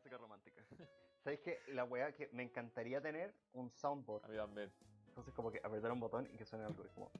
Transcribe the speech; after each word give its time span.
música 0.00 0.16
romántica. 0.16 0.62
¿Sabéis 1.22 1.40
que 1.40 1.60
la 1.68 1.84
weá 1.84 2.12
que 2.12 2.30
me 2.32 2.42
encantaría 2.42 3.00
tener 3.00 3.34
un 3.52 3.70
soundboard? 3.70 4.24
A 4.24 4.28
mí 4.28 4.36
también. 4.36 4.72
Entonces 5.08 5.34
como 5.34 5.50
que 5.50 5.60
apretar 5.62 5.92
un 5.92 6.00
botón 6.00 6.26
y 6.32 6.36
que 6.38 6.46
suene 6.46 6.64
algo. 6.64 6.84
y 6.84 6.88
como, 6.88 7.10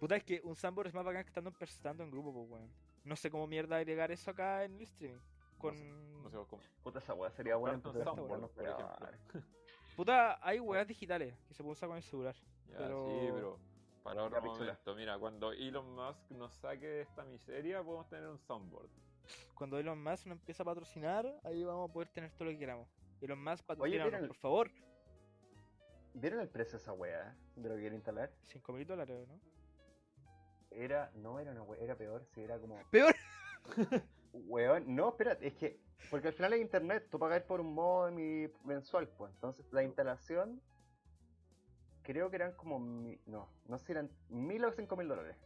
Puta, 0.00 0.16
es 0.16 0.24
que 0.24 0.40
un 0.42 0.56
Sandboard 0.56 0.88
es 0.88 0.94
más 0.94 1.04
bacán 1.04 1.22
que 1.22 1.28
estando 1.28 1.50
en, 1.50 1.56
estando 1.60 2.02
en 2.02 2.10
grupo, 2.10 2.32
pues, 2.32 2.50
weón. 2.50 2.72
No 3.04 3.14
sé 3.14 3.30
cómo 3.30 3.46
mierda 3.46 3.76
agregar 3.76 4.10
eso 4.10 4.32
acá 4.32 4.64
en 4.64 4.74
el 4.74 4.82
streaming. 4.82 5.20
Con... 5.58 6.22
No 6.24 6.28
sé 6.28 6.36
vos 6.36 6.48
cómo. 6.48 6.62
puta 6.82 6.98
esa 6.98 7.14
weá 7.14 7.30
sería 7.30 7.54
buena 7.54 7.76
en 7.76 7.82
soundboard, 7.82 8.40
no 8.40 8.48
por 8.48 8.64
ejemplo. 8.66 9.08
Puta, 9.96 10.38
hay 10.44 10.58
weas 10.58 10.88
digitales 10.88 11.36
que 11.46 11.54
se 11.54 11.62
pueden 11.62 11.72
usar 11.74 11.88
con 11.88 11.98
el 11.98 12.02
celular. 12.02 12.34
Ya, 12.66 12.78
Pero- 12.78 13.06
sí, 13.06 13.28
pero 13.32 13.58
para 14.02 14.24
otro 14.24 14.42
momento. 14.42 14.94
Mira, 14.96 15.18
cuando 15.18 15.52
Elon 15.52 15.94
Musk 15.94 16.30
nos 16.30 16.52
saque 16.54 16.86
de 16.86 17.00
esta 17.02 17.24
miseria, 17.24 17.84
podemos 17.84 18.08
tener 18.08 18.26
un 18.26 18.38
soundboard. 18.38 18.90
Cuando 19.54 19.78
Elon 19.78 20.02
Musk 20.02 20.26
nos 20.26 20.38
empieza 20.38 20.62
a 20.62 20.66
patrocinar, 20.66 21.40
ahí 21.44 21.62
vamos 21.64 21.88
a 21.88 21.92
poder 21.92 22.08
tener 22.08 22.30
todo 22.32 22.46
lo 22.46 22.50
que 22.50 22.58
queramos. 22.58 22.88
Elon 23.20 23.42
Musk, 23.42 23.64
patrocínanos, 23.64 24.26
por 24.26 24.36
favor. 24.36 24.70
¿Vieron 26.14 26.40
el 26.40 26.48
precio 26.48 26.78
de 26.78 26.82
esa 26.82 26.92
weá? 26.92 27.36
De 27.56 27.68
lo 27.68 27.74
que 27.76 27.82
quiero 27.82 27.94
instalar. 27.94 28.30
5 28.42 28.72
mil 28.72 28.86
dólares, 28.86 29.26
¿no? 29.28 29.40
Era, 30.70 31.10
no 31.14 31.38
era 31.38 31.52
una 31.52 31.62
weá, 31.62 31.80
era 31.80 31.96
peor, 31.96 32.24
si 32.26 32.42
era 32.42 32.58
como... 32.58 32.78
¡Peor! 32.90 33.14
Weón, 34.32 34.94
no, 34.94 35.10
espérate, 35.10 35.46
es 35.46 35.54
que... 35.54 35.80
Porque 36.10 36.28
al 36.28 36.34
final 36.34 36.52
es 36.54 36.60
internet, 36.60 37.06
tú 37.10 37.18
pagas 37.18 37.42
por 37.42 37.60
un 37.60 37.74
modem 37.74 38.18
y 38.18 38.52
mensual, 38.64 39.08
pues. 39.08 39.32
Entonces 39.34 39.66
la 39.72 39.82
instalación... 39.82 40.60
Creo 42.02 42.30
que 42.30 42.36
eran 42.36 42.52
como... 42.52 42.78
No, 43.26 43.48
no 43.66 43.78
sé 43.78 43.86
si 43.86 43.92
eran 43.92 44.10
mil 44.28 44.64
o 44.64 44.72
cinco 44.72 44.96
mil 44.96 45.06
dólares. 45.06 45.36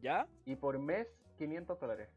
¿Ya? 0.00 0.28
Y 0.44 0.54
por 0.56 0.78
mes, 0.78 1.08
500 1.36 1.80
dólares. 1.80 2.08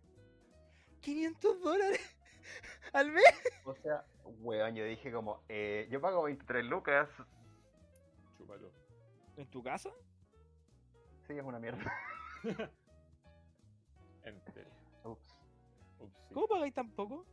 ¿500 1.03 1.61
dólares? 1.61 2.17
¿Al 2.93 3.11
mes? 3.11 3.25
O 3.65 3.75
sea, 3.75 4.05
weón, 4.41 4.75
yo 4.75 4.85
dije 4.85 5.11
como... 5.11 5.43
Eh, 5.49 5.87
yo 5.91 6.01
pago 6.01 6.23
23 6.23 6.65
lucas. 6.65 7.09
Chúpalo. 8.37 8.71
¿En 9.37 9.47
tu 9.47 9.61
casa? 9.61 9.89
Sí, 11.27 11.33
es 11.37 11.43
una 11.43 11.59
mierda. 11.59 11.91
Enter. 14.23 14.67
Ups. 15.03 15.35
Ups, 15.99 16.17
sí. 16.27 16.33
¿Cómo 16.33 16.47
pagáis 16.47 16.73
tan 16.73 16.89
poco? 16.91 17.25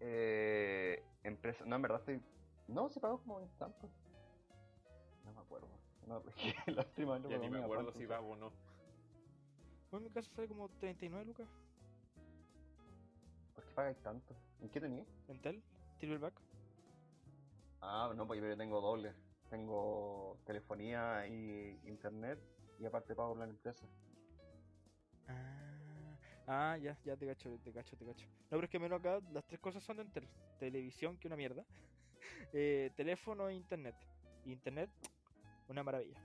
Eh, 0.00 1.04
empresa... 1.22 1.64
No, 1.66 1.76
en 1.76 1.82
verdad 1.82 2.00
estoy... 2.00 2.22
No, 2.68 2.88
se 2.88 3.00
pagó 3.00 3.18
como 3.18 3.38
20 3.38 3.56
tanto. 3.58 3.88
No 5.24 5.32
me 5.32 5.40
acuerdo. 5.40 5.68
No, 6.06 6.20
porque 6.22 6.54
la 6.66 6.82
última 6.82 7.18
vez 7.18 7.30
Ya 7.30 7.38
ni 7.38 7.50
me 7.50 7.62
acuerdo 7.62 7.92
si 7.92 8.06
pago 8.06 8.30
o 8.30 8.36
no. 8.36 8.52
Bueno, 9.90 10.06
en 10.06 10.12
mi 10.12 10.14
casa 10.14 10.30
sale 10.34 10.48
como 10.48 10.68
39 10.68 11.24
lucas. 11.26 11.48
¿Por 13.78 13.84
qué 13.84 13.90
pagáis 13.92 14.02
tanto? 14.02 14.34
¿En 14.60 14.68
qué 14.70 14.80
tenías? 14.80 15.06
¿Entel? 15.28 15.62
¿Tilberback? 16.00 16.34
Ah, 17.80 18.12
no, 18.16 18.26
pues 18.26 18.40
yo 18.40 18.56
tengo 18.56 18.80
doble. 18.80 19.14
Tengo 19.50 20.36
telefonía 20.44 21.28
y 21.28 21.78
internet 21.84 22.40
y 22.80 22.86
aparte 22.86 23.14
pago 23.14 23.28
por 23.34 23.38
la 23.38 23.44
empresa. 23.44 23.86
Ah, 25.28 26.16
ah, 26.48 26.76
ya, 26.78 26.98
ya 27.04 27.16
te 27.16 27.24
cacho, 27.24 27.56
te 27.62 27.72
cacho, 27.72 27.96
te 27.96 28.04
cacho. 28.04 28.26
No, 28.26 28.48
pero 28.50 28.64
es 28.64 28.70
que 28.70 28.80
menos 28.80 28.98
acá 28.98 29.20
las 29.30 29.46
tres 29.46 29.60
cosas 29.60 29.80
son 29.84 29.98
de 29.98 30.02
Entel. 30.02 30.28
Televisión, 30.58 31.16
que 31.16 31.28
una 31.28 31.36
mierda. 31.36 31.64
Eh, 32.52 32.90
teléfono 32.96 33.48
e 33.48 33.54
internet. 33.54 33.94
Internet, 34.44 34.90
una 35.68 35.84
maravilla. 35.84 36.20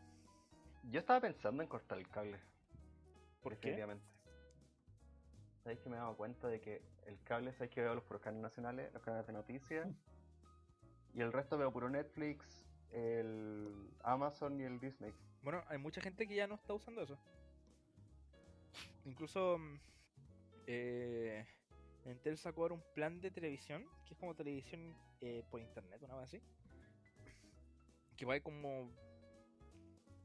Yo 0.90 1.00
estaba 1.00 1.22
pensando 1.22 1.62
en 1.62 1.70
cortar 1.70 2.00
el 2.00 2.08
cable. 2.08 2.40
¿Por 3.44 3.58
qué? 3.58 3.76
¿Sabéis 5.64 5.80
que 5.80 5.90
me 5.90 5.96
he 5.96 6.00
dado 6.00 6.18
cuenta 6.18 6.50
de 6.50 6.60
que 6.60 6.82
el 7.06 7.18
cable, 7.24 7.54
sabéis 7.54 7.72
que 7.72 7.82
veo 7.82 7.96
los 7.96 8.04
puros 8.04 8.22
canales 8.22 8.44
nacionales, 8.44 8.94
los 8.94 9.02
canales 9.02 9.26
de 9.26 9.34
noticias, 9.34 9.88
y 11.14 11.22
el 11.22 11.32
resto 11.32 11.58
veo 11.58 11.72
puro 11.72 11.90
Netflix, 11.90 12.66
el 12.92 13.90
Amazon 14.04 14.60
y 14.60 14.64
el 14.64 14.80
Disney. 14.80 15.14
Bueno, 15.42 15.64
hay 15.68 15.78
mucha 15.78 16.02
gente 16.02 16.28
que 16.28 16.36
ya 16.36 16.48
no 16.48 16.56
está 16.56 16.74
usando 16.74 17.02
eso. 17.02 17.18
Incluso 19.06 19.58
mm, 19.58 19.80
eh, 20.68 21.46
Entel 22.06 22.38
sacó 22.38 22.64
ahora 22.64 22.76
un 22.76 22.84
plan 22.94 23.22
de 23.22 23.32
televisión, 23.32 23.86
que 24.06 24.14
es 24.14 24.20
como 24.20 24.36
televisión 24.36 24.94
eh, 25.22 25.44
por 25.50 25.62
internet, 25.62 26.02
una 26.04 26.16
vez 26.16 26.26
así. 26.26 26.42
Que 28.18 28.26
vale 28.26 28.42
como 28.42 28.92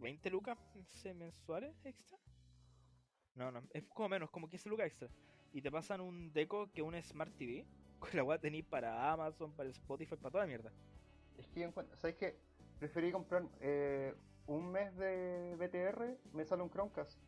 20 0.00 0.30
lucas 0.30 0.58
mensuales 1.14 1.74
extra. 1.84 2.18
No, 3.38 3.52
no, 3.52 3.62
es 3.72 3.84
como 3.84 4.08
menos, 4.08 4.30
como 4.30 4.48
15 4.48 4.68
lucas 4.68 4.86
extra. 4.88 5.08
Y 5.52 5.62
te 5.62 5.70
pasan 5.70 6.00
un 6.00 6.32
deco 6.32 6.70
que 6.72 6.82
un 6.82 7.00
Smart 7.00 7.32
TV. 7.36 7.64
Con 8.00 8.10
la 8.14 8.24
weá 8.24 8.38
tenéis 8.38 8.64
para 8.64 9.12
Amazon, 9.12 9.52
para 9.52 9.68
Spotify, 9.70 10.16
para 10.16 10.30
toda 10.30 10.44
la 10.44 10.48
mierda. 10.48 10.72
Es 11.36 11.46
que 11.48 11.70
¿sabéis 11.96 12.16
que 12.16 12.36
Preferí 12.78 13.10
comprar 13.10 13.44
eh, 13.60 14.14
un 14.46 14.70
mes 14.70 14.96
de 14.96 15.56
BTR, 15.56 16.16
me 16.32 16.44
sale 16.44 16.62
un 16.62 16.70
Chromecast. 16.70 17.18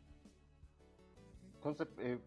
Entonces, 1.56 1.88
eh, 1.98 2.20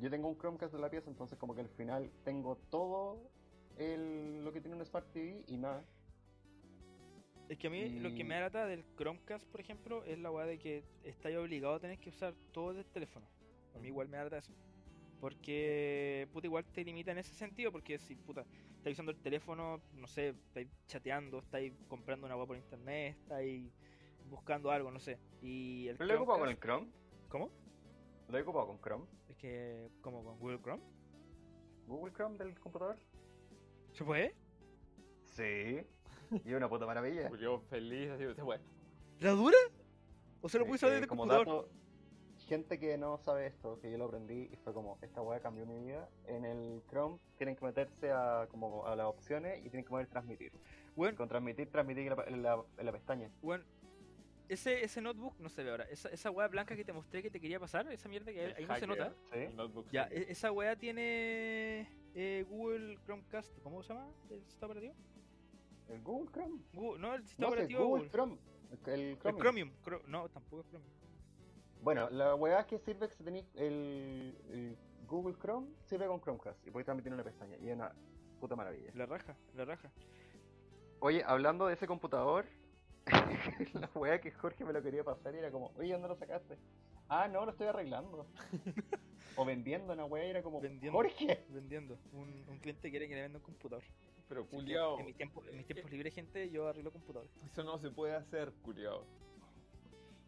yo 0.00 0.10
tengo 0.10 0.28
un 0.28 0.36
Chromecast 0.36 0.74
de 0.74 0.80
la 0.80 0.90
pieza, 0.90 1.08
entonces 1.08 1.38
como 1.38 1.54
que 1.54 1.60
al 1.60 1.68
final 1.68 2.10
tengo 2.24 2.56
todo 2.70 3.30
el, 3.76 4.44
lo 4.44 4.52
que 4.52 4.60
tiene 4.60 4.76
un 4.76 4.84
Smart 4.84 5.06
TV 5.12 5.44
y 5.46 5.58
nada. 5.58 5.84
Es 7.48 7.56
que 7.56 7.68
a 7.68 7.70
mí 7.70 7.88
lo 8.00 8.14
que 8.14 8.24
me 8.24 8.34
agrada 8.34 8.66
del 8.66 8.84
Chromecast, 8.96 9.46
por 9.46 9.60
ejemplo, 9.60 10.04
es 10.04 10.18
la 10.18 10.30
weá 10.30 10.44
de 10.44 10.58
que 10.58 10.84
estáis 11.02 11.36
obligado 11.36 11.74
a 11.74 11.80
tener 11.80 11.98
que 11.98 12.10
usar 12.10 12.34
todo 12.52 12.72
el 12.72 12.84
teléfono. 12.84 13.26
A 13.74 13.78
mí 13.78 13.88
igual 13.88 14.08
me 14.08 14.18
agrada 14.18 14.38
eso. 14.38 14.52
Porque, 15.18 16.28
puta, 16.32 16.46
igual 16.46 16.64
te 16.66 16.84
limita 16.84 17.12
en 17.12 17.18
ese 17.18 17.34
sentido, 17.34 17.72
porque 17.72 17.98
si, 17.98 18.14
puta, 18.16 18.44
estáis 18.76 18.94
usando 18.94 19.12
el 19.12 19.18
teléfono, 19.18 19.80
no 19.94 20.06
sé, 20.06 20.28
estáis 20.28 20.68
chateando, 20.86 21.38
estáis 21.38 21.72
comprando 21.88 22.26
una 22.26 22.36
weá 22.36 22.46
por 22.46 22.56
internet, 22.56 23.16
estáis 23.22 23.72
buscando 24.28 24.70
algo, 24.70 24.90
no 24.90 25.00
sé. 25.00 25.18
Y 25.40 25.88
el 25.88 25.96
¿Pero 25.96 26.06
lo 26.08 26.14
he 26.14 26.16
ocupado 26.18 26.38
con 26.40 26.48
el 26.50 26.58
Chrome? 26.58 26.88
¿Cómo? 27.28 27.50
¿Lo 28.28 28.38
he 28.38 28.42
ocupado 28.42 28.66
con 28.66 28.80
Chrome? 28.80 29.06
Es 29.28 29.36
que, 29.36 29.90
como 30.02 30.22
con 30.22 30.38
Google 30.38 30.60
Chrome. 30.60 30.82
¿Google 31.86 32.12
Chrome 32.12 32.36
del 32.36 32.58
computador? 32.60 32.98
¿Se 33.92 34.04
puede? 34.04 34.34
Sí. 35.24 35.80
Y 36.30 36.50
es 36.50 36.56
una 36.56 36.68
puta 36.68 36.86
maravilla. 36.86 37.28
Julio 37.30 37.60
feliz, 37.70 38.10
así, 38.10 38.24
se 38.34 38.42
fue. 38.42 38.58
¿La 39.20 39.30
dura? 39.32 39.56
¿O 40.40 40.48
se 40.48 40.58
lo 40.58 40.64
usar 40.66 40.90
eh, 40.90 40.92
desde 40.92 41.04
el 41.04 41.08
como 41.08 41.22
computador? 41.22 41.46
dato, 41.66 41.68
gente 42.46 42.78
que 42.78 42.96
no 42.96 43.18
sabe 43.18 43.46
esto, 43.46 43.78
que 43.80 43.90
yo 43.90 43.98
lo 43.98 44.04
aprendí 44.06 44.48
y 44.52 44.56
fue 44.56 44.72
como, 44.72 44.98
esta 45.02 45.20
weá 45.20 45.40
cambió 45.40 45.66
mi 45.66 45.78
vida. 45.84 46.08
En 46.26 46.44
el 46.44 46.82
Chrome 46.88 47.18
tienen 47.36 47.56
que 47.56 47.64
meterse 47.64 48.10
a, 48.12 48.46
como 48.50 48.86
a 48.86 48.94
las 48.96 49.06
opciones 49.06 49.58
y 49.58 49.62
tienen 49.70 49.84
que 49.84 49.90
poner 49.90 50.06
transmitir. 50.06 50.52
Bueno, 50.94 51.16
Con 51.16 51.28
transmitir, 51.28 51.70
transmitir 51.70 52.10
en 52.10 52.16
la, 52.16 52.24
en 52.24 52.42
la- 52.42 52.64
en 52.78 52.86
la 52.86 52.92
pestaña. 52.92 53.30
Bueno, 53.42 53.64
ese, 54.48 54.82
ese 54.82 55.02
notebook 55.02 55.34
no 55.40 55.48
se 55.48 55.62
ve 55.62 55.70
ahora. 55.70 55.84
Esa, 55.90 56.08
esa 56.08 56.30
weá 56.30 56.48
blanca 56.48 56.74
que 56.74 56.84
te 56.84 56.92
mostré 56.92 57.22
que 57.22 57.30
te 57.30 57.40
quería 57.40 57.60
pasar, 57.60 57.90
esa 57.92 58.08
mierda 58.08 58.32
que 58.32 58.44
El 58.44 58.54
ahí 58.56 58.66
no 58.66 58.76
se 58.76 58.86
nota. 58.86 59.14
¿Sí? 59.32 59.38
El 59.40 59.56
notebook. 59.56 59.86
Ya, 59.90 60.04
e- 60.10 60.30
esa 60.30 60.50
weá 60.52 60.74
tiene 60.76 61.86
eh, 62.14 62.46
Google 62.48 62.96
Chromecast. 63.04 63.58
¿Cómo 63.62 63.82
se 63.82 63.92
llama 63.92 64.08
el 64.30 64.42
sistema 64.46 64.72
operativo? 64.72 64.94
¿El 65.88 66.02
Google 66.02 66.30
Chrome? 66.32 66.60
Google- 66.72 67.00
no, 67.00 67.14
el 67.14 67.22
sistema 67.26 67.48
No 67.48 67.52
operativo 67.54 67.84
Google 67.84 68.04
Google. 68.04 68.10
Chrome. 68.10 68.38
El, 68.70 68.92
el 68.92 69.00
El 69.10 69.18
Chromium. 69.18 69.40
Chromium. 69.42 69.70
Cro- 69.84 70.02
no, 70.06 70.28
tampoco 70.28 70.60
es 70.62 70.68
Chromium. 70.68 70.92
Bueno, 71.82 72.10
la 72.10 72.34
weá 72.34 72.66
que 72.66 72.78
sirve 72.80 73.06
es 73.06 73.14
que 73.14 73.24
tenéis 73.24 73.46
el, 73.54 74.36
el 74.50 74.76
Google 75.06 75.36
Chrome, 75.40 75.68
sirve 75.86 76.06
con 76.06 76.20
Chromecast 76.20 76.66
y 76.66 76.70
podéis 76.70 76.84
transmitir 76.86 77.12
una 77.12 77.22
pestaña. 77.24 77.56
Y 77.58 77.68
es 77.68 77.74
una 77.76 77.92
puta 78.40 78.56
maravilla. 78.56 78.90
La 78.94 79.06
raja, 79.06 79.36
la 79.54 79.64
raja. 79.64 79.90
Oye, 81.00 81.22
hablando 81.24 81.66
de 81.66 81.74
ese 81.74 81.86
computador, 81.86 82.44
la 83.74 83.90
weá 83.94 84.20
que 84.20 84.32
Jorge 84.32 84.64
me 84.64 84.72
lo 84.72 84.82
quería 84.82 85.04
pasar 85.04 85.34
y 85.34 85.38
era 85.38 85.50
como, 85.50 85.72
oye, 85.76 85.92
¿dónde 85.92 86.08
lo 86.08 86.16
sacaste? 86.16 86.58
Ah, 87.08 87.26
no, 87.28 87.44
lo 87.46 87.52
estoy 87.52 87.68
arreglando. 87.68 88.26
o 89.36 89.44
vendiendo 89.44 89.92
una 89.94 90.04
weá 90.04 90.26
y 90.26 90.30
era 90.30 90.42
como, 90.42 90.60
Vendiendo. 90.60 90.98
Jorge. 90.98 91.46
Vendiendo. 91.48 91.96
Un, 92.12 92.44
un 92.48 92.58
cliente 92.58 92.90
quiere 92.90 93.08
que 93.08 93.14
le 93.14 93.22
venda 93.22 93.38
un 93.38 93.44
computador. 93.44 93.84
Pero 94.28 94.46
culiao, 94.46 94.98
En 95.00 95.06
mis 95.06 95.16
tiempos, 95.16 95.46
en 95.48 95.56
mis 95.56 95.66
tiempos 95.66 95.90
libres, 95.90 96.14
gente, 96.14 96.50
yo 96.50 96.68
arreglo 96.68 96.92
computadores. 96.92 97.30
eso 97.44 97.64
no 97.64 97.78
se 97.78 97.90
puede 97.90 98.14
hacer, 98.14 98.52
culiao. 98.62 99.06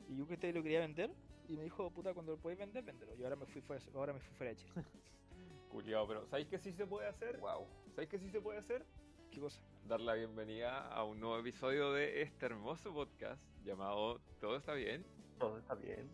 Y 0.08 0.16
yo 0.16 0.26
que 0.26 0.36
te 0.36 0.52
lo 0.52 0.62
quería 0.62 0.80
vender. 0.80 1.10
Y 1.48 1.56
me 1.56 1.64
dijo, 1.64 1.90
puta, 1.90 2.14
cuando 2.14 2.32
lo 2.32 2.38
podéis 2.38 2.60
vender, 2.60 2.84
véndelo. 2.84 3.14
Y 3.16 3.24
ahora 3.24 3.36
me 3.36 3.44
fui 3.46 3.60
fuera, 3.60 3.82
ahora 3.94 4.12
me 4.12 4.20
fui 4.20 4.32
fuera 4.36 4.50
de 4.52 4.56
Chile. 4.56 4.72
Culiao, 5.70 6.06
pero 6.06 6.26
¿sabéis 6.26 6.48
que 6.48 6.58
sí 6.58 6.72
se 6.72 6.86
puede 6.86 7.08
hacer? 7.08 7.38
Wow. 7.38 7.66
¿Sabéis 7.90 8.08
que 8.08 8.18
sí 8.18 8.30
se 8.30 8.40
puede 8.40 8.58
hacer? 8.58 8.84
¿Qué 9.30 9.40
cosa? 9.40 9.60
Dar 9.86 10.00
la 10.00 10.14
bienvenida 10.14 10.86
a 10.88 11.04
un 11.04 11.20
nuevo 11.20 11.38
episodio 11.38 11.92
de 11.92 12.22
este 12.22 12.46
hermoso 12.46 12.92
podcast 12.92 13.40
llamado 13.64 14.20
Todo 14.40 14.56
está 14.56 14.74
bien, 14.74 15.04
Todo 15.38 15.58
está 15.58 15.74
bien. 15.74 16.08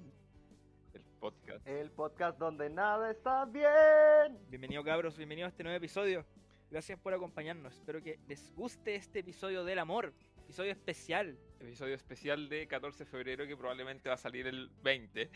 el 0.93 1.03
podcast. 1.21 1.67
El 1.67 1.91
podcast 1.91 2.39
donde 2.39 2.69
nada 2.69 3.11
está 3.11 3.45
bien. 3.47 4.39
Bienvenido 4.51 4.85
cabros, 4.85 5.17
bienvenido 5.17 5.47
a 5.47 5.49
este 5.51 5.63
nuevo 5.63 5.77
episodio. 5.77 6.25
Gracias 6.71 6.99
por 6.99 7.15
acompañarnos. 7.15 7.75
Espero 7.75 8.03
que 8.03 8.19
les 8.27 8.53
guste 8.55 8.97
este 8.97 9.21
episodio 9.21 9.65
del 9.65 9.79
amor. 9.79 10.13
Episodio 10.45 10.73
especial. 10.73 11.39
Episodio 11.61 11.95
especial 11.95 12.49
de 12.49 12.67
14 12.67 13.05
de 13.05 13.11
febrero 13.11 13.47
que 13.47 13.57
probablemente 13.57 14.09
va 14.09 14.17
a 14.17 14.19
salir 14.19 14.49
el 14.49 14.69
20. 14.83 15.31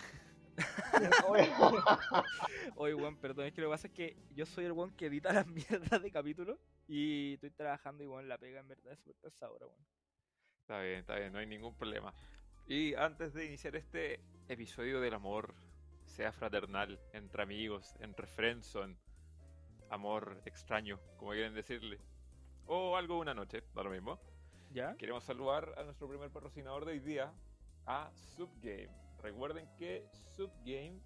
Oye, 2.76 2.94
weón, 2.94 3.16
perdón, 3.16 3.46
es 3.46 3.52
que 3.52 3.60
lo 3.60 3.68
que 3.68 3.72
pasa 3.72 3.86
es 3.86 3.92
que 3.92 4.16
yo 4.34 4.44
soy 4.44 4.64
el 4.64 4.72
weón 4.72 4.90
que 4.96 5.06
edita 5.06 5.32
las 5.32 5.46
mierdas 5.46 6.02
de 6.02 6.10
capítulos 6.10 6.58
y 6.88 7.34
estoy 7.34 7.50
trabajando 7.50 8.02
y 8.02 8.08
weón, 8.08 8.28
la 8.28 8.36
pega 8.36 8.60
en 8.60 8.68
verdad 8.68 8.92
es 8.92 8.98
pesada 9.22 9.52
ahora, 9.52 9.66
weón. 9.66 9.86
Está 10.62 10.82
bien, 10.82 10.98
está 10.98 11.16
bien, 11.16 11.32
no 11.32 11.38
hay 11.38 11.46
ningún 11.46 11.76
problema. 11.76 12.12
Y 12.66 12.94
antes 12.94 13.34
de 13.34 13.46
iniciar 13.46 13.76
este 13.76 14.20
episodio 14.48 15.00
del 15.00 15.14
amor, 15.14 15.54
sea 16.06 16.32
fraternal, 16.32 17.00
entre 17.12 17.42
amigos, 17.42 17.94
entre 18.00 18.26
friendzone, 18.26 18.96
amor 19.90 20.40
extraño, 20.44 20.98
como 21.16 21.32
quieren 21.32 21.54
decirle, 21.54 21.98
o 22.66 22.96
algo 22.96 23.18
una 23.18 23.34
noche, 23.34 23.62
da 23.74 23.82
lo 23.82 23.90
mismo, 23.90 24.18
¿Ya? 24.72 24.96
queremos 24.96 25.24
saludar 25.24 25.74
a 25.76 25.82
nuestro 25.82 26.08
primer 26.08 26.30
patrocinador 26.30 26.84
de 26.84 26.92
hoy 26.92 27.00
día, 27.00 27.32
a 27.86 28.10
Subgame. 28.14 28.88
Recuerden 29.20 29.68
que 29.76 30.06
Subgame 30.36 31.00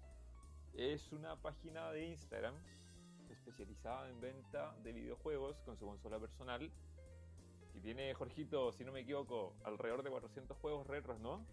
es 0.73 1.11
una 1.11 1.35
página 1.41 1.91
de 1.91 2.05
Instagram 2.05 2.55
especializada 3.29 4.09
en 4.09 4.21
venta 4.21 4.75
de 4.83 4.93
videojuegos 4.93 5.61
con 5.61 5.77
su 5.77 5.85
consola 5.85 6.19
personal. 6.19 6.71
Y 7.73 7.81
tiene, 7.81 8.13
Jorgito, 8.13 8.71
si 8.71 8.85
no 8.85 8.91
me 8.91 9.01
equivoco, 9.01 9.55
alrededor 9.63 10.03
de 10.03 10.09
400 10.09 10.57
juegos 10.57 10.87
retros, 10.87 11.19
¿no? 11.19 11.45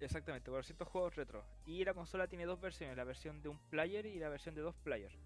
Exactamente, 0.00 0.50
400 0.50 0.86
juegos 0.88 1.16
retro. 1.16 1.44
Y 1.66 1.84
la 1.84 1.92
consola 1.92 2.28
tiene 2.28 2.46
dos 2.46 2.60
versiones, 2.60 2.96
la 2.96 3.04
versión 3.04 3.42
de 3.42 3.48
un 3.48 3.58
player 3.68 4.06
y 4.06 4.18
la 4.18 4.28
versión 4.28 4.54
de 4.54 4.62
dos 4.62 4.76
players. 4.76 5.18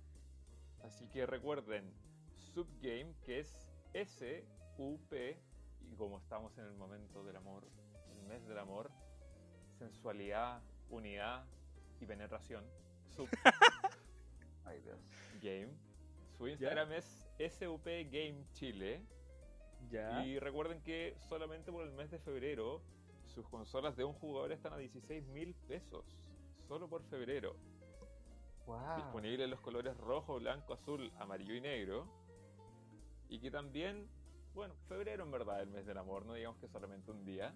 Así 0.83 1.09
que 1.09 1.27
recuerden, 1.27 1.93
Subgame, 2.35 3.15
que 3.25 3.41
es 3.41 3.69
S-U-P, 3.95 5.39
y 5.91 5.95
como 5.97 6.19
estamos 6.19 6.57
en 6.59 6.65
el 6.65 6.75
momento 6.75 7.23
del 7.25 7.37
amor, 7.37 7.69
el 8.11 8.23
mes 8.27 8.47
del 8.47 8.59
amor, 8.59 8.91
sensualidad, 9.79 10.63
unidad 10.91 11.45
y 12.01 12.07
penetración. 12.07 12.65
Ay, 14.65 14.81
Dios. 14.81 14.99
Subgame. 15.33 15.73
Su 16.37 16.49
Instagram 16.49 16.93
es 16.93 17.27
SUP 17.39 17.85
Game 17.85 18.45
Chile. 18.53 19.03
Ya. 19.91 20.25
Y 20.25 20.39
recuerden 20.39 20.81
que 20.83 21.17
solamente 21.29 21.71
por 21.71 21.85
el 21.85 21.93
mes 21.93 22.11
de 22.11 22.19
febrero 22.19 22.83
sus 23.27 23.49
consolas 23.49 23.97
de 23.97 24.05
un 24.05 24.13
jugador 24.13 24.53
están 24.53 24.73
a 24.73 24.79
16 24.79 25.27
mil 25.29 25.55
pesos. 25.67 26.05
Solo 26.69 26.89
por 26.89 27.03
febrero. 27.05 27.57
Wow. 28.67 28.97
Disponible 28.97 29.45
en 29.45 29.51
los 29.51 29.61
colores 29.61 29.97
rojo, 29.97 30.39
blanco, 30.39 30.75
azul, 30.75 31.13
amarillo 31.19 31.55
y 31.55 31.61
negro. 31.61 32.07
Y 33.29 33.41
que 33.41 33.51
también, 33.51 34.09
bueno, 34.55 34.75
febrero 34.89 35.25
en 35.25 35.31
verdad, 35.31 35.63
el 35.63 35.71
mes 35.71 35.87
del 35.87 35.99
amor, 35.99 36.25
no 36.27 36.35
digamos 36.35 36.59
que 36.59 36.69
solamente 36.69 37.11
un 37.11 37.25
día. 37.25 37.55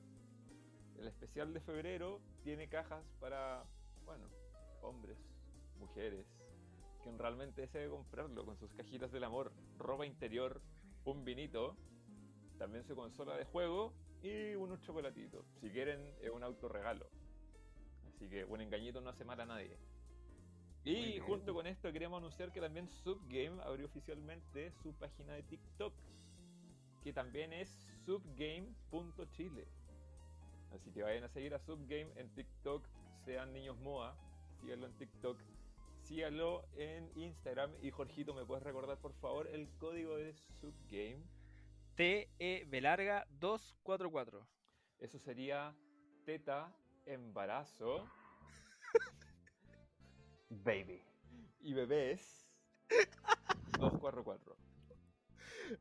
El 0.99 1.07
especial 1.07 1.53
de 1.53 1.61
febrero 1.61 2.21
tiene 2.43 2.69
cajas 2.69 3.05
para, 3.21 3.65
bueno, 4.05 4.25
hombres, 4.83 5.19
mujeres, 5.79 6.27
que 7.03 7.13
realmente 7.13 7.61
desee 7.61 7.89
comprarlo 7.89 8.45
con 8.45 8.57
sus 8.57 8.73
cajitas 8.73 9.13
del 9.13 9.25
amor, 9.25 9.53
ropa 9.79 10.07
interior, 10.07 10.61
un 11.05 11.25
vinito, 11.25 11.77
también 12.59 12.85
su 12.85 12.97
consola 12.97 13.37
de 13.37 13.45
juego 13.45 13.93
y 14.23 14.55
unos 14.55 14.81
chocolatitos. 14.81 15.45
Si 15.61 15.71
quieren, 15.71 16.15
es 16.21 16.31
un 16.31 16.43
autorregalo. 16.43 17.07
Así 18.09 18.29
que 18.29 18.45
un 18.45 18.61
engañito 18.61 19.01
no 19.01 19.11
hace 19.11 19.25
mal 19.25 19.41
a 19.41 19.47
nadie. 19.47 19.77
Y 20.87 21.19
junto 21.19 21.53
con 21.53 21.67
esto 21.67 21.93
queremos 21.93 22.19
anunciar 22.19 22.53
que 22.53 22.61
también 22.61 22.89
Subgame 22.89 23.61
abrió 23.65 23.87
oficialmente 23.87 24.71
su 24.71 24.95
página 24.95 25.33
de 25.33 25.43
TikTok, 25.43 25.93
que 27.03 27.13
también 27.13 27.53
es 27.53 27.69
subgame.chile. 28.05 29.67
Así 30.73 30.93
que 30.93 31.03
vayan 31.03 31.25
a 31.25 31.29
seguir 31.29 31.55
a 31.55 31.59
Subgame 31.59 32.13
en 32.15 32.33
TikTok, 32.37 32.87
sean 33.25 33.53
niños 33.53 33.77
MOA, 33.79 34.17
síganlo 34.61 34.87
en 34.87 34.97
TikTok, 34.97 35.41
síganlo 36.05 36.65
en 36.77 37.11
Instagram. 37.17 37.73
Y 37.83 37.91
Jorgito, 37.91 38.33
¿me 38.33 38.45
puedes 38.45 38.63
recordar 38.63 39.01
por 39.01 39.13
favor 39.15 39.49
el 39.49 39.69
código 39.79 40.17
de 40.17 40.35
Subgame? 40.35 41.25
TE 41.97 42.65
larga 42.81 43.27
244. 43.41 44.47
Eso 45.01 45.19
sería 45.19 45.75
teta, 46.25 46.73
embarazo 47.07 48.09
Baby. 50.49 51.03
y 51.61 51.75
bebés 51.75 52.49
244. 53.79 54.57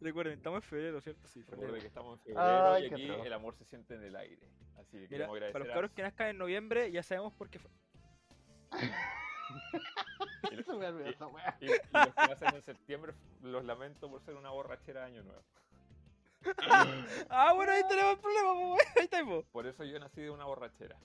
Recuerden, 0.01 0.33
estamos 0.33 0.63
en 0.63 0.69
febrero, 0.69 0.99
¿cierto? 1.01 1.27
Sí, 1.27 1.43
febrero. 1.43 1.61
Recuerde 1.61 1.81
que 1.81 1.87
estamos 1.87 2.17
en 2.19 2.23
febrero 2.25 2.73
Ay, 2.73 2.83
y 2.83 2.93
aquí 2.93 3.03
el 3.03 3.33
amor 3.33 3.55
se 3.55 3.65
siente 3.65 3.93
en 3.93 4.03
el 4.03 4.15
aire. 4.15 4.47
Así 4.77 5.07
que 5.07 5.07
Mira, 5.09 5.27
para 5.27 5.59
los 5.59 5.69
a- 5.69 5.73
cabros 5.73 5.91
que 5.91 6.01
nazcan 6.01 6.29
en 6.29 6.37
noviembre, 6.39 6.91
ya 6.91 7.03
sabemos 7.03 7.33
por 7.33 7.49
qué 7.49 7.59
fue. 7.59 7.69
y, 10.51 11.67
los 11.67 11.79
que 11.81 12.27
nacen 12.27 12.55
en 12.55 12.61
septiembre, 12.61 13.13
los 13.41 13.63
lamento 13.63 14.09
por 14.09 14.21
ser 14.21 14.35
una 14.35 14.49
borrachera 14.49 15.01
de 15.01 15.05
año 15.07 15.23
nuevo. 15.23 15.43
Ah, 17.29 17.53
bueno, 17.53 17.71
ahí 17.71 17.81
tenemos 17.89 18.13
el 18.13 18.19
problema, 18.19 18.53
pues, 18.75 18.87
ahí 18.97 19.03
está, 19.05 19.25
pues. 19.25 19.45
Por 19.47 19.65
eso 19.65 19.83
yo 19.83 19.99
nací 19.99 20.21
de 20.21 20.29
una 20.29 20.45
borrachera. 20.45 20.95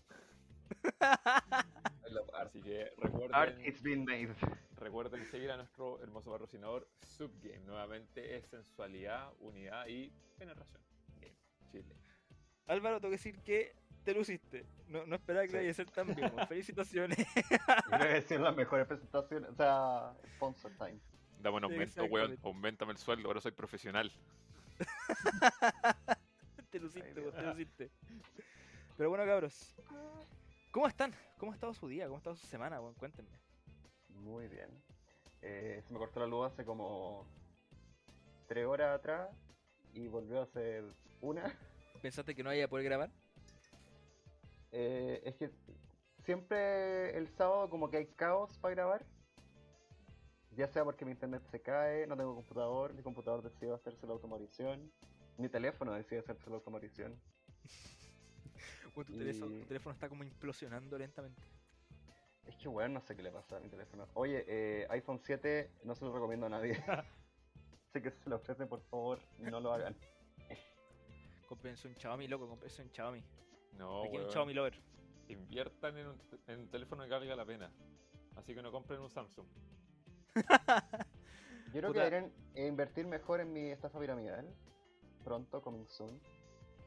Art- 1.01 2.35
Así 2.35 2.61
que 2.63 2.83
Art 2.85 2.93
recuerden, 2.99 3.65
it's 3.67 3.83
been 3.83 4.05
made. 4.05 4.35
recuerden 4.77 5.25
seguir 5.27 5.51
a 5.51 5.57
nuestro 5.57 6.01
hermoso 6.03 6.31
patrocinador 6.31 6.89
Subgame. 7.03 7.61
Nuevamente 7.61 8.37
es 8.37 8.47
sensualidad, 8.49 9.33
unidad 9.41 9.87
y 9.87 10.11
penetración. 10.39 10.81
Game, 11.21 11.37
Chile. 11.71 11.95
Álvaro, 12.67 13.01
tengo 13.01 13.11
que 13.11 13.17
decir 13.17 13.39
que 13.43 13.75
te 14.05 14.15
luciste. 14.15 14.65
No, 14.89 15.05
no 15.07 15.17
esperaba 15.17 15.43
que 15.45 15.49
Sí. 15.51 15.53
lo 15.55 15.59
vaya 15.59 15.69
a 15.69 15.73
hacer 15.73 15.91
tan 15.91 16.15
bien. 16.15 16.33
weón. 16.35 16.49
Felicitaciones. 16.49 17.19
Creo 17.91 18.25
que 18.27 18.39
las 18.39 18.57
mejores 18.57 18.87
presentaciones. 18.87 19.51
O 19.51 19.55
sea, 19.55 20.13
sponsor 20.37 20.73
time. 20.79 20.99
Dame 21.41 21.57
un 21.59 21.65
aumento, 21.65 22.05
weón. 22.05 22.39
Aumentame 22.43 22.93
el 22.93 22.99
sueldo, 22.99 23.29
ahora 23.29 23.41
soy 23.41 23.53
profesional. 23.53 24.11
te 26.71 26.79
luciste, 26.81 27.09
Ay, 27.11 27.15
weón, 27.23 27.33
Dios. 27.33 27.37
te 27.37 27.43
luciste. 27.51 27.91
Pero 28.97 29.11
bueno, 29.11 29.25
cabros. 29.27 29.75
¿Cómo 30.71 30.87
están? 30.87 31.13
¿Cómo 31.39 31.51
ha 31.51 31.55
estado 31.57 31.75
su 31.75 31.89
día? 31.89 32.05
¿Cómo 32.05 32.17
ha 32.17 32.19
estado 32.19 32.37
su 32.37 32.47
semana? 32.47 32.81
weón? 32.81 32.95
Cuéntenme. 32.95 33.41
Muy 34.09 34.47
bien. 34.47 34.71
Eh, 35.43 35.83
se 35.85 35.93
me 35.93 35.99
cortó 35.99 36.21
la 36.21 36.27
luz 36.27 36.47
hace 36.47 36.65
como 36.65 37.27
tres 38.47 38.67
horas 38.67 38.97
atrás 38.97 39.31
y 39.95 40.07
volvió 40.07 40.41
a 40.41 40.47
ser 40.47 40.85
una. 41.21 41.53
¿Pensaste 42.03 42.37
que 42.37 42.45
no 42.45 42.55
iba 42.55 42.67
a 42.67 42.69
poder 42.69 42.85
grabar? 42.85 43.11
Eh, 44.71 45.21
es 45.25 45.35
que 45.35 45.51
siempre 46.25 47.17
el 47.19 47.27
sábado 47.31 47.69
como 47.69 47.91
que 47.91 47.97
hay 47.97 48.07
caos 48.07 48.57
para 48.59 48.75
grabar. 48.77 49.05
Ya 50.53 50.69
sea 50.69 50.85
porque 50.85 51.05
mi 51.05 51.11
internet 51.11 51.43
se 51.51 51.61
cae, 51.61 52.07
no 52.07 52.17
tengo 52.17 52.37
computador, 52.37 52.95
mi 52.95 53.03
computador 53.03 53.43
decide 53.43 53.75
hacerse 53.75 54.07
la 54.07 54.13
automorición, 54.13 54.93
mi 55.37 55.49
teléfono 55.49 55.93
decide 55.93 56.21
hacerse 56.21 56.49
la 56.49 56.57
automorición. 56.57 57.21
Weón, 58.95 59.07
tu, 59.07 59.17
teléfono, 59.19 59.47
tu 59.61 59.67
teléfono 59.67 59.93
está 59.95 60.09
como 60.09 60.23
implosionando 60.25 60.99
lentamente. 60.99 61.43
Es 62.47 62.57
que 62.57 62.69
bueno, 62.69 62.95
no 62.95 63.01
sé 63.01 63.15
qué 63.17 63.23
le 63.23 63.31
pasa 63.31 63.57
a 63.57 63.61
mi 63.61 63.69
teléfono. 63.69 64.09
Oye, 64.15 64.45
eh, 64.49 64.87
iPhone 64.91 65.21
7 65.21 65.71
no 65.85 65.95
se 65.95 66.05
lo 66.05 66.13
recomiendo 66.13 66.47
a 66.47 66.49
nadie. 66.49 66.75
sé 67.93 68.03
que 68.03 68.11
se 68.11 68.29
lo 68.31 68.37
ofrecen, 68.37 68.69
por 68.69 68.81
favor, 68.83 69.21
no 69.39 69.61
lo 69.61 69.73
hagan. 69.73 69.97
Cómprense 71.49 71.89
un 71.89 71.95
Xiaomi, 71.97 72.29
loco, 72.29 72.49
cómprense 72.49 72.83
un 72.83 72.91
Xiaomi. 72.91 73.23
No, 73.79 74.01
Aquí 74.05 74.09
hay 74.09 74.17
un 74.17 74.21
weón. 74.23 74.33
Xiaomi 74.33 74.55
lover. 74.55 74.81
Inviertan 75.29 75.97
en 75.97 76.07
un, 76.09 76.19
te- 76.19 76.53
en 76.53 76.61
un 76.61 76.69
teléfono 76.69 77.05
que 77.05 77.11
valga 77.11 77.37
la 77.37 77.45
pena. 77.45 77.71
Así 78.37 78.55
que 78.55 78.63
no 78.63 78.71
compren 78.73 79.01
un 79.01 79.11
Samsung. 79.11 79.47
Yo 81.73 81.73
creo 81.73 81.93
que 81.93 81.99
deberían 82.01 82.33
eh, 82.55 82.67
invertir 82.67 83.07
mejor 83.07 83.41
en 83.41 83.53
mi 83.53 83.71
estafa 83.71 83.99
piramidal. 84.01 84.49
Pronto, 85.25 85.61
coming 85.63 85.87
soon. 85.87 86.21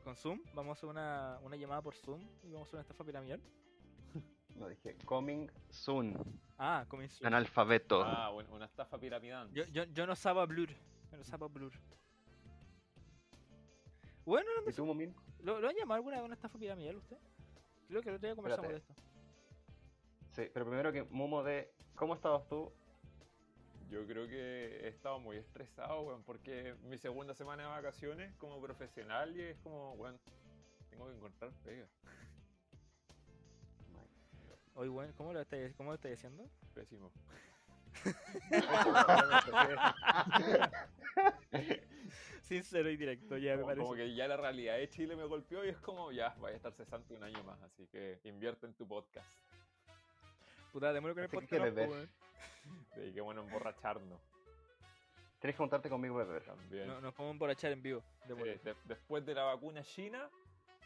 Con 0.04 0.16
Zoom, 0.18 0.42
vamos 0.54 0.72
a 0.72 0.74
hacer 0.74 0.90
una, 0.90 1.40
una 1.44 1.56
llamada 1.56 1.82
por 1.82 1.96
Zoom 1.96 2.22
y 2.44 2.52
vamos 2.52 2.62
a 2.62 2.68
hacer 2.68 2.76
una 2.76 2.82
estafa 2.82 3.04
piramidal. 3.04 3.42
No 4.56 4.68
dije, 4.68 4.96
coming 5.06 5.50
soon. 5.72 6.16
Ah, 6.60 6.86
coming 6.88 7.08
soon. 7.08 7.26
Analfabeto. 7.26 8.04
Ah, 8.04 8.30
bueno, 8.30 8.54
una 8.54 8.66
estafa 8.66 9.00
piramidante. 9.00 9.56
Yo, 9.56 9.66
yo, 9.66 9.86
yo 9.86 10.06
no 10.06 10.16
sabía 10.16 10.46
Blur. 10.46 10.70
Yo 11.12 11.18
no 11.18 11.24
sabía 11.24 11.48
Blur. 11.48 11.72
Bueno, 14.26 14.48
no 14.64 14.70
¿Y 14.70 14.74
tú, 14.74 14.86
Momin? 14.86 15.16
¿lo, 15.40 15.60
¿lo 15.60 15.70
han 15.70 15.76
llamado 15.76 15.96
alguna 15.96 16.18
vez 16.18 16.26
una 16.26 16.36
estafa 16.36 16.60
piramidal 16.60 16.98
usted? 16.98 17.18
Creo 17.88 18.02
que 18.04 18.10
el 18.10 18.16
otro 18.16 18.28
día 18.28 18.36
conversamos 18.36 18.72
de 18.72 18.78
esto. 18.78 18.94
Sí, 20.32 20.44
pero 20.54 20.66
primero 20.66 20.92
que 20.92 21.04
Momo 21.04 21.44
de 21.44 21.74
¿cómo 21.96 22.14
estabas 22.14 22.48
tú? 22.48 22.72
Yo 23.94 24.06
creo 24.08 24.28
que 24.28 24.80
he 24.84 24.88
estado 24.88 25.20
muy 25.20 25.38
estresado, 25.38 26.02
weón, 26.02 26.24
porque 26.24 26.74
mi 26.82 26.98
segunda 26.98 27.36
semana 27.36 27.62
de 27.62 27.70
vacaciones 27.70 28.34
como 28.38 28.60
profesional 28.60 29.38
y 29.38 29.42
es 29.42 29.60
como, 29.60 29.94
weón, 29.94 30.20
tengo 30.90 31.06
que 31.06 31.14
encontrar 31.14 31.52
pega. 31.64 31.88
Oye, 34.74 34.90
bueno, 34.90 35.14
¿cómo 35.16 35.32
lo 35.32 35.40
estáis, 35.40 35.76
cómo 35.76 35.92
lo 35.92 35.96
estáis 35.96 36.18
haciendo? 36.18 36.50
Pésimo. 36.74 37.12
Sincero 42.42 42.90
y 42.90 42.98
directo, 42.98 43.38
ya 43.38 43.52
me 43.52 43.58
como, 43.58 43.68
parece. 43.68 43.84
como 43.84 43.96
que 43.96 44.16
ya 44.16 44.28
la 44.28 44.38
realidad 44.38 44.78
de 44.78 44.90
Chile 44.90 45.16
me 45.16 45.26
golpeó 45.26 45.64
y 45.64 45.70
es 45.70 45.78
como, 45.78 46.12
ya, 46.12 46.30
vaya 46.40 46.56
a 46.56 46.58
estar 46.58 46.74
cesante 46.74 47.14
un 47.14 47.22
año 47.22 47.44
más, 47.44 47.62
así 47.62 47.86
que 47.86 48.20
invierte 48.24 48.66
en 48.66 48.74
tu 48.74 48.88
podcast. 48.88 49.30
Puta, 50.74 50.92
démosle 50.92 51.14
con 51.14 51.24
el 51.24 51.28
Así 51.30 51.38
que 51.48 51.58
podcast. 51.58 51.70
no, 51.70 51.76
ver. 51.76 51.88
po, 51.88 51.94
weón. 51.94 52.10
De 52.96 53.14
qué 53.14 53.22
bueno 53.22 53.42
emborracharnos 53.42 54.20
Tienes 55.40 55.56
que 55.56 55.58
juntarte 55.58 55.90
conmigo, 55.90 56.16
beber. 56.16 56.44
también. 56.44 56.88
No, 56.88 57.02
nos 57.02 57.14
podemos 57.14 57.34
emborrachar 57.36 57.72
en 57.74 57.82
vivo. 57.84 58.02
Sí, 58.28 58.34
de- 58.34 58.76
después 58.86 59.26
de 59.26 59.34
la 59.36 59.44
vacuna 59.44 59.84
china, 59.84 60.30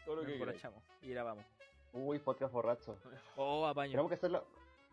todo 0.04 0.16
lo 0.16 0.22
Nos 0.22 0.32
que 0.32 0.38
queráis. 0.38 0.64
emborrachamos 0.64 0.82
y 1.02 1.10
grabamos. 1.10 1.44
Uy, 1.92 2.18
podcast 2.18 2.52
borracho. 2.52 2.98
Oh, 3.36 3.66
apaño. 3.66 3.92
Tenemos 3.92 4.08
que 4.10 4.14
hacerlo. 4.16 4.44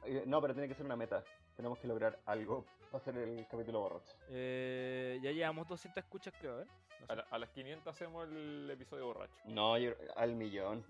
eh, 0.06 0.24
No, 0.28 0.40
pero 0.40 0.54
tiene 0.54 0.68
que 0.68 0.76
ser 0.76 0.86
una 0.86 0.96
meta. 0.96 1.24
Tenemos 1.56 1.80
que 1.80 1.88
lograr 1.88 2.20
algo 2.28 2.64
para 2.92 3.02
hacer 3.02 3.18
el 3.18 3.48
capítulo 3.50 3.80
borracho. 3.82 4.16
Eh, 4.30 5.20
ya 5.24 5.32
llevamos 5.32 5.68
200 5.68 6.04
escuchas, 6.04 6.34
creo, 6.40 6.62
¿eh? 6.62 6.66
No 7.02 7.08
sé. 7.08 7.14
A, 7.14 7.16
la- 7.16 7.28
a 7.32 7.38
las 7.40 7.50
500 7.50 7.92
hacemos 7.94 8.28
el 8.28 8.70
episodio 8.72 9.08
borracho. 9.08 9.34
No, 9.46 9.78
yo- 9.80 9.94
al 10.16 10.36
millón. 10.36 10.86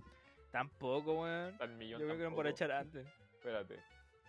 Tampoco, 0.51 1.21
weón. 1.21 1.55
Al 1.61 1.69
millón 1.69 2.01
Yo 2.01 2.05
creo 2.07 2.17
que 2.17 2.23
tampoco. 2.23 2.41
emborrachar 2.41 2.71
antes. 2.73 3.07
Espérate. 3.35 3.79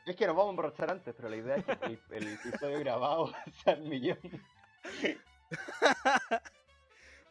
Es 0.07 0.15
que 0.15 0.27
nos 0.27 0.37
vamos 0.37 0.51
a 0.51 0.51
emborrachar 0.51 0.91
antes, 0.91 1.13
pero 1.17 1.29
la 1.29 1.37
idea 1.37 1.57
es 1.57 1.65
que 1.65 1.73
el, 1.85 2.01
el 2.11 2.29
episodio 2.35 2.79
grabado 2.79 3.33
sea 3.65 3.73
al 3.75 3.83
millón. 3.83 4.19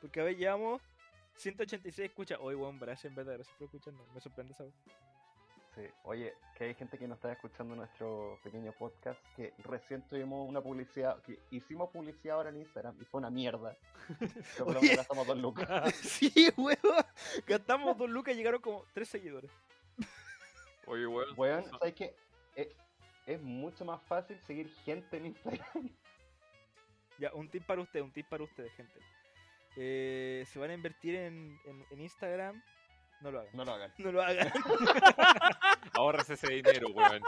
Porque 0.02 0.20
a 0.20 0.24
ver, 0.26 0.36
llevamos 0.36 0.82
186 1.38 2.10
escuchas. 2.10 2.38
Hoy, 2.42 2.56
weón, 2.56 2.78
gracias 2.78 3.06
en 3.06 3.16
verdad, 3.16 3.36
gracias 3.36 3.56
por 3.58 3.66
escucharnos. 3.66 4.06
Me 4.14 4.20
sorprende 4.20 4.52
esa. 4.52 4.66
Sí. 5.74 5.84
Oye, 6.04 6.34
que 6.58 6.66
hay 6.66 6.74
gente 6.74 6.98
que 6.98 7.08
nos 7.08 7.18
está 7.18 7.32
escuchando 7.32 7.76
nuestro 7.76 8.38
pequeño 8.44 8.74
podcast, 8.74 9.20
que 9.38 9.54
recién 9.60 10.02
tuvimos 10.10 10.48
una 10.48 10.62
publicidad, 10.62 11.22
que 11.22 11.40
hicimos 11.52 11.90
publicidad 11.92 12.38
ahora 12.38 12.50
en 12.50 12.58
Instagram 12.58 12.98
y 13.02 13.06
fue 13.06 13.20
una 13.20 13.30
mierda. 13.30 13.78
Pero 14.58 14.80
Oye. 14.80 14.96
gastamos 14.98 15.28
dos 15.28 15.38
lucas. 15.38 15.96
sí, 15.96 16.50
weón. 16.58 16.78
Gastamos 17.48 17.98
dos 17.98 18.10
lucas 18.10 18.34
y 18.34 18.38
llegaron 18.38 18.62
como 18.62 18.84
tres 18.94 19.08
seguidores. 19.08 19.50
Oye, 20.88 21.08
weón. 21.08 21.34
Weón, 21.38 21.64
¿sabes 21.70 21.94
qué? 21.94 22.14
Es, 22.56 22.68
es 23.26 23.42
mucho 23.42 23.86
más 23.86 24.02
fácil 24.04 24.40
seguir 24.40 24.70
gente 24.86 25.18
en 25.18 25.28
Instagram. 25.28 25.90
Ya, 27.18 27.32
un 27.34 27.48
tip 27.48 27.66
para 27.66 27.80
ustedes, 27.80 28.04
un 28.04 28.12
tip 28.12 28.28
para 28.28 28.44
ustedes, 28.44 28.74
gente. 28.74 29.00
Eh, 29.78 30.44
se 30.52 30.60
van 30.60 30.70
a 30.70 30.74
invertir 30.74 31.16
en, 31.16 31.58
en, 31.64 31.86
en 31.90 32.02
Instagram, 32.02 32.62
no 33.22 33.32
lo 33.32 33.40
hagan. 33.40 33.56
No 33.56 33.64
lo 33.66 33.72
hagan. 33.74 33.92
No 33.98 34.12
lo 34.12 34.22
hagan. 34.22 34.52
Ahorras 35.94 36.30
ese 36.30 36.54
dinero, 36.54 36.90
weón. 36.90 37.22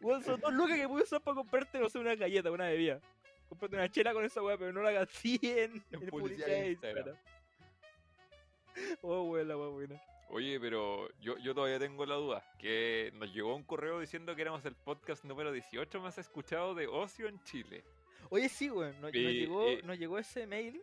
Weón, 0.00 0.22
son 0.22 0.40
dos 0.40 0.52
lucas 0.52 0.78
que 0.78 0.88
puedes 0.88 1.08
usar 1.08 1.20
para 1.22 1.34
comprarte, 1.34 1.78
no 1.80 1.88
sé, 1.88 1.98
una 1.98 2.14
galleta, 2.14 2.50
una 2.50 2.66
bebida. 2.66 3.00
Comprate 3.48 3.76
una 3.76 3.90
chela 3.90 4.12
con 4.12 4.24
esa 4.24 4.42
weá, 4.42 4.56
pero 4.56 4.72
no 4.72 4.82
la 4.82 4.90
hagas 4.90 5.08
así 5.08 5.38
en, 5.42 5.72
En 5.90 6.08
publicidad 6.08 6.10
publicidad 6.10 6.46
de 6.46 6.62
de 6.62 6.70
Instagram. 6.70 7.08
Instagram. 7.08 8.98
Oh, 9.02 9.22
weón, 9.24 9.48
la 9.48 9.56
weá 9.56 9.68
buena. 9.68 10.02
Oye, 10.28 10.58
pero 10.60 11.08
yo, 11.20 11.36
yo 11.38 11.54
todavía 11.54 11.78
tengo 11.78 12.04
la 12.04 12.16
duda. 12.16 12.44
Que 12.58 13.12
nos 13.14 13.32
llegó 13.32 13.54
un 13.54 13.62
correo 13.62 14.00
diciendo 14.00 14.34
que 14.34 14.42
éramos 14.42 14.64
el 14.64 14.74
podcast 14.74 15.24
número 15.24 15.52
18 15.52 16.00
más 16.00 16.18
escuchado 16.18 16.74
de 16.74 16.86
ocio 16.86 17.28
en 17.28 17.40
Chile. 17.44 17.84
Oye, 18.30 18.48
sí, 18.48 18.68
weón, 18.70 19.00
nos, 19.00 19.12
llegó, 19.12 19.70
y- 19.70 19.82
nos 19.82 19.98
llegó 19.98 20.18
ese 20.18 20.46
mail 20.46 20.82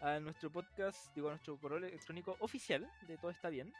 a 0.00 0.18
nuestro 0.20 0.50
podcast, 0.50 1.14
digo, 1.14 1.28
a 1.28 1.32
nuestro 1.32 1.58
correo 1.58 1.78
electrónico 1.78 2.36
oficial 2.40 2.90
de 3.06 3.18
Todo 3.18 3.30
Está 3.30 3.50
Bien. 3.50 3.72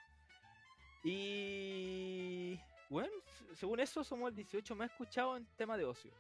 Y. 1.05 2.61
Bueno, 2.91 3.13
según 3.55 3.81
eso, 3.81 4.03
somos 4.05 4.29
el 4.31 4.37
18 4.37 4.75
más 4.75 4.91
escuchado 4.91 5.37
en 5.37 5.47
tema 5.57 5.77
de 5.77 5.85
ocio. 5.85 6.11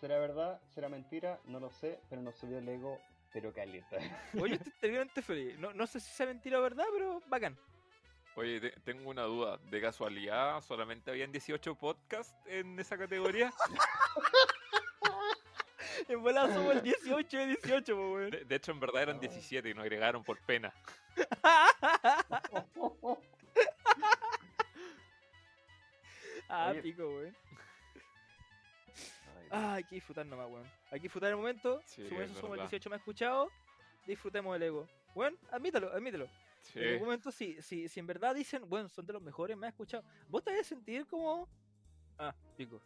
¿Será 0.00 0.18
verdad? 0.18 0.60
¿Será 0.74 0.88
mentira? 0.88 1.40
No 1.46 1.60
lo 1.60 1.70
sé, 1.70 1.98
pero 2.10 2.20
nos 2.20 2.36
subió 2.36 2.58
el 2.58 2.68
ego, 2.68 2.98
pero 3.36 3.52
caleta. 3.52 3.98
Oye, 4.40 4.54
estoy 4.54 4.72
terriblemente 4.80 5.20
feliz. 5.20 5.58
No, 5.58 5.70
no 5.74 5.86
sé 5.86 6.00
si 6.00 6.10
sea 6.10 6.24
mentira 6.24 6.58
o 6.58 6.62
verdad, 6.62 6.86
pero 6.90 7.20
bacán. 7.26 7.54
Oye, 8.34 8.58
te- 8.58 8.70
tengo 8.80 9.10
una 9.10 9.24
duda. 9.24 9.58
¿De 9.58 9.78
casualidad 9.78 10.62
solamente 10.62 11.10
habían 11.10 11.30
18 11.30 11.74
podcasts 11.74 12.34
en 12.46 12.78
esa 12.80 12.96
categoría? 12.96 13.52
En 16.08 16.22
volada 16.22 16.54
somos 16.54 16.74
el 16.76 16.82
18 16.82 17.36
de 17.38 17.46
18, 17.46 17.96
po, 17.96 18.12
weón. 18.12 18.30
De, 18.30 18.44
de 18.44 18.54
hecho, 18.54 18.70
en 18.70 18.78
verdad 18.78 19.02
eran 19.02 19.18
17 19.18 19.70
y 19.70 19.74
nos 19.74 19.82
agregaron 19.82 20.22
por 20.22 20.38
pena. 20.38 20.72
ah, 26.48 26.68
Oye. 26.70 26.82
pico, 26.82 27.08
weón. 27.08 27.36
Ah, 29.50 29.74
hay 29.74 29.84
que 29.84 29.94
disfrutar 29.96 30.26
nomás, 30.26 30.48
weón. 30.50 30.66
Hay 30.90 31.00
que 31.00 31.04
disfrutar 31.04 31.30
el 31.30 31.36
momento. 31.36 31.80
Sí, 31.84 32.02
es 32.02 32.12
eso 32.12 32.34
somos 32.34 32.44
el 32.44 32.50
verdad. 32.50 32.70
18 32.70 32.90
más 32.90 32.98
escuchado. 32.98 33.50
Disfrutemos 34.06 34.56
el 34.56 34.62
ego. 34.62 34.88
Weón, 35.14 35.38
admítalo, 35.50 35.92
admítalo. 35.92 36.28
Sí. 36.62 36.80
En 36.80 36.88
algún 36.88 37.06
momento, 37.06 37.30
si, 37.30 37.60
si, 37.62 37.88
si 37.88 38.00
en 38.00 38.06
verdad 38.06 38.34
dicen, 38.34 38.68
bueno, 38.68 38.88
son 38.88 39.06
de 39.06 39.12
los 39.12 39.22
mejores, 39.22 39.56
me 39.56 39.66
has 39.66 39.72
escuchado, 39.72 40.04
vos 40.28 40.42
te 40.42 40.50
vas 40.50 40.60
a 40.60 40.64
sentir 40.64 41.06
como. 41.06 41.48
Ah, 42.18 42.34
pico. 42.56 42.80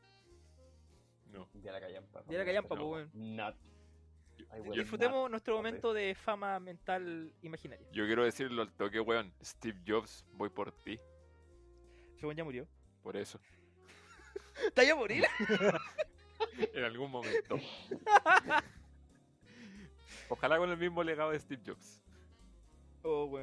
No. 1.26 1.49
Día 1.55 1.73
la 1.73 1.81
callampa. 1.81 2.23
Día 2.29 2.38
la 2.38 2.45
callampa, 2.45 2.75
no. 2.75 2.88
weón. 2.88 3.11
Not. 3.14 3.57
Disfrutemos 4.73 5.23
not. 5.23 5.31
nuestro 5.31 5.57
momento 5.57 5.93
de 5.93 6.14
fama 6.14 6.59
mental 6.61 7.33
imaginaria. 7.43 7.87
Yo 7.93 8.07
quiero 8.07 8.25
decirlo 8.25 8.62
al 8.62 8.73
toque, 8.73 9.00
weón. 9.00 9.33
Steve 9.43 9.81
Jobs, 9.87 10.25
voy 10.33 10.49
por 10.49 10.73
ti. 10.73 10.99
Según 12.17 12.35
ya 12.35 12.45
murió. 12.45 12.67
Por 13.02 13.17
eso. 13.17 13.40
¿Está 14.67 14.85
ya 14.85 14.93
a 14.93 14.97
morir? 14.97 15.25
En 16.75 16.85
algún 16.85 17.11
momento. 17.11 17.57
Ojalá 20.29 20.59
con 20.59 20.71
el 20.71 20.76
mismo 20.76 21.02
legado 21.02 21.31
de 21.31 21.40
Steve 21.40 21.62
Jobs. 21.67 22.02
Oh. 23.02 23.38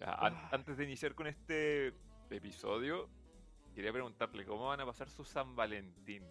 Ya, 0.00 0.12
an- 0.14 0.34
Ah. 0.34 0.48
antes 0.52 0.76
de 0.76 0.84
iniciar 0.84 1.14
con 1.14 1.26
este 1.26 1.94
episodio, 2.30 3.08
quería 3.74 3.92
preguntarle 3.92 4.44
cómo 4.44 4.66
van 4.66 4.80
a 4.80 4.86
pasar 4.86 5.08
su 5.08 5.24
San 5.24 5.54
Valentín. 5.56 6.22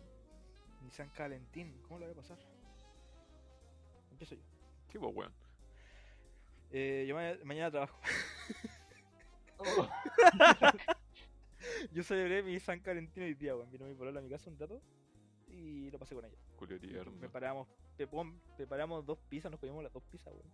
Ni 0.81 0.91
San 0.91 1.09
Calentín. 1.09 1.81
¿Cómo 1.83 1.99
lo 1.99 2.05
voy 2.05 2.13
a 2.13 2.17
pasar? 2.17 2.37
Empiezo 4.11 4.35
yo. 4.35 4.41
Sí, 4.91 4.99
pues, 4.99 5.15
weón. 5.15 5.33
Eh, 6.71 7.05
yo 7.07 7.15
ma- 7.15 7.37
mañana 7.45 7.71
trabajo. 7.71 7.99
Oh, 9.57 9.87
Yo 11.91 12.03
celebré 12.03 12.43
mi 12.43 12.59
San 12.59 12.79
Calentín 12.81 13.23
hoy 13.23 13.33
día, 13.33 13.55
weón. 13.55 13.71
Vino 13.71 13.85
mi 13.85 13.95
polola 13.95 14.19
a 14.19 14.23
mi 14.23 14.29
casa 14.29 14.49
un 14.49 14.59
rato 14.59 14.81
y 15.55 15.89
lo 15.91 15.97
pasé 15.99 16.15
con 16.15 16.25
ella. 16.25 16.35
Julio 16.57 16.79
tierno. 16.79 17.17
Preparamos, 17.19 17.67
pepón, 17.97 18.39
preparamos 18.57 19.05
dos 19.05 19.17
pizzas, 19.29 19.51
nos 19.51 19.59
comimos 19.59 19.83
las 19.83 19.93
dos 19.93 20.03
pizzas, 20.03 20.33
weón. 20.33 20.51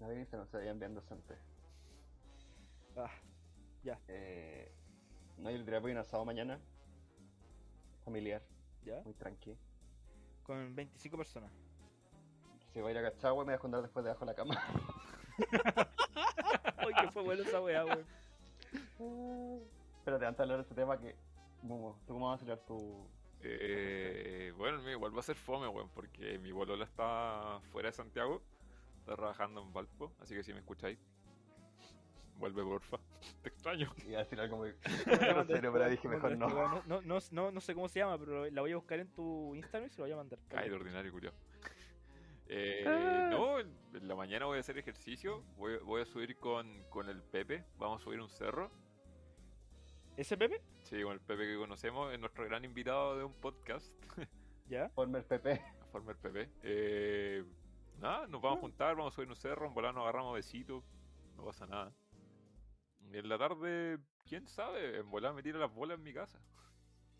La 0.00 0.08
Vini 0.08 0.26
se 0.26 0.36
nos 0.36 0.50
veían 0.50 0.78
bien 0.78 0.94
decentes. 0.94 1.38
Ah, 2.96 3.10
Eh, 4.08 4.72
no, 5.38 5.50
yo 5.50 5.58
le 5.58 5.64
diré 5.64 5.78
voy 5.78 5.92
a 5.92 5.94
un 5.94 6.00
asado 6.00 6.24
mañana. 6.24 6.58
Familiar, 8.04 8.42
ya. 8.84 9.02
muy 9.02 9.14
tranqui. 9.14 9.56
Con 10.44 10.74
25 10.74 11.16
personas. 11.16 11.50
Si 12.72 12.80
voy 12.80 12.88
a 12.88 12.92
ir 12.92 12.98
a 12.98 13.10
Cachagua 13.10 13.42
me 13.42 13.46
voy 13.46 13.52
a 13.52 13.56
esconder 13.56 13.82
después 13.82 14.04
debajo 14.04 14.24
de 14.24 14.26
la 14.26 14.34
cama. 14.34 14.60
Uy, 16.86 16.94
que 16.94 17.10
fue 17.10 17.22
bueno 17.22 17.42
esa 17.42 17.60
weá, 17.60 17.84
weón. 17.84 18.06
Espérate, 19.98 20.26
antes 20.26 20.38
de 20.38 20.42
hablar 20.42 20.58
de 20.58 20.62
este 20.62 20.74
tema 20.74 20.98
que... 20.98 21.16
¿tú 22.06 22.14
cómo 22.14 22.28
vas 22.28 22.36
a 22.36 22.38
celebrar 22.38 22.64
tu... 22.66 23.08
Eh, 23.48 24.52
bueno, 24.56 24.88
igual 24.90 25.14
va 25.14 25.20
a 25.20 25.22
ser 25.22 25.36
fome, 25.36 25.68
weón, 25.68 25.88
porque 25.90 26.38
mi 26.38 26.52
bolola 26.52 26.84
está 26.84 27.60
fuera 27.72 27.88
de 27.88 27.92
Santiago. 27.92 28.42
Está 29.00 29.14
trabajando 29.16 29.62
en 29.62 29.72
Valpo, 29.72 30.12
así 30.20 30.34
que 30.34 30.42
si 30.42 30.52
me 30.52 30.58
escucháis, 30.58 30.98
vuelve 32.38 32.62
porfa. 32.64 32.98
Te 33.42 33.48
extraño. 33.48 33.92
Iba 34.06 34.18
a 34.20 34.22
decir 34.24 34.40
algo 34.40 34.56
muy... 34.56 34.72
grosero, 35.06 35.72
pero 35.72 35.88
dije 35.88 36.08
mejor 36.08 36.36
no. 36.36 36.48
No, 36.48 36.82
no, 36.86 37.00
no, 37.02 37.18
no, 37.30 37.50
no 37.52 37.60
sé 37.60 37.74
cómo 37.74 37.88
se 37.88 38.00
llama, 38.00 38.18
pero 38.18 38.50
la 38.50 38.60
voy 38.60 38.72
a 38.72 38.76
buscar 38.76 38.98
en 38.98 39.08
tu 39.14 39.54
Instagram 39.54 39.88
y 39.88 39.90
se 39.90 39.98
lo 39.98 40.04
voy 40.04 40.12
a 40.12 40.16
mandar. 40.16 40.38
Cae 40.48 40.68
de 40.68 40.74
ordinario, 40.74 41.12
culiao. 41.12 41.32
Eh, 42.48 42.84
Ah. 42.86 43.28
no, 43.30 43.58
en 43.60 43.74
en 43.94 44.08
la 44.08 44.14
mañana 44.14 44.44
voy 44.46 44.58
a 44.58 44.60
hacer 44.60 44.76
ejercicio. 44.76 45.42
Voy, 45.56 45.78
voy 45.78 46.02
a 46.02 46.04
subir 46.04 46.36
con, 46.38 46.84
con 46.90 47.08
el 47.08 47.22
Pepe. 47.22 47.64
Vamos 47.78 48.00
a 48.02 48.04
subir 48.04 48.20
un 48.20 48.28
cerro. 48.28 48.70
¿Ese 50.16 50.38
Pepe? 50.38 50.62
Sí, 50.84 51.02
con 51.02 51.12
el 51.12 51.20
Pepe 51.20 51.46
que 51.46 51.56
conocemos, 51.56 52.10
es 52.10 52.18
nuestro 52.18 52.46
gran 52.46 52.64
invitado 52.64 53.18
de 53.18 53.24
un 53.24 53.34
podcast. 53.34 53.92
Ya. 54.68 54.88
Former 54.88 55.22
forma 55.92 56.10
el 56.10 56.18
Pepe. 56.18 56.50
Eh, 56.64 57.44
nada, 58.00 58.26
nos 58.26 58.42
vamos 58.42 58.58
a 58.58 58.60
juntar, 58.62 58.96
vamos 58.96 59.12
a 59.12 59.14
subir 59.14 59.28
un 59.28 59.36
cerro, 59.36 59.68
en 59.68 59.74
volar 59.74 59.94
nos 59.94 60.02
agarramos 60.02 60.34
besitos, 60.34 60.82
no 61.36 61.44
pasa 61.44 61.66
nada. 61.66 61.94
Y 63.12 63.16
en 63.16 63.28
la 63.28 63.38
tarde, 63.38 63.98
quién 64.24 64.48
sabe, 64.48 64.98
en 64.98 65.08
volar 65.08 65.34
me 65.34 65.42
tira 65.44 65.60
las 65.60 65.72
bolas 65.72 65.98
en 65.98 66.02
mi 66.02 66.12
casa. 66.12 66.40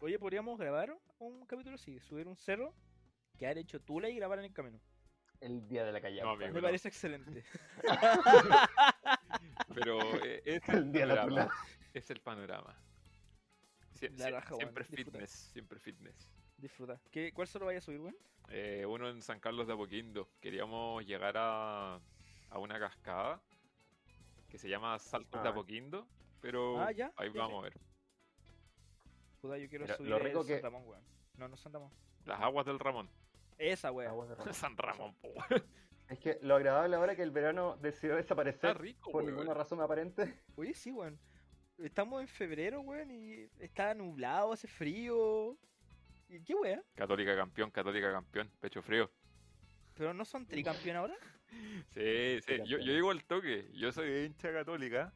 Oye, 0.01 0.19
podríamos 0.19 0.59
grabar 0.59 0.99
un 1.19 1.47
capítulo 1.47 1.77
así, 1.77 2.01
subir 2.01 2.27
un 2.27 2.35
cerro, 2.35 2.75
quedar 3.39 3.59
hecho 3.59 3.81
tula 3.81 4.09
y 4.09 4.17
grabar 4.17 4.41
en 4.41 4.47
el 4.47 4.53
camino. 4.53 4.81
El 5.41 5.69
día 5.69 5.85
de 5.85 5.93
la. 5.93 6.01
No, 6.01 6.31
amigo. 6.31 6.53
Me 6.53 6.61
no. 6.61 6.63
parece 6.63 6.89
excelente. 6.89 7.45
Pero 9.73 10.01
eh, 10.25 10.43
es 10.45 10.69
El 10.69 10.77
el 10.79 10.93
día 10.93 11.07
de 11.07 11.15
la 11.15 11.23
tula. 11.25 11.49
Es 11.95 12.11
el 12.11 12.21
panorama. 12.21 12.77
Sie- 13.97 14.11
La 14.11 14.27
sie- 14.27 14.31
raja, 14.33 14.51
weón, 14.55 14.61
siempre 14.61 14.85
disfruta. 14.85 15.11
fitness, 15.11 15.31
siempre 15.53 15.79
fitness. 15.81 16.31
Disfruta. 16.59 17.01
¿Qué, 17.11 17.33
¿Cuál 17.33 17.49
cerro 17.49 17.67
vaya 17.67 17.79
a 17.79 17.83
subir, 17.83 18.01
weón? 18.01 18.17
Eh, 18.49 18.85
uno 18.87 19.09
en 19.09 19.21
San 19.23 19.41
Carlos 19.41 19.67
de 19.67 19.73
Apoquindo. 19.73 20.29
Queríamos 20.41 21.05
llegar 21.07 21.35
a, 21.37 22.01
a 22.51 22.59
una 22.59 22.79
cascada 22.79 23.41
que 24.49 24.59
se 24.59 24.69
llama 24.69 24.99
Saltos 24.99 25.43
de 25.43 25.49
Ah. 25.49 25.53
Apoquindo, 25.53 26.07
pero 26.41 26.81
Ah, 26.81 26.93
ya, 26.93 27.13
ahí 27.17 27.33
ya, 27.33 27.41
vamos 27.41 27.61
a 27.61 27.63
ver. 27.65 27.79
Puta, 29.41 29.59
yo 29.59 29.69
quiero 29.69 29.85
Mira, 29.85 29.97
subir 29.97 30.11
lo 30.11 30.19
rico 30.19 30.41
el 30.41 30.47
que- 30.47 30.55
San 30.55 30.63
Ramón, 30.63 30.89
weón. 30.89 31.03
No, 31.37 31.49
no 31.49 31.57
San 31.57 31.73
Ramón. 31.73 31.91
Las 32.25 32.41
aguas 32.41 32.67
del 32.67 32.79
Ramón. 32.79 33.11
Esa, 33.59 33.91
weón. 33.93 34.11
Aguas 34.11 34.29
de 34.29 34.35
Ramón. 34.37 34.55
San 34.55 34.77
Ramón, 34.77 35.15
po, 35.17 35.29
weón. 35.29 35.65
Es 36.09 36.19
que 36.21 36.39
lo 36.43 36.55
agradable 36.55 36.95
ahora 36.97 37.13
es 37.13 37.17
que 37.17 37.23
el 37.25 37.33
verano 37.33 37.77
decidió 37.79 38.13
Está 38.17 38.23
desaparecer 38.35 38.81
rico, 38.81 39.11
por 39.11 39.23
weón. 39.25 39.35
ninguna 39.35 39.55
razón 39.55 39.81
aparente. 39.81 40.41
Oye, 40.57 40.73
sí, 40.75 40.93
weón. 40.93 41.19
Estamos 41.79 42.23
en 42.23 42.29
febrero, 42.29 42.81
weón, 42.81 43.11
y 43.11 43.49
está 43.59 43.95
nublado, 43.95 44.53
hace 44.53 44.67
frío. 44.67 45.57
¿Y 46.29 46.43
qué 46.43 46.55
weón? 46.55 46.83
Católica 46.95 47.37
campeón, 47.37 47.71
católica 47.71 48.11
campeón, 48.11 48.51
pecho 48.61 48.83
frío. 48.83 49.11
¿Pero 49.95 50.15
no 50.15 50.25
son 50.25 50.47
tricampeón 50.47 50.97
ahora? 50.97 51.17
Sí, 51.95 52.41
sí. 52.45 52.57
Yo, 52.67 52.79
yo 52.79 52.93
digo 52.93 53.11
al 53.13 53.25
toque. 53.25 53.71
Yo 53.73 53.93
soy 53.93 54.11
de 54.11 54.25
hincha 54.27 54.53
católica. 54.53 55.15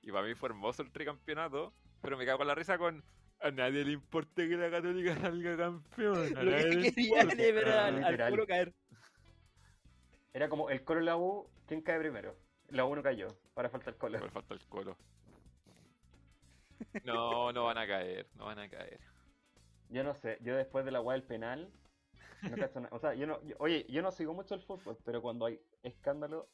Y 0.00 0.10
para 0.10 0.26
mí 0.26 0.34
fue 0.34 0.48
hermoso 0.48 0.82
el 0.82 0.90
tricampeonato. 0.90 1.74
Pero 2.00 2.16
me 2.16 2.24
cago 2.24 2.40
en 2.42 2.48
la 2.48 2.54
risa 2.54 2.78
con. 2.78 3.04
A 3.40 3.50
nadie 3.50 3.84
le 3.84 3.92
importa 3.92 4.42
que 4.48 4.56
la 4.56 4.70
católica 4.70 5.14
salga 5.20 5.56
campeón. 5.58 6.36
A 6.36 6.42
Lo 6.42 6.50
nadie 6.50 6.70
que 6.70 6.90
le 6.90 7.02
importa. 7.02 7.34
era 7.42 7.52
ver 7.52 7.68
al, 7.68 8.04
al 8.20 8.46
caer. 8.46 8.74
Era 10.32 10.48
como 10.48 10.70
el 10.70 10.82
colo 10.84 11.00
la 11.02 11.16
U, 11.16 11.48
¿quién 11.66 11.82
cae 11.82 11.98
primero? 11.98 12.34
La 12.70 12.86
U 12.86 12.96
no 12.96 13.02
cayó, 13.02 13.28
para 13.54 13.68
falta 13.68 13.90
el 13.90 13.96
colo. 13.96 14.18
Me 14.18 14.30
falta 14.30 14.54
el 14.54 14.66
colo. 14.66 14.96
No, 17.04 17.52
no 17.52 17.64
van 17.64 17.78
a 17.78 17.86
caer. 17.86 18.26
No 18.36 18.46
van 18.46 18.58
a 18.58 18.68
caer. 18.68 19.00
Yo 19.90 20.04
no 20.04 20.14
sé, 20.14 20.38
yo 20.42 20.54
después 20.56 20.84
de 20.84 20.90
la 20.90 21.00
weá 21.00 21.14
del 21.16 21.26
penal, 21.26 21.70
no 22.42 22.56
cacho 22.56 22.80
nada. 22.80 22.94
O 22.94 22.98
sea, 22.98 23.14
yo 23.14 23.26
no, 23.26 23.42
yo- 23.46 23.56
oye, 23.58 23.86
yo 23.88 24.02
no 24.02 24.12
sigo 24.12 24.34
mucho 24.34 24.54
el 24.54 24.60
fútbol, 24.62 24.98
pero 25.04 25.22
cuando 25.22 25.46
hay 25.46 25.60
escándalo, 25.82 26.46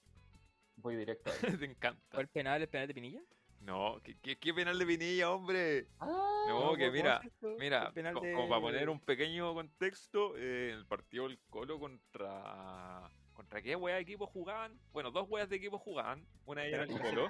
voy 0.76 0.96
directo 0.96 1.30
a 1.30 1.34
él. 1.34 1.58
Te 1.60 1.64
encanta. 1.64 2.00
¿Fue 2.10 2.22
el 2.22 2.28
penal, 2.28 2.62
el 2.62 2.68
penal 2.68 2.86
de 2.88 2.94
Pinilla? 2.94 3.22
No, 3.60 4.00
¿qué, 4.04 4.16
qué, 4.20 4.36
qué 4.38 4.52
penal 4.54 4.78
de 4.78 4.86
Pinilla, 4.86 5.30
hombre? 5.30 5.86
Ah, 5.98 6.44
No, 6.48 6.74
que 6.76 6.82
¿cómo 6.86 6.92
mira, 6.92 7.20
es? 7.24 7.32
Mira, 7.58 7.86
El 7.88 7.92
penal 7.94 8.14
co- 8.14 8.20
de- 8.20 8.32
como 8.34 8.48
para 8.48 8.60
poner 8.60 8.88
un 8.90 9.00
pequeño 9.00 9.52
contexto, 9.54 10.36
eh, 10.36 10.70
el 10.72 10.86
partido 10.86 11.26
del 11.28 11.38
Colo 11.50 11.78
contra. 11.80 13.10
¿Contra 13.32 13.60
qué 13.62 13.74
wea 13.74 13.96
de 13.96 14.02
equipo 14.02 14.26
jugaban? 14.28 14.78
Bueno, 14.92 15.10
dos 15.10 15.26
weas 15.28 15.48
de 15.48 15.56
equipo 15.56 15.78
jugaban. 15.78 16.24
Una 16.46 16.62
de 16.62 16.68
ellas 16.68 16.88
era 16.88 16.92
el 16.94 17.00
Colo, 17.00 17.28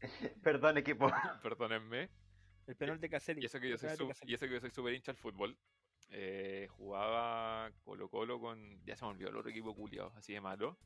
Perdón, 0.42 0.78
equipo. 0.78 1.08
perdónenme. 1.42 2.08
El 2.66 2.76
penal 2.76 3.00
de 3.00 3.08
Caselli. 3.08 3.42
Y 3.42 3.46
eso 3.46 3.60
que 3.60 3.68
yo 3.68 3.78
soy 3.78 3.90
y 4.26 4.34
eso 4.34 4.46
que 4.46 4.52
yo 4.52 4.60
soy 4.60 4.70
súper 4.70 4.94
hincha 4.94 5.12
al 5.12 5.16
fútbol. 5.16 5.56
Eh, 6.10 6.68
jugaba 6.70 7.70
Colo 7.84 8.08
Colo 8.08 8.40
con. 8.40 8.84
Ya 8.84 8.96
se 8.96 9.04
me 9.04 9.10
olvidó 9.12 9.30
el 9.30 9.36
otro 9.36 9.50
equipo 9.50 9.74
culiado, 9.74 10.12
así 10.16 10.32
de 10.32 10.40
malo. 10.40 10.76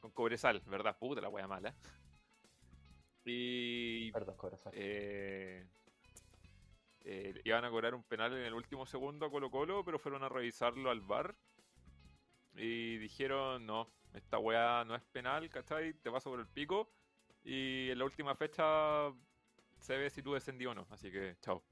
Con 0.00 0.10
Cobresal, 0.12 0.60
¿verdad? 0.66 0.98
Puta 0.98 1.20
la 1.20 1.28
wea 1.28 1.46
mala. 1.46 1.74
Y. 3.24 4.10
Perdón, 4.12 4.36
corazón. 4.36 4.72
eh, 4.74 5.66
eh, 7.02 7.40
iban 7.44 7.64
a 7.64 7.70
cobrar 7.70 7.94
un 7.94 8.02
penal 8.02 8.32
en 8.32 8.44
el 8.44 8.54
último 8.54 8.86
segundo 8.86 9.26
a 9.26 9.30
Colo 9.30 9.50
Colo, 9.50 9.84
pero 9.84 9.98
fueron 9.98 10.22
a 10.22 10.28
revisarlo 10.28 10.90
al 10.90 11.00
bar 11.00 11.34
y 12.54 12.98
dijeron, 12.98 13.64
no, 13.64 13.90
esta 14.14 14.38
weá 14.38 14.84
no 14.84 14.94
es 14.94 15.02
penal, 15.04 15.48
¿cachai? 15.48 15.94
Te 15.94 16.10
paso 16.10 16.30
por 16.30 16.40
el 16.40 16.46
pico 16.46 16.90
y 17.42 17.90
en 17.90 17.98
la 17.98 18.04
última 18.04 18.34
fecha 18.34 19.08
se 19.80 19.96
ve 19.96 20.10
si 20.10 20.22
tú 20.22 20.34
descendí 20.34 20.66
o 20.66 20.74
no, 20.74 20.86
así 20.90 21.10
que 21.10 21.36
chao. 21.40 21.62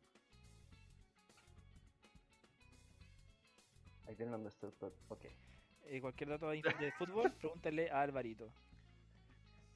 Ahí 4.06 4.16
tienen 4.16 4.32
donde 4.32 4.48
está 4.48 4.66
el 4.66 4.72
top. 4.74 4.92
Ok. 5.08 5.26
Eh, 5.84 6.00
cualquier 6.00 6.30
dato 6.30 6.48
de, 6.48 6.62
de 6.62 6.92
fútbol, 6.92 7.32
pregúntale 7.40 7.90
a 7.90 8.02
Alvarito. 8.02 8.52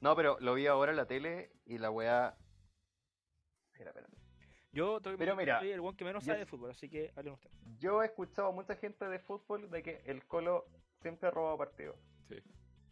No, 0.01 0.15
pero 0.15 0.37
lo 0.39 0.53
vi 0.53 0.67
ahora 0.67 0.91
en 0.91 0.97
la 0.97 1.05
tele 1.05 1.51
y 1.65 1.77
la 1.77 1.89
weá. 1.89 2.35
Espera, 3.71 3.91
espera. 3.91 4.07
Yo 4.73 4.99
que 4.99 5.15
Pero 5.17 5.35
mira, 5.35 5.59
soy 5.59 5.71
el 5.71 5.79
weón 5.79 5.95
que 5.95 6.03
menos 6.03 6.23
yo 6.23 6.31
sabe 6.31 6.39
de 6.39 6.45
fútbol, 6.47 6.71
así 6.71 6.89
que 6.89 7.13
hablen 7.15 7.35
ustedes. 7.35 7.55
Yo 7.77 8.01
he 8.01 8.07
escuchado 8.07 8.47
a 8.47 8.51
mucha 8.51 8.75
gente 8.75 9.07
de 9.07 9.19
fútbol 9.19 9.69
de 9.69 9.83
que 9.83 10.01
el 10.05 10.25
Colo 10.25 10.65
siempre 10.99 11.27
ha 11.27 11.31
robado 11.31 11.59
partidos. 11.59 11.95
Sí. 12.27 12.35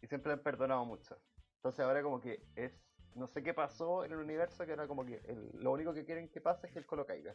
Y 0.00 0.06
siempre 0.06 0.30
le 0.30 0.34
han 0.34 0.42
perdonado 0.44 0.84
mucho. 0.84 1.18
Entonces 1.56 1.80
ahora 1.84 2.02
como 2.02 2.20
que 2.20 2.40
es... 2.54 2.72
No 3.14 3.26
sé 3.26 3.42
qué 3.42 3.52
pasó 3.54 4.04
en 4.04 4.12
el 4.12 4.18
universo, 4.18 4.64
que 4.64 4.70
ahora 4.72 4.86
como 4.86 5.04
que 5.04 5.16
el- 5.26 5.50
lo 5.62 5.72
único 5.72 5.92
que 5.92 6.04
quieren 6.04 6.28
que 6.28 6.40
pase 6.40 6.66
es 6.66 6.72
que 6.72 6.78
el 6.78 6.86
Colo 6.86 7.06
caiga. 7.06 7.34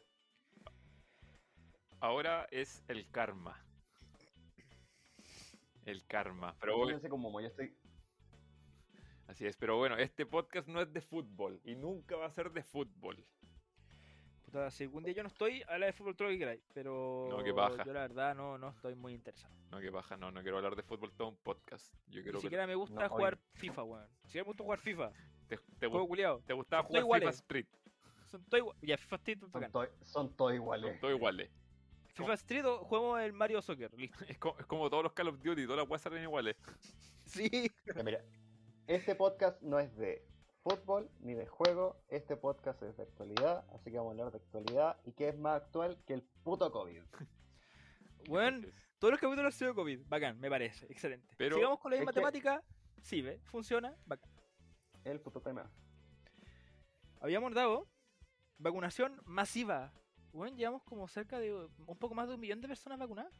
Ahora 1.99 2.47
es 2.51 2.83
el 2.87 3.09
karma. 3.09 3.59
El 5.85 6.05
karma. 6.05 6.55
Pero 6.59 6.77
bueno, 6.77 6.99
como 7.01 7.17
Momo, 7.17 7.41
yo 7.41 7.47
estoy... 7.47 7.73
así 9.27 9.45
es, 9.45 9.55
pero 9.57 9.77
bueno, 9.77 9.97
este 9.97 10.25
podcast 10.25 10.67
no 10.67 10.81
es 10.81 10.91
de 10.91 11.01
fútbol 11.01 11.61
y 11.63 11.75
nunca 11.75 12.15
va 12.17 12.25
a 12.25 12.31
ser 12.31 12.51
de 12.51 12.61
fútbol. 12.63 13.25
Puta, 14.43 14.69
si 14.71 14.83
algún 14.85 15.03
día 15.03 15.13
yo 15.13 15.23
no 15.23 15.29
estoy, 15.29 15.63
habla 15.67 15.87
de 15.87 15.93
fútbol 15.93 16.15
todo 16.15 16.27
lo 16.27 16.33
que 16.33 16.39
queráis, 16.39 16.61
pero 16.73 17.27
No, 17.29 17.43
qué 17.43 17.53
paja. 17.53 17.83
yo 17.83 17.93
la 17.93 18.01
verdad 18.01 18.35
no, 18.35 18.57
no 18.57 18.69
estoy 18.69 18.95
muy 18.95 19.13
interesado. 19.13 19.53
No, 19.71 19.79
que 19.79 19.89
baja, 19.89 20.15
no, 20.17 20.31
no 20.31 20.41
quiero 20.41 20.57
hablar 20.57 20.75
de 20.75 20.83
fútbol 20.83 21.11
todo 21.13 21.29
un 21.29 21.37
podcast. 21.37 21.93
Yo 22.07 22.21
quiero 22.21 22.37
Ni 22.37 22.41
que 22.41 22.47
siquiera 22.47 22.67
me 22.67 22.75
gusta 22.75 23.03
No, 23.03 23.09
jugar. 23.09 23.37
FIFA, 23.53 23.83
weón. 23.83 24.07
Siquiera 24.25 24.43
me 24.45 24.47
gusta 24.49 24.63
jugar 24.63 24.79
FIFA. 24.79 25.11
Te, 25.47 25.57
te, 25.79 25.87
Juego 25.87 26.07
culiado. 26.07 26.41
te 26.45 26.53
gustaba 26.53 26.87
Son 26.87 27.01
jugar 27.01 27.21
FIFA. 27.21 27.31
Street. 27.31 27.65
Son 28.25 28.43
todos 28.45 28.59
iguales. 28.59 28.81
Ya, 28.81 28.97
FIFA 28.97 29.15
Street, 29.15 29.39
Son, 29.39 29.51
bacán. 29.51 29.71
to- 29.71 29.87
son 30.01 30.35
todos 30.35 30.49
Son 30.51 30.55
iguales. 30.55 30.99
todos 30.99 31.15
iguales. 31.15 31.49
FIFA 32.13 32.33
Street 32.33 32.65
o 32.65 32.83
juego 32.85 33.17
el 33.19 33.31
Mario 33.33 33.61
Soccer, 33.61 33.93
listo. 33.93 34.17
Es 34.27 34.37
como, 34.37 34.59
es 34.59 34.65
como 34.65 34.89
todos 34.89 35.03
los 35.03 35.13
Call 35.13 35.27
of 35.29 35.39
Duty, 35.41 35.63
todas 35.65 35.77
las 35.79 35.89
weas 35.89 36.01
salen 36.01 36.23
iguales. 36.23 36.55
Sí. 37.27 37.69
Mira, 38.05 38.23
este 38.87 39.13
podcast 39.13 39.61
no 39.61 39.79
es 39.79 39.93
de 39.97 40.25
fútbol 40.63 41.09
ni 41.19 41.33
de 41.33 41.45
juego, 41.45 42.01
este 42.07 42.37
podcast 42.37 42.81
es 42.83 42.95
de 42.95 43.03
actualidad, 43.03 43.65
así 43.73 43.91
que 43.91 43.97
vamos 43.97 44.11
a 44.11 44.13
hablar 44.13 44.31
de 44.31 44.37
actualidad 44.37 44.97
y 45.03 45.11
qué 45.11 45.27
es 45.29 45.37
más 45.37 45.61
actual 45.61 45.97
que 46.05 46.13
el 46.13 46.21
puto 46.43 46.71
COVID. 46.71 47.01
Entonces, 48.25 48.73
todos 48.99 49.11
los 49.11 49.19
capítulos 49.19 49.45
han 49.45 49.51
sido 49.59 49.75
COVID. 49.75 50.01
Bacán, 50.07 50.39
me 50.39 50.49
parece. 50.49 50.85
Excelente. 50.89 51.27
Pero- 51.37 51.55
Sigamos 51.57 51.79
con 51.79 51.91
la 51.91 51.97
misma 51.97 52.11
que- 52.13 52.19
temática. 52.19 52.63
Sí, 53.01 53.21
¿ve? 53.21 53.39
Funciona. 53.43 53.95
Bacán. 54.05 54.29
El 55.07 55.21
puto 55.21 55.39
tema. 55.39 55.71
Habíamos 57.21 57.53
dado 57.53 57.87
vacunación 58.57 59.21
masiva. 59.23 59.93
Bueno, 60.33 60.57
llevamos 60.57 60.83
como 60.83 61.07
cerca 61.07 61.39
de 61.39 61.53
un 61.53 61.97
poco 61.97 62.13
más 62.13 62.27
de 62.27 62.33
un 62.33 62.41
millón 62.41 62.59
de 62.59 62.67
personas 62.67 62.99
vacunadas. 62.99 63.33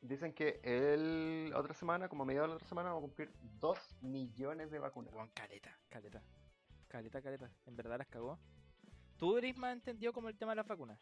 Dicen 0.00 0.32
que 0.32 0.60
el 0.62 1.52
otra 1.56 1.74
semana, 1.74 2.08
como 2.08 2.22
a 2.22 2.26
mediados 2.26 2.46
de 2.46 2.50
la 2.50 2.54
otra 2.54 2.68
semana, 2.68 2.90
vamos 2.90 3.00
a 3.00 3.06
cumplir 3.08 3.32
2 3.58 4.02
millones 4.02 4.70
de 4.70 4.78
vacunas. 4.78 5.12
Weón, 5.12 5.30
caleta, 5.34 5.76
caleta. 5.88 6.22
Caleta, 6.86 7.20
caleta. 7.20 7.50
En 7.66 7.74
verdad 7.74 7.98
las 7.98 8.06
cagó. 8.06 8.38
¿Tú 9.16 9.36
eres 9.36 9.58
más 9.58 9.72
entendido 9.72 10.12
como 10.12 10.28
el 10.28 10.38
tema 10.38 10.52
de 10.52 10.56
las 10.56 10.66
vacunas? 10.68 11.00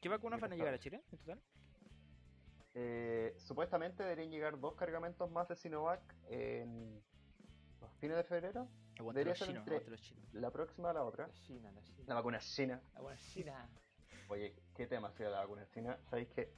¿Qué 0.00 0.08
vacunas 0.08 0.38
¿Qué 0.38 0.42
van 0.42 0.52
a 0.54 0.56
llegar 0.56 0.74
a? 0.74 0.78
Chile 0.80 1.04
en 1.12 1.18
total? 1.18 1.40
Eh, 2.74 3.36
supuestamente 3.38 4.02
deberían 4.02 4.32
llegar 4.32 4.58
dos 4.58 4.74
cargamentos 4.74 5.30
más 5.30 5.46
de 5.46 5.54
Sinovac 5.54 6.02
en 6.28 7.00
fines 7.98 8.16
de 8.16 8.24
febrero. 8.24 8.68
Aguante 8.98 9.20
Debería 9.20 9.30
los 9.32 9.38
ser 9.38 9.48
chinos, 9.48 9.60
entre- 9.60 9.74
aguante 9.76 9.90
los 9.90 10.00
chinos. 10.00 10.34
La 10.34 10.50
próxima 10.50 10.90
a 10.90 10.92
la 10.92 11.04
otra. 11.04 11.30
China, 11.32 11.70
la 11.72 11.82
China. 11.82 12.04
La 12.06 12.14
vacuna 12.14 12.38
china. 12.40 12.82
Aguante 12.94 13.22
China. 13.32 13.68
Oye, 14.28 14.54
qué 14.74 14.86
tema 14.86 15.08
ha 15.08 15.12
sido 15.12 15.30
la 15.30 15.40
vacuna 15.40 15.66
china. 15.68 15.98
Sabéis 16.10 16.28
que 16.28 16.52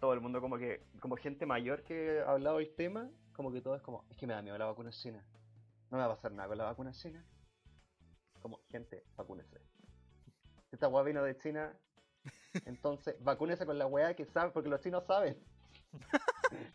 todo 0.00 0.12
el 0.12 0.20
mundo, 0.20 0.40
como 0.40 0.58
que, 0.58 0.86
como 1.00 1.16
gente 1.16 1.46
mayor 1.46 1.82
que 1.84 2.20
ha 2.20 2.30
hablado 2.32 2.58
del 2.58 2.74
tema, 2.74 3.10
como 3.32 3.52
que 3.52 3.60
todo 3.60 3.76
es 3.76 3.82
como, 3.82 4.04
es 4.10 4.16
que 4.16 4.26
me 4.26 4.34
da 4.34 4.42
miedo 4.42 4.58
la 4.58 4.66
vacuna 4.66 4.90
china. 4.90 5.24
No 5.90 5.98
me 5.98 6.06
va 6.06 6.12
a 6.12 6.16
pasar 6.16 6.32
nada 6.32 6.48
con 6.48 6.58
la 6.58 6.64
vacuna 6.64 6.92
china. 6.92 7.24
Como, 8.40 8.60
gente, 8.70 9.04
vacúnese. 9.16 9.58
Si 10.68 10.76
esta 10.76 10.88
weá 10.88 11.02
vino 11.04 11.22
de 11.22 11.36
China, 11.38 11.74
entonces 12.66 13.16
vacúnese 13.22 13.64
con 13.64 13.78
la 13.78 13.86
weá 13.86 14.14
que 14.14 14.26
sabe, 14.26 14.50
porque 14.50 14.68
los 14.68 14.80
chinos 14.80 15.04
saben. 15.04 15.38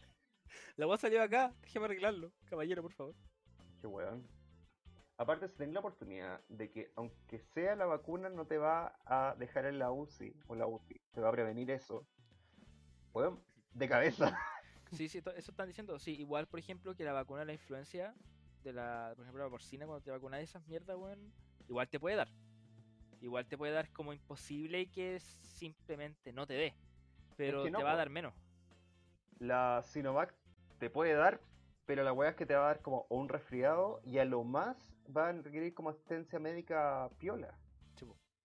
La 0.78 0.94
a 0.94 0.98
salir 0.98 1.20
acá, 1.20 1.54
déjame 1.62 1.86
arreglarlo. 1.88 2.32
Caballero, 2.46 2.82
por 2.82 2.94
favor. 2.94 3.14
Qué 3.82 3.88
weón. 3.88 4.28
Aparte, 5.18 5.50
si 5.50 5.58
tenés 5.58 5.74
la 5.74 5.82
oportunidad 5.82 6.42
de 6.48 6.72
que, 6.72 6.92
aunque 6.96 7.40
sea 7.40 7.76
la 7.76 7.86
vacuna, 7.86 8.30
no 8.30 8.46
te 8.46 8.58
va 8.58 8.98
a 9.06 9.36
dejar 9.38 9.66
en 9.66 9.78
la 9.78 9.92
UCI 9.92 10.34
o 10.48 10.56
la 10.56 10.66
UCI, 10.66 11.02
te 11.12 11.20
va 11.20 11.30
a 11.30 11.32
prevenir 11.34 11.70
eso. 11.72 12.08
Weón, 13.14 13.44
de 13.74 13.88
cabeza. 13.88 14.38
Sí, 14.92 15.08
sí, 15.08 15.20
eso 15.20 15.52
están 15.52 15.68
diciendo. 15.68 16.00
Sí, 16.00 16.16
igual, 16.20 16.48
por 16.48 16.60
ejemplo, 16.60 16.96
que 16.96 17.04
la 17.04 17.14
vacuna 17.14 17.42
de 17.42 17.46
la 17.46 17.54
influencia, 17.54 18.16
de 18.64 18.74
la, 18.74 19.14
por 19.16 19.24
ejemplo, 19.24 19.44
la 19.44 19.50
porcina, 19.52 19.86
cuando 19.86 20.04
te 20.04 20.10
vacunas 20.10 20.40
de 20.40 20.46
esas 20.46 20.66
mierdas, 20.66 20.98
weón, 20.98 21.32
igual 21.68 21.88
te 21.88 22.00
puede 22.00 22.16
dar. 22.16 22.28
Igual 23.22 23.46
te 23.46 23.56
puede 23.56 23.74
dar 23.74 23.92
como 23.92 24.14
imposible 24.14 24.90
que 24.90 25.20
simplemente 25.20 26.34
no 26.34 26.48
te 26.48 26.56
dé. 26.56 26.76
Pero 27.38 27.64
que 27.64 27.70
no, 27.70 27.78
te 27.78 27.84
va 27.84 27.92
a 27.92 27.98
dar 27.98 28.10
menos. 28.10 28.34
La 29.38 29.84
Sinovac 29.84 30.34
te 30.80 30.90
puede 30.90 31.14
dar, 31.14 31.40
pero 31.90 32.04
la 32.04 32.14
weá 32.14 32.30
es 32.30 32.36
que 32.36 32.46
te 32.46 32.54
va 32.54 32.66
a 32.66 32.68
dar 32.68 32.82
como 32.84 33.08
un 33.10 33.28
resfriado 33.28 34.00
y 34.04 34.20
a 34.20 34.26
lo 34.26 34.44
más 34.44 34.78
va 35.10 35.30
a 35.30 35.32
requerir 35.32 35.74
como 35.74 35.90
asistencia 35.90 36.38
médica 36.38 37.10
piola. 37.18 37.52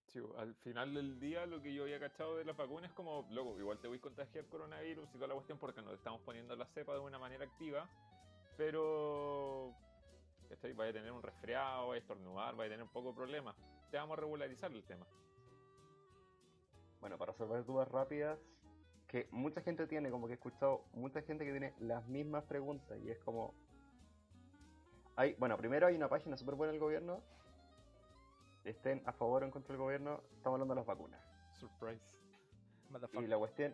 Sí, 0.07 0.19
bo, 0.19 0.39
al 0.39 0.55
final 0.55 0.95
del 0.95 1.21
día 1.21 1.45
lo 1.45 1.61
que 1.61 1.75
yo 1.75 1.83
había 1.83 2.01
cachado 2.01 2.39
de 2.39 2.47
las 2.47 2.57
vacunas 2.57 2.89
es 2.89 2.97
como, 2.97 3.29
loco, 3.31 3.61
igual 3.61 3.79
te 3.81 3.87
voy 3.87 3.99
a 3.99 4.01
contagiar 4.01 4.47
coronavirus 4.47 5.11
y 5.11 5.13
toda 5.13 5.27
la 5.27 5.35
cuestión 5.35 5.59
porque 5.59 5.83
nos 5.83 5.93
estamos 5.93 6.23
poniendo 6.23 6.57
la 6.57 6.65
cepa 6.69 6.95
de 6.95 7.01
una 7.01 7.19
manera 7.19 7.45
activa, 7.45 7.87
pero 8.57 9.75
¿cachai? 10.49 10.73
vaya 10.73 10.93
a 10.93 10.95
tener 10.95 11.13
un 11.13 11.23
resfriado, 11.23 11.89
vaya 11.89 11.99
a 11.99 12.01
estornudar, 12.01 12.57
vaya 12.57 12.69
a 12.69 12.71
tener 12.71 12.83
un 12.83 12.93
poco 12.93 13.11
de 13.11 13.15
problemas. 13.15 13.57
Te 13.91 13.99
vamos 13.99 14.17
a 14.17 14.21
regularizar 14.23 14.73
el 14.73 14.85
tema. 14.85 15.07
bueno, 16.99 17.19
para 17.19 17.33
resolver 17.33 17.63
dudas 17.67 17.89
rápidas, 17.89 18.39
que 19.14 19.29
mucha 19.31 19.61
gente 19.61 19.87
tiene, 19.87 20.11
como 20.11 20.27
que 20.27 20.33
he 20.33 20.35
escuchado 20.35 20.83
mucha 20.92 21.22
gente 21.22 21.44
que 21.44 21.53
tiene 21.53 21.72
las 21.79 22.05
mismas 22.09 22.42
preguntas 22.42 22.98
y 23.00 23.12
es 23.12 23.18
como... 23.20 23.55
Hay, 25.14 25.35
bueno, 25.35 25.57
primero 25.57 25.87
hay 25.87 25.94
una 25.94 26.09
página 26.09 26.37
súper 26.37 26.57
buena 26.57 26.72
del 26.72 26.81
gobierno. 26.81 27.22
Estén 28.64 29.05
a 29.07 29.12
favor 29.12 29.44
o 29.44 29.46
en 29.46 29.53
contra 29.53 29.72
del 29.72 29.81
gobierno, 29.81 30.20
estamos 30.35 30.57
hablando 30.57 30.74
de 30.74 30.81
las 30.81 30.87
vacunas. 30.87 31.20
Surprise. 31.53 32.05
Y 33.12 33.29
la 33.29 33.38
cuestión 33.38 33.72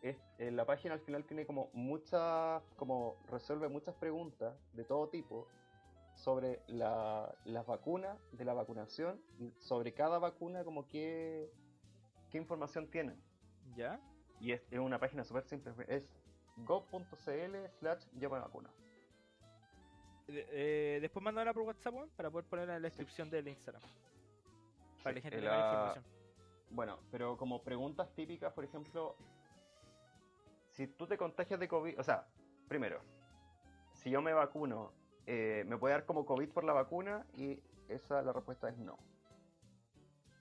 es, 0.00 0.16
en 0.38 0.56
la 0.56 0.64
página 0.64 0.94
al 0.94 1.00
final 1.00 1.22
tiene 1.26 1.44
como 1.44 1.68
muchas, 1.74 2.62
como 2.78 3.18
resuelve 3.30 3.68
muchas 3.68 3.94
preguntas 3.94 4.56
de 4.72 4.84
todo 4.84 5.10
tipo 5.10 5.48
sobre 6.14 6.62
la, 6.66 7.30
las 7.44 7.66
vacunas, 7.66 8.18
de 8.32 8.46
la 8.46 8.54
vacunación, 8.54 9.20
y 9.38 9.52
sobre 9.58 9.92
cada 9.92 10.18
vacuna 10.18 10.64
como 10.64 10.88
qué, 10.88 11.52
qué 12.30 12.38
información 12.38 12.90
tienen. 12.90 13.22
¿Ya? 13.76 14.00
Y 14.40 14.52
es, 14.52 14.62
es 14.70 14.78
una 14.78 14.98
página 14.98 15.24
súper 15.24 15.44
simple, 15.44 15.72
es 15.88 16.08
go.cl 16.56 17.66
slash 17.78 18.04
vacuno. 18.12 18.70
De- 20.26 20.46
eh, 20.50 20.98
después 21.00 21.22
mándala 21.22 21.52
por 21.54 21.62
WhatsApp, 21.62 21.94
para 22.16 22.30
poder 22.30 22.46
ponerla 22.46 22.76
en 22.76 22.82
la 22.82 22.86
descripción 22.88 23.30
del 23.30 23.48
Instagram. 23.48 23.82
Para 25.02 25.14
que 25.14 25.20
la 25.20 25.20
Sí, 25.20 25.22
gente 25.22 25.36
la- 25.36 25.50
tenga 25.50 25.56
la 25.56 25.62
información. 25.64 26.04
Bueno, 26.70 26.98
pero 27.10 27.36
como 27.36 27.62
preguntas 27.62 28.12
típicas, 28.14 28.52
por 28.52 28.64
ejemplo, 28.64 29.16
si 30.70 30.86
tú 30.86 31.06
te 31.06 31.16
contagias 31.16 31.58
de 31.58 31.66
COVID, 31.66 31.98
o 31.98 32.02
sea, 32.04 32.26
primero, 32.68 33.00
si 33.94 34.10
yo 34.10 34.20
me 34.20 34.32
vacuno, 34.34 34.92
eh, 35.26 35.64
¿me 35.66 35.78
puede 35.78 35.94
dar 35.94 36.04
como 36.04 36.26
COVID 36.26 36.50
por 36.50 36.64
la 36.64 36.74
vacuna? 36.74 37.26
Y 37.36 37.58
esa, 37.88 38.22
la 38.22 38.32
respuesta 38.32 38.68
es 38.68 38.76
no. 38.76 38.98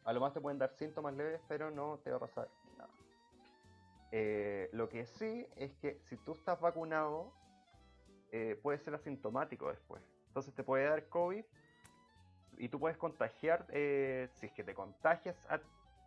A 0.04 0.14
lo 0.14 0.20
más 0.20 0.34
te 0.34 0.42
pueden 0.42 0.58
dar 0.60 0.72
síntomas 0.74 1.14
leves, 1.16 1.42
pero 1.48 1.72
no 1.72 2.00
te 2.04 2.12
va 2.12 2.18
a 2.18 2.20
pasar. 2.20 2.50
Eh, 4.12 4.70
lo 4.72 4.88
que 4.90 5.06
sí 5.06 5.48
es 5.56 5.74
que 5.76 6.00
si 6.10 6.18
tú 6.18 6.34
estás 6.34 6.60
vacunado, 6.60 7.34
eh, 8.32 8.60
puedes 8.62 8.82
ser 8.84 8.94
asintomático 8.96 9.70
después. 9.70 10.02
Entonces 10.28 10.54
te 10.54 10.64
puede 10.64 10.86
dar 10.86 11.08
COVID 11.10 11.44
y 12.58 12.70
tú 12.70 12.80
puedes 12.80 12.98
contagiar, 12.98 13.66
eh, 13.70 14.30
si 14.36 14.46
es 14.48 14.54
que 14.54 14.64
te 14.64 14.74
contagias, 14.74 15.36
a- 15.50 15.62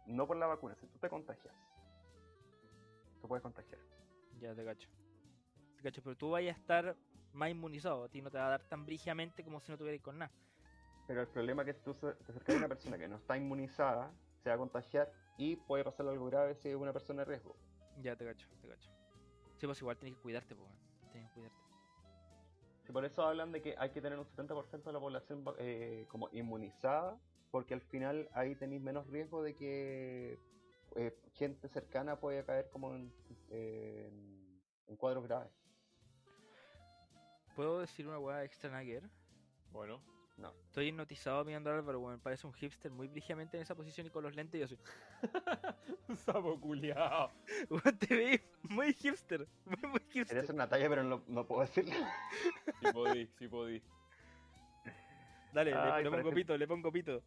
no 0.06 0.26
por 0.26 0.36
la 0.36 0.46
vacuna, 0.46 0.74
si 0.76 0.86
tú 0.86 0.98
te 0.98 1.08
contagias, 1.08 1.54
tú 3.20 3.28
puedes 3.28 3.42
contagiar. 3.42 3.80
Ya 4.40 4.54
te 4.54 4.64
cacho. 4.64 4.88
Te 5.76 5.82
cacho, 5.82 6.02
pero 6.02 6.16
tú 6.16 6.30
vayas 6.30 6.56
a 6.56 6.60
estar 6.60 6.96
más 7.32 7.50
inmunizado. 7.50 8.04
A 8.04 8.08
ti 8.08 8.20
no 8.22 8.30
te 8.30 8.38
va 8.38 8.46
a 8.46 8.50
dar 8.50 8.62
tan 8.68 8.84
brígidamente 8.86 9.44
como 9.44 9.60
si 9.60 9.70
no 9.70 9.78
tuvieras 9.78 10.00
con 10.02 10.18
nada. 10.18 10.32
Pero 11.06 11.20
el 11.22 11.28
problema 11.28 11.62
es 11.62 11.66
que 11.66 11.74
tú 11.74 11.94
se- 11.94 12.14
te 12.14 12.32
acercas 12.32 12.54
a 12.54 12.58
una 12.58 12.68
persona 12.68 12.98
que 12.98 13.08
no 13.08 13.16
está 13.16 13.36
inmunizada, 13.36 14.12
se 14.42 14.48
va 14.48 14.54
a 14.54 14.58
contagiar 14.58 15.12
y 15.36 15.56
puede 15.56 15.84
pasarle 15.84 16.12
algo 16.12 16.26
grave 16.26 16.54
si 16.54 16.68
es 16.68 16.76
una 16.76 16.92
persona 16.92 17.20
de 17.24 17.26
riesgo. 17.26 17.56
Ya 18.02 18.16
te 18.16 18.24
cacho, 18.24 18.46
te 18.60 18.68
cacho. 18.68 18.90
Sí, 19.58 19.66
pues 19.66 19.80
igual 19.80 19.96
tienes 19.98 20.16
que 20.16 20.22
cuidarte, 20.22 20.54
pues. 20.54 20.70
Tienes 21.12 21.28
que 21.30 21.34
cuidarte. 21.34 21.58
Y 22.88 22.92
por 22.92 23.04
eso 23.04 23.22
hablan 23.22 23.52
de 23.52 23.62
que 23.62 23.74
hay 23.78 23.90
que 23.90 24.00
tener 24.00 24.18
un 24.18 24.24
70% 24.26 24.90
de 24.90 24.92
la 24.94 25.00
población 25.00 25.44
eh, 25.58 26.06
como 26.08 26.28
inmunizada, 26.32 27.20
porque 27.50 27.74
al 27.74 27.80
final 27.82 28.28
ahí 28.32 28.56
tenéis 28.56 28.82
menos 28.82 29.06
riesgo 29.06 29.42
de 29.42 29.54
que 29.54 30.38
eh, 30.96 31.16
gente 31.34 31.68
cercana 31.68 32.18
pueda 32.18 32.44
caer 32.44 32.68
como 32.70 32.94
en, 32.96 33.12
eh, 33.50 34.06
en- 34.08 34.60
en 34.88 34.96
cuadros 34.96 35.24
graves. 35.24 35.52
¿Puedo 37.54 37.80
decir 37.80 38.08
una 38.08 38.18
weá 38.18 38.42
extra 38.44 38.70
nugget? 38.70 39.04
Bueno, 39.72 40.00
No. 40.40 40.54
Estoy 40.68 40.86
hipnotizado 40.88 41.44
mirando 41.44 41.70
a 41.70 41.74
Álvaro, 41.74 42.00
weón. 42.00 42.18
Parece 42.20 42.46
un 42.46 42.54
hipster 42.54 42.90
muy 42.90 43.08
brígidamente 43.08 43.58
en 43.58 43.62
esa 43.62 43.74
posición 43.74 44.06
y 44.06 44.10
con 44.10 44.22
los 44.24 44.34
lentes 44.34 44.58
y 44.58 44.60
yo 44.62 44.68
soy. 44.68 44.78
sapo 46.16 46.58
culiao. 46.58 47.30
Weón, 47.70 47.98
te 47.98 48.16
vi 48.16 48.40
muy 48.62 48.94
hipster. 48.94 49.46
Muy, 49.66 50.00
hipster. 50.10 50.50
una 50.50 50.66
talla, 50.68 50.88
pero 50.88 51.02
no, 51.04 51.22
no 51.26 51.46
puedo 51.46 51.60
decirla. 51.60 51.94
Sí 52.80 52.86
podí, 52.92 53.26
sí 53.38 53.48
podí. 53.48 53.82
Dale, 55.52 55.72
le- 55.72 55.76
Ay, 55.76 56.04
le, 56.04 56.10
pongo 56.10 56.30
pito, 56.30 56.56
le 56.56 56.66
pongo 56.66 56.90
pito. 56.90 57.22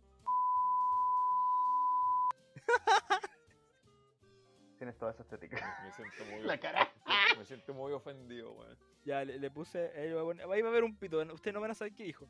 Tienes 4.78 4.98
toda 4.98 5.12
esa 5.12 5.22
estética. 5.24 5.80
Me 5.84 5.92
siento 5.92 6.26
muy, 6.32 6.42
La 6.42 6.58
cara. 6.58 6.92
me 7.38 7.46
siento 7.46 7.74
muy 7.74 7.94
ofendido, 7.94 8.52
weón. 8.54 8.78
Ya, 9.06 9.24
le, 9.24 9.38
le 9.38 9.52
puse. 9.52 9.92
Ahí 9.96 10.12
va, 10.14 10.22
a 10.22 10.24
poner- 10.24 10.50
ahí 10.52 10.62
va 10.62 10.68
a 10.70 10.72
haber 10.72 10.84
un 10.84 10.96
pito. 10.98 11.20
Ustedes 11.34 11.54
no 11.54 11.62
van 11.62 11.72
a 11.72 11.76
saber 11.76 11.94
qué 11.94 12.04
dijo. 12.06 12.28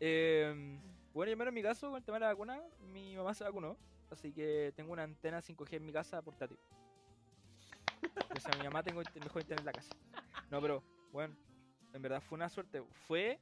Eh, 0.00 0.78
bueno, 1.12 1.30
yo 1.30 1.36
menos 1.36 1.50
en 1.50 1.54
mi 1.54 1.62
caso, 1.62 1.88
con 1.88 1.96
el 1.96 2.04
tema 2.04 2.16
de 2.16 2.20
la 2.20 2.28
vacuna, 2.28 2.60
mi 2.92 3.16
mamá 3.16 3.34
se 3.34 3.44
vacunó. 3.44 3.76
Así 4.10 4.32
que 4.32 4.72
tengo 4.74 4.92
una 4.92 5.02
antena 5.02 5.40
5G 5.40 5.76
en 5.76 5.84
mi 5.84 5.92
casa 5.92 6.22
portátil. 6.22 6.58
O 8.34 8.40
sea, 8.40 8.54
mi 8.56 8.64
mamá 8.64 8.82
tengo 8.82 9.02
mejor 9.22 9.42
internet 9.42 9.60
en 9.60 9.66
la 9.66 9.72
casa. 9.72 9.94
No, 10.50 10.60
pero, 10.60 10.82
bueno, 11.12 11.36
en 11.92 12.02
verdad 12.02 12.20
fue 12.20 12.36
una 12.36 12.48
suerte. 12.48 12.82
Fue 13.06 13.38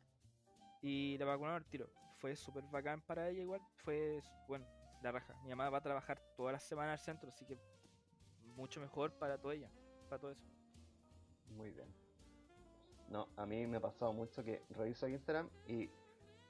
y 0.82 1.16
la 1.18 1.26
vacunaron 1.26 1.56
al 1.56 1.68
tiro. 1.68 1.88
Fue 2.18 2.34
súper 2.34 2.64
bacán 2.64 3.00
para 3.00 3.28
ella 3.28 3.42
igual. 3.42 3.60
Fue, 3.84 4.20
bueno, 4.48 4.66
la 5.02 5.12
raja. 5.12 5.34
Mi 5.42 5.50
mamá 5.50 5.70
va 5.70 5.78
a 5.78 5.82
trabajar 5.82 6.20
toda 6.36 6.52
la 6.52 6.60
semana 6.60 6.92
al 6.92 6.98
centro, 6.98 7.28
así 7.28 7.44
que 7.44 7.58
mucho 8.56 8.80
mejor 8.80 9.12
para 9.12 9.38
toda 9.38 9.54
ella. 9.54 9.70
Para 10.08 10.20
todo 10.20 10.30
eso. 10.30 10.46
Muy 11.50 11.70
bien. 11.70 11.92
No, 13.08 13.28
a 13.36 13.46
mí 13.46 13.66
me 13.66 13.76
ha 13.76 13.80
pasado 13.80 14.12
mucho 14.12 14.42
que 14.42 14.64
reviso 14.70 15.06
Instagram 15.06 15.48
y, 15.68 15.90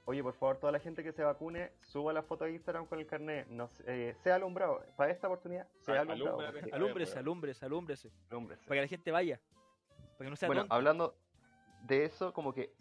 oye, 0.06 0.22
por 0.22 0.32
favor, 0.34 0.56
toda 0.56 0.72
la 0.72 0.80
gente 0.80 1.02
que 1.04 1.12
se 1.12 1.22
vacune, 1.22 1.70
suba 1.82 2.12
la 2.12 2.22
foto 2.22 2.44
de 2.44 2.52
Instagram 2.52 2.86
con 2.86 2.98
el 2.98 3.06
carnet. 3.06 3.46
No, 3.48 3.68
eh, 3.86 4.14
sea 4.22 4.36
alumbrado. 4.36 4.82
Para 4.96 5.12
esta 5.12 5.26
oportunidad, 5.28 5.68
sea 5.82 6.00
Al- 6.00 6.10
alumbrado. 6.10 6.40
Alúmbrese, 6.72 7.18
alúmbrese, 7.18 7.64
alúmbrese. 7.66 8.10
alúmbrese. 8.30 8.62
Para 8.66 8.76
que 8.78 8.82
la 8.82 8.88
gente 8.88 9.10
vaya. 9.10 9.40
Para 10.16 10.26
que 10.26 10.30
no 10.30 10.36
sea 10.36 10.48
Bueno, 10.48 10.62
tonto. 10.62 10.74
hablando 10.74 11.14
de 11.82 12.04
eso, 12.04 12.32
como 12.32 12.52
que 12.54 12.72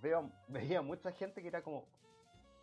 veo, 0.00 0.30
veía 0.48 0.80
mucha 0.82 1.12
gente 1.12 1.42
que 1.42 1.48
era 1.48 1.62
como, 1.62 1.86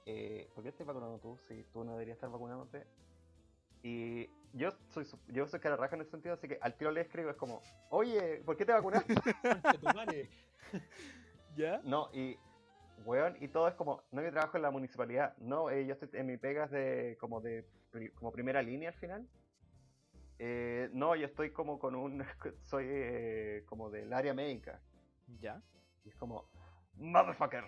eh, 0.06 0.50
¿por 0.56 0.64
qué 0.64 0.70
estás 0.70 0.88
vacunando 0.88 1.20
tú 1.20 1.38
si 1.48 1.64
tú 1.74 1.84
no 1.84 1.92
deberías 1.94 2.16
estar 2.16 2.30
vacunándote? 2.32 2.88
Y 3.84 4.30
yo 4.54 4.72
soy 4.88 5.06
su- 5.06 5.20
yo 5.28 5.46
soy 5.48 5.60
cara 5.60 5.76
raja 5.76 5.96
en 5.96 6.02
ese 6.02 6.12
sentido, 6.12 6.34
así 6.34 6.48
que 6.48 6.58
al 6.62 6.74
tiro 6.76 6.92
le 6.92 7.02
escribo, 7.02 7.30
es 7.30 7.36
como, 7.38 7.62
oye, 7.90 8.42
¿por 8.46 8.58
qué 8.58 8.66
te 8.66 8.72
vacunaste? 8.72 9.14
Concha 9.42 9.74
tu 9.74 9.86
madre. 9.94 10.30
¿Ya? 11.56 11.82
no, 11.84 12.10
y, 12.14 12.38
weón, 13.06 13.38
y 13.42 13.48
todo 13.48 13.68
es 13.68 13.76
como, 13.76 14.04
no 14.12 14.22
que 14.22 14.32
trabajo 14.32 14.58
en 14.58 14.64
la 14.64 14.72
municipalidad, 14.72 15.36
no, 15.38 15.70
eh, 15.70 15.86
yo 15.86 15.94
estoy 15.94 16.10
en 16.14 16.26
mi 16.28 16.38
pegas 16.38 16.72
de, 16.72 17.18
como 17.20 17.42
de, 17.42 17.66
pri- 17.92 18.12
como 18.12 18.32
primera 18.32 18.62
línea 18.62 18.90
al 18.90 18.96
final. 18.96 19.28
Eh, 20.40 20.90
no, 20.94 21.16
yo 21.16 21.26
estoy 21.26 21.52
como 21.52 21.80
con 21.80 21.96
un, 21.96 22.24
soy 22.64 22.86
eh, 22.88 23.64
como 23.68 23.90
del 23.90 24.14
área 24.14 24.34
médica. 24.34 24.80
¿Ya? 25.40 25.62
Y 26.06 26.10
es 26.10 26.16
como, 26.16 26.48
motherfucker. 26.96 27.64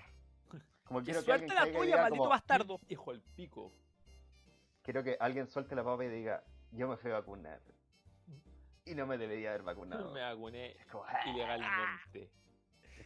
Como 0.86 1.00
Que 1.00 1.06
quiero 1.06 1.20
que 1.22 1.26
suelte 1.26 1.52
alguien 1.52 1.56
la 1.56 1.66
tuya, 1.66 1.86
diga 1.86 2.02
maldito 2.04 2.18
como, 2.24 2.30
bastardo. 2.30 2.80
Hijo 2.90 3.12
el 3.12 3.22
pico. 3.22 3.72
Quiero 4.84 5.04
que 5.04 5.18
alguien 5.20 5.48
suelte 5.48 5.76
la 5.76 5.84
papa 5.84 6.06
y 6.06 6.10
diga, 6.10 6.44
yo 6.72 6.88
me 6.88 6.98
fui 6.98 7.12
a 7.12 7.16
vacunar. 7.16 7.60
Y 8.86 8.96
no 8.96 9.06
me 9.06 9.18
debería 9.18 9.50
haber 9.50 9.62
vacunado. 9.64 10.12
Me 10.14 10.22
vacuné 10.22 10.72
Es 10.72 10.86
como, 10.88 11.04
"Ah". 11.06 11.20
ilegalmente. 11.28 12.32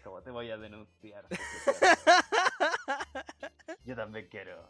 Es 0.06 0.24
te 0.24 0.32
voy 0.32 0.52
a 0.52 0.58
denunciar. 0.58 1.26
yo 3.86 3.96
también 3.96 4.28
quiero. 4.30 4.70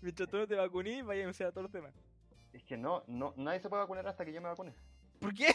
Mientras 0.00 0.28
tú 0.28 0.36
no 0.36 0.46
te 0.48 0.56
vacunes, 0.56 1.04
vaya 1.04 1.20
a 1.20 1.24
anunciar 1.24 1.50
a 1.50 1.52
todos 1.52 1.64
los 1.64 1.72
demás. 1.72 1.94
Es 2.52 2.64
que 2.64 2.76
no, 2.76 3.04
no, 3.06 3.34
nadie 3.36 3.60
se 3.60 3.68
puede 3.68 3.82
vacunar 3.82 4.06
hasta 4.08 4.24
que 4.24 4.32
yo 4.32 4.40
me 4.40 4.48
vacune. 4.48 4.74
¿Por 5.20 5.32
qué? 5.32 5.54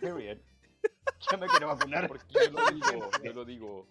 Period. 0.00 0.38
Yo 1.30 1.38
me 1.38 1.46
quiero 1.48 1.68
vacunar. 1.68 2.06
Porque 2.06 2.24
yo 2.32 2.50
lo 2.50 2.70
digo, 2.70 3.10
yo 3.24 3.32
lo 3.32 3.44
digo. 3.44 3.86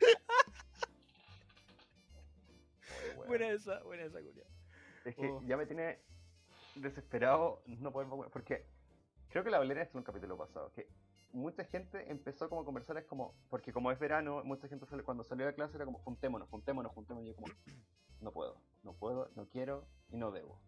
Buena 3.26 3.50
esa, 3.50 3.82
buena 3.82 4.04
esa, 4.04 4.18
Julia. 4.20 4.44
Es 5.04 5.14
que 5.16 5.26
Oh. 5.26 5.42
ya 5.44 5.56
me 5.56 5.66
tiene 5.66 5.98
desesperado 6.76 7.62
no 7.66 7.92
poder 7.92 8.08
vacunar. 8.08 8.30
Porque 8.30 8.64
creo 9.30 9.44
que 9.44 9.50
la 9.50 9.58
hablé 9.58 9.74
en 9.74 9.80
esto 9.80 9.98
en 9.98 10.00
un 10.00 10.04
capítulo 10.04 10.36
pasado. 10.38 10.72
Que 10.72 10.88
mucha 11.32 11.64
gente 11.64 12.10
empezó 12.10 12.48
como 12.48 12.62
a 12.62 12.64
conversar, 12.64 12.96
es 12.98 13.04
como, 13.06 13.34
porque 13.50 13.72
como 13.72 13.90
es 13.90 13.98
verano, 13.98 14.42
mucha 14.44 14.68
gente 14.68 14.86
sale, 14.86 15.02
cuando 15.02 15.24
salió 15.24 15.46
de 15.46 15.54
clase 15.54 15.76
era 15.76 15.84
como, 15.84 15.98
juntémonos, 16.00 16.48
juntémonos, 16.48 16.92
juntémonos. 16.92 17.24
Y 17.26 17.30
yo 17.30 17.36
como, 17.36 17.48
no 18.20 18.32
puedo, 18.32 18.56
no 18.82 18.92
puedo, 18.94 19.30
no 19.34 19.46
quiero 19.48 19.86
y 20.10 20.16
no 20.16 20.30
debo. 20.30 20.58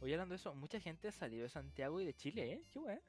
Oye, 0.00 0.14
hablando 0.14 0.32
de 0.34 0.36
eso, 0.36 0.54
mucha 0.54 0.78
gente 0.80 1.10
salió 1.10 1.42
de 1.42 1.48
Santiago 1.48 2.00
y 2.00 2.06
de 2.06 2.14
Chile, 2.14 2.52
¿eh? 2.52 2.62
Qué 2.70 2.78
weá. 2.78 3.00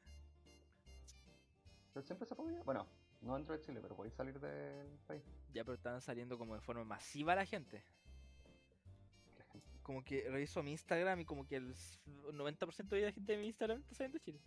Pero 1.93 2.05
siempre 2.05 2.27
se 2.27 2.35
podía, 2.35 2.61
bueno, 2.63 2.87
no 3.21 3.35
dentro 3.35 3.55
de 3.57 3.61
Chile, 3.63 3.79
pero 3.81 3.95
podéis 3.95 4.15
salir 4.15 4.39
del 4.39 4.87
país. 5.07 5.23
Ya, 5.53 5.63
pero 5.63 5.75
están 5.75 6.01
saliendo 6.01 6.37
como 6.37 6.55
de 6.55 6.61
forma 6.61 6.83
masiva 6.83 7.35
la 7.35 7.45
gente. 7.45 7.83
Como 9.83 10.03
que 10.03 10.29
reviso 10.29 10.61
mi 10.61 10.71
Instagram 10.71 11.19
y 11.21 11.25
como 11.25 11.47
que 11.47 11.55
el 11.55 11.71
s- 11.71 11.99
90% 12.31 12.95
de 12.95 13.01
la 13.01 13.11
gente 13.11 13.31
de 13.33 13.37
mi 13.39 13.47
Instagram 13.47 13.79
está 13.81 13.95
saliendo 13.95 14.17
de 14.19 14.23
Chile. 14.23 14.39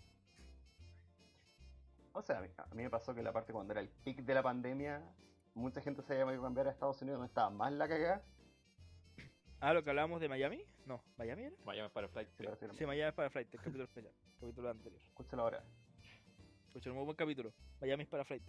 O 2.15 2.23
sea, 2.23 2.39
a 2.39 2.43
mí, 2.43 2.49
a 2.57 2.67
mí 2.75 2.83
me 2.83 2.91
pasó 2.91 3.15
que 3.15 3.23
la 3.23 3.33
parte 3.33 3.53
cuando 3.53 3.73
era 3.73 3.81
el 3.81 3.89
pic 3.89 4.23
de 4.23 4.35
la 4.35 4.43
pandemia, 4.43 5.03
mucha 5.55 5.81
gente 5.81 6.03
se 6.03 6.13
había 6.21 6.35
ido 6.35 6.43
a 6.43 6.47
cambiar 6.47 6.69
a 6.69 6.71
Estados 6.71 7.01
Unidos 7.03 7.19
donde 7.19 7.31
estaba 7.31 7.51
más 7.51 7.73
la 7.73 7.89
cagada. 7.89 8.23
Ah, 9.61 9.73
lo 9.73 9.83
que 9.85 9.91
hablábamos 9.91 10.21
de 10.21 10.29
Miami. 10.29 10.65
No, 10.87 11.03
Miami 11.17 11.45
era. 11.45 11.57
Miami 11.65 11.89
para 11.91 12.09
Flight 12.09 12.29
Sí, 12.31 12.35
3. 12.39 12.49
parece 12.49 12.67
lo 12.69 12.75
Sí, 12.75 12.85
Miami 12.85 13.09
es 13.09 13.15
para 13.15 13.31
Flight, 13.31 13.55
el 13.55 13.61
capítulo 13.61 13.85
especial. 13.85 14.13
Capítulo 14.41 14.71
anterior. 14.71 15.01
Escúchalo 15.01 15.43
ahora. 15.45 15.65
Escucha, 16.67 16.91
un 16.91 16.97
muy 16.97 17.05
buen 17.05 17.17
capítulo. 17.17 17.53
Miami 17.81 18.03
es 18.03 18.09
para 18.09 18.25
Flight. 18.25 18.43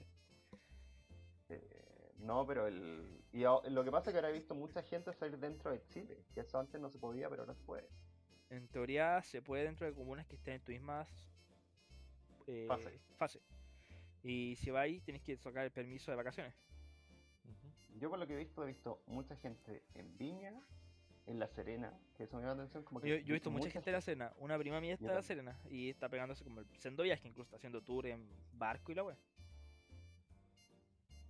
Eh, 1.50 2.14
no, 2.18 2.46
pero 2.48 2.66
el. 2.68 3.22
Y 3.32 3.42
lo 3.42 3.84
que 3.84 3.92
pasa 3.92 4.10
es 4.10 4.14
que 4.14 4.18
ahora 4.18 4.30
he 4.30 4.34
visto 4.34 4.56
mucha 4.56 4.82
gente 4.82 5.14
salir 5.14 5.38
dentro 5.38 5.72
de 5.72 5.86
Chile. 5.88 6.24
Que 6.34 6.40
eso 6.42 6.58
antes 6.60 6.82
no 6.82 6.90
se 6.90 6.98
podía, 6.98 7.30
pero 7.30 7.44
ahora 7.44 7.54
se 7.54 7.64
puede. 7.64 7.88
En 8.50 8.68
teoría 8.70 9.22
se 9.24 9.42
puede 9.42 9.66
dentro 9.66 9.86
de 9.86 9.94
comunas 9.94 10.26
que 10.26 10.36
estén 10.36 10.56
en 10.56 10.62
tu 10.64 10.72
misma 10.72 11.06
eh, 12.48 12.66
Fase. 12.68 13.00
fase. 13.18 13.40
Y 14.24 14.56
si 14.56 14.72
vais, 14.72 15.04
tenés 15.04 15.22
que 15.22 15.36
sacar 15.36 15.66
el 15.66 15.72
permiso 15.72 16.10
de 16.10 16.18
vacaciones. 16.18 16.56
Yo 18.00 18.10
por 18.10 18.18
lo 18.18 18.26
que 18.26 18.34
he 18.34 18.38
visto, 18.38 18.64
he 18.64 18.68
visto 18.68 19.04
mucha 19.06 19.36
gente 19.36 19.84
en 19.94 20.18
Viña, 20.18 20.54
en 21.28 21.40
La 21.40 21.48
Serena, 21.48 21.94
que 22.16 22.24
eso 22.24 22.38
me 22.38 22.42
llama 22.42 22.56
la 22.56 22.62
atención. 22.64 22.84
Como 22.84 23.02
que 23.02 23.10
Yo, 23.10 23.16
yo 23.18 23.34
he 23.34 23.34
visto 23.34 23.52
mucha 23.52 23.70
gente 23.70 23.90
de 23.90 23.98
la 23.98 24.02
Serena. 24.02 24.34
Una 24.38 24.58
prima 24.58 24.80
mía 24.82 24.94
está 24.94 25.08
de 25.08 25.14
la. 25.14 25.22
Serena 25.22 25.60
y 25.70 25.90
está 25.90 26.10
pegándose 26.10 26.44
como 26.44 26.62
el 26.62 26.68
sendo 26.80 27.04
viaje, 27.04 27.28
incluso 27.28 27.48
está 27.48 27.58
haciendo 27.58 27.82
tour 27.82 28.08
en 28.08 28.28
barco 28.54 28.92
y 28.92 28.96
la 28.96 29.04
wea. 29.04 29.18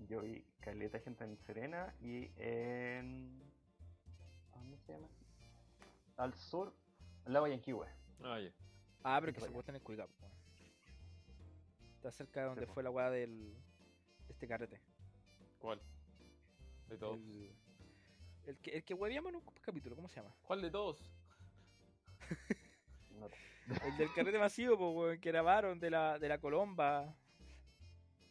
Yo 0.08 0.22
vi 0.22 0.46
caleta 0.60 0.98
de 0.98 1.04
gente 1.04 1.24
en 1.24 1.38
Serena 1.38 1.94
y 2.00 2.30
en. 2.38 3.42
¿Dónde 4.54 4.78
se 4.78 4.94
llama? 4.94 5.08
Al 6.18 6.34
sur, 6.36 6.74
al 7.26 7.34
lago 7.34 7.48
Yanquihue. 7.48 7.88
Ah, 8.24 8.40
ya. 8.40 8.52
Ah, 9.04 9.18
pero 9.20 9.34
que 9.34 9.42
se 9.42 9.50
puede 9.50 9.70
en 9.70 9.76
el 9.76 9.82
Cuicap. 9.82 10.10
Está 12.04 12.12
cerca 12.12 12.42
de 12.42 12.48
donde 12.48 12.68
fue 12.68 12.84
la 12.84 12.90
weá 12.90 13.10
del. 13.10 13.54
de 14.28 14.34
este 14.34 14.46
carrete. 14.46 14.78
¿Cuál? 15.58 15.80
De 16.90 16.98
todos. 16.98 17.18
El, 17.18 17.56
el 18.46 18.58
que, 18.58 18.72
el 18.72 18.84
que 18.84 18.94
huevíamos 18.94 19.30
en 19.30 19.38
un 19.38 19.44
capítulo, 19.62 19.96
¿cómo 19.96 20.10
se 20.10 20.18
llama? 20.18 20.36
¿Cuál 20.42 20.62
de 20.62 20.70
todos? 20.70 21.10
El 23.86 23.98
del 23.98 24.12
carrete 24.12 24.38
masivo, 24.38 24.78
po, 24.78 24.90
weón, 24.90 25.18
que 25.22 25.32
grabaron 25.32 25.80
de 25.80 25.92
la, 25.92 26.20
de 26.20 26.28
la 26.28 26.40
Colomba. 26.40 27.16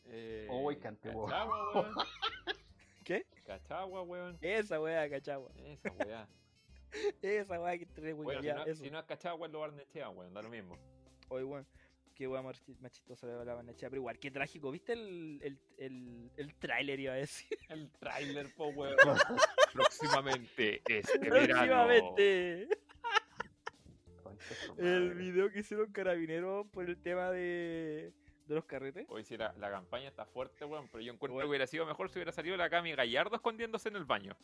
Eh, 0.05 0.47
antiguo. 0.85 1.25
Cachagua, 1.25 1.73
weón. 1.73 1.95
¿Qué? 3.05 3.25
Cachagua, 3.47 4.03
weón. 4.03 4.39
Esa 4.43 4.83
weá, 4.83 5.09
cachagua. 5.09 5.51
Esa 5.57 5.91
weá. 5.93 6.29
Esa 7.23 7.59
weá 7.59 7.79
que 7.79 7.87
trae 7.87 8.13
weón. 8.13 8.25
Bueno, 8.25 8.43
si 8.43 8.49
no, 8.49 8.67
eso. 8.67 8.85
si 8.85 8.91
no 8.91 8.99
es 8.99 9.07
Cachagua, 9.07 9.47
es 9.47 9.53
lo 9.55 9.61
Barnechea, 9.61 10.11
weón. 10.11 10.35
Da 10.35 10.43
lo 10.43 10.51
mismo. 10.51 10.77
Oye, 11.31 11.45
weón. 11.45 11.67
Qué 12.15 12.29
weá 12.29 12.43
más 12.43 12.61
chi- 12.63 12.77
más 12.81 12.93
chistosa 12.93 13.27
la 13.27 13.45
la 13.45 13.55
Barnechea, 13.55 13.89
pero 13.89 14.01
igual, 14.01 14.19
qué 14.19 14.31
trágico. 14.31 14.71
¿Viste 14.71 14.93
el, 14.93 15.41
el, 15.43 15.59
el, 15.79 16.31
el 16.37 16.55
tráiler, 16.57 17.01
iba 17.01 17.15
a 17.15 17.17
decir? 17.17 17.57
El 17.71 17.91
trailer, 17.93 18.55
po, 18.55 18.67
weón. 18.69 18.97
Próximamente, 19.73 20.83
este. 20.87 21.19
Próximamente. 21.19 22.69
El 24.77 25.15
video 25.15 25.51
que 25.51 25.61
hicieron 25.61 25.91
carabineros 25.93 26.67
por 26.69 26.85
el 26.89 27.01
tema 27.01 27.31
de, 27.31 28.13
de 28.47 28.55
los 28.55 28.65
carretes. 28.65 29.07
Hoy 29.09 29.25
sí, 29.25 29.37
la, 29.37 29.55
la 29.59 29.71
campaña 29.71 30.09
está 30.09 30.27
fuerte, 30.27 30.65
weón, 30.65 30.89
pero 30.89 31.01
yo 31.03 31.13
encuentro 31.13 31.37
Weón. 31.37 31.47
que 31.47 31.51
hubiera 31.51 31.67
sido 31.67 31.87
mejor 31.87 32.11
si 32.11 32.19
hubiera 32.19 32.33
salido 32.33 32.57
la 32.57 32.69
Cami 32.69 32.93
Gallardo 32.95 33.37
escondiéndose 33.37 33.89
en 33.89 33.97
el 33.97 34.05
baño. 34.05 34.37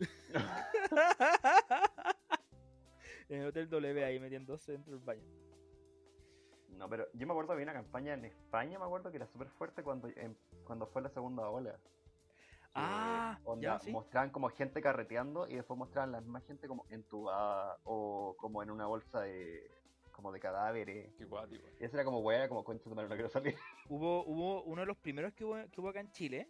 en 3.28 3.40
el 3.40 3.46
Hotel 3.46 3.68
W 3.70 4.04
ahí 4.04 4.18
metiéndose 4.20 4.72
dentro 4.72 4.92
del 4.94 5.04
baño. 5.04 5.22
No, 6.78 6.88
pero 6.88 7.06
yo 7.14 7.26
me 7.26 7.32
acuerdo 7.32 7.52
había 7.52 7.64
una 7.64 7.72
campaña 7.72 8.14
en 8.14 8.24
España, 8.24 8.78
me 8.78 8.84
acuerdo 8.84 9.10
que 9.10 9.16
era 9.16 9.26
súper 9.26 9.48
fuerte 9.50 9.82
cuando, 9.82 10.08
em- 10.08 10.34
cuando 10.64 10.86
fue 10.86 11.02
la 11.02 11.08
segunda 11.10 11.48
ola. 11.48 11.72
Que, 11.72 12.80
Ah, 12.80 13.38
onda, 13.44 13.74
ya, 13.74 13.78
sí. 13.78 13.92
mostraban 13.92 14.30
como 14.30 14.48
gente 14.48 14.80
carreteando 14.82 15.46
y 15.48 15.54
después 15.54 15.78
mostraban 15.78 16.10
la 16.10 16.20
misma 16.20 16.40
gente 16.40 16.66
como 16.66 16.84
entubada 16.90 17.78
o 17.84 18.34
como 18.36 18.62
en 18.64 18.70
una 18.70 18.86
bolsa 18.86 19.20
de 19.20 19.70
como 20.10 20.32
de 20.32 20.40
cadáveres. 20.40 21.12
Qué 21.16 21.24
guático. 21.24 21.64
Y 21.80 21.84
eso 21.84 21.96
era 21.96 22.04
como 22.04 22.18
weá, 22.20 22.48
como 22.48 22.64
concha 22.64 22.88
de 22.90 22.96
no 22.96 23.08
quiero 23.08 23.28
salir. 23.28 23.54
Hubo, 23.88 24.24
hubo 24.24 24.62
uno 24.64 24.80
de 24.82 24.86
los 24.86 24.96
primeros 24.96 25.32
que 25.34 25.44
hubo, 25.44 25.56
que 25.70 25.80
hubo 25.80 25.88
acá 25.90 26.00
en 26.00 26.10
Chile, 26.12 26.48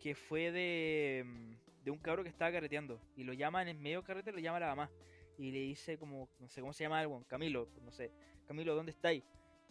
que 0.00 0.14
fue 0.14 0.50
de, 0.52 1.24
de 1.84 1.90
un 1.90 1.98
cabro 1.98 2.22
que 2.22 2.28
estaba 2.28 2.52
carreteando. 2.52 3.00
Y 3.16 3.24
lo 3.24 3.32
llaman 3.32 3.68
en 3.68 3.80
medio 3.80 4.02
carrete, 4.02 4.32
lo 4.32 4.38
llama 4.40 4.60
la 4.60 4.68
mamá. 4.68 4.90
Y 5.38 5.52
le 5.52 5.60
dice 5.60 5.98
como, 5.98 6.28
no 6.38 6.48
sé 6.48 6.60
cómo 6.60 6.72
se 6.72 6.84
llama 6.84 6.98
algo, 7.00 7.22
Camilo, 7.28 7.68
no 7.82 7.92
sé. 7.92 8.10
Camilo, 8.46 8.74
¿dónde 8.74 8.92
estáis? 8.92 9.22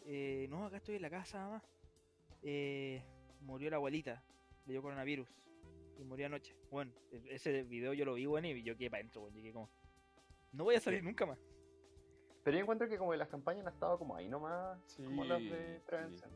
Eh, 0.05 0.47
no, 0.49 0.65
acá 0.65 0.77
estoy 0.77 0.95
en 0.95 1.01
la 1.01 1.09
casa, 1.09 1.39
mamá. 1.39 1.63
Eh, 2.43 3.01
murió 3.41 3.69
la 3.69 3.77
abuelita, 3.77 4.21
le 4.65 4.73
dio 4.73 4.81
coronavirus. 4.81 5.27
Y 5.97 6.03
murió 6.03 6.25
anoche. 6.27 6.55
Bueno, 6.71 6.91
e- 7.11 7.35
ese 7.35 7.63
video 7.63 7.93
yo 7.93 8.05
lo 8.05 8.15
vi, 8.15 8.25
bueno, 8.25 8.47
y 8.47 8.61
yo 8.63 8.75
quedé 8.77 8.89
para 8.89 8.99
adentro, 9.01 9.21
bueno, 9.21 9.35
llegué 9.37 9.53
como... 9.53 9.69
No 10.51 10.63
voy 10.65 10.75
a 10.75 10.79
salir 10.79 11.03
nunca 11.03 11.25
más. 11.25 11.39
Pero 12.43 12.57
yo 12.57 12.61
encuentro 12.61 12.87
que 12.87 12.97
como 12.97 13.11
que 13.11 13.17
las 13.17 13.29
campañas 13.29 13.65
han 13.65 13.73
estado 13.73 13.97
como 13.97 14.15
ahí 14.15 14.29
nomás, 14.29 14.79
como 14.97 15.25
las 15.25 15.39
de 15.41 15.77
Sí, 15.79 15.83
prevención. 15.85 16.31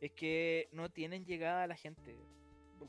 es 0.00 0.12
que 0.12 0.68
no 0.72 0.90
tienen 0.90 1.24
llegada 1.24 1.62
a 1.62 1.66
la 1.66 1.76
gente. 1.76 2.16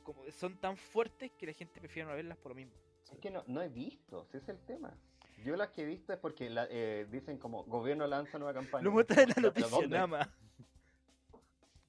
Como 0.03 0.29
son 0.31 0.57
tan 0.57 0.75
fuertes 0.75 1.31
que 1.37 1.45
la 1.45 1.53
gente 1.53 1.79
prefiere 1.79 2.09
no 2.09 2.15
verlas 2.15 2.37
por 2.37 2.51
lo 2.51 2.55
mismo. 2.55 2.73
Es 3.11 3.19
que 3.19 3.29
no, 3.29 3.43
no 3.47 3.61
he 3.61 3.69
visto, 3.69 4.25
ese 4.29 4.37
es 4.39 4.49
el 4.49 4.59
tema. 4.65 4.97
Yo 5.43 5.55
las 5.55 5.69
que 5.69 5.83
he 5.83 5.85
visto 5.85 6.11
es 6.13 6.19
porque 6.19 6.49
la- 6.49 6.67
eh, 6.69 7.07
dicen 7.09 7.37
como 7.37 7.63
gobierno 7.65 8.05
lanza 8.07 8.37
nueva 8.39 8.53
campaña. 8.53 8.83
Lo 8.83 8.91
muestran 8.91 9.19
en 9.21 9.29
la 9.29 9.33
¿Pero 9.53 9.69
noticia, 9.69 9.87
nada 9.87 10.07
más. 10.07 10.29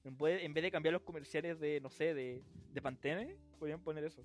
En 0.03 0.17
vez, 0.17 0.43
en 0.43 0.53
vez 0.53 0.63
de 0.63 0.71
cambiar 0.71 0.93
los 0.93 1.01
comerciales 1.01 1.59
de, 1.59 1.81
no 1.81 1.89
sé, 1.89 2.13
de, 2.13 2.41
de 2.71 2.81
Pantene, 2.81 3.35
podrían 3.59 3.81
poner 3.81 4.03
eso. 4.05 4.23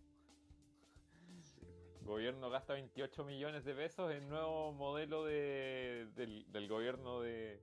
El 2.00 2.06
gobierno 2.06 2.50
gasta 2.50 2.74
28 2.74 3.24
millones 3.24 3.64
de 3.64 3.74
pesos 3.74 4.12
en 4.12 4.28
nuevo 4.28 4.72
modelo 4.72 5.24
de, 5.24 6.06
del, 6.14 6.44
del 6.52 6.68
gobierno 6.68 7.20
de, 7.22 7.60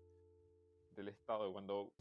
del 0.95 1.07
Estado. 1.09 1.51
Cuando, 1.53 1.91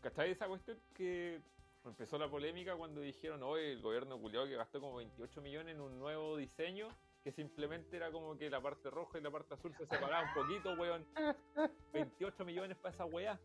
¿cachai 0.00 0.30
esa 0.30 0.48
cuestión 0.48 0.78
que 0.94 1.40
empezó 1.84 2.18
la 2.18 2.28
polémica 2.30 2.74
cuando 2.74 3.00
dijeron, 3.02 3.42
hoy 3.42 3.62
el 3.64 3.82
gobierno 3.82 4.18
culiao 4.18 4.46
que 4.46 4.56
gastó 4.56 4.80
como 4.80 4.96
28 4.96 5.40
millones 5.42 5.74
en 5.74 5.80
un 5.82 5.98
nuevo 5.98 6.36
diseño 6.38 6.88
que 7.22 7.32
simplemente 7.32 7.96
era 7.96 8.10
como 8.10 8.36
que 8.36 8.48
la 8.48 8.60
parte 8.60 8.90
roja 8.90 9.18
y 9.18 9.22
la 9.22 9.30
parte 9.30 9.54
azul 9.54 9.74
se 9.76 9.86
separaban 9.86 10.28
un 10.28 10.34
poquito, 10.34 10.72
weón. 10.74 11.06
28 11.92 12.44
millones 12.44 12.76
para 12.78 12.94
esa 12.94 13.04
weá. 13.04 13.38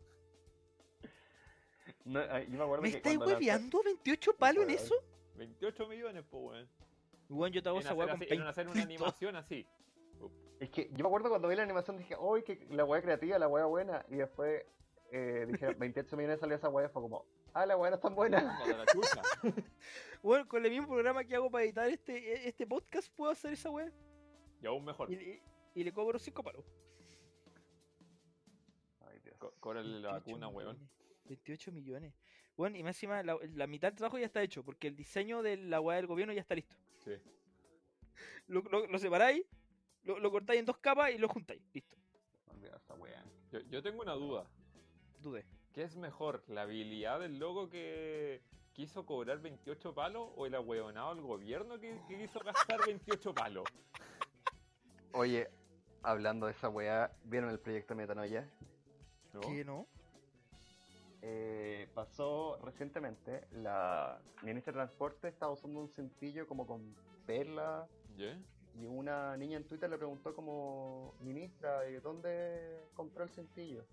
No, 2.04 2.20
ay, 2.30 2.48
yo 2.50 2.58
me 2.58 2.64
acuerdo 2.64 2.84
¿Me 2.84 2.92
que 2.92 2.98
estáis 2.98 3.18
hueveando 3.18 3.82
28 3.84 4.34
palos 4.38 4.64
en 4.64 4.70
Weón. 4.70 4.80
eso? 4.84 4.96
28 5.36 5.88
millones, 5.88 6.24
pues, 6.30 6.44
weón. 6.44 6.70
Bueno, 7.28 7.54
yo 7.56 7.64
te 7.64 7.70
hago 7.70 7.80
esa 7.80 7.90
hacer, 7.90 7.98
weá 8.00 8.18
con 8.18 8.24
en 8.24 8.42
hacer 8.44 8.68
una 8.68 8.84
animación 8.84 9.36
así. 9.36 9.68
Es 10.60 10.70
que 10.70 10.90
yo 10.92 11.00
me 11.04 11.08
acuerdo 11.08 11.30
cuando 11.30 11.48
vi 11.48 11.56
la 11.56 11.64
animación 11.64 11.98
dije, 11.98 12.16
uy, 12.18 12.44
que 12.44 12.66
la 12.70 12.86
weá 12.86 13.02
creativa, 13.02 13.38
la 13.38 13.48
weá 13.48 13.66
buena. 13.66 14.06
Y 14.10 14.16
después 14.18 14.64
eh, 15.12 15.46
dije, 15.52 15.74
28 15.74 16.16
millones 16.18 16.40
salió 16.40 16.56
esa 16.56 16.70
weá, 16.70 16.88
fue 16.90 17.02
como, 17.02 17.26
ah, 17.54 17.66
la 17.66 17.76
weá 17.76 17.90
no 17.90 17.96
es 17.98 18.02
tan 18.02 18.16
buena. 18.16 18.60
Bueno, 20.26 20.48
con 20.48 20.66
el 20.66 20.72
mismo 20.72 20.88
programa 20.88 21.24
que 21.24 21.36
hago 21.36 21.52
para 21.52 21.66
editar 21.66 21.88
este, 21.88 22.48
este 22.48 22.66
podcast, 22.66 23.14
puedo 23.16 23.32
hacer 23.32 23.54
esa 23.54 23.70
weá. 23.70 23.92
Y 24.60 24.66
aún 24.66 24.84
mejor. 24.84 25.12
Y, 25.12 25.16
y- 25.16 25.42
y 25.76 25.84
le 25.84 25.94
cobro 25.94 26.18
5 26.18 26.42
palos. 26.42 26.66
Ay, 29.02 29.20
Dios. 29.20 29.38
Co- 29.38 29.54
Cóbrale 29.60 29.88
la 30.00 30.14
28 30.14 30.14
vacuna, 30.32 30.48
weón. 30.48 30.78
millones, 30.80 30.90
28 31.26 31.72
millones. 31.72 32.14
Bueno, 32.58 32.76
y 32.76 32.82
más 32.82 32.96
encima 32.96 33.22
la, 33.22 33.38
la 33.54 33.68
mitad 33.68 33.90
del 33.90 33.98
trabajo 33.98 34.18
ya 34.18 34.26
está 34.26 34.42
hecho, 34.42 34.64
porque 34.64 34.88
el 34.88 34.96
diseño 34.96 35.44
de 35.44 35.58
la 35.58 35.80
weá 35.80 35.98
del 35.98 36.08
gobierno 36.08 36.34
ya 36.34 36.42
está 36.42 36.56
listo. 36.56 36.76
Sí. 37.04 37.12
Lo, 38.48 38.62
lo- 38.64 38.88
lo 38.88 38.98
separáis, 38.98 39.46
lo, 40.06 40.18
lo 40.18 40.32
cortáis 40.32 40.60
en 40.60 40.66
dos 40.66 40.80
capas 40.80 41.12
y 41.12 41.20
lo 41.20 41.28
juntáis. 41.28 41.62
Listo. 41.72 41.98
Yo, 43.52 43.60
yo 43.70 43.84
tengo 43.84 44.02
una 44.02 44.14
duda. 44.14 44.50
Dudé. 45.20 45.46
¿Qué 45.72 45.84
es 45.84 45.96
mejor? 45.96 46.44
¿La 46.48 46.64
habilidad 46.64 47.20
del 47.20 47.38
loco 47.38 47.70
que 47.70 48.42
quiso 48.76 49.06
cobrar 49.06 49.40
28 49.40 49.96
palos 49.96 50.30
o 50.36 50.46
el 50.46 50.54
ahueonado 50.54 51.16
del 51.16 51.24
gobierno 51.24 51.80
que, 51.80 51.98
que 52.08 52.18
quiso 52.18 52.40
gastar 52.42 52.86
28 52.86 53.34
palos? 53.34 53.64
Oye, 55.14 55.50
hablando 56.04 56.46
de 56.46 56.52
esa 56.52 56.68
weá, 56.68 57.10
¿vieron 57.24 57.50
el 57.50 57.60
proyecto 57.60 57.96
Metanoia? 57.96 58.48
¿No? 59.34 59.40
¿Qué 59.40 59.64
no? 59.64 59.88
Eh, 61.22 61.88
pasó 61.96 62.60
recientemente, 62.62 63.48
la 63.54 64.20
ministra 64.44 64.74
de 64.74 64.78
Transporte 64.80 65.30
estaba 65.30 65.54
usando 65.54 65.80
un 65.80 65.90
cintillo 65.90 66.46
como 66.46 66.68
con 66.68 66.94
perla 67.26 67.88
¿Ya? 68.18 68.38
y 68.76 68.86
una 68.86 69.36
niña 69.38 69.58
en 69.58 69.64
Twitter 69.64 69.90
le 69.90 69.98
preguntó 69.98 70.36
como, 70.36 71.16
ministra, 71.22 71.80
¿de 71.80 72.00
dónde 72.02 72.84
compró 72.94 73.24
el 73.24 73.30
cintillo? 73.30 73.86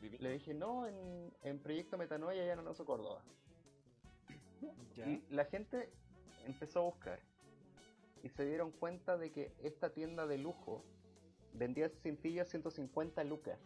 Le 0.00 0.32
dije, 0.32 0.52
no, 0.52 0.86
en, 0.86 1.32
en 1.42 1.58
Proyecto 1.60 1.96
Metanoia 1.96 2.44
ya 2.44 2.56
no 2.56 2.62
nos 2.62 2.78
Córdoba. 2.78 3.22
Ya. 4.94 5.06
Y 5.06 5.24
la 5.30 5.44
gente 5.44 5.90
empezó 6.46 6.80
a 6.80 6.82
buscar 6.82 7.20
y 8.22 8.28
se 8.30 8.44
dieron 8.46 8.70
cuenta 8.70 9.18
de 9.18 9.30
que 9.30 9.52
esta 9.62 9.90
tienda 9.90 10.26
de 10.26 10.38
lujo 10.38 10.82
vendía 11.52 11.86
a 11.86 12.44
150 12.44 13.24
lucas. 13.24 13.58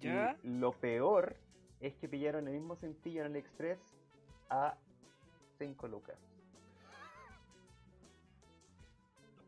¿Ya? 0.00 0.36
Y 0.42 0.48
lo 0.48 0.72
peor 0.72 1.36
es 1.80 1.94
que 1.96 2.08
pillaron 2.08 2.48
el 2.48 2.54
mismo 2.54 2.74
cintillo 2.76 3.20
en 3.20 3.26
AliExpress 3.26 3.78
a 4.48 4.76
5 5.58 5.88
lucas. 5.88 6.16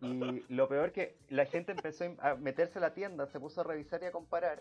Y 0.03 0.45
lo 0.49 0.69
peor 0.69 0.93
que 0.93 1.17
la 1.31 1.47
gente 1.47 1.73
empezó 1.73 2.05
a 2.19 2.35
meterse 2.35 2.79
a 2.79 2.83
la 2.83 2.93
tienda, 2.93 3.27
se 3.29 3.39
puso 3.39 3.61
a 3.61 3.65
revisar 3.65 4.03
y 4.03 4.07
a 4.07 4.13
comparar. 4.13 4.61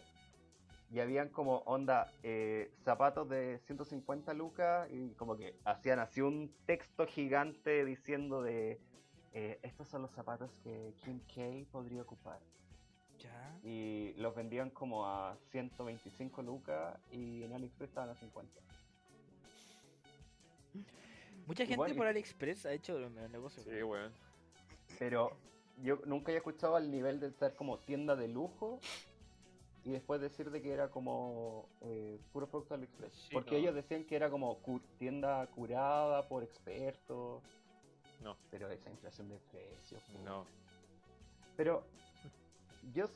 Y 0.91 0.99
habían 0.99 1.29
como 1.29 1.59
onda 1.59 2.11
eh, 2.21 2.69
zapatos 2.83 3.29
de 3.29 3.59
150 3.59 4.33
lucas 4.33 4.89
y 4.91 5.13
como 5.15 5.37
que 5.37 5.55
hacían 5.63 5.99
así 5.99 6.19
un 6.19 6.53
texto 6.65 7.07
gigante 7.07 7.85
diciendo 7.85 8.41
de 8.41 8.77
eh, 9.33 9.59
estos 9.63 9.87
son 9.87 10.01
los 10.01 10.11
zapatos 10.11 10.51
que 10.63 10.93
Kim 11.03 11.21
K 11.33 11.71
podría 11.71 12.01
ocupar. 12.01 12.39
Ya. 13.19 13.59
Y 13.63 14.13
los 14.17 14.35
vendían 14.35 14.69
como 14.69 15.05
a 15.05 15.37
125 15.51 16.41
lucas 16.41 16.97
y 17.11 17.43
en 17.43 17.53
AliExpress 17.53 17.89
estaban 17.89 18.09
a 18.09 18.15
50. 18.15 18.59
Mucha 21.47 21.65
gente 21.65 21.95
por 21.95 22.07
AliExpress 22.07 22.65
ha 22.65 22.73
hecho 22.73 22.99
los 22.99 23.11
negocios. 23.11 23.65
Sí, 23.65 23.81
weón. 23.81 24.11
Pero 24.99 25.37
yo 25.81 26.01
nunca 26.05 26.31
había 26.31 26.39
escuchado 26.39 26.75
al 26.75 26.91
nivel 26.91 27.21
de 27.21 27.27
estar 27.27 27.55
como 27.55 27.79
tienda 27.79 28.17
de 28.17 28.27
lujo 28.27 28.81
y 29.83 29.91
después 29.91 30.21
decir 30.21 30.51
de 30.51 30.61
que 30.61 30.71
era 30.71 30.89
como 30.91 31.67
eh, 31.81 32.19
puro 32.31 32.47
producto 32.49 32.75
de 32.75 32.83
AliExpress. 32.83 33.13
Sí, 33.13 33.29
Porque 33.33 33.51
no. 33.51 33.57
ellos 33.57 33.75
decían 33.75 34.03
que 34.05 34.15
era 34.15 34.29
como 34.29 34.59
cu- 34.59 34.81
tienda 34.99 35.45
curada 35.47 36.27
por 36.27 36.43
expertos. 36.43 37.43
No. 38.21 38.37
Pero 38.51 38.69
esa 38.69 38.89
inflación 38.91 39.29
de 39.29 39.39
precios. 39.51 40.03
po. 40.03 40.19
No. 40.19 40.45
Pero 41.57 41.83
yo, 42.93 43.05
s- 43.05 43.13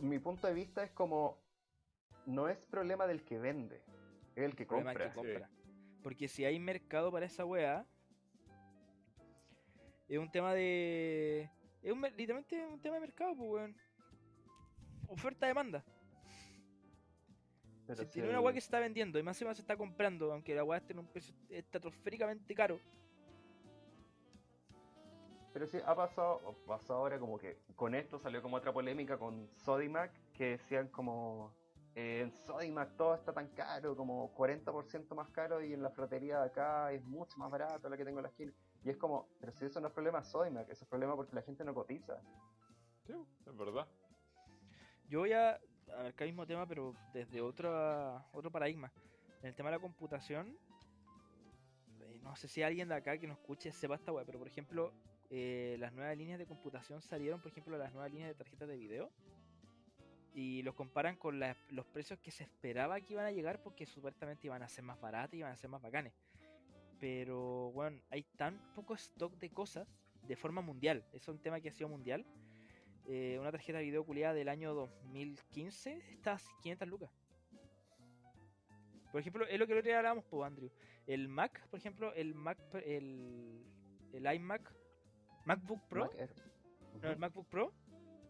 mi 0.00 0.18
punto 0.20 0.46
de 0.46 0.54
vista 0.54 0.84
es 0.84 0.92
como, 0.92 1.36
no 2.26 2.48
es 2.48 2.64
problema 2.66 3.06
del 3.08 3.24
que 3.24 3.38
vende, 3.38 3.82
es 4.36 4.44
el 4.44 4.54
que 4.54 4.62
El 4.62 4.68
compra. 4.68 5.08
que 5.08 5.14
compra. 5.14 5.50
Porque 6.02 6.28
si 6.28 6.44
hay 6.44 6.58
mercado 6.60 7.10
para 7.10 7.26
esa 7.26 7.44
weá, 7.44 7.84
es 10.08 10.18
un 10.18 10.30
tema 10.30 10.54
de. 10.54 11.50
Es 11.82 11.92
un, 11.92 12.00
literalmente 12.02 12.64
un 12.66 12.80
tema 12.80 12.94
de 12.96 13.00
mercado, 13.00 13.34
pues 13.36 13.50
weón. 13.50 13.76
Oferta-demanda. 15.08 15.84
Pero 17.86 17.98
Si 17.98 18.04
si 18.06 18.10
tiene 18.12 18.30
una 18.30 18.40
weá 18.40 18.54
que 18.54 18.60
se 18.60 18.66
está 18.66 18.80
vendiendo 18.80 19.18
y 19.18 19.22
más 19.22 19.36
encima 19.36 19.54
se 19.54 19.60
está 19.60 19.76
comprando, 19.76 20.32
aunque 20.32 20.54
la 20.54 20.64
weá 20.64 20.78
esté 20.78 20.92
en 20.92 21.00
un 21.00 21.06
precio 21.06 21.34
estratosféricamente 21.50 22.54
caro. 22.54 22.78
Pero 25.52 25.66
sí, 25.66 25.78
ha 25.86 25.94
pasado, 25.94 26.40
o 26.44 26.54
pasó 26.66 26.94
ahora 26.94 27.18
como 27.18 27.38
que 27.38 27.58
con 27.76 27.94
esto 27.94 28.18
salió 28.18 28.42
como 28.42 28.56
otra 28.56 28.72
polémica 28.72 29.18
con 29.18 29.48
Sodimac, 29.54 30.10
que 30.32 30.56
decían 30.56 30.88
como, 30.88 31.54
eh, 31.94 32.22
en 32.22 32.32
Sodimac 32.32 32.96
todo 32.96 33.14
está 33.14 33.32
tan 33.32 33.48
caro, 33.50 33.94
como 33.94 34.34
40% 34.34 35.14
más 35.14 35.28
caro 35.28 35.62
y 35.62 35.72
en 35.72 35.82
la 35.82 35.90
fratería 35.90 36.40
de 36.40 36.46
acá 36.46 36.90
es 36.90 37.04
mucho 37.04 37.38
más 37.38 37.52
barato 37.52 37.88
la 37.88 37.96
que 37.96 38.04
tengo 38.04 38.18
en 38.18 38.24
la 38.24 38.30
esquina. 38.30 38.52
Y 38.82 38.90
es 38.90 38.96
como, 38.96 39.28
pero 39.38 39.52
si 39.52 39.66
eso 39.66 39.80
no 39.80 39.88
es 39.88 39.92
problema 39.92 40.24
Sodimac, 40.24 40.68
eso 40.70 40.84
es 40.84 40.90
problema 40.90 41.14
porque 41.14 41.36
la 41.36 41.42
gente 41.42 41.64
no 41.64 41.72
cotiza. 41.72 42.20
Sí, 43.06 43.12
es 43.46 43.56
verdad. 43.56 43.86
Yo 45.08 45.20
voy 45.20 45.34
a 45.34 45.60
abarcar 45.92 46.26
el 46.26 46.32
mismo 46.32 46.46
tema, 46.46 46.66
pero 46.66 46.94
desde 47.12 47.40
otra, 47.40 48.26
otro 48.32 48.50
paradigma. 48.50 48.92
En 49.40 49.48
el 49.48 49.54
tema 49.54 49.70
de 49.70 49.76
la 49.76 49.80
computación, 49.82 50.56
eh, 52.00 52.18
no 52.22 52.34
sé 52.36 52.48
si 52.48 52.62
alguien 52.62 52.88
de 52.88 52.94
acá 52.94 53.18
que 53.18 53.26
nos 53.26 53.38
escuche 53.38 53.72
sepa 53.72 53.94
esta 53.96 54.12
weá, 54.12 54.24
pero 54.24 54.38
por 54.38 54.48
ejemplo, 54.48 54.92
eh, 55.30 55.76
las 55.78 55.92
nuevas 55.92 56.16
líneas 56.16 56.38
de 56.38 56.46
computación 56.46 57.02
salieron, 57.02 57.40
por 57.40 57.50
ejemplo, 57.50 57.76
las 57.76 57.92
nuevas 57.92 58.10
líneas 58.10 58.28
de 58.28 58.34
tarjetas 58.34 58.68
de 58.68 58.76
video. 58.76 59.10
Y 60.34 60.62
los 60.62 60.74
comparan 60.74 61.16
con 61.16 61.38
las- 61.38 61.56
los 61.70 61.86
precios 61.86 62.18
que 62.18 62.32
se 62.32 62.42
esperaba 62.42 63.00
que 63.00 63.12
iban 63.12 63.26
a 63.26 63.30
llegar 63.30 63.62
porque 63.62 63.86
supuestamente 63.86 64.46
iban 64.48 64.62
a 64.62 64.68
ser 64.68 64.82
más 64.82 65.00
baratas 65.00 65.34
y 65.34 65.38
iban 65.38 65.52
a 65.52 65.56
ser 65.56 65.70
más 65.70 65.80
bacanes. 65.80 66.12
Pero 66.98 67.70
bueno, 67.72 68.00
hay 68.10 68.24
tan 68.36 68.58
poco 68.74 68.94
stock 68.94 69.32
de 69.38 69.50
cosas 69.50 69.86
de 70.26 70.36
forma 70.36 70.60
mundial. 70.60 71.04
Es 71.12 71.28
un 71.28 71.38
tema 71.38 71.60
que 71.60 71.68
ha 71.68 71.72
sido 71.72 71.88
mundial. 71.88 72.24
Eh, 73.06 73.36
una 73.38 73.50
tarjeta 73.52 73.78
de 73.78 73.84
video 73.84 74.04
culiada 74.04 74.34
del 74.34 74.48
año 74.48 74.72
2015 74.74 76.02
está 76.12 76.34
a 76.34 76.40
500 76.62 76.88
lucas. 76.88 77.10
Por 79.12 79.20
ejemplo, 79.20 79.46
es 79.46 79.58
lo 79.58 79.66
que 79.66 79.72
el 79.74 79.78
otro 79.78 79.88
día 79.88 79.98
hablábamos, 79.98 80.24
pues, 80.24 80.46
Andrew. 80.46 80.70
El 81.06 81.28
Mac, 81.28 81.68
por 81.68 81.78
ejemplo, 81.78 82.12
el 82.14 82.34
Mac, 82.34 82.58
el, 82.84 83.62
el 84.12 84.34
iMac, 84.34 84.74
MacBook 85.44 85.80
Pro, 85.88 86.06
Mac 86.06 86.14
Air. 86.18 86.30
no, 87.02 87.10
el 87.10 87.18
MacBook 87.18 87.46
Pro 87.46 87.72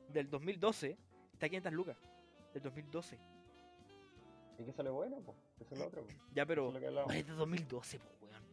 del 0.08 0.28
2012 0.28 0.98
está 1.32 1.46
a 1.46 1.48
500 1.48 1.72
lucas. 1.72 1.96
Del 2.52 2.62
2012. 2.62 3.18
¿Y 4.58 4.64
que 4.64 4.72
sale 4.72 4.90
bueno? 4.90 5.20
Pues, 5.24 5.36
eso 5.60 5.74
es 5.74 5.80
lo 5.80 5.86
otro. 5.86 6.02
pues. 6.04 6.16
Ya, 6.32 6.44
pero. 6.46 6.76
es 6.76 6.92
lo 6.92 7.10
es 7.10 7.26
de 7.26 7.32
2012, 7.32 7.98
pues, 7.98 8.22
weón. 8.22 8.44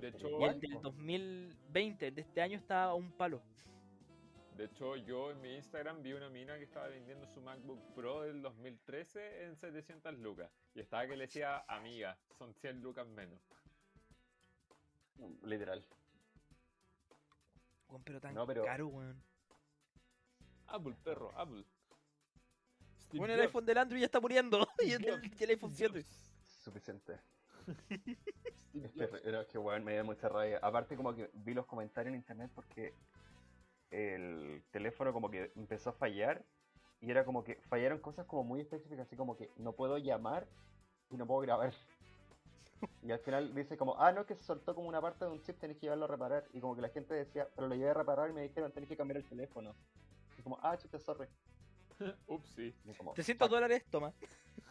De 0.00 0.08
hecho, 0.08 0.40
Y 0.40 0.44
el 0.44 0.60
del 0.60 0.72
po. 0.74 0.80
2020, 0.80 2.06
el 2.08 2.14
de 2.14 2.20
este 2.20 2.42
año, 2.42 2.58
está 2.58 2.84
a 2.84 2.94
un 2.94 3.12
palo. 3.12 3.42
De 4.56 4.64
hecho, 4.64 4.96
yo 4.96 5.30
en 5.30 5.40
mi 5.40 5.54
Instagram 5.54 6.02
vi 6.02 6.14
una 6.14 6.30
mina 6.30 6.56
que 6.56 6.64
estaba 6.64 6.88
vendiendo 6.88 7.26
su 7.26 7.40
MacBook 7.42 7.94
Pro 7.94 8.22
del 8.22 8.40
2013 8.40 9.44
en 9.44 9.56
700 9.56 10.14
lucas. 10.18 10.50
Y 10.74 10.80
estaba 10.80 11.06
que 11.06 11.16
le 11.16 11.26
decía, 11.26 11.64
amiga, 11.68 12.18
son 12.38 12.54
100 12.54 12.80
lucas 12.80 13.06
menos. 13.06 13.38
Literal. 15.42 15.84
Weón, 17.88 18.02
pero 18.02 18.20
tan 18.20 18.34
No, 18.34 18.46
pero- 18.46 18.64
caro, 18.64 18.88
weón. 18.88 19.22
Apple, 20.68 20.96
perro, 21.04 21.32
Apple. 21.36 21.64
Steve 22.98 23.18
Bueno, 23.18 23.34
el 23.34 23.40
iPhone 23.40 23.66
del 23.66 23.78
Andrew 23.78 24.00
ya 24.00 24.06
está 24.06 24.20
muriendo. 24.20 24.66
y 24.84 24.92
el, 24.92 25.50
iPhone 25.50 25.70
7. 25.70 25.92
Jobs, 25.92 26.06
Suficiente. 26.62 27.20
Steve 27.86 29.40
Es 29.40 29.46
que 29.46 29.58
weón, 29.58 29.84
me 29.84 29.92
dio 29.92 30.04
mucha 30.04 30.28
rabia. 30.28 30.58
Aparte 30.62 30.96
como 30.96 31.14
que 31.14 31.30
vi 31.34 31.54
los 31.54 31.66
comentarios 31.66 32.12
en 32.12 32.16
internet 32.16 32.50
porque 32.54 32.94
el 33.90 34.62
teléfono 34.70 35.12
como 35.12 35.30
que 35.30 35.52
empezó 35.56 35.90
a 35.90 35.94
fallar 35.94 36.44
y 37.00 37.10
era 37.10 37.24
como 37.24 37.44
que 37.44 37.56
fallaron 37.68 37.98
cosas 38.00 38.26
como 38.26 38.44
muy 38.44 38.60
específicas, 38.60 39.06
así 39.06 39.16
como 39.16 39.36
que 39.36 39.50
no 39.56 39.72
puedo 39.72 39.98
llamar 39.98 40.46
y 41.10 41.16
no 41.16 41.26
puedo 41.26 41.40
grabar. 41.40 41.72
Y 43.02 43.10
al 43.10 43.20
final 43.20 43.54
dice 43.54 43.78
como, 43.78 43.98
ah, 43.98 44.12
no, 44.12 44.26
que 44.26 44.34
se 44.34 44.44
soltó 44.44 44.74
como 44.74 44.88
una 44.88 45.00
parte 45.00 45.24
de 45.24 45.30
un 45.30 45.42
chip, 45.42 45.58
tenés 45.58 45.76
que 45.78 45.82
llevarlo 45.82 46.04
a 46.04 46.08
reparar. 46.08 46.44
Y 46.52 46.60
como 46.60 46.76
que 46.76 46.82
la 46.82 46.90
gente 46.90 47.14
decía, 47.14 47.48
pero 47.54 47.68
lo 47.68 47.74
llevé 47.74 47.90
a 47.90 47.94
reparar 47.94 48.28
y 48.28 48.34
me 48.34 48.42
dijeron, 48.42 48.70
tenés 48.70 48.86
que 48.88 48.96
cambiar 48.98 49.16
el 49.16 49.24
teléfono. 49.24 49.74
Y 50.38 50.42
como, 50.42 50.58
ah, 50.62 50.76
chute, 50.76 50.98
sorry. 50.98 51.26
Upsi. 52.26 52.74
Y 52.84 52.92
como, 52.94 53.14
300 53.14 53.48
"Fuck". 53.48 53.54
dólares, 53.54 53.82
toma. 53.90 54.12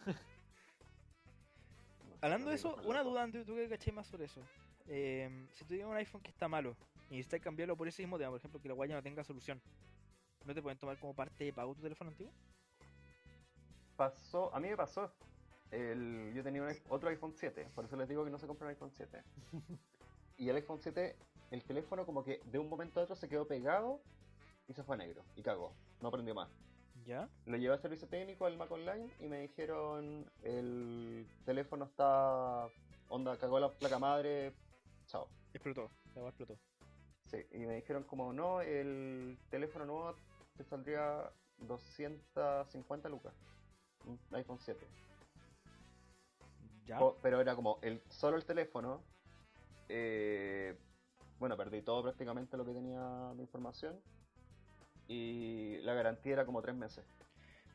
Hablando 2.20 2.50
de 2.50 2.56
eso, 2.56 2.76
una 2.84 3.02
duda, 3.02 3.24
Andrew, 3.24 3.44
tú 3.44 3.56
que 3.56 3.68
caché 3.68 3.90
más 3.90 4.06
sobre 4.06 4.26
eso. 4.26 4.40
Eh, 4.88 5.48
si 5.52 5.64
tú 5.64 5.68
tienes 5.68 5.86
un 5.86 5.96
iPhone 5.96 6.20
que 6.20 6.30
está 6.30 6.48
malo 6.48 6.76
y 7.10 7.16
necesitas 7.16 7.40
cambiarlo 7.40 7.76
por 7.76 7.88
ese 7.88 8.02
mismo 8.02 8.18
tema, 8.18 8.30
por 8.30 8.38
ejemplo, 8.38 8.60
que 8.60 8.68
la 8.68 8.74
guaya 8.74 8.94
no 8.94 9.02
tenga 9.02 9.24
solución, 9.24 9.60
¿no 10.44 10.54
te 10.54 10.62
pueden 10.62 10.78
tomar 10.78 10.98
como 10.98 11.14
parte 11.14 11.44
de 11.44 11.52
pago 11.52 11.74
tu 11.74 11.82
teléfono 11.82 12.10
antiguo? 12.10 12.32
pasó, 13.96 14.54
a 14.54 14.60
mí 14.60 14.68
me 14.68 14.76
pasó. 14.76 15.10
El, 15.70 16.32
yo 16.34 16.44
tenía 16.44 16.62
un 16.62 16.72
otro 16.88 17.08
iPhone 17.08 17.32
7, 17.34 17.70
por 17.74 17.84
eso 17.84 17.96
les 17.96 18.08
digo 18.08 18.24
que 18.24 18.30
no 18.30 18.38
se 18.38 18.46
compra 18.46 18.66
un 18.66 18.70
iPhone 18.70 18.92
7. 18.92 19.22
y 20.36 20.48
el 20.48 20.56
iPhone 20.56 20.78
7, 20.80 21.16
el 21.50 21.64
teléfono 21.64 22.06
como 22.06 22.22
que 22.22 22.40
de 22.44 22.58
un 22.58 22.68
momento 22.68 23.00
a 23.00 23.04
otro 23.04 23.16
se 23.16 23.28
quedó 23.28 23.48
pegado 23.48 24.00
y 24.68 24.74
se 24.74 24.84
fue 24.84 24.94
a 24.94 24.98
negro 24.98 25.24
y 25.34 25.42
cagó, 25.42 25.72
no 26.00 26.10
prendió 26.10 26.34
más. 26.34 26.48
¿Ya? 27.04 27.28
Lo 27.46 27.56
llevé 27.56 27.74
a 27.74 27.78
servicio 27.78 28.08
técnico 28.08 28.46
al 28.46 28.56
Mac 28.56 28.70
Online 28.70 29.10
y 29.20 29.28
me 29.28 29.40
dijeron 29.40 30.24
el 30.42 31.26
teléfono 31.44 31.84
está 31.84 32.68
onda, 33.08 33.36
cagó 33.36 33.60
la 33.60 33.70
placa 33.70 33.98
madre, 33.98 34.52
chao. 35.06 35.28
Explotó, 35.52 35.90
la 36.14 36.20
guaya 36.22 36.28
explotó. 36.28 36.58
Sí, 37.30 37.38
y 37.52 37.58
me 37.58 37.74
dijeron 37.76 38.04
como 38.04 38.32
no, 38.32 38.60
el 38.60 39.36
teléfono 39.50 39.84
nuevo 39.84 40.14
te 40.56 40.64
saldría 40.64 41.30
250 41.58 43.08
lucas. 43.08 43.34
Un 44.04 44.18
iPhone 44.32 44.58
7. 44.60 44.86
¿Ya? 46.86 47.00
O- 47.02 47.16
pero 47.20 47.40
era 47.40 47.56
como 47.56 47.78
el 47.82 48.00
solo 48.08 48.36
el 48.36 48.44
teléfono. 48.44 49.02
eh, 49.88 50.76
bueno, 51.38 51.56
perdí 51.56 51.82
todo 51.82 52.02
prácticamente 52.02 52.56
lo 52.56 52.64
que 52.64 52.72
tenía 52.72 53.32
de 53.34 53.42
información. 53.42 54.00
Y 55.08 55.76
la 55.82 55.94
garantía 55.94 56.32
era 56.32 56.46
como 56.46 56.62
tres 56.62 56.74
meses. 56.74 57.04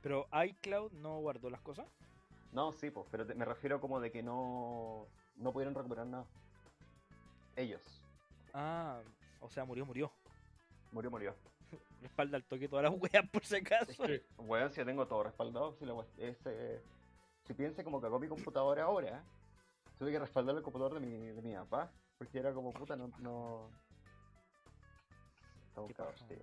Pero 0.01 0.28
iCloud 0.45 0.91
no 0.93 1.20
guardó 1.20 1.49
las 1.49 1.62
cosas. 1.62 1.88
No, 2.51 2.74
sí, 2.74 2.89
pues, 2.91 3.05
pero 3.12 3.26
te- 3.26 3.36
me 3.36 3.45
refiero 3.45 3.80
como 3.80 3.99
de 4.01 4.12
que 4.12 4.24
no, 4.24 5.08
no 5.38 5.53
pudieron 5.53 5.74
recuperar 5.76 6.08
nada. 6.08 6.26
Ellos. 7.56 7.82
Ah, 8.54 9.02
o 9.39 9.49
sea, 9.49 9.66
murió, 9.66 9.86
murió. 9.86 10.12
Murió, 10.91 11.12
murió. 11.12 11.36
Respalda 12.02 12.38
al 12.38 12.43
toque 12.43 12.68
todas 12.68 12.84
las 12.84 12.93
weas 12.99 13.30
por 13.30 13.45
si 13.45 13.56
acaso. 13.58 14.06
Sí. 14.06 14.22
Bueno, 14.38 14.70
si 14.70 14.78
yo 14.78 14.86
tengo 14.86 15.08
todo 15.08 15.24
respaldado, 15.24 15.74
si, 15.74 15.86
la 15.86 15.93
es, 16.18 16.38
eh, 16.45 16.82
si 17.45 17.54
piense 17.54 17.84
como 17.84 18.02
cagó 18.02 18.20
mi 18.20 18.28
computadora 18.28 18.84
ahora, 18.84 19.24
tuve 19.97 20.12
que 20.12 20.20
respaldar 20.20 20.56
el 20.56 20.64
computador 20.64 20.99
de 20.99 20.99
mi, 21.06 21.18
de 21.32 21.41
mi 21.41 21.54
papá, 21.56 21.91
porque 22.18 22.39
era 22.39 22.54
como 22.54 22.72
puta, 22.72 22.95
no... 22.95 23.10
no... 23.20 23.70
Está 25.70 25.82
un 25.82 25.88
¿Qué 25.88 25.93
caos, 25.93 26.12
pasa? 26.14 26.28
tío. 26.28 26.38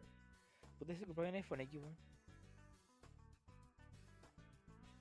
Puta, 0.78 0.94
se 0.94 1.04
compró 1.04 1.28
un 1.28 1.34
iPhone 1.34 1.60
X, 1.60 1.80
weón. 1.80 1.96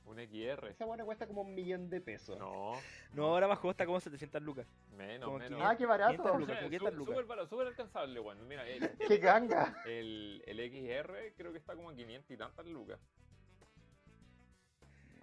Un 0.08 0.18
XR. 0.20 0.70
Esa 0.70 0.86
buena 0.86 1.04
cuesta 1.04 1.28
como 1.28 1.42
un 1.42 1.54
millón 1.54 1.90
de 1.90 2.00
pesos. 2.00 2.40
No, 2.40 2.72
No, 3.14 3.26
ahora 3.26 3.46
bajó 3.48 3.70
hasta 3.70 3.86
como 3.86 4.00
700 4.00 4.42
lucas. 4.42 4.66
menos, 4.96 5.26
Como 5.26 5.38
menos. 5.40 5.62
Ah, 5.62 5.76
qué 5.78 5.86
barato. 5.86 6.12
500 6.24 6.40
lucas. 6.40 6.56
Sí, 6.56 6.60
como 6.60 6.70
500 6.70 6.92
su- 6.92 6.98
lucas. 6.98 7.14
Súper 7.16 7.26
barato, 7.26 7.48
súper 7.50 7.68
alcanzable, 7.68 8.20
bueno. 8.20 8.44
Mira, 8.46 8.66
el, 8.68 8.80
¡Qué 9.08 9.18
ganga! 9.18 9.82
el, 9.86 10.42
el 10.46 10.58
XR 10.72 11.34
creo 11.36 11.52
que 11.52 11.58
está 11.58 11.76
como 11.76 11.90
a 11.90 11.96
500 11.96 12.32
y 12.32 12.38
tantas 12.38 12.66
lucas. 12.68 13.00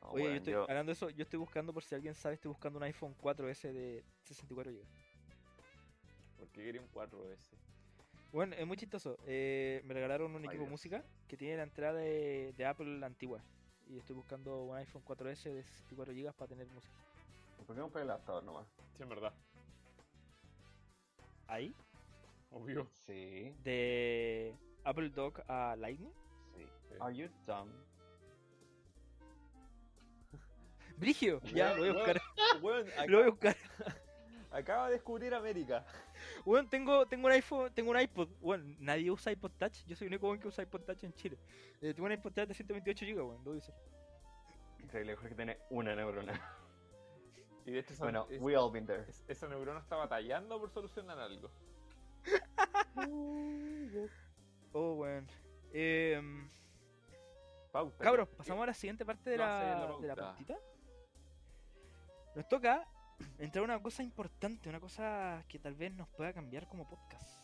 No, 0.03 0.11
Oye, 0.11 0.23
yo 0.23 0.27
weón, 0.27 0.37
estoy, 0.37 0.53
yo- 0.53 0.63
hablando 0.69 0.91
de 0.91 0.93
eso, 0.93 1.09
yo 1.11 1.23
estoy 1.23 1.39
buscando, 1.39 1.73
por 1.73 1.83
si 1.83 1.95
alguien 1.95 2.15
sabe, 2.15 2.35
estoy 2.35 2.51
buscando 2.51 2.79
un 2.79 2.83
iPhone 2.85 3.17
4S 3.17 3.73
de 3.73 4.05
64 4.25 4.71
GB. 4.71 4.83
¿Por 6.39 6.49
qué 6.51 6.63
quería 6.63 6.81
un 6.83 6.91
4S? 6.91 7.57
Bueno, 8.33 8.55
es 8.57 8.67
muy 8.67 8.77
chistoso. 8.77 9.17
eh, 9.27 9.81
me 9.85 9.95
regalaron 9.95 10.31
un 10.35 10.43
Ay, 10.43 10.47
equipo 10.49 10.53
de 10.53 10.59
Dios. 10.59 10.71
música 10.71 11.05
que 11.27 11.37
tiene 11.39 11.57
la 11.57 11.63
entrada 11.63 12.01
de, 12.01 12.53
de 12.55 12.67
Apple 12.67 13.03
antigua. 13.05 13.41
Y 13.89 13.99
estoy 13.99 14.17
buscando 14.17 14.65
un 14.65 14.77
iPhone 14.77 15.03
4S 15.05 15.53
de 15.53 15.63
64 15.63 16.13
GB 16.15 16.33
para 16.33 16.49
tener 16.49 16.67
música. 16.69 16.95
¿Por 17.67 17.77
qué 17.77 17.81
no 17.81 17.91
el 17.95 18.11
adaptador 18.11 18.45
nomás? 18.45 18.67
Sí, 18.97 19.03
en 19.03 19.09
verdad. 19.09 19.33
Ahí, 21.47 21.75
Obvio. 22.51 22.89
Sí, 23.07 23.53
de 23.65 24.55
Apple 24.85 25.11
Dock 25.11 25.41
a 25.49 25.75
Lightning. 25.77 26.13
sí. 26.55 26.65
Sí. 26.89 26.95
Are 27.01 27.15
you 27.15 27.29
dumb? 27.47 27.69
Brigio, 30.97 31.41
ya, 31.53 31.75
lo 31.75 31.81
voy 31.81 31.89
a 31.89 31.93
buscar. 31.93 32.23
Lo 33.09 33.19
voy 33.19 33.27
a 33.27 33.31
buscar. 33.31 33.57
acaba 34.53 34.87
de 34.87 34.93
descubrir 34.95 35.35
América. 35.35 35.85
Bueno, 36.45 36.69
tengo, 36.69 37.07
tengo 37.07 37.27
un 37.27 37.33
iPhone, 37.33 37.73
tengo 37.73 37.91
un 37.91 38.01
iPod. 38.01 38.29
Bueno, 38.41 38.77
nadie 38.79 39.11
usa 39.11 39.33
iPod 39.33 39.53
Touch. 39.59 39.85
Yo 39.87 39.97
soy 39.97 40.09
el 40.09 40.13
único 40.13 40.39
que 40.39 40.49
usa 40.49 40.63
iPod 40.65 40.83
Touch 40.83 41.05
en 41.05 41.15
Chile. 41.15 41.39
Eh, 41.81 41.95
tengo 41.95 42.07
un 42.07 42.13
iPod 42.13 42.33
Touch 42.33 42.49
de 42.49 42.55
128 42.55 43.07
GB, 43.07 43.17
weón, 43.27 43.39
lo 43.45 43.51
voy 43.51 43.55
a 43.57 43.59
usar. 43.59 43.75
Increíble, 44.81 45.17
Jorge 45.17 45.35
tiene 45.35 45.59
una 45.71 45.95
neurona. 45.95 46.39
Y 47.67 47.71
de 47.71 47.79
hecho, 47.79 47.95
esa, 47.95 48.05
Bueno, 48.05 48.27
es- 48.29 48.43
we 48.43 48.55
all 48.57 48.71
been 48.71 48.87
there. 48.87 49.05
es- 49.09 49.25
esa 49.27 49.49
neurona 49.49 49.81
está 49.81 49.97
batallando 49.97 50.61
por 50.61 50.71
solucionar 50.71 51.19
algo. 51.19 51.51
Oh, 54.77 54.95
weón. 54.95 55.27
Em, 55.73 56.49
Pauta. 57.71 58.03
Cabros, 58.05 58.29
¿qué- 58.29 58.35
pasamos 58.37 58.63
a 58.65 58.67
la 58.67 58.75
siguiente 58.75 59.05
parte 59.05 59.31
de 59.31 59.37
No, 59.39 59.45
la 59.45 59.59
la, 59.89 59.97
de 60.01 60.07
la 60.09 60.17
pautita. 60.17 60.59
Nos 62.35 62.49
toca 62.49 62.85
entrar 63.39 63.65
una 63.65 63.81
cosa 63.83 64.03
importante, 64.03 64.69
una 64.69 64.81
cosa 64.81 65.45
que 65.49 65.59
tal 65.59 65.75
vez 65.75 65.93
nos 65.95 66.09
pueda 66.09 66.33
cambiar 66.33 66.69
como 66.69 66.89
podcast. 66.89 67.39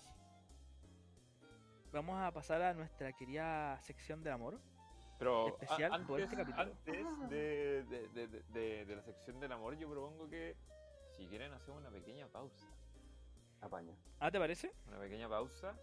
Vamos 1.93 2.21
a 2.21 2.31
pasar 2.33 2.63
a 2.63 2.73
nuestra 2.75 3.13
querida 3.13 3.79
sección 3.81 4.23
del 4.23 4.33
amor. 4.33 4.61
Pero 5.19 5.49
especial 5.49 6.07
por 6.07 6.21
antes, 6.21 6.25
este 6.33 6.37
capítulo. 6.37 6.63
antes 6.63 7.29
de, 7.31 7.85
de- 7.85 8.09
de- 8.09 8.29
de- 8.29 8.43
de- 8.53 8.85
de 8.87 8.97
la 8.97 9.03
sección 9.03 9.39
del 9.41 9.53
amor, 9.53 9.77
yo 9.77 9.91
propongo 9.91 10.29
que 10.29 10.57
si 11.17 11.27
quieren 11.27 11.53
hacemos 11.53 11.81
una 11.81 11.91
pequeña 11.91 12.27
pausa. 12.29 12.67
Apaña. 13.61 13.95
Ah, 14.19 14.31
¿te 14.31 14.39
parece? 14.39 14.73
Una 14.87 14.99
pequeña 14.99 15.29
pausa 15.29 15.77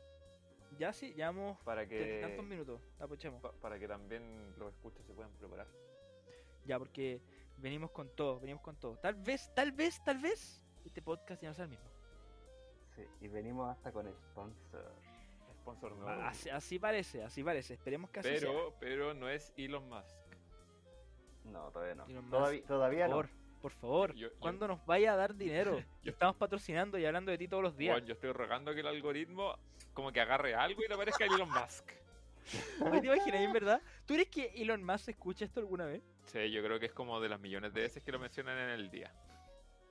Ya 0.80 0.92
sí, 0.92 1.14
llevamos 1.14 1.60
para 1.62 1.88
que 1.88 2.20
tantos 2.22 2.44
minutos. 2.46 2.82
Aprovechemos. 2.96 3.40
pa- 3.42 3.52
para 3.54 3.78
que 3.78 3.88
también 3.88 4.54
los 4.58 4.74
escuchas 4.74 5.06
se 5.06 5.14
puedan 5.14 5.32
preparar. 5.34 5.68
Ya, 6.66 6.80
porque 6.80 7.22
venimos 7.58 7.92
con 7.92 8.10
todo, 8.16 8.40
venimos 8.40 8.62
con 8.62 8.76
todo. 8.76 8.98
Tal 8.98 9.16
vez, 9.16 9.52
tal 9.56 9.72
vez, 9.72 10.04
tal 10.04 10.18
vez, 10.20 10.62
este 10.86 11.02
podcast 11.02 11.42
ya 11.42 11.50
no 11.50 11.54
sea 11.56 11.66
el 11.66 11.70
mismo. 11.72 11.86
Sí, 12.96 13.04
y 13.22 13.28
venimos 13.28 13.70
hasta 13.70 13.92
con 13.92 14.08
sponsor. 14.32 14.92
Sponsor 15.62 15.92
nuevo. 15.98 16.10
Ah, 16.22 16.30
Así, 16.30 16.50
así 16.50 16.80
parece, 16.80 17.24
así 17.24 17.44
parece. 17.44 17.74
Esperemos 17.74 18.10
que 18.10 18.20
así 18.22 18.30
sea. 18.30 18.40
pero, 18.40 18.74
pero 18.80 19.14
no 19.14 19.28
es 19.30 19.54
Elon 19.58 19.88
Musk. 19.90 20.16
No, 21.46 21.70
todavía 21.72 21.96
no. 21.96 22.06
Elon 22.06 22.24
Musk, 22.26 22.32
Todavía, 22.38 22.64
todavía 22.66 23.06
Por 23.08 23.10
no. 23.10 23.16
favor, 23.32 23.62
por 23.62 23.72
favor. 23.74 24.14
Yo- 24.16 24.30
yo- 24.30 24.40
¿Cuándo 24.40 24.68
nos 24.68 24.86
vaya 24.86 25.14
a 25.14 25.16
dar 25.16 25.36
dinero? 25.36 25.78
Yo- 26.04 26.12
Estamos 26.12 26.36
patrocinando 26.38 26.98
y 26.98 27.06
hablando 27.06 27.32
de 27.32 27.38
ti 27.38 27.48
todos 27.48 27.64
los 27.64 27.76
días. 27.78 27.94
Bueno, 27.96 28.08
yo 28.08 28.14
estoy 28.14 28.32
rogando 28.32 28.74
que 28.74 28.80
el 28.80 28.88
algoritmo 28.88 29.56
como 29.94 30.12
que 30.12 30.22
agarre 30.22 30.56
algo 30.56 30.82
y 30.84 30.88
le 30.88 30.94
aparezca 30.94 31.24
a 31.26 31.28
Elon 31.28 31.50
Musk. 31.50 31.92
Oye, 32.82 33.02
¿Te 33.02 33.08
imaginas, 33.08 33.42
en 33.42 33.52
verdad? 33.54 33.82
¿Tú 34.06 34.14
crees 34.14 34.30
que 34.30 34.46
Elon 34.62 34.84
Musk 34.84 35.10
escucha 35.10 35.44
esto 35.46 35.60
alguna 35.60 35.86
vez? 35.86 36.02
Sí, 36.28 36.52
yo 36.52 36.62
creo 36.64 36.80
que 36.80 36.86
es 36.88 36.94
como 36.94 37.20
de 37.20 37.30
las 37.30 37.40
millones 37.40 37.74
de 37.74 37.82
veces 37.82 38.04
que 38.04 38.12
lo 38.12 38.20
mencionan 38.20 38.58
en 38.58 38.70
el 38.70 38.90
día. 38.92 39.14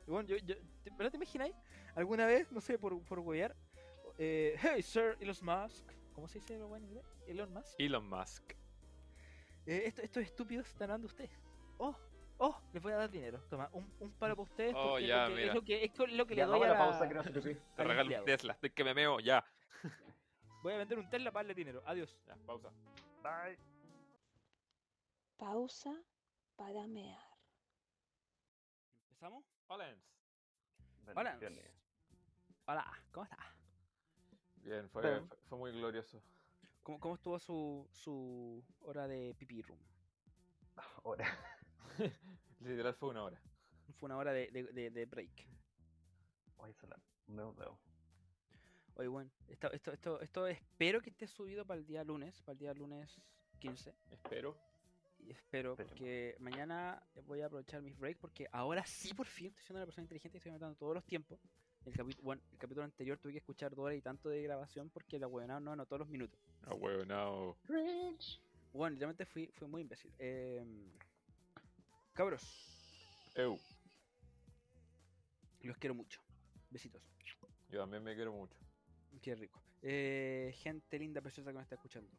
Y 0.07 0.11
Bueno, 0.11 0.29
yo, 0.29 0.37
yo, 0.39 0.55
¿te- 0.83 0.91
¿verdad 0.91 1.11
te 1.11 1.17
imagináis? 1.17 1.55
¿Alguna 1.95 2.27
vez, 2.27 2.51
no 2.53 2.61
sé, 2.61 2.79
por, 2.79 3.03
por 3.05 3.19
huevear? 3.21 3.57
Eh, 4.19 4.55
hey, 4.79 4.83
Sir 4.83 5.17
Elon 5.21 5.37
Musk. 5.43 5.85
¿Cómo 6.15 6.29
se 6.29 6.39
dice 6.39 6.59
lo 6.59 6.69
bueno 6.69 6.87
en 6.87 6.93
inglés? 6.93 7.07
Elon 7.27 7.53
Musk. 7.53 7.75
Elon 7.79 8.09
Musk. 8.09 8.53
Eh, 9.67 9.83
esto- 9.87 10.03
estos 10.03 10.23
estúpidos 10.23 10.67
están 10.69 10.89
dando 10.89 11.07
usted. 11.07 11.29
Oh, 11.79 11.97
oh, 12.39 12.61
les 12.73 12.83
voy 12.83 12.93
a 12.93 12.97
dar 12.97 13.11
dinero. 13.11 13.43
Toma, 13.51 13.69
un, 13.73 13.93
un 14.01 14.13
palo 14.13 14.37
para 14.37 14.49
ustedes. 14.49 14.75
Oh, 14.77 14.91
porque 14.91 15.07
ya, 15.09 15.29
lo 15.29 15.35
que- 15.35 15.41
mira. 15.41 15.49
es 15.49 15.55
lo 15.55 15.63
que, 15.63 15.85
es 15.85 16.13
lo 16.13 16.27
que 16.27 16.35
le 16.37 16.45
doy 16.45 16.61
a 16.61 16.65
a 16.65 16.69
la 16.69 16.73
la- 16.75 16.79
pausa 16.79 17.09
que 17.09 17.15
no 17.15 17.23
se 17.25 17.31
te 17.33 17.85
regalo 17.85 18.19
un. 18.19 18.25
Tesla, 18.25 18.53
estoy 18.53 18.71
que 18.71 18.85
me 18.85 18.95
meo, 18.95 19.21
ya. 19.21 19.45
Voy 20.63 20.73
a 20.75 20.79
vender 20.79 20.99
un 20.99 21.09
Tesla 21.09 21.31
para 21.33 21.43
darle 21.45 21.55
dinero. 21.55 21.83
Adiós. 21.87 22.17
Ya, 22.27 22.37
pausa. 22.47 22.71
Bye. 23.23 23.59
Pausa 25.37 25.93
para 26.57 26.87
mear. 26.87 27.19
¿Empezamos? 29.09 29.45
Hola. 29.69 29.97
Hola. 31.15 31.39
Hola, 32.67 33.03
¿cómo 33.13 33.25
está? 33.25 33.39
Bien, 34.57 34.89
fue, 34.91 35.03
fue- 35.03 35.39
fue 35.49 35.59
muy 35.59 35.73
glorioso. 35.73 36.21
¿Cómo, 36.83 36.99
cómo 37.01 37.15
estuvo 37.15 37.39
su, 37.39 37.89
su 37.93 38.65
hora 38.81 39.07
de 39.07 39.35
pipí 39.39 39.63
room? 39.63 39.79
Ahora. 41.05 41.27
Literal 42.61 42.95
fue 42.95 43.11
una 43.11 43.23
hora. 43.25 43.41
Fue 43.99 44.07
una 44.07 44.17
hora 44.17 44.33
de, 44.33 44.51
de, 44.51 44.65
de- 44.65 44.91
de 44.91 45.07
break. 45.07 45.47
La. 46.89 47.01
No 47.29 47.55
veo. 47.55 47.79
Oye, 48.97 49.09
bueno, 49.09 49.31
esto, 49.49 49.71
esto, 49.73 49.93
esto, 49.93 50.21
esto 50.21 50.47
espero 50.49 51.01
que 51.01 51.11
esté 51.11 51.27
subido 51.29 51.65
para 51.65 51.79
el 51.79 51.87
día 51.87 52.03
lunes, 52.03 52.41
para 52.43 52.53
el 52.55 52.59
día 52.59 52.75
lunes 52.75 53.21
15. 53.61 53.95
Espero. 54.11 54.59
Y 55.27 55.33
espero, 55.33 55.73
Esperemos. 55.73 55.91
porque 55.99 56.37
mañana 56.39 57.03
voy 57.27 57.41
a 57.41 57.47
aprovechar 57.47 57.83
mis 57.83 57.99
breaks, 57.99 58.21
porque 58.21 58.47
ahora 58.53 58.87
sí 58.87 59.13
por 59.13 59.27
fin 59.27 59.49
estoy 59.49 59.65
siendo 59.65 59.79
una 59.81 59.87
persona 59.87 60.05
inteligente 60.05 60.37
y 60.37 60.39
estoy 60.39 60.51
anotando 60.51 60.77
todos 60.77 60.95
los 60.95 61.05
tiempos. 61.05 61.41
El, 61.85 61.93
capi- 61.95 62.17
bueno, 62.23 62.41
el 62.53 62.59
capítulo 62.59 62.85
anterior 62.85 63.19
tuve 63.19 63.33
que 63.33 63.39
escuchar 63.39 63.75
dos 63.75 63.85
horas 63.87 63.99
y 63.99 64.03
tanto 64.03 64.29
de 64.29 64.41
grabación 64.43 64.89
porque 64.91 65.19
la 65.19 65.27
huevonada 65.27 65.59
no 65.61 65.73
anotó 65.73 65.99
los 65.99 66.09
minutos. 66.09 66.39
Ah, 66.63 66.75
huevo, 66.75 67.05
no. 67.05 67.57
Bueno, 68.73 68.93
literalmente 68.95 69.27
fui, 69.27 69.49
fui 69.55 69.67
muy 69.67 69.83
imbécil. 69.83 70.13
Em, 70.19 70.93
cabros, 72.13 72.43
Eu, 73.35 73.59
los 75.63 75.77
quiero 75.79 75.95
mucho. 75.95 76.21
Besitos. 76.71 77.03
yo 77.69 77.81
también 77.81 78.03
me 78.03 78.15
quiero 78.15 78.33
mucho. 78.33 78.57
Qué 79.23 79.35
rico. 79.35 79.61
Eh, 79.83 80.53
gente 80.59 80.99
linda, 80.99 81.21
preciosa 81.21 81.51
que 81.51 81.57
me 81.57 81.63
está 81.63 81.75
escuchando. 81.75 82.11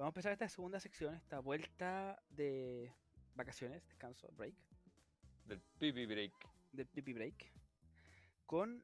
Vamos 0.00 0.12
a 0.12 0.16
empezar 0.16 0.32
esta 0.32 0.48
segunda 0.48 0.80
sección, 0.80 1.14
esta 1.14 1.40
vuelta 1.40 2.22
de 2.30 2.90
vacaciones, 3.34 3.84
descanso, 3.84 4.32
break, 4.32 4.54
Del 5.44 5.60
pipi 5.78 6.06
break. 6.06 6.32
del 6.72 6.86
pipi 6.86 7.12
break, 7.12 7.52
con 8.46 8.82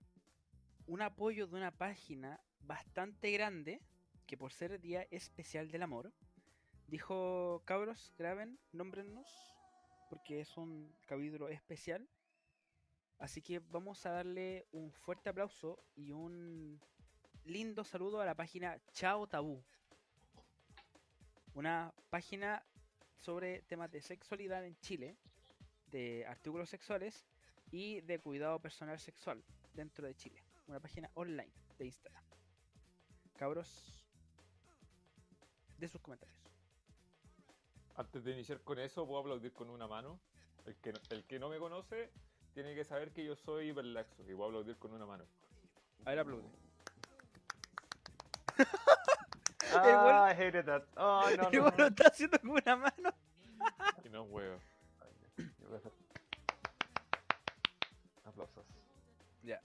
un 0.87 1.01
apoyo 1.01 1.47
de 1.47 1.57
una 1.57 1.71
página 1.71 2.39
bastante 2.61 3.31
grande, 3.31 3.81
que 4.27 4.37
por 4.37 4.53
ser 4.53 4.79
día 4.79 5.07
especial 5.11 5.71
del 5.71 5.85
amor, 5.85 6.13
dijo, 6.87 7.63
cabros, 7.65 8.13
graben, 8.19 8.59
nómbrennos, 8.73 9.27
porque 10.11 10.41
es 10.41 10.55
un 10.59 10.95
capítulo 11.07 11.49
especial. 11.49 12.07
Así 13.19 13.41
que 13.41 13.61
vamos 13.61 14.05
a 14.05 14.11
darle 14.11 14.67
un 14.71 14.93
fuerte 14.93 15.31
aplauso 15.31 15.83
y 15.95 16.13
un 16.13 16.79
lindo 17.47 17.85
saludo 17.85 18.21
a 18.21 18.27
la 18.27 18.35
página 18.35 18.79
Chao 18.93 19.27
Tabú. 19.27 19.65
Una 21.57 21.91
página 22.11 22.63
sobre 23.19 23.63
temas 23.63 23.91
de 23.91 24.03
sexualidad 24.03 24.63
en 24.67 24.79
Chile, 24.81 25.17
de 25.91 26.27
artículos 26.27 26.69
sexuales 26.69 27.27
y 27.71 28.03
de 28.03 28.19
cuidado 28.19 28.59
personal 28.61 28.99
sexual 29.01 29.43
dentro 29.73 30.07
de 30.07 30.15
Chile. 30.15 30.43
Una 30.67 30.81
página 30.81 31.11
online 31.15 31.51
de 31.79 31.87
Instagram. 31.87 32.23
Cabros, 33.39 34.05
de 35.79 35.89
sus 35.89 36.01
comentarios. 36.03 36.37
Antes 37.95 38.23
de 38.23 38.33
iniciar 38.33 38.61
con 38.61 38.79
eso, 38.79 39.07
puedo 39.07 39.21
aplaudir 39.21 39.55
con 39.55 39.71
una 39.71 39.87
mano. 39.87 40.21
El 40.67 40.77
que, 40.77 40.93
no- 40.93 41.01
el 41.09 41.25
que 41.25 41.39
no 41.39 41.49
me 41.49 41.59
conoce 41.59 42.11
tiene 42.53 42.75
que 42.75 42.85
saber 42.85 43.13
que 43.13 43.25
yo 43.25 43.35
soy 43.35 43.71
hiperlaxo 43.71 44.23
y 44.25 44.35
puedo 44.35 44.47
aplaudir 44.49 44.77
con 44.77 44.93
una 44.93 45.07
mano. 45.07 45.25
A 46.05 46.11
ver, 46.11 46.19
aplaude. 46.19 46.51
Ah, 49.75 50.29
I 50.31 50.35
hated 50.35 50.65
that. 50.67 50.83
Oh, 50.97 51.23
no, 51.37 51.49
Y 51.53 51.57
no, 51.57 51.63
bueno, 51.63 51.77
no. 51.79 51.87
está 51.87 52.09
haciendo 52.09 52.39
con 52.39 52.51
una 52.51 52.77
mano. 52.77 53.15
Y 54.05 54.09
no 54.09 54.25
es 54.25 54.31
huevo. 54.31 54.59
Aplausos. 58.25 58.67
Ya. 59.43 59.61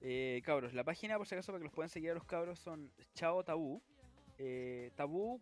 Eh, 0.00 0.42
cabros, 0.44 0.74
la 0.74 0.84
página, 0.84 1.16
por 1.16 1.26
si 1.26 1.34
acaso, 1.34 1.52
para 1.52 1.60
que 1.60 1.64
los 1.64 1.72
puedan 1.72 1.88
seguir 1.88 2.10
a 2.10 2.14
los 2.14 2.24
cabros, 2.24 2.58
son 2.58 2.92
Chao 3.14 3.42
Tabú. 3.44 3.82
Eh, 4.38 4.90
tabú, 4.96 5.40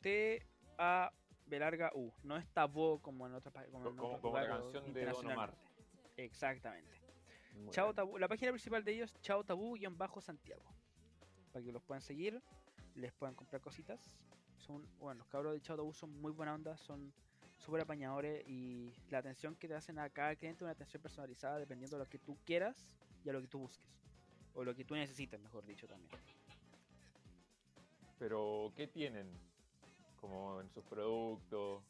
T-A-B-U. 0.00 1.26
B 1.46 1.58
larga 1.58 1.90
U. 1.94 2.12
No 2.24 2.36
es 2.36 2.46
tabú 2.48 3.00
como 3.00 3.26
en 3.26 3.34
otras 3.34 3.54
como 3.70 3.88
en 3.88 3.96
Como, 3.96 4.20
como 4.20 4.36
la 4.36 4.48
canción 4.48 4.92
de 4.92 5.06
Don 5.06 5.30
Omar. 5.30 5.54
Exactamente. 6.16 6.90
Muy 7.54 7.70
Chao 7.70 7.86
bien. 7.86 7.96
Tabú, 7.96 8.18
la 8.18 8.28
página 8.28 8.50
principal 8.50 8.84
de 8.84 8.92
ellos, 8.92 9.14
Chao 9.20 9.44
Tabú-Santiago. 9.44 10.64
Para 11.52 11.64
que 11.64 11.72
los 11.72 11.82
puedan 11.82 12.02
seguir, 12.02 12.42
les 12.96 13.12
puedan 13.12 13.34
comprar 13.34 13.60
cositas. 13.60 14.00
Son, 14.58 14.86
bueno, 14.98 15.18
los 15.18 15.28
cabros 15.28 15.52
de 15.52 15.60
Chao 15.60 15.76
Tabú 15.76 15.92
son 15.92 16.10
muy 16.20 16.32
buena 16.32 16.54
onda, 16.54 16.76
son 16.76 17.12
súper 17.58 17.82
apañadores 17.82 18.46
y 18.48 18.92
la 19.10 19.18
atención 19.18 19.54
que 19.56 19.68
te 19.68 19.74
hacen 19.74 19.98
a 19.98 20.10
cada 20.10 20.34
cliente 20.36 20.58
es 20.58 20.62
una 20.62 20.72
atención 20.72 21.02
personalizada 21.02 21.58
dependiendo 21.58 21.96
de 21.96 22.04
lo 22.04 22.10
que 22.10 22.18
tú 22.18 22.36
quieras 22.44 22.86
y 23.24 23.28
a 23.28 23.32
lo 23.32 23.40
que 23.40 23.48
tú 23.48 23.60
busques. 23.60 23.86
O 24.54 24.64
lo 24.64 24.74
que 24.74 24.84
tú 24.84 24.94
necesites, 24.94 25.38
mejor 25.38 25.64
dicho 25.66 25.86
también. 25.86 26.10
Pero, 28.18 28.72
¿qué 28.74 28.86
tienen? 28.86 29.28
Como 30.20 30.60
en 30.60 30.70
sus 30.70 30.82
productos. 30.84 31.82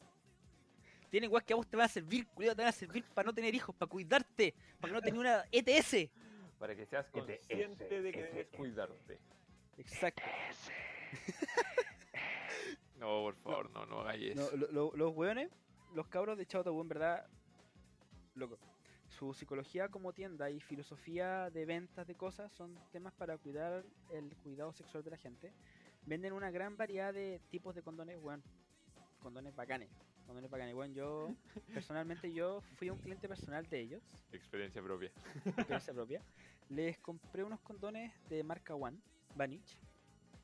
Tienen 1.09 1.31
weas 1.31 1.45
que 1.45 1.53
a 1.53 1.55
vos 1.55 1.67
te 1.67 1.77
van 1.77 1.85
a 1.85 1.89
servir, 1.89 2.27
cuidado, 2.27 2.57
te 2.57 2.61
van 2.63 2.69
a 2.69 2.73
servir 2.73 3.05
para 3.13 3.27
no 3.27 3.33
tener 3.33 3.55
hijos, 3.55 3.73
para 3.73 3.89
cuidarte, 3.89 4.53
para 4.81 4.91
que 4.91 4.95
no 4.95 5.01
tengas 5.01 5.19
una 5.19 5.45
ETS. 5.51 6.11
Para 6.59 6.75
que 6.75 6.85
seas 6.85 7.05
ETS, 7.05 7.11
consciente 7.11 8.01
de 8.01 8.11
que 8.11 8.23
debes 8.23 8.47
ETS. 8.47 8.57
cuidarte. 8.57 9.19
Exacto. 9.77 10.23
No, 12.99 13.21
por 13.21 13.35
favor, 13.35 13.69
no, 13.71 13.85
no 13.85 13.99
hagáis 14.01 14.35
No, 14.35 14.49
lo- 14.57 14.71
lo- 14.71 14.91
los 14.95 15.15
hueones, 15.15 15.51
los 15.93 16.07
cabros 16.07 16.37
de 16.37 16.45
Chao 16.47 16.63
Tabú, 16.63 16.81
en 16.81 16.87
verdad, 16.87 17.27
loco. 18.35 18.57
Su 19.07 19.33
psicología 19.33 19.87
como 19.89 20.13
tienda 20.13 20.49
y 20.49 20.59
filosofía 20.59 21.49
de 21.51 21.65
ventas 21.65 22.05
de 22.07 22.15
cosas 22.15 22.51
son 22.53 22.75
temas 22.91 23.13
para 23.13 23.37
cuidar 23.37 23.83
el 24.11 24.35
cuidado 24.37 24.73
sexual 24.73 25.03
de 25.03 25.11
la 25.11 25.17
gente. 25.17 25.53
Venden 26.05 26.33
una 26.33 26.51
gran 26.51 26.75
variedad 26.75 27.13
de 27.13 27.39
tipos 27.49 27.73
de 27.75 27.81
condones, 27.83 28.17
weón. 28.19 28.43
Condones 29.21 29.55
bacanes. 29.55 29.89
Condones 30.25 30.49
bacanes, 30.49 30.73
weón. 30.75 30.93
Yo, 30.93 31.29
personalmente, 31.73 32.33
yo 32.33 32.61
fui 32.77 32.89
un 32.89 32.97
cliente 32.97 33.27
personal 33.27 33.65
de 33.69 33.79
ellos, 33.79 34.01
Experiencia 34.31 34.81
propia. 34.81 35.11
experiencia 35.45 35.93
propia. 35.93 36.21
Les 36.69 36.97
compré 36.97 37.43
unos 37.43 37.59
condones 37.61 38.11
de 38.27 38.43
marca 38.43 38.75
One, 38.75 38.97
Vanich, 39.35 39.77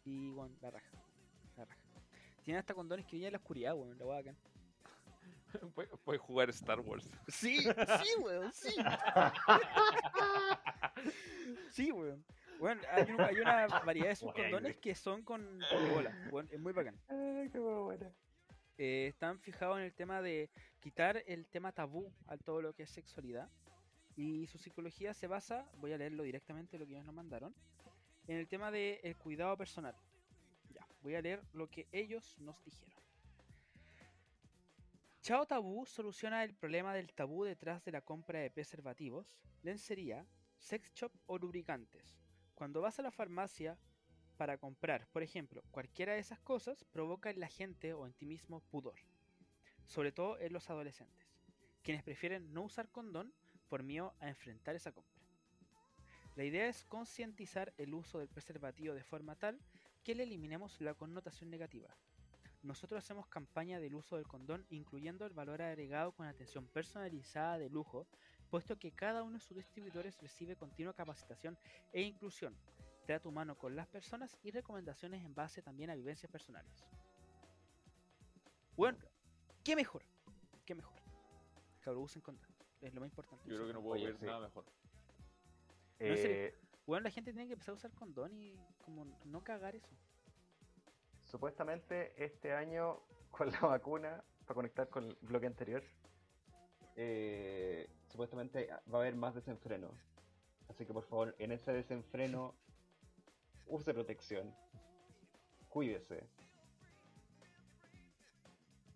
y, 0.06 0.30
weón, 0.30 0.56
la 0.62 0.72
raja. 0.72 0.98
La 1.58 1.66
raja. 1.66 1.80
Tienen 2.44 2.60
hasta 2.60 2.74
condones 2.74 3.06
que 3.06 3.12
vienen 3.18 3.28
en 3.28 3.34
la 3.34 3.38
oscuridad, 3.40 3.76
weón, 3.76 3.98
la 3.98 4.06
bacán. 4.06 4.38
Puedes 5.76 5.92
puedes 6.04 6.22
jugar 6.22 6.50
Star 6.50 6.80
Wars. 6.80 7.08
Sí, 7.28 7.60
sí, 8.04 8.10
weón, 8.22 8.52
sí. 8.54 8.74
Sí, 11.72 11.92
weón. 11.92 12.24
Bueno, 12.60 12.82
hay, 12.92 13.12
un- 13.12 13.22
hay 13.22 13.40
una 13.40 13.68
variedad 13.86 14.10
de 14.10 14.16
sus 14.16 14.32
Bueno. 14.32 14.44
condones 14.44 14.78
que 14.78 14.96
son 14.96 15.24
con, 15.24 15.60
con 15.70 15.90
bola. 15.94 16.46
es 16.52 16.60
muy 16.60 16.72
bacán. 16.74 17.00
Ay, 17.08 17.50
qué 17.50 17.60
buena. 17.60 18.12
Eh, 18.78 19.08
están 19.10 19.40
fijados 19.40 19.78
en 19.78 19.84
el 19.86 19.94
tema 19.94 20.22
de 20.22 20.50
quitar 20.80 21.24
el 21.28 21.46
tema 21.48 21.72
tabú 21.72 22.12
a 22.28 22.38
todo 22.38 22.62
lo 22.62 22.74
que 22.74 22.84
es 22.84 22.90
sexualidad. 22.90 23.50
Y 24.16 24.48
su 24.48 24.58
psicología 24.60 25.14
se 25.14 25.28
basa, 25.28 25.66
voy 25.78 25.92
a 25.94 25.98
leerlo 25.98 26.24
directamente 26.24 26.78
lo 26.78 26.86
que 26.86 26.94
ellos 26.94 27.06
nos 27.06 27.16
mandaron, 27.16 27.54
en 28.28 28.38
el 28.38 28.48
tema 28.48 28.72
del 28.72 29.16
cuidado 29.18 29.58
personal. 29.58 29.96
Ya, 30.74 30.88
voy 31.02 31.16
a 31.16 31.22
leer 31.22 31.42
lo 31.54 31.70
que 31.70 31.88
ellos 31.92 32.36
nos 32.40 32.64
dijeron. 32.64 33.04
Chao 35.22 35.46
Tabú 35.46 35.86
soluciona 35.86 36.44
el 36.44 36.54
problema 36.54 36.94
del 36.94 37.14
tabú 37.14 37.46
detrás 37.46 37.84
de 37.86 37.94
la 37.94 38.02
compra 38.02 38.40
de 38.40 38.52
preservativos, 38.52 39.38
lencería, 39.62 40.26
sex 40.58 40.94
shop 40.94 41.14
o 41.28 41.38
lubricantes. 41.38 42.20
Cuando 42.56 42.82
vas 42.82 43.00
a 43.00 43.04
la 43.04 43.12
farmacia 43.12 43.78
para 44.38 44.58
comprar, 44.58 45.08
por 45.14 45.24
ejemplo, 45.24 45.64
cualquiera 45.72 46.14
de 46.14 46.20
esas 46.20 46.40
cosas, 46.40 46.84
provoca 46.92 47.30
en 47.30 47.40
la 47.40 47.48
gente 47.48 47.94
o 47.94 48.06
en 48.06 48.14
ti 48.14 48.26
mismo 48.26 48.60
pudor. 48.60 49.00
Sobre 49.86 50.12
todo 50.12 50.38
en 50.40 50.52
los 50.52 50.70
adolescentes, 50.70 51.26
quienes 51.84 52.04
prefieren 52.04 52.54
no 52.54 52.64
usar 52.64 52.90
condón 52.90 53.34
por 53.70 53.84
miedo 53.84 54.14
a 54.20 54.28
enfrentar 54.28 54.76
esa 54.76 54.92
compra. 54.92 55.13
La 56.36 56.44
idea 56.44 56.68
es 56.68 56.84
concientizar 56.86 57.74
el 57.78 57.94
uso 57.94 58.18
del 58.18 58.28
preservativo 58.28 58.96
de 58.96 59.04
forma 59.04 59.36
tal 59.36 59.60
que 60.04 60.16
le 60.16 60.24
eliminemos 60.24 60.82
la 60.82 60.96
connotación 60.96 61.52
negativa. 61.52 61.96
Nosotros 62.64 62.98
hacemos 63.04 63.28
campaña 63.28 63.80
del 63.80 63.94
uso 63.94 64.16
del 64.16 64.26
condón 64.26 64.66
incluyendo 64.70 65.26
el 65.26 65.34
valor 65.34 65.62
agregado 65.62 66.12
con 66.14 66.26
atención 66.26 66.66
personalizada 66.68 67.60
de 67.60 67.70
lujo, 67.70 68.08
puesto 68.50 68.80
que 68.80 68.92
cada 68.92 69.22
uno 69.22 69.34
de 69.34 69.42
sus 69.42 69.56
distribuidores 69.56 70.20
recibe 70.22 70.56
continua 70.56 70.94
capacitación 70.94 71.58
e 71.92 72.02
inclusión, 72.02 72.56
trato 73.06 73.30
humano 73.30 73.58
con 73.58 73.76
las 73.76 73.88
personas 73.88 74.38
y 74.44 74.52
recomendaciones 74.52 75.24
en 75.24 75.36
base 75.36 75.62
también 75.62 75.90
a 75.92 75.96
vivencias 75.96 76.32
personales. 76.32 76.84
Bueno, 78.76 78.98
¿qué 79.64 79.76
mejor? 79.76 80.04
¿Qué 80.66 80.74
mejor? 80.74 81.00
Cabrón, 81.82 82.04
usen 82.04 82.22
condón. 82.22 82.48
Es 82.82 82.94
lo 82.94 83.02
más 83.02 83.10
importante. 83.10 83.48
Yo 83.48 83.56
creo 83.56 83.68
que 83.68 83.74
no 83.74 83.82
puedo 83.82 84.04
ver 84.04 84.18
sí. 84.18 84.26
nada 84.26 84.40
mejor. 84.40 84.66
En 86.00 86.18
serio. 86.18 86.36
Eh, 86.48 86.56
Bueno, 86.86 87.04
la 87.06 87.10
gente 87.12 87.32
tiene 87.32 87.48
que 87.48 87.54
empezar 87.54 87.74
a 87.74 87.76
usar 87.78 87.92
condón 87.94 88.38
y 88.38 88.58
como 88.86 89.06
no 89.26 89.44
cagar 89.44 89.76
eso. 89.76 89.96
supuestamente 91.22 92.14
este 92.24 92.54
año 92.54 93.00
con 93.32 93.50
la 93.52 93.60
vacuna, 93.62 94.24
para 94.46 94.56
conectar 94.56 94.90
con 94.90 95.06
el 95.06 95.18
bloque 95.22 95.48
anterior, 95.48 95.84
eh, 96.96 97.90
supuestamente 98.10 98.68
va 98.94 99.00
a 99.00 99.02
haber 99.02 99.16
más 99.16 99.34
desenfreno. 99.34 99.92
Así 100.70 100.86
que 100.86 100.94
por 100.94 101.04
favor, 101.04 101.36
en 101.40 101.52
ese 101.52 101.72
desenfreno, 101.72 102.54
use 103.68 103.94
protección. 103.94 104.54
Cuídese. 105.70 106.28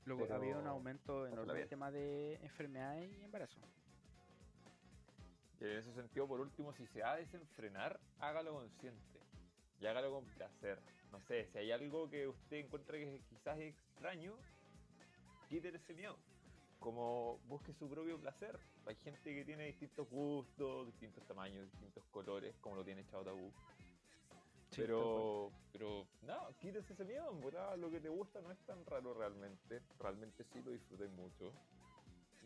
Luego 0.05 0.23
Pero- 0.23 0.35
había 0.35 0.57
un 0.57 0.67
aumento 0.67 1.27
enorme 1.27 1.53
en 1.53 1.59
el 1.59 1.67
tema 1.69 1.91
de 1.91 2.35
enfermedades 2.35 3.11
y 3.17 3.23
embarazo. 3.23 3.59
Y 5.59 5.65
en 5.65 5.77
ese 5.77 5.93
sentido, 5.93 6.27
por 6.27 6.39
último, 6.39 6.73
si 6.73 6.85
se 6.87 7.03
ha 7.03 7.15
de 7.15 7.25
desenfrenar, 7.25 7.99
hágalo 8.19 8.53
consciente. 8.53 9.19
Y 9.79 9.85
hágalo 9.85 10.11
con 10.11 10.25
placer. 10.25 10.79
No 11.11 11.19
sé, 11.21 11.47
si 11.51 11.57
hay 11.57 11.71
algo 11.71 12.09
que 12.09 12.27
usted 12.27 12.57
encuentra 12.57 12.97
que 12.97 13.21
quizás 13.29 13.57
es 13.59 13.73
extraño, 13.73 14.35
quítele 15.49 15.77
ese 15.77 15.93
miedo. 15.93 16.17
Como 16.79 17.39
busque 17.47 17.73
su 17.73 17.89
propio 17.89 18.19
placer. 18.19 18.59
Hay 18.85 18.95
gente 18.97 19.33
que 19.33 19.43
tiene 19.45 19.65
distintos 19.65 20.07
gustos, 20.09 20.87
distintos 20.87 21.25
tamaños, 21.25 21.69
distintos 21.71 22.03
colores, 22.11 22.55
como 22.61 22.75
lo 22.75 22.83
tiene 22.83 23.05
Chao 23.07 23.23
Tabú. 23.23 23.51
Sí, 24.69 24.81
pero, 24.81 25.51
pero, 25.71 26.07
no, 26.23 26.49
quítese 26.59 26.93
ese 26.93 27.05
miedo, 27.05 27.33
verdad, 27.39 27.77
lo 27.77 27.89
que 27.89 28.01
te 28.01 28.09
gusta 28.09 28.41
no 28.41 28.51
es 28.51 28.59
tan 28.59 28.85
raro 28.85 29.13
realmente. 29.13 29.81
Realmente 29.99 30.43
sí 30.43 30.61
lo 30.61 30.71
disfruté 30.71 31.07
mucho. 31.07 31.53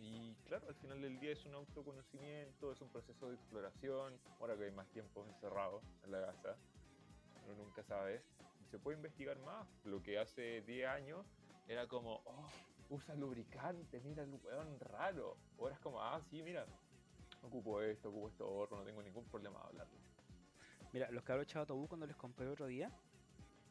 Y 0.02 0.34
claro, 0.47 0.68
al 0.68 0.76
final 0.76 0.99
del 0.99 1.20
día 1.20 1.32
es 1.32 1.45
un 1.45 1.54
autoconocimiento, 1.54 2.72
es 2.72 2.82
un 2.82 2.89
proceso 2.89 3.30
de 3.30 3.36
exploración. 3.36 4.20
Ahora 4.39 4.58
que 4.58 4.66
hay 4.66 4.72
más 4.72 4.88
tiempo 4.89 5.24
encerrado 5.26 5.82
en 6.04 6.12
la 6.12 6.26
casa, 6.26 6.58
uno 7.45 7.64
nunca 7.64 7.84
sabe. 7.84 8.24
Se 8.72 8.80
puede 8.80 8.97
investigar 8.97 9.38
más. 9.39 9.68
Lo 9.86 10.02
que 10.02 10.18
hace 10.18 10.62
10 10.62 10.88
años 10.88 11.26
era 11.68 11.88
como, 11.88 12.22
oh, 12.26 12.49
usa 12.89 13.14
lubricante, 13.16 14.02
mira 14.02 14.24
el 14.24 14.34
weón 14.43 14.80
raro. 14.80 15.38
Ahora 15.60 15.76
es 15.76 15.80
como, 15.82 16.02
ah, 16.02 16.20
sí, 16.30 16.41
mira, 16.41 16.66
ocupo 17.43 17.82
esto, 17.82 18.10
ocupo 18.10 18.30
esto 18.30 18.52
otro, 18.52 18.78
no 18.78 18.84
tengo 18.84 19.04
ningún 19.04 19.26
problema 19.26 19.60
de 19.60 19.66
hablarlo. 19.68 19.99
Mira, 20.93 21.12
los 21.12 21.24
cabros 21.24 21.45
Chao 21.47 21.66
Tabú 21.66 21.88
cuando 21.88 22.08
les 22.08 22.16
compré 22.16 22.47
otro 22.47 22.66
día, 22.66 22.91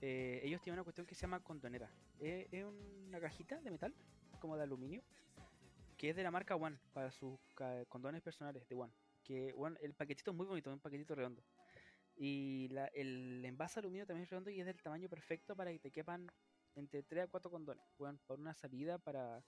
eh, 0.01 0.41
ellos 0.45 0.63
tienen 0.63 0.79
una 0.79 0.85
cuestión 0.85 1.07
que 1.07 1.15
se 1.15 1.23
llama 1.23 1.41
condonera. 1.41 1.91
Eh, 2.21 2.49
es 2.53 2.65
una 2.65 3.21
cajita 3.21 3.61
de 3.61 3.71
metal, 3.71 3.95
como 4.41 4.57
de 4.57 4.63
aluminio, 4.63 5.03
que 6.01 6.09
es 6.09 6.17
de 6.17 6.23
la 6.23 6.31
marca 6.31 6.57
One, 6.57 6.79
para 6.95 7.11
sus 7.11 7.39
condones 7.91 8.23
personales 8.23 8.67
de 8.67 8.75
One. 8.75 8.91
Que 9.23 9.53
One, 9.55 9.79
el 9.83 9.93
paquetito 9.93 10.31
es 10.31 10.37
muy 10.39 10.47
bonito, 10.47 10.71
es 10.71 10.75
un 10.75 10.81
paquetito 10.81 11.15
redondo. 11.15 11.43
Y 12.17 12.69
la- 12.71 12.87
el 12.87 13.45
envase 13.45 13.81
aluminio 13.81 14.07
también 14.07 14.23
es 14.25 14.31
redondo 14.31 14.49
y 14.49 14.59
es 14.61 14.65
del 14.65 14.81
tamaño 14.81 15.11
perfecto 15.11 15.55
para 15.55 15.71
que 15.71 15.79
te 15.79 15.91
quepan 15.91 16.27
entre 16.75 17.03
3 17.03 17.25
a 17.25 17.27
4 17.29 17.51
condones. 17.51 17.85
Bueno, 17.99 18.19
para 18.27 18.41
una 18.41 18.55
salida, 18.55 18.97
para 18.97 19.45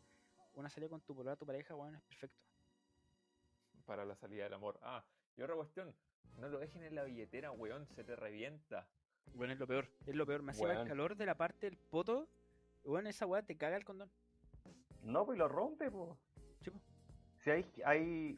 una 0.52 0.68
salida 0.68 0.90
con 0.90 1.00
tu 1.00 1.14
polola, 1.16 1.36
tu 1.36 1.46
pareja, 1.46 1.72
bueno, 1.72 1.96
es 1.96 2.04
perfecto. 2.04 2.36
para 3.86 4.04
la 4.04 4.14
salida 4.14 4.44
del 4.44 4.52
amor. 4.52 4.78
Ah, 4.82 5.02
y 5.36 5.42
otra 5.42 5.56
cuestión, 5.56 5.94
no 6.36 6.48
lo 6.50 6.58
dejen 6.58 6.82
en 6.84 6.94
la 6.94 7.02
billetera, 7.04 7.50
weón, 7.50 7.86
se 7.88 8.04
te 8.04 8.14
revienta. 8.14 8.86
Bueno, 9.34 9.54
es 9.54 9.58
lo 9.58 9.66
peor, 9.66 9.88
es 10.06 10.14
lo 10.14 10.26
peor. 10.26 10.42
Me 10.42 10.52
hacía 10.52 10.64
el 10.82 10.88
calor 10.88 11.16
de 11.16 11.24
la 11.26 11.34
parte 11.34 11.66
del 11.66 11.78
poto. 11.78 12.28
Bueno, 12.84 13.08
esa 13.08 13.24
weá 13.26 13.42
te 13.42 13.56
caga 13.56 13.76
el 13.78 13.84
condón. 13.84 14.10
No, 15.02 15.24
pues 15.26 15.36
lo 15.38 15.48
rompe, 15.48 15.90
pues. 15.90 16.08
Po. 16.10 16.18
Si 17.42 17.50
hay, 17.50 17.72
hay 17.84 18.36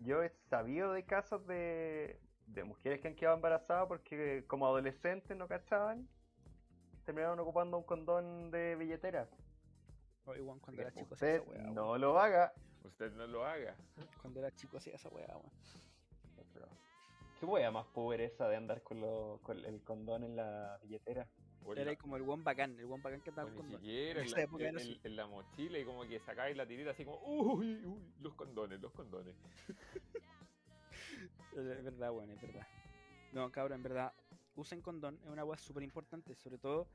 yo 0.00 0.22
he 0.22 0.30
sabido 0.48 0.92
de 0.92 1.04
casos 1.04 1.46
de, 1.46 2.18
de 2.46 2.64
mujeres 2.64 3.00
que 3.00 3.08
han 3.08 3.14
quedado 3.14 3.36
embarazadas 3.36 3.86
porque 3.86 4.44
como 4.48 4.66
adolescentes 4.66 5.36
no 5.36 5.46
cachaban, 5.46 6.08
terminaron 7.04 7.38
ocupando 7.40 7.78
un 7.78 7.84
condón 7.84 8.50
de 8.50 8.74
billetera. 8.76 9.28
Cuando 10.60 10.82
era 10.82 10.90
chico 11.02 11.14
usted 11.14 11.42
esa 11.42 11.62
no 11.74 11.98
lo 11.98 12.18
haga. 12.18 12.52
Usted 12.84 13.12
no 13.12 13.26
lo 13.26 13.44
haga. 13.46 13.76
Cuando 14.20 14.40
era 14.40 14.50
chico 14.52 14.78
hacía 14.78 14.94
esa 14.96 15.08
weá, 15.10 15.28
weón. 15.36 15.50
¿Qué 17.38 17.46
wea 17.46 17.70
más 17.70 17.86
pobreza 17.86 18.48
de 18.48 18.56
andar 18.56 18.82
con, 18.82 19.00
lo- 19.00 19.38
con 19.42 19.58
el 19.64 19.82
condón 19.82 20.24
en 20.24 20.36
la 20.36 20.78
billetera? 20.82 21.26
Era 21.76 21.84
la- 21.92 21.96
como 21.96 22.16
el 22.16 22.22
one 22.22 22.42
bacán, 22.42 22.78
el 22.78 22.84
one 22.86 23.02
bacán 23.02 23.20
que 23.20 23.30
estaba 23.30 23.48
ni 23.50 23.56
con 23.56 23.66
condón. 23.66 23.80
siquiera 23.80 24.22
En 24.22 24.30
la, 24.30 24.40
época 24.42 24.62
era 24.64 24.70
en- 24.70 24.76
así. 24.76 25.00
en 25.04 25.16
la 25.16 25.26
mochila 25.26 25.78
y 25.78 25.84
como 25.84 26.02
que 26.06 26.18
sacáis 26.20 26.56
la 26.56 26.66
tirita 26.66 26.90
así 26.90 27.04
como, 27.04 27.18
uy, 27.22 27.84
uy, 27.84 28.12
los 28.20 28.34
condones, 28.34 28.80
los 28.80 28.92
condones. 28.92 29.34
Es 31.52 31.84
verdad, 31.84 32.12
bueno, 32.12 32.32
es 32.32 32.40
verdad. 32.40 32.66
No, 33.32 33.50
cabrón, 33.50 33.76
en 33.78 33.82
verdad, 33.82 34.12
usen 34.56 34.80
condón, 34.80 35.18
es 35.22 35.28
una 35.28 35.42
agua 35.42 35.56
súper 35.58 35.82
importante, 35.82 36.34
sobre 36.36 36.58
todo, 36.58 36.86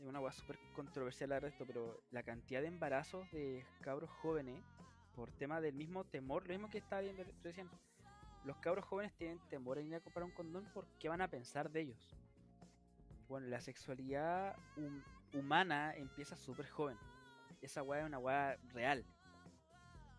es 0.00 0.06
una 0.06 0.18
agua 0.18 0.32
súper 0.32 0.58
controversial 0.74 1.30
hablar 1.32 1.42
de 1.42 1.48
esto, 1.48 1.66
pero 1.66 2.00
la 2.10 2.22
cantidad 2.22 2.60
de 2.60 2.68
embarazos 2.68 3.30
de 3.32 3.64
cabros 3.80 4.10
jóvenes, 4.10 4.62
por 5.16 5.30
tema 5.32 5.60
del 5.60 5.74
mismo 5.74 6.04
temor, 6.04 6.44
lo 6.46 6.50
mismo 6.54 6.70
que 6.70 6.78
estaba 6.78 7.02
viendo 7.02 7.24
recién, 7.42 7.68
los 8.44 8.56
cabros 8.58 8.84
jóvenes 8.84 9.12
tienen 9.14 9.40
temor 9.50 9.78
en 9.78 9.88
ir 9.88 9.96
a 9.96 10.00
comprar 10.00 10.24
un 10.24 10.30
condón 10.30 10.64
porque 10.72 11.08
van 11.08 11.20
a 11.20 11.28
pensar 11.28 11.70
de 11.70 11.80
ellos. 11.80 12.14
Bueno, 13.28 13.46
la 13.48 13.60
sexualidad 13.60 14.56
hum- 14.76 15.02
humana 15.34 15.94
empieza 15.94 16.36
súper 16.36 16.66
joven. 16.68 16.98
Esa 17.60 17.82
weá 17.82 18.00
es 18.00 18.06
una 18.06 18.18
weá 18.18 18.56
real. 18.72 19.04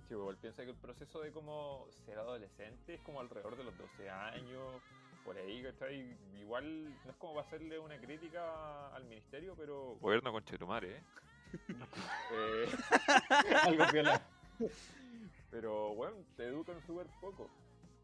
Sí, 0.08 0.14
igual 0.14 0.38
piensa 0.38 0.64
que 0.64 0.72
el 0.72 0.78
proceso 0.78 1.22
de 1.22 1.32
como 1.32 1.88
ser 2.06 2.20
adolescente 2.20 2.96
es 2.96 3.02
como 3.02 3.20
alrededor 3.20 3.56
de 3.58 3.64
los 3.64 3.78
12 3.78 4.10
años, 4.10 4.82
por 5.24 5.38
ahí, 5.38 5.64
¿cachai? 5.64 6.18
Igual 6.40 6.90
no 7.06 7.12
es 7.12 7.18
como 7.18 7.36
para 7.36 7.48
hacerle 7.48 7.80
una 7.80 8.00
crítica 8.00 8.88
al 8.96 9.06
ministerio, 9.06 9.56
pero... 9.56 9.98
Gobierno 10.00 10.32
con 10.32 10.44
Chetumare, 10.44 10.98
¿eh? 10.98 11.04
Eh, 12.32 12.70
Algo 13.64 13.86
viola. 13.92 14.22
Pero 15.50 15.96
bueno, 15.96 16.18
te 16.36 16.46
educan 16.46 16.80
súper 16.86 17.08
poco. 17.20 17.50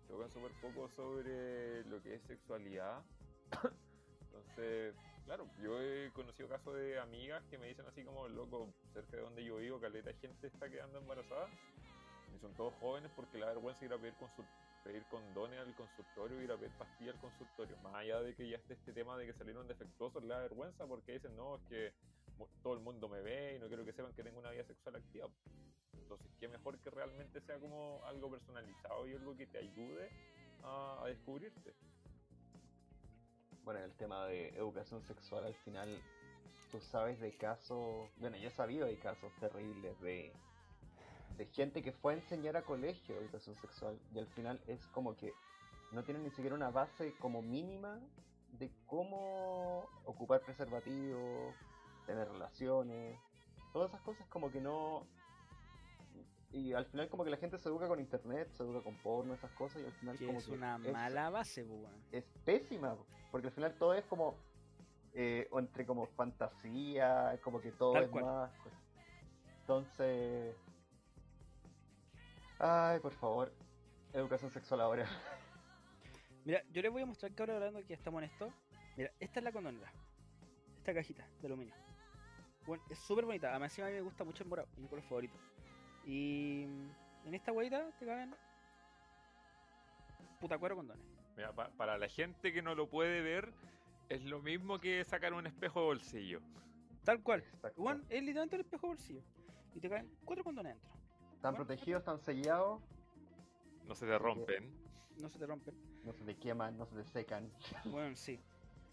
Te 0.08 0.14
educan 0.14 0.32
súper 0.32 0.52
poco 0.54 0.90
sobre 0.90 1.84
lo 1.86 2.02
que 2.02 2.16
es 2.16 2.24
sexualidad. 2.24 3.04
Claro, 5.26 5.50
yo 5.62 5.82
he 5.82 6.12
conocido 6.12 6.48
casos 6.48 6.76
de 6.76 7.00
amigas 7.00 7.44
que 7.50 7.58
me 7.58 7.68
dicen 7.68 7.86
así 7.88 8.04
como, 8.04 8.28
loco, 8.28 8.70
cerca 8.94 9.18
de 9.18 9.24
donde 9.24 9.44
yo 9.44 9.58
vivo, 9.58 9.80
caleta 9.80 10.10
de 10.10 10.16
gente 10.20 10.48
está 10.48 10.70
quedando 10.70 11.00
embarazada. 11.00 11.50
Y 12.36 12.40
son 12.40 12.54
todos 12.54 12.74
jóvenes 12.76 13.12
porque 13.16 13.40
la 13.40 13.48
vergüenza 13.48 13.84
ir 13.86 13.94
a 13.94 13.98
pedir, 13.98 14.14
pedir 14.84 15.04
condones 15.06 15.60
al 15.60 15.74
consultorio, 15.74 16.42
ir 16.44 16.52
a 16.52 16.58
pedir 16.58 16.72
pastillas 16.78 17.16
al 17.16 17.22
consultorio. 17.22 17.76
Más 17.78 17.96
allá 17.96 18.22
de 18.22 18.36
que 18.36 18.48
ya 18.48 18.58
esté 18.58 18.76
este 18.76 18.94
tema 18.94 19.18
de 19.18 19.26
que 19.26 19.34
salieron 19.34 19.68
defectuosos, 19.68 20.24
la 20.24 20.40
vergüenza 20.40 20.86
porque 20.86 21.14
dicen, 21.14 21.36
no, 21.36 21.56
es 21.56 21.62
que 21.70 21.94
todo 22.62 22.74
el 22.76 22.82
mundo 22.82 23.10
me 23.10 23.22
ve 23.22 23.56
y 23.56 23.60
no 23.60 23.68
quiero 23.68 23.84
que 23.84 23.94
sepan 23.94 24.14
que 24.14 24.24
tengo 24.24 24.38
una 24.38 24.52
vida 24.52 24.64
sexual 24.66 24.96
activa. 24.96 25.28
Entonces, 25.94 26.28
qué 26.40 26.48
mejor 26.48 26.78
que 26.80 26.92
realmente 26.92 27.42
sea 27.42 27.58
como 27.58 28.00
algo 28.06 28.30
personalizado 28.30 29.08
y 29.08 29.14
algo 29.14 29.36
que 29.36 29.48
te 29.48 29.58
ayude 29.58 30.12
a 30.64 31.04
descubrirte. 31.08 31.74
Bueno, 33.66 33.80
el 33.80 33.94
tema 33.94 34.28
de 34.28 34.50
educación 34.50 35.02
sexual 35.02 35.44
al 35.44 35.56
final, 35.56 36.00
tú 36.72 36.80
sabes 36.80 37.20
de 37.20 37.36
casos, 37.36 38.12
bueno, 38.18 38.38
yo 38.38 38.50
he 38.50 38.52
sabido 38.52 38.86
de 38.86 38.96
casos 39.00 39.34
terribles 39.40 40.00
de, 40.02 40.32
de 41.36 41.46
gente 41.48 41.82
que 41.82 41.92
fue 41.92 42.14
a 42.14 42.18
enseñar 42.18 42.56
a 42.58 42.62
colegio 42.62 43.18
educación 43.18 43.56
sexual 43.56 44.00
y 44.14 44.20
al 44.20 44.28
final 44.28 44.62
es 44.68 44.86
como 44.94 45.16
que 45.16 45.34
no 45.94 46.04
tienen 46.04 46.24
ni 46.24 46.30
siquiera 46.30 46.54
una 46.54 46.70
base 46.70 47.16
como 47.18 47.42
mínima 47.42 48.00
de 48.60 48.70
cómo 48.86 49.90
ocupar 50.06 50.42
preservativo, 50.42 51.56
tener 52.06 52.30
relaciones, 52.30 53.18
todas 53.74 53.90
esas 53.90 54.02
cosas 54.02 54.28
como 54.28 54.52
que 54.52 54.62
no... 54.62 55.08
Y 56.56 56.72
al 56.72 56.86
final 56.86 57.10
como 57.10 57.26
que 57.26 57.30
la 57.32 57.36
gente 57.36 57.58
se 57.58 57.68
educa 57.68 57.86
con 57.86 58.00
internet, 58.00 58.50
se 58.54 58.64
educa 58.64 58.82
con 58.82 58.96
porno, 58.96 59.34
esas 59.34 59.52
cosas 59.52 59.82
y 59.82 59.86
al 59.86 59.92
final 59.92 60.18
Que 60.18 60.26
como 60.26 60.40
es 60.40 60.46
que 60.46 60.52
una 60.54 60.78
es- 60.78 60.94
mala 60.94 61.30
base, 61.30 61.66
pues, 61.66 61.82
weón. 61.82 62.02
es 62.14 62.24
pésima, 62.46 62.96
porque 63.30 63.48
al 63.48 63.54
final 63.54 63.74
todo 63.78 63.94
es 63.94 64.06
como 64.06 64.36
eh, 65.18 65.50
entre 65.52 65.86
como 65.86 66.08
fantasía, 66.08 67.38
como 67.44 67.60
que 67.60 67.72
todo 67.74 67.92
Tal 67.94 68.04
es 68.06 68.10
cual. 68.10 68.24
más. 68.26 68.52
pues. 68.64 68.74
Entonces, 69.62 70.56
ay, 72.60 73.00
por 73.00 73.12
favor, 73.14 73.52
educación 74.14 74.50
sexual 74.52 74.80
ahora. 74.82 75.06
Mira, 76.46 76.64
yo 76.72 76.82
les 76.82 76.92
voy 76.92 77.02
a 77.02 77.06
mostrar 77.06 77.34
que 77.34 77.42
ahora 77.42 77.56
hablando 77.56 77.86
que 77.86 77.94
estamos 77.94 78.22
en 78.24 78.30
esto. 78.30 78.54
Mira, 78.96 79.12
esta 79.20 79.40
es 79.40 79.44
la 79.44 79.52
condonera. 79.52 79.92
Esta 80.78 80.94
cajita 80.94 81.28
de 81.42 81.48
aluminio. 81.48 81.74
Bueno, 82.66 82.82
es 82.90 83.00
súper 83.00 83.26
bonita. 83.26 83.50
Además, 83.50 83.72
encima 83.72 83.88
a 83.88 83.90
mí 83.90 83.96
me 83.96 84.02
gusta 84.04 84.24
mucho 84.24 84.44
el 84.44 84.50
morado, 84.50 84.68
mi 84.78 84.88
color 84.88 85.04
favorito. 85.04 85.38
Y 86.06 86.64
en 87.26 87.34
esta 87.34 87.52
huevita 87.52 87.90
te 88.00 88.06
caben. 88.06 88.36
Puta 90.40 90.58
cuero 90.58 90.76
condones. 90.76 91.04
Mira, 91.36 91.52
pa- 91.52 91.70
para 91.70 91.98
la 91.98 92.08
gente 92.08 92.54
que 92.54 92.62
no 92.62 92.76
lo 92.76 92.88
puede 92.88 93.22
ver, 93.22 93.52
es 94.10 94.24
lo 94.24 94.42
mismo 94.42 94.80
que 94.80 95.04
sacar 95.04 95.34
un 95.34 95.48
espejo 95.48 95.80
de 95.82 95.86
bolsillo. 95.88 96.42
Tal 97.04 97.22
cual. 97.22 97.44
Bueno, 97.78 98.04
es 98.10 98.22
literalmente 98.22 98.56
el 98.56 98.62
espejo 98.62 98.88
bolsillo. 98.88 99.22
Y 99.76 99.80
te 99.80 99.90
caen 99.90 100.10
cuatro 100.24 100.44
condones 100.44 100.74
dentro. 100.74 100.90
Están 101.36 101.56
protegidos, 101.56 102.00
están 102.00 102.20
sellados, 102.20 102.82
No 103.88 103.94
se 103.96 104.06
te 104.08 104.18
rompen. 104.18 104.72
No 105.20 105.30
se 105.30 105.38
te 105.40 105.46
rompen. 105.46 105.74
no 106.04 106.12
se 106.14 106.24
te 106.24 106.36
queman, 106.36 106.78
no 106.78 106.86
se 106.86 106.96
te 106.96 107.04
secan. 107.06 107.50
Bueno, 107.86 108.16
sí. 108.16 108.40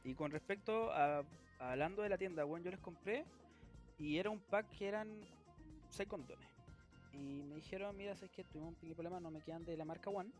Y 0.04 0.14
con 0.14 0.30
respecto 0.30 0.90
a, 0.92 1.20
a 1.58 1.72
hablando 1.72 2.02
de 2.02 2.08
la 2.08 2.18
tienda, 2.18 2.44
bueno, 2.44 2.64
yo 2.64 2.70
les 2.70 2.80
compré 2.80 3.24
y 3.98 4.18
era 4.18 4.30
un 4.30 4.40
pack 4.40 4.68
que 4.70 4.88
eran 4.88 5.08
6 5.90 6.08
condones. 6.08 6.46
Y 7.12 7.42
me 7.42 7.56
dijeron, 7.56 7.96
mira, 7.96 8.16
sabes 8.16 8.30
que 8.30 8.44
tuvimos 8.44 8.70
un 8.70 8.74
pequeño 8.74 8.94
problema, 8.94 9.20
no 9.20 9.30
me 9.30 9.42
quedan 9.42 9.64
de 9.64 9.76
la 9.76 9.84
marca 9.84 10.10
One. 10.10 10.30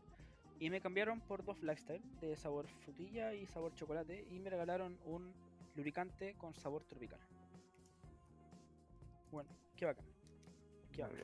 Y 0.59 0.69
me 0.69 0.81
cambiaron 0.81 1.19
por 1.21 1.43
dos 1.43 1.61
lifestyle 1.61 2.01
de 2.19 2.35
sabor 2.35 2.67
frutilla 2.67 3.33
y 3.33 3.45
sabor 3.47 3.73
chocolate. 3.75 4.25
Y 4.31 4.39
me 4.39 4.49
regalaron 4.49 4.97
un 5.05 5.33
lubricante 5.75 6.35
con 6.35 6.53
sabor 6.53 6.83
tropical. 6.83 7.19
Bueno, 9.31 9.49
qué 9.75 9.85
bacán. 9.85 10.05
Qué 10.91 11.01
bacán. 11.01 11.17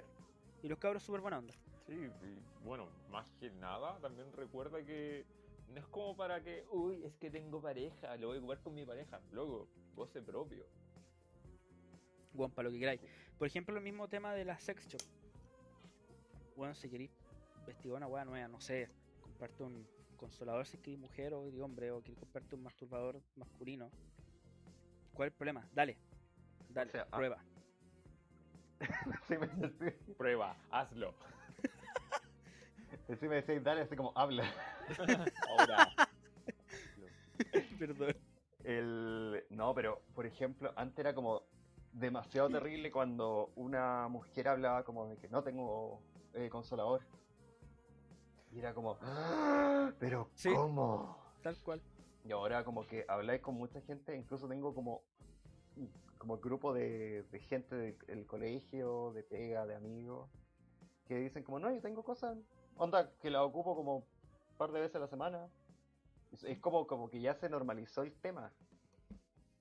Y 0.62 0.68
los 0.68 0.78
cabros 0.80 1.04
súper 1.04 1.22
buena 1.22 1.38
onda. 1.38 1.54
Sí, 1.86 1.94
y 1.94 2.66
bueno, 2.66 2.88
más 3.10 3.32
que 3.40 3.50
nada, 3.52 3.98
también 4.00 4.32
recuerda 4.34 4.84
que 4.84 5.26
no 5.70 5.80
es 5.80 5.88
como 5.88 6.16
para 6.16 6.42
que, 6.42 6.66
uy, 6.72 7.04
es 7.04 7.16
que 7.16 7.30
tengo 7.30 7.62
pareja, 7.62 8.18
lo 8.18 8.28
voy 8.28 8.38
a 8.38 8.40
ocupar 8.40 8.60
con 8.60 8.74
mi 8.74 8.86
pareja. 8.86 9.22
Luego, 9.32 9.68
goce 9.96 10.22
propio. 10.22 10.66
Bueno, 12.34 12.54
para 12.54 12.68
lo 12.68 12.74
que 12.74 12.80
queráis. 12.80 13.02
Por 13.38 13.48
ejemplo, 13.48 13.78
el 13.78 13.84
mismo 13.84 14.08
tema 14.08 14.34
de 14.34 14.46
la 14.46 14.60
sex 14.60 14.88
shop. 14.88 15.02
Bueno, 16.60 16.76
si 16.76 16.90
queréis 16.90 17.10
investigar 17.60 17.96
una 17.96 18.08
weá 18.08 18.26
nueva, 18.26 18.50
no 18.50 18.60
sé, 18.60 18.90
comprarte 19.22 19.64
un 19.64 19.88
consolador 20.18 20.68
si 20.68 20.78
queréis 20.78 21.00
mujer 21.00 21.34
o 21.34 21.50
de 21.50 21.62
hombre, 21.62 21.90
o 21.90 22.02
queréis 22.02 22.20
comprarte 22.20 22.54
un 22.54 22.64
masturbador 22.64 23.22
masculino. 23.38 23.90
¿Cuál 25.14 25.28
es 25.30 25.32
el 25.32 25.38
problema? 25.38 25.66
Dale. 25.72 25.98
Dale, 26.68 26.92
sea, 26.92 27.08
ah. 27.12 27.16
prueba. 27.16 27.42
Sí, 29.30 29.38
me 29.38 29.48
decís, 29.48 30.16
Prueba, 30.18 30.58
hazlo. 30.70 31.14
sí 33.20 33.28
me 33.30 33.42
decís, 33.42 33.64
dale, 33.64 33.82
así 33.82 33.96
como 33.96 34.12
habla. 34.14 34.44
Ahora. 35.58 35.88
Perdón. 37.80 38.18
El... 38.66 39.46
No, 39.50 39.74
pero 39.74 40.02
por 40.14 40.26
ejemplo, 40.26 40.74
antes 40.76 41.00
era 41.00 41.16
como 41.16 41.42
demasiado 41.94 42.50
terrible 42.50 42.92
cuando 42.92 43.54
una 43.56 44.10
mujer 44.10 44.50
hablaba 44.50 44.84
como 44.84 45.08
de 45.08 45.16
que 45.18 45.30
no 45.30 45.42
tengo 45.42 46.02
eh, 46.34 46.50
consolador. 46.50 47.02
Y 48.52 48.60
era 48.60 48.74
como, 48.74 48.98
"Ah, 49.02 49.92
pero 50.00 50.30
Sí. 50.34 50.54
¿cómo? 50.54 51.18
Tal 51.42 51.56
cual. 51.64 51.82
Y 52.26 52.32
ahora 52.32 52.64
como 52.64 52.86
que 52.86 53.06
habláis 53.08 53.42
con 53.42 53.56
mucha 53.56 53.82
gente, 53.82 54.16
incluso 54.16 54.48
tengo 54.48 54.74
como 54.74 55.02
como 56.18 56.38
grupo 56.38 56.74
de, 56.74 57.24
de 57.32 57.40
gente 57.40 57.96
del 58.06 58.26
colegio, 58.28 59.14
de 59.14 59.24
pega, 59.24 59.66
de 59.66 59.74
amigos, 59.76 60.30
que 61.06 61.16
dicen 61.16 61.44
como, 61.44 61.60
no, 61.60 61.72
yo 61.72 61.80
tengo 61.82 62.04
cosas, 62.04 62.38
onda, 62.76 63.10
que 63.22 63.30
la 63.30 63.42
ocupo 63.42 63.74
como 63.74 63.96
un 64.00 64.06
par 64.58 64.74
de 64.74 64.82
veces 64.82 64.98
a 64.98 65.00
la 65.00 65.08
semana. 65.08 65.48
Es, 66.34 66.44
es 66.44 66.60
como, 66.60 66.86
como 66.88 67.10
que 67.10 67.22
ya 67.22 67.36
se 67.36 67.48
normalizó 67.50 68.02
el 68.02 68.12
tema. 68.12 68.52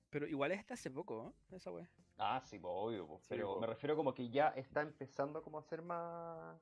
Pero 0.09 0.27
igual 0.27 0.51
es 0.51 0.59
hasta 0.59 0.73
hace 0.73 0.91
poco, 0.91 1.33
¿no? 1.49 1.55
Esa 1.55 1.71
weá. 1.71 1.89
Ah, 2.19 2.41
sí, 2.45 2.59
po, 2.59 2.69
obvio, 2.69 3.07
Sí, 3.21 3.27
pero 3.29 3.55
po. 3.55 3.61
me 3.61 3.67
refiero 3.67 3.95
como 3.95 4.13
que 4.13 4.29
ya 4.29 4.49
está 4.49 4.81
empezando 4.81 5.41
como 5.41 5.57
a 5.57 5.63
ser 5.63 5.81
más, 5.81 6.59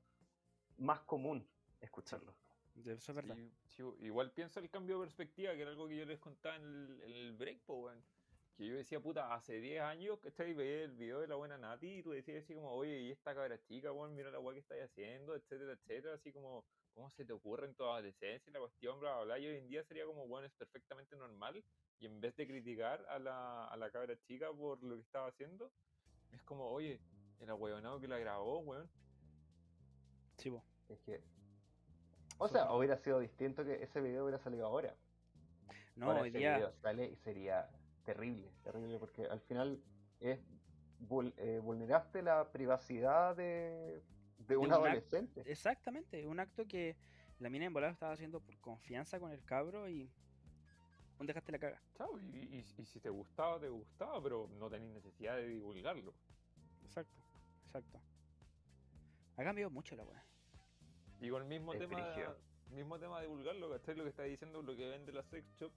más 0.77 0.99
común 1.01 1.45
escucharlo. 1.81 2.31
De 2.75 2.93
Eso 2.93 3.11
es 3.11 3.15
verdad. 3.15 3.35
Sí, 3.35 3.51
sí, 3.65 3.83
igual 4.01 4.31
pienso 4.31 4.59
el 4.59 4.69
cambio 4.69 4.99
de 4.99 5.05
perspectiva, 5.05 5.53
que 5.55 5.61
era 5.61 5.71
algo 5.71 5.87
que 5.87 5.97
yo 5.97 6.05
les 6.05 6.19
contaba 6.19 6.57
en 6.57 6.63
el, 6.63 7.01
en 7.01 7.11
el 7.11 7.33
break, 7.33 7.59
po, 7.65 7.73
weón. 7.85 8.03
Que 8.55 8.67
yo 8.67 8.75
decía, 8.75 8.99
puta, 8.99 9.33
hace 9.33 9.59
10 9.59 9.81
años 9.81 10.19
que 10.19 10.29
estáis 10.29 10.55
veía 10.55 10.83
el 10.83 10.95
video 10.95 11.19
de 11.19 11.27
la 11.27 11.35
buena 11.35 11.57
Nati 11.57 11.97
y 11.97 12.03
tú 12.03 12.11
decías 12.11 12.43
así 12.43 12.53
como, 12.53 12.71
oye, 12.71 12.99
y 13.01 13.11
esta 13.11 13.33
cabra 13.33 13.59
chica, 13.63 13.91
weón, 13.91 14.15
mira 14.15 14.29
la 14.29 14.39
weá 14.39 14.53
que 14.53 14.59
estáis 14.59 14.83
haciendo, 14.83 15.35
etcétera, 15.35 15.73
etcétera, 15.73 16.13
así 16.15 16.31
como, 16.31 16.65
¿cómo 16.93 17.09
se 17.11 17.25
te 17.25 17.33
ocurre 17.33 17.65
en 17.65 17.75
tu 17.75 17.83
adolescencia 17.83 18.49
y 18.49 18.53
la 18.53 18.59
cuestión, 18.59 18.99
bla, 18.99 19.15
bla, 19.15 19.23
bla? 19.25 19.39
Y 19.39 19.47
hoy 19.47 19.57
en 19.57 19.69
día 19.69 19.83
sería 19.83 20.05
como, 20.05 20.27
bueno, 20.27 20.47
es 20.47 20.53
perfectamente 20.53 21.15
normal. 21.15 21.63
Y 21.99 22.05
en 22.05 22.21
vez 22.21 22.35
de 22.35 22.45
criticar 22.47 23.05
a 23.09 23.17
la, 23.19 23.65
a 23.65 23.77
la 23.77 23.89
cabra 23.89 24.15
chica 24.27 24.51
por 24.53 24.81
lo 24.83 24.95
que 24.95 25.01
estaba 25.01 25.27
haciendo, 25.27 25.71
es 26.31 26.41
como, 26.43 26.69
oye, 26.69 26.99
el 27.39 27.49
ahueonado 27.49 27.99
que 27.99 28.07
la 28.07 28.19
grabó, 28.19 28.59
weón. 28.59 28.89
Sí. 30.37 30.53
Es 30.89 30.99
que... 31.01 31.21
O 32.37 32.47
sea, 32.47 32.71
hubiera 32.71 32.97
sido 32.97 33.19
distinto 33.19 33.63
que 33.65 33.81
ese 33.81 33.99
video 33.99 34.23
hubiera 34.25 34.37
salido 34.37 34.67
ahora. 34.67 34.95
No, 35.95 36.07
Ahora 36.07 36.21
hoy 36.21 36.29
ese 36.29 36.37
día. 36.37 36.55
video 36.57 36.71
sale 36.73 37.05
y 37.07 37.15
sería 37.15 37.67
terrible, 38.03 38.51
terrible, 38.63 38.99
porque 38.99 39.25
al 39.25 39.41
final 39.41 39.81
es 40.19 40.39
vul- 40.99 41.33
eh, 41.37 41.59
vulneraste 41.59 42.21
la 42.21 42.51
privacidad 42.51 43.35
de, 43.35 44.03
de 44.37 44.55
un 44.57 44.71
adolescente. 44.71 45.41
Exactamente, 45.47 46.27
un 46.27 46.39
acto 46.39 46.67
que 46.67 46.95
la 47.39 47.49
mina 47.49 47.65
en 47.65 47.73
volado 47.73 47.91
estaba 47.93 48.13
haciendo 48.13 48.39
por 48.39 48.55
confianza 48.59 49.19
con 49.19 49.31
el 49.31 49.43
cabro 49.43 49.89
y 49.89 50.11
un 51.19 51.25
dejaste 51.27 51.51
la 51.51 51.59
caga. 51.59 51.81
Chao, 51.97 52.17
y, 52.19 52.23
y- 52.23 52.65
y 52.77 52.85
si 52.85 52.99
te 52.99 53.09
gustaba, 53.09 53.59
te 53.59 53.69
gustaba, 53.69 54.21
pero 54.21 54.47
no 54.59 54.69
tenéis 54.69 54.91
necesidad 54.93 55.35
de 55.37 55.47
divulgarlo. 55.47 56.13
Exacto, 56.83 57.15
exacto. 57.65 57.99
Ha 59.37 59.43
cambiado 59.43 59.69
mucho 59.71 59.95
la 59.95 60.03
weá. 60.03 60.23
Y 61.19 61.29
con 61.29 61.41
el 61.43 61.47
mismo 61.47 61.73
Es 61.73 61.79
tema, 61.79 61.95
brígido. 61.95 62.37
mismo 62.71 62.99
tema 62.99 63.17
de 63.19 63.27
divulgarlo, 63.27 63.69
¿cachai? 63.71 63.95
Lo 63.95 64.03
que 64.03 64.09
está 64.09 64.23
diciendo, 64.23 64.61
lo 64.61 64.75
que 64.75 64.87
vende 64.89 65.11
la 65.11 65.23
sex 65.23 65.47
shop, 65.59 65.71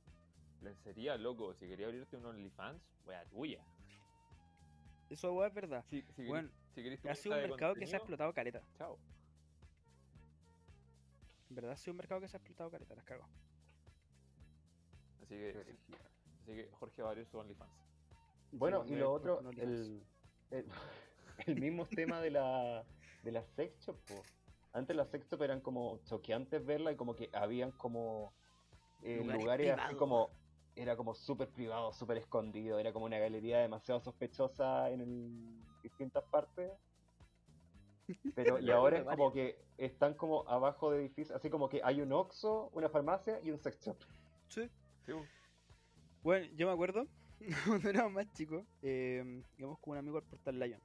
lencería, 0.61 1.17
loco. 1.17 1.55
Si 1.55 1.67
quería 1.67 1.87
abrirte 1.87 2.17
un 2.17 2.27
OnlyFans, 2.27 2.83
wea 3.07 3.25
tuya. 3.27 3.65
Eso 5.09 5.33
weá 5.35 5.49
es 5.49 5.55
verdad. 5.55 5.85
Si, 5.89 6.03
si 6.03 6.23
querís- 6.23 6.29
Bueno, 6.29 6.51
si 6.75 6.83
querís 6.83 7.01
tu 7.01 7.09
ha 7.09 7.15
sido 7.15 7.35
un 7.37 7.43
mercado 7.43 7.75
que 7.75 7.87
se 7.87 7.97
ha 7.97 7.99
explotado 7.99 8.33
caleta. 8.35 8.63
Chao. 8.77 8.99
En 11.49 11.57
verdad 11.57 11.73
ha 11.73 11.77
sido 11.77 11.93
un 11.93 11.97
mercado 11.97 12.21
que 12.21 12.29
se 12.29 12.37
ha 12.37 12.39
explotado 12.39 12.71
caleta, 12.71 12.95
las 12.95 13.05
cago. 13.05 13.27
Así 15.31 15.39
que, 15.39 15.53
Qué 15.53 15.53
sí, 15.53 15.59
brígido. 15.65 15.99
así 16.43 16.55
que 16.57 16.69
Jorge 16.73 17.03
va 17.03 17.09
a 17.09 17.11
abrir 17.13 17.27
su 17.27 17.39
OnlyFans. 17.39 17.71
Bueno, 18.53 18.85
y 18.85 18.97
lo 18.97 19.13
otro, 19.13 19.41
el, 19.53 20.03
el, 20.51 20.67
el 21.47 21.61
mismo 21.61 21.87
tema 21.87 22.21
de 22.21 22.31
la, 22.33 22.85
de 23.23 23.31
la 23.31 23.45
sex 23.45 23.79
shop. 23.87 23.97
po. 24.09 24.23
Antes 24.73 24.97
las 24.97 25.09
sex 25.11 25.29
shop 25.29 25.43
eran 25.43 25.61
como 25.61 25.99
choqueantes 26.05 26.65
verla 26.67 26.91
y 26.91 26.97
como 26.97 27.15
que 27.15 27.31
habían 27.33 27.71
como 27.71 28.33
eh, 29.03 29.19
Lugares 29.19 29.41
lugares, 29.41 29.79
así 29.79 29.95
como, 29.95 30.31
era 30.75 30.97
como 30.97 31.15
súper 31.15 31.49
privado, 31.49 31.93
súper 31.93 32.17
escondido, 32.17 32.79
era 32.81 32.93
como 32.93 33.05
una 33.07 33.19
galería 33.19 33.59
demasiado 33.61 34.01
sospechosa 34.01 34.91
en 34.91 35.01
el- 35.03 35.65
distintas 35.83 36.25
partes. 36.25 36.73
Pero 38.35 38.59
y 38.61 38.71
ahora 38.73 38.99
es 38.99 39.05
como 39.05 39.33
que 39.33 39.65
están 39.79 40.15
como 40.15 40.47
abajo 40.49 40.91
de 40.91 40.99
edificios, 40.99 41.37
así 41.37 41.51
como 41.51 41.69
que 41.69 41.81
hay 41.85 42.01
un 42.01 42.13
Oxxo, 42.13 42.71
una 42.73 42.89
farmacia 42.89 43.41
y 43.45 43.53
un 43.53 43.61
sex 43.61 43.81
shop. 43.81 43.97
Sí. 44.49 44.69
Sí, 45.11 45.15
bu. 45.15 45.27
Bueno, 46.23 46.47
yo 46.55 46.69
me 46.69 46.73
acuerdo, 46.73 47.09
cuando 47.67 47.91
éramos 47.91 48.13
más 48.13 48.33
chicos, 48.33 48.65
eh, 48.83 49.43
íbamos 49.59 49.81
con 49.81 49.93
un 49.93 49.99
amigo 49.99 50.19
al 50.19 50.23
Portal 50.25 50.59
Lion 50.61 50.81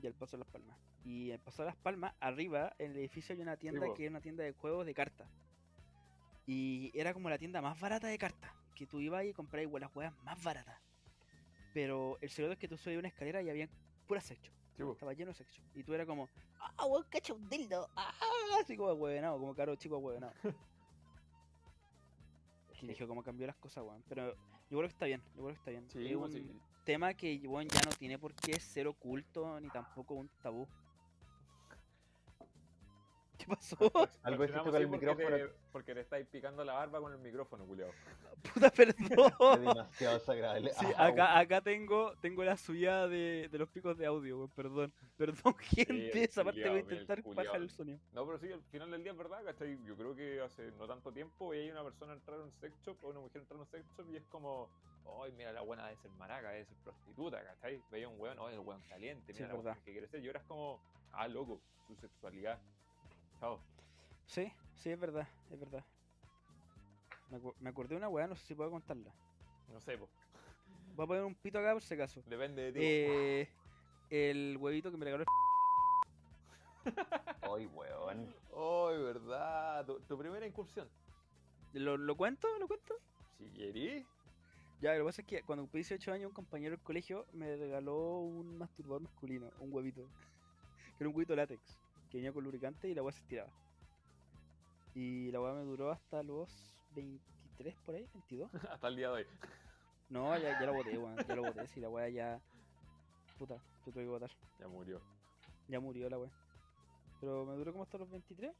y 0.00 0.06
al 0.06 0.14
Paso 0.14 0.36
de 0.36 0.44
las 0.44 0.48
Palmas. 0.48 0.78
Y 1.04 1.32
al 1.32 1.40
Paso 1.40 1.62
de 1.62 1.66
las 1.66 1.76
Palmas, 1.76 2.14
arriba, 2.20 2.74
en 2.78 2.92
el 2.92 2.98
edificio 2.98 3.34
hay 3.34 3.42
una 3.42 3.58
tienda 3.58 3.92
que 3.94 4.04
es 4.04 4.10
una 4.10 4.22
tienda 4.22 4.42
de 4.42 4.52
juegos 4.52 4.86
de 4.86 4.94
cartas. 4.94 5.28
Y 6.46 6.90
era 6.94 7.12
como 7.12 7.28
la 7.28 7.36
tienda 7.36 7.60
más 7.60 7.78
barata 7.78 8.06
de 8.06 8.16
cartas, 8.16 8.52
que 8.74 8.86
tú 8.86 9.00
ibas 9.00 9.24
y 9.26 9.34
comprabas 9.34 9.66
igual 9.66 9.82
las 9.82 9.92
juegas 9.92 10.14
más 10.22 10.42
baratas. 10.42 10.80
Pero 11.74 12.16
el 12.22 12.30
secreto 12.30 12.52
es 12.52 12.58
que 12.58 12.68
tú 12.68 12.78
subías 12.78 13.00
una 13.00 13.08
escalera 13.08 13.42
y 13.42 13.50
había 13.50 13.68
pura 14.06 14.20
sexo. 14.22 14.50
Sí. 14.76 14.82
Estaba 14.82 15.12
lleno 15.12 15.32
de 15.32 15.34
sexo. 15.34 15.60
Y 15.74 15.82
tú 15.82 15.92
eras 15.92 16.06
como, 16.06 16.30
ah, 16.58 16.86
weón, 16.86 17.04
cacha 17.10 17.34
un 17.34 17.46
dildo. 17.50 17.90
Ah, 17.96 18.14
así 18.60 18.76
como 18.78 18.88
ahuevenado, 18.88 19.38
como 19.38 19.54
caro 19.54 19.76
chico 19.76 19.96
ahuevenado. 19.96 20.32
Y 22.82 22.88
dije 22.88 23.06
cómo 23.06 23.22
cambió 23.22 23.46
las 23.46 23.56
cosas, 23.56 23.84
weón. 23.84 24.02
Pero 24.08 24.34
yo 24.70 24.78
creo 24.78 24.82
que 24.82 24.86
está 24.86 25.06
bien, 25.06 25.22
yo 25.36 25.42
creo 25.42 25.46
que 25.48 25.52
está 25.52 25.70
bien. 25.70 25.88
Sí, 25.90 26.06
es 26.06 26.16
bu, 26.16 26.24
un 26.24 26.32
sí. 26.32 26.60
tema 26.84 27.14
que 27.14 27.40
weón, 27.46 27.68
ya 27.68 27.80
no 27.84 27.92
tiene 27.92 28.18
por 28.18 28.34
qué 28.34 28.58
ser 28.58 28.86
oculto 28.88 29.60
ni 29.60 29.68
tampoco 29.70 30.14
un 30.14 30.28
tabú. 30.42 30.66
¿Qué 33.42 33.46
pasó? 33.48 33.76
Algo 34.22 34.44
hiciste 34.44 34.62
con 34.62 34.76
el 34.76 34.88
micrófono. 34.88 35.36
te- 35.36 35.48
porque 35.72 35.94
te 35.94 36.00
estáis 36.00 36.26
picando 36.28 36.64
la 36.64 36.74
barba 36.74 37.00
con 37.00 37.12
el 37.12 37.18
micrófono, 37.18 37.64
culiao. 37.66 37.90
Puta, 38.54 38.66
Es 38.66 38.72
perdón. 38.72 39.64
demasiado 39.64 40.14
desagradable. 40.18 40.72
Sí, 40.74 40.86
acá, 40.96 41.38
acá 41.38 41.60
tengo, 41.60 42.14
tengo 42.20 42.44
la 42.44 42.56
subida 42.56 43.08
de, 43.08 43.48
de 43.50 43.58
los 43.58 43.68
picos 43.68 43.96
de 43.96 44.06
audio, 44.06 44.38
weón. 44.38 44.50
Perdón. 44.50 44.92
Perdón, 45.16 45.54
gente. 45.58 46.10
el 46.12 46.24
Esa 46.24 46.44
parte 46.44 46.60
voy 46.60 46.68
a 46.68 46.72
el 46.72 46.78
intentar 46.80 47.22
bajar 47.22 47.56
el 47.62 47.70
sonido. 47.70 47.98
No, 48.12 48.26
pero 48.26 48.38
sí, 48.38 48.52
al 48.52 48.62
final 48.64 48.90
del 48.90 49.02
día 49.02 49.12
es 49.12 49.18
verdad, 49.18 49.44
¿cachai? 49.44 49.78
Yo 49.84 49.96
creo 49.96 50.14
que 50.14 50.40
hace 50.40 50.70
no 50.72 50.86
tanto 50.86 51.12
tiempo 51.12 51.48
veía 51.50 51.72
una 51.72 51.84
persona 51.84 52.12
entrar 52.12 52.38
a 52.40 52.42
un 52.42 52.52
sex 52.52 52.74
shop 52.84 52.96
o 53.02 53.08
una 53.10 53.20
mujer 53.20 53.42
entrar 53.42 53.58
a 53.58 53.62
un 53.62 53.68
sex 53.68 53.84
shop 53.96 54.10
y 54.10 54.16
es 54.16 54.24
como, 54.26 54.68
ay, 55.22 55.32
mira, 55.32 55.52
la 55.52 55.60
buena 55.62 55.86
debe 55.86 56.00
ser 56.00 56.10
maraca, 56.12 56.50
debe 56.50 56.64
ser 56.64 56.76
prostituta, 56.78 57.42
¿cachai? 57.44 57.80
Veía 57.90 58.08
un 58.08 58.20
weón, 58.20 58.36
ay, 58.40 58.54
el 58.54 58.60
weón 58.60 58.82
caliente, 58.88 59.32
Sí, 59.32 59.42
mira 59.42 59.46
es 59.46 59.58
la 59.58 59.62
verdad. 59.70 59.82
que 59.84 59.92
quiere 59.92 60.06
ser. 60.08 60.22
Y 60.22 60.26
ahora 60.26 60.40
es 60.40 60.46
como, 60.46 60.80
ah, 61.12 61.28
loco, 61.28 61.60
su 61.86 61.94
sexualidad. 61.96 62.58
Sí, 64.26 64.52
sí, 64.76 64.90
es 64.90 64.98
verdad, 64.98 65.28
es 65.50 65.58
verdad. 65.58 65.84
Me, 67.30 67.38
acu- 67.38 67.54
me 67.60 67.70
acordé 67.70 67.90
de 67.90 67.96
una 67.96 68.08
weá, 68.08 68.26
no 68.26 68.36
sé 68.36 68.46
si 68.46 68.54
puedo 68.54 68.70
contarla. 68.70 69.12
No 69.72 69.80
sé, 69.80 69.96
po. 69.98 70.08
Voy 70.96 71.04
a 71.04 71.06
poner 71.06 71.24
un 71.24 71.34
pito 71.34 71.58
acá 71.58 71.72
por 71.72 71.82
si 71.82 71.94
acaso. 71.94 72.22
Depende 72.26 72.62
de 72.62 72.72
ti. 72.72 72.78
Eh, 72.82 73.48
el 74.10 74.56
huevito 74.58 74.90
que 74.90 74.96
me 74.96 75.04
regaló 75.06 75.24
Ay, 77.42 77.66
weón. 77.66 78.34
Ay, 78.54 79.02
verdad. 79.02 79.86
Tu, 79.86 80.00
tu 80.00 80.18
primera 80.18 80.46
incursión. 80.46 80.88
¿Lo, 81.72 81.96
¿Lo 81.96 82.16
cuento? 82.16 82.48
¿Lo 82.58 82.66
cuento? 82.68 82.94
Si 83.38 83.48
querís. 83.50 84.04
Ya, 84.80 84.92
lo 84.94 84.98
que 85.00 85.04
pasa 85.04 85.22
es 85.22 85.28
que 85.28 85.42
cuando 85.42 85.62
cumplí 85.62 85.78
18 85.80 86.12
años, 86.12 86.28
un 86.28 86.34
compañero 86.34 86.72
del 86.76 86.84
colegio 86.84 87.24
me 87.32 87.56
regaló 87.56 88.18
un 88.18 88.58
masturbador 88.58 89.02
masculino, 89.02 89.50
un 89.60 89.72
huevito. 89.72 90.06
Que 90.98 91.04
era 91.04 91.08
un 91.08 91.16
huevito 91.16 91.34
látex, 91.34 91.78
que 92.12 92.18
venía 92.18 92.32
con 92.32 92.44
lubricante 92.44 92.88
y 92.88 92.94
la 92.94 93.02
weá 93.02 93.12
se 93.12 93.20
estiraba. 93.22 93.50
Y 94.94 95.30
la 95.32 95.40
weá 95.40 95.54
me 95.54 95.62
duró 95.62 95.90
hasta 95.90 96.22
los 96.22 96.70
23 96.94 97.74
por 97.86 97.94
ahí, 97.94 98.06
22. 98.12 98.50
Hasta 98.70 98.88
el 98.88 98.96
día 98.96 99.08
de 99.08 99.14
hoy. 99.14 99.26
No, 100.10 100.36
ya, 100.36 100.60
ya 100.60 100.66
lo 100.66 100.74
boté, 100.74 100.98
weón, 100.98 101.16
ya 101.26 101.34
lo 101.34 101.42
boté. 101.42 101.66
Si 101.68 101.80
la 101.80 101.88
weá 101.88 102.08
ya. 102.10 102.38
Puta, 103.38 103.56
yo 103.86 103.92
tuve 103.92 104.02
que 104.04 104.10
botar. 104.10 104.30
Ya 104.60 104.68
murió. 104.68 105.00
Ya 105.68 105.80
murió 105.80 106.10
la 106.10 106.18
weá. 106.18 106.30
Pero 107.18 107.46
me 107.46 107.54
duró 107.54 107.72
como 107.72 107.84
hasta 107.84 107.96
los 107.96 108.10
23. 108.10 108.54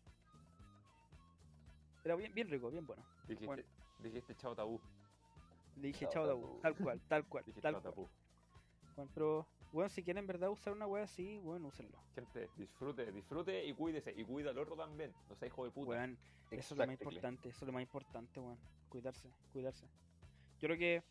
Era 2.04 2.16
bien, 2.16 2.32
bien 2.34 2.48
rico, 2.48 2.70
bien 2.70 2.86
bueno. 2.86 3.04
Dijiste, 3.28 3.46
Bueno. 3.46 3.62
dijiste 3.98 4.34
chao 4.36 4.54
tabú. 4.56 4.80
Le 5.76 5.88
dije 5.88 6.06
Chao, 6.06 6.12
chao, 6.12 6.26
tabú. 6.26 6.42
tabú. 6.46 6.60
Tal 6.62 6.76
cual, 6.76 7.00
tal 7.08 7.26
cual, 7.26 7.44
Dijiste 7.44 7.60
tal 7.60 7.74
chao 7.74 7.82
cual. 7.82 7.94
tabú. 7.94 8.08
Bueno, 8.96 9.10
pero, 9.14 9.46
bueno, 9.72 9.88
si 9.88 10.02
quieren 10.02 10.22
en 10.22 10.26
verdad 10.26 10.50
usar 10.50 10.74
una 10.74 10.86
wea 10.86 11.04
así, 11.04 11.38
bueno, 11.38 11.68
úsenlo. 11.68 11.98
Gente, 12.14 12.50
disfrute, 12.56 13.10
disfrute 13.10 13.64
y 13.64 13.72
cuídese. 13.72 14.12
Y 14.16 14.24
cuida 14.24 14.50
al 14.50 14.58
otro 14.58 14.76
también. 14.76 15.12
No 15.28 15.34
seas 15.34 15.50
hijo 15.50 15.64
de 15.64 15.70
puta. 15.70 15.90
Weón, 15.90 16.18
eso 16.50 16.74
es 16.74 16.78
lo 16.78 16.86
más 16.86 17.00
importante, 17.00 17.48
eso 17.48 17.58
es 17.64 17.66
lo 17.66 17.72
más 17.72 17.82
importante, 17.82 18.38
weón. 18.38 18.58
Cuidarse, 18.90 19.30
cuidarse. 19.52 19.86
Yo 20.60 20.68
creo 20.68 20.76
que 20.76 21.02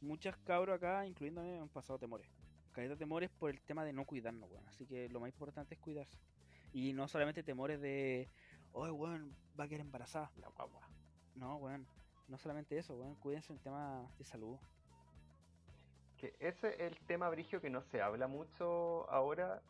muchas 0.00 0.36
cabros 0.36 0.76
acá, 0.76 1.06
incluyéndome, 1.06 1.58
han 1.58 1.68
pasado 1.70 1.98
temores. 1.98 2.28
Caleta 2.72 2.94
temores 2.94 3.30
por 3.30 3.50
el 3.50 3.60
tema 3.62 3.84
de 3.84 3.92
no 3.94 4.04
cuidarnos, 4.04 4.50
weón. 4.50 4.68
Así 4.68 4.86
que 4.86 5.08
lo 5.08 5.20
más 5.20 5.28
importante 5.28 5.74
es 5.74 5.80
cuidarse. 5.80 6.18
Y 6.74 6.92
no 6.92 7.08
solamente 7.08 7.42
temores 7.42 7.80
de, 7.80 8.28
oh, 8.72 8.86
weón, 8.92 9.34
va 9.58 9.64
a 9.64 9.68
quedar 9.68 9.80
embarazada. 9.80 10.30
La 10.36 10.48
guagua. 10.48 10.86
No, 11.34 11.56
weón. 11.56 11.86
No 12.28 12.36
solamente 12.36 12.76
eso, 12.76 12.94
weón. 12.96 13.14
Cuídense 13.16 13.52
en 13.52 13.58
tema 13.58 14.06
de 14.18 14.24
salud. 14.24 14.58
Que 16.20 16.34
ese 16.38 16.68
es 16.74 16.80
el 16.92 16.98
tema 17.06 17.30
brigio 17.30 17.60
que 17.62 17.70
no 17.70 17.80
se 17.80 18.02
habla 18.02 18.26
mucho 18.26 19.08
ahora 19.10 19.62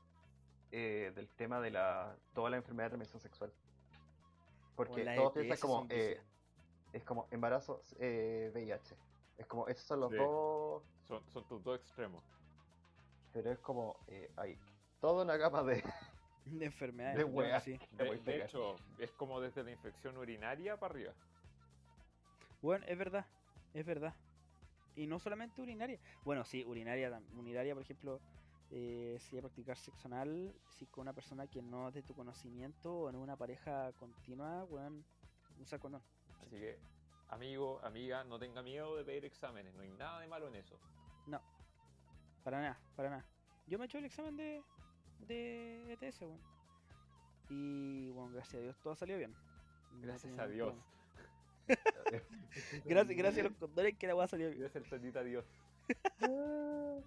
eh, 0.73 1.13
del 1.15 1.29
tema 1.29 1.61
de 1.61 1.71
la 1.71 2.17
toda 2.35 2.51
la 2.51 2.57
enfermedad 2.57 2.87
de 2.87 2.97
transmisión 2.97 3.21
sexual. 3.21 3.53
Porque 4.75 5.05
todos 5.15 5.33
piensan 5.33 5.53
ETS 5.53 5.61
como 5.61 5.87
eh, 5.91 6.21
es 6.93 7.05
como 7.05 7.29
embarazo 7.31 7.83
eh, 8.01 8.51
VIH. 8.53 8.97
Es 9.39 9.47
como 9.47 9.69
esos 9.69 9.85
son 9.85 10.01
los 10.01 10.11
Sí. 10.11 10.17
dos, 10.17 10.83
Son, 11.07 11.23
son 11.31 11.45
tus 11.47 11.63
dos 11.63 11.79
extremos. 11.79 12.25
pero 13.33 13.53
es 13.53 13.59
como 13.61 13.97
eh, 14.09 14.29
hay 14.37 14.59
toda 15.01 15.23
una 15.25 15.37
gama 15.37 15.63
de 15.63 15.85
De 16.47 16.65
enfermedades. 16.67 17.17
De 17.19 17.25
weas. 17.25 17.63
sí. 17.63 17.79
De, 17.93 18.43
hecho, 18.43 18.75
es 18.99 19.13
como 19.13 19.41
desde 19.41 19.63
la 19.63 19.71
infección 19.71 20.17
urinaria 20.17 20.77
para 20.81 20.95
arriba. 20.95 21.13
Bueno, 22.61 22.85
es 22.89 22.99
verdad, 22.99 23.25
es 23.73 23.87
verdad. 23.87 24.15
Y 24.97 25.07
no 25.07 25.19
solamente 25.19 25.63
urinaria. 25.63 25.99
Bueno, 26.25 26.45
sí, 26.45 26.65
urinaria, 26.65 27.21
urinaria 27.37 27.75
por 27.75 27.83
ejemplo, 27.83 28.21
eh, 28.71 29.19
que 29.31 29.41
practicar 29.41 29.77
sexo 29.77 30.09
anal, 30.09 30.55
si 30.69 30.87
con 30.87 31.03
una 31.03 31.13
persona 31.13 31.47
que 31.47 31.63
no 31.63 31.89
es 31.89 31.95
de 31.95 32.03
tu 32.03 32.15
conocimiento 32.15 32.93
o 32.93 33.11
en 33.11 33.17
una 33.17 33.37
pareja 33.37 33.93
continua, 33.95 34.65
weón, 34.65 35.05
usa 35.61 35.79
condón. 35.79 36.03
Así 36.41 36.57
que, 36.57 36.79
amigo, 37.29 37.81
amiga, 37.83 38.25
no 38.25 38.39
tenga 38.39 38.63
miedo 38.63 38.97
de 38.97 39.05
pedir 39.05 39.25
exámenes. 39.25 39.75
No 39.75 39.83
hay 39.83 39.91
nada 39.91 40.21
de 40.21 40.29
malo 40.29 40.49
en 40.49 40.57
eso. 40.57 40.79
No, 41.27 41.41
para 42.43 42.61
nada, 42.61 42.81
para 42.97 43.11
nada. 43.11 43.25
Yo 43.67 43.79
me 43.79 43.85
he 43.85 43.87
hecho 43.87 43.99
el 43.99 44.05
examen 44.05 44.37
de, 44.37 44.63
de 45.27 45.93
ETS, 45.93 46.23
weón. 46.23 46.41
Y 47.49 48.11
bueno, 48.11 48.33
gracias 48.33 48.55
a 48.55 48.63
Dios 48.63 48.81
todo 48.81 48.95
salió 48.95 49.19
bien. 49.19 49.35
Gracias 50.01 50.39
a 50.39 50.47
Dios. 50.47 50.69
problema. 50.69 51.00
Gracias, 52.85 53.17
gracias 53.17 53.47
a 53.47 53.49
los 53.49 53.59
condones 53.59 53.97
que 53.97 54.07
la 54.07 54.15
weá 54.15 54.27
salió 54.27 54.49
bien. 54.49 54.61
Gracias, 54.61 54.85
tantita 54.89 55.23
Dios. 55.23 55.45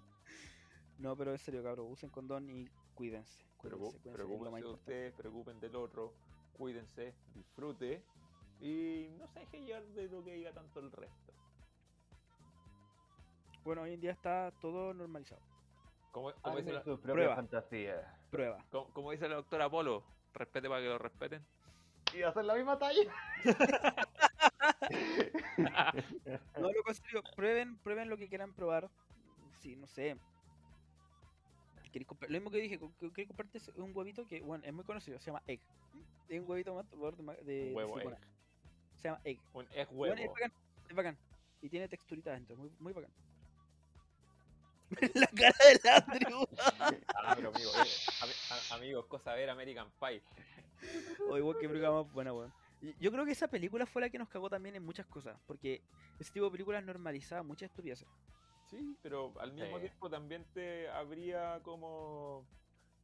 No, 0.98 1.16
pero 1.16 1.32
en 1.32 1.38
serio, 1.38 1.62
cabrón, 1.62 1.88
usen 1.90 2.08
condón 2.08 2.48
y 2.48 2.68
cuídense. 2.94 3.44
Cuídense, 3.58 3.98
cuídense, 4.00 4.22
importante. 4.22 4.66
ustedes, 4.68 5.12
preocupen 5.12 5.60
del 5.60 5.76
otro, 5.76 6.14
cuídense, 6.56 7.12
disfrute 7.34 8.02
y 8.60 9.08
no 9.18 9.26
se 9.28 9.40
deje 9.40 9.60
llevar 9.60 9.82
de 9.82 10.08
lo 10.08 10.24
que 10.24 10.34
diga 10.34 10.52
tanto 10.52 10.80
el 10.80 10.92
resto. 10.92 11.32
Bueno, 13.64 13.82
hoy 13.82 13.94
en 13.94 14.00
día 14.00 14.12
está 14.12 14.52
todo 14.60 14.94
normalizado. 14.94 15.42
Como, 16.12 16.32
como 16.34 16.56
dice 16.58 16.72
la, 16.72 16.82
Prueba. 16.82 17.34
fantasía. 17.34 18.16
Prueba. 18.30 18.64
como, 18.70 18.88
como 18.94 19.10
dice 19.10 19.28
la 19.28 19.36
doctora 19.36 19.68
Polo, 19.68 20.04
respete 20.32 20.68
para 20.68 20.80
que 20.80 20.88
lo 20.88 20.98
respeten. 20.98 21.44
Y 22.14 22.22
hacer 22.22 22.44
la 22.44 22.54
misma 22.54 22.78
talla. 22.78 23.12
No, 26.58 26.72
lo 26.72 26.82
consigo. 26.82 27.22
Prueben, 27.36 27.76
prueben 27.78 28.08
lo 28.08 28.16
que 28.16 28.28
quieran 28.28 28.52
probar. 28.54 28.90
Sí, 29.60 29.76
no 29.76 29.86
sé. 29.86 30.16
¿Queréis 31.92 32.08
comprar- 32.08 32.30
Lo 32.30 32.34
mismo 32.38 32.50
que 32.50 32.58
dije, 32.58 32.78
queréis 32.98 33.28
comprarte 33.28 33.60
un 33.76 33.92
huevito 33.96 34.26
que, 34.26 34.40
bueno, 34.40 34.64
es 34.66 34.72
muy 34.72 34.84
conocido, 34.84 35.18
se 35.20 35.26
llama 35.26 35.42
Egg. 35.46 35.60
Es 36.28 36.40
un 36.40 36.50
huevito 36.50 36.74
más 36.74 36.86
por 36.86 37.16
de, 37.16 37.44
de, 37.44 37.64
de 37.66 37.74
Huevo 37.74 38.00
egg. 38.00 38.18
Se 38.96 39.08
llama 39.08 39.20
Egg. 39.24 39.38
Un 39.52 39.66
egg 39.72 39.88
Bueno, 39.92 40.14
es 40.14 40.20
huevo. 40.20 40.32
bacán, 40.34 40.52
es 40.88 40.96
bacán. 40.96 41.18
Y 41.62 41.68
tiene 41.68 41.88
texturita 41.88 42.30
adentro, 42.30 42.56
muy, 42.56 42.70
muy 42.80 42.92
bacán. 42.92 43.12
La 45.14 45.26
cara 45.28 45.56
del 45.68 45.80
Andrew. 46.12 46.46
Ah, 47.16 47.32
pero 47.36 47.48
amigo, 47.54 47.70
eh, 47.82 48.28
amigos, 48.72 49.06
cosa 49.06 49.32
ver 49.34 49.48
American 49.48 49.90
Pie. 49.98 50.22
O 51.30 51.38
igual 51.38 51.56
que 51.58 51.68
película 51.68 51.90
más 51.92 52.12
buena, 52.12 52.32
weón. 52.34 52.52
Y- 52.84 52.94
Yo 53.00 53.10
creo 53.10 53.24
que 53.24 53.32
esa 53.32 53.48
película 53.48 53.86
fue 53.86 54.02
la 54.02 54.10
que 54.10 54.18
nos 54.18 54.28
cagó 54.28 54.50
también 54.50 54.74
en 54.76 54.84
muchas 54.84 55.06
cosas. 55.06 55.38
Porque 55.46 55.82
ese 56.18 56.32
tipo 56.32 56.44
de 56.46 56.50
películas 56.52 56.84
normalizaba 56.84 57.42
muchas 57.42 57.70
estupideces. 57.70 58.06
Sí, 58.70 58.96
pero 59.02 59.32
al 59.40 59.52
mismo 59.52 59.76
Sí. 59.78 59.82
tiempo 59.86 60.10
también 60.10 60.44
te 60.52 60.88
habría 60.88 61.60
como 61.62 62.46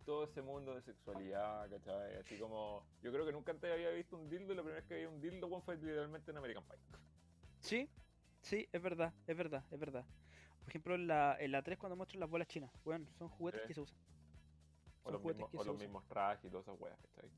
todo 0.05 0.25
ese 0.25 0.43
mundo 0.43 0.75
de 0.75 0.83
sexualidad, 0.83 1.69
¿cachai? 1.71 2.17
Así 2.17 2.39
como, 2.39 2.85
yo 3.03 3.13
creo 3.13 3.25
que 3.27 3.33
nunca 3.33 3.53
antes 3.53 3.71
había 3.71 3.91
visto 3.91 4.17
un 4.17 4.29
dildo 4.29 4.53
y 4.53 4.57
la 4.57 4.63
primera 4.63 4.81
vez 4.81 4.89
que 4.89 4.97
vi 4.97 5.05
un 5.05 5.21
dildo 5.21 5.47
weón, 5.47 5.63
fue 5.63 5.77
literalmente 5.77 6.31
en 6.31 6.37
American 6.39 6.65
Pie. 6.65 6.77
Sí, 7.61 7.89
sí, 8.41 8.69
es 8.73 8.83
verdad, 8.83 9.13
es 9.27 9.37
verdad, 9.37 9.65
es 9.71 9.79
verdad. 9.79 10.05
Por 10.61 10.69
ejemplo, 10.71 10.95
en 10.95 11.07
la, 11.07 11.37
en 11.39 11.53
la 11.53 11.63
3 11.63 11.79
cuando 11.79 11.97
muestran 11.97 12.21
las 12.21 12.31
bolas 12.31 12.49
chinas, 12.49 12.71
bueno, 12.85 13.07
son 13.19 13.29
juguetes 13.29 13.63
que 13.67 13.75
se 13.75 13.81
usan. 13.83 13.99
O 15.05 15.11
los, 15.11 15.21
juguetes 15.21 15.37
mismos, 15.39 15.51
que 15.51 15.57
o 15.59 15.61
se 15.63 15.67
los 15.67 15.77
usan. 15.77 15.87
mismos 15.87 16.07
trajes 16.09 16.45
y 16.45 16.51
todas 16.51 16.67
esas 16.67 16.81
weas, 16.81 16.99
¿cachai? 17.01 17.31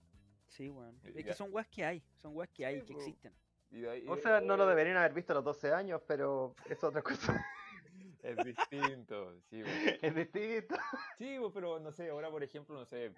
Sí, 0.52 0.68
weón. 0.68 0.98
Y- 1.04 1.18
Es 1.20 1.24
que 1.24 1.34
son 1.34 1.52
weas 1.52 1.66
que 1.68 1.84
hay, 1.84 2.02
son 2.16 2.36
weas 2.36 2.50
que 2.50 2.66
hay, 2.66 2.80
Sí, 2.80 2.86
que 2.86 2.92
existen. 2.92 3.32
Y 3.70 3.80
de 3.80 3.90
ahí 3.90 4.04
O 4.06 4.16
sea, 4.18 4.40
no 4.40 4.48
lo 4.48 4.66
después 4.66 4.68
deberían 4.68 4.96
haber 4.98 5.14
visto 5.14 5.32
a 5.32 5.36
los 5.36 5.44
12 5.44 5.72
años, 5.72 6.02
pero 6.06 6.54
es 6.68 6.82
otra 6.84 7.02
cosa. 7.02 7.44
Es 8.22 8.36
distinto, 8.36 9.34
sí, 9.50 9.64
weón. 9.64 9.66
es 10.02 10.14
distinto. 10.14 10.76
Sí, 11.18 11.38
pero 11.52 11.80
no 11.80 11.90
sé, 11.90 12.08
ahora 12.10 12.30
por 12.30 12.44
ejemplo, 12.44 12.76
no 12.76 12.84
sé, 12.84 13.12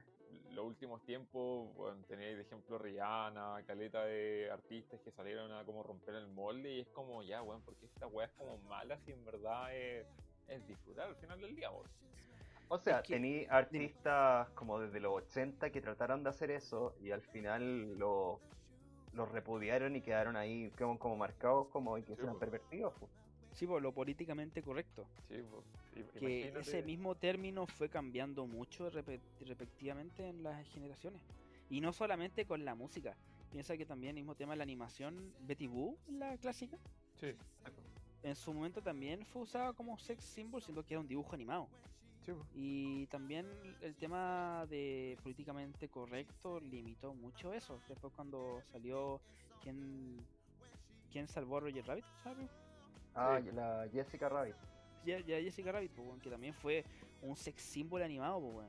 los 0.53 0.65
últimos 0.65 1.05
tiempos, 1.05 1.75
bueno, 1.75 2.03
tenéis 2.09 2.37
de 2.39 2.43
ejemplo 2.45 2.79
Rihanna, 2.79 3.63
caleta 3.67 4.07
de 4.07 4.49
artistas 4.51 5.01
que 5.03 5.11
salieron 5.11 5.53
a 5.53 5.63
como 5.67 5.83
romper 5.83 6.15
el 6.15 6.29
molde 6.29 6.73
y 6.73 6.81
es 6.81 6.89
como, 6.89 7.23
ya, 7.23 7.43
weón, 7.43 7.61
porque 7.63 7.85
esta 7.85 8.07
weá 8.07 8.25
es 8.27 8.33
como 8.33 8.57
mala 8.61 8.99
si 9.01 9.13
en 9.13 9.23
verdad 9.27 9.77
es, 9.77 10.07
es 10.49 10.67
disfrutar 10.67 11.09
al 11.09 11.17
final 11.17 11.39
del 11.39 11.55
día, 11.55 11.71
weón. 11.71 11.89
O 12.69 12.79
sea, 12.79 12.99
Es 13.01 13.03
que- 13.07 13.15
tení 13.15 13.47
artistas 13.49 14.49
como 14.51 14.81
desde 14.81 15.01
los 15.01 15.13
80 15.15 15.71
que 15.71 15.81
trataron 15.81 16.23
de 16.23 16.31
hacer 16.31 16.51
eso 16.51 16.95
y 17.01 17.11
al 17.11 17.21
final 17.23 17.99
lo, 17.99 18.41
lo 19.13 19.27
repudiaron 19.27 19.95
y 19.97 20.01
quedaron 20.01 20.37
ahí 20.37 20.71
como, 20.79 20.99
como 20.99 21.17
marcados 21.17 21.69
como 21.69 21.99
y 21.99 22.03
que 22.03 22.15
Sí, 22.17 22.23
eran 22.23 22.35
pues. 22.39 22.41
pervertidos. 22.51 22.95
pues. 22.99 23.11
Sí, 23.53 23.67
por 23.69 23.81
lo 23.81 23.93
políticamente 23.93 24.63
correcto. 24.63 25.07
Sí, 25.29 25.37
pues, 25.49 25.65
i- 25.93 26.19
Que 26.19 26.41
imagínate- 26.41 26.61
ese 26.61 26.83
mismo 26.83 27.15
término 27.15 27.67
fue 27.67 27.89
cambiando 27.89 28.47
mucho 28.47 28.91
respectivamente 28.91 30.29
en 30.29 30.43
las 30.43 30.67
generaciones. 30.69 31.23
Y 31.71 31.81
no 31.81 31.93
solamente 31.93 32.47
con 32.47 32.65
la 32.65 32.75
música. 32.75 33.17
Piensa 33.53 33.77
que 33.77 33.87
también 33.87 34.11
el 34.11 34.23
mismo 34.25 34.35
tema 34.35 34.55
de 34.55 34.57
la 34.57 34.65
animación, 34.65 35.33
Betty 35.41 35.69
Boo, 35.69 35.97
la 36.09 36.37
clásica, 36.39 36.77
Sí, 37.21 37.29
en 38.25 38.35
su 38.35 38.53
momento 38.53 38.83
también 38.83 39.25
fue 39.27 39.43
usada 39.43 39.73
como 39.73 39.97
sex 39.99 40.25
symbol, 40.25 40.61
siendo 40.61 40.85
que 40.85 40.95
era 40.95 41.01
un 41.01 41.07
dibujo 41.07 41.33
animado. 41.35 41.69
Sí. 42.27 42.33
Y 42.55 43.07
también 43.07 43.47
el 43.81 43.95
tema 43.97 44.67
de 44.69 45.19
políticamente 45.23 45.89
correcto 45.89 46.61
limitó 46.61 47.15
mucho 47.15 47.53
eso. 47.53 47.81
Después 47.89 48.13
cuando 48.15 48.63
salió 48.73 49.21
quién, 49.63 50.25
quién 51.13 51.29
salvó 51.29 51.59
a 51.59 51.61
Roger 51.61 51.87
Rabbit, 51.87 52.05
¿sabes? 52.23 52.51
Ah, 53.15 53.39
Sí. 53.43 53.51
la 53.53 53.89
Jessica 53.93 54.29
Rabbit. 54.29 54.57
Ya, 55.05 55.21
ya 55.21 55.39
Jessica 55.39 55.71
Rabbit, 55.73 55.93
pues, 55.93 56.23
que 56.23 56.31
también 56.31 56.55
fue 56.55 56.85
un 57.23 57.37
sex 57.37 57.63
symbol 57.63 58.03
animado, 58.03 58.41
pues. 58.41 58.69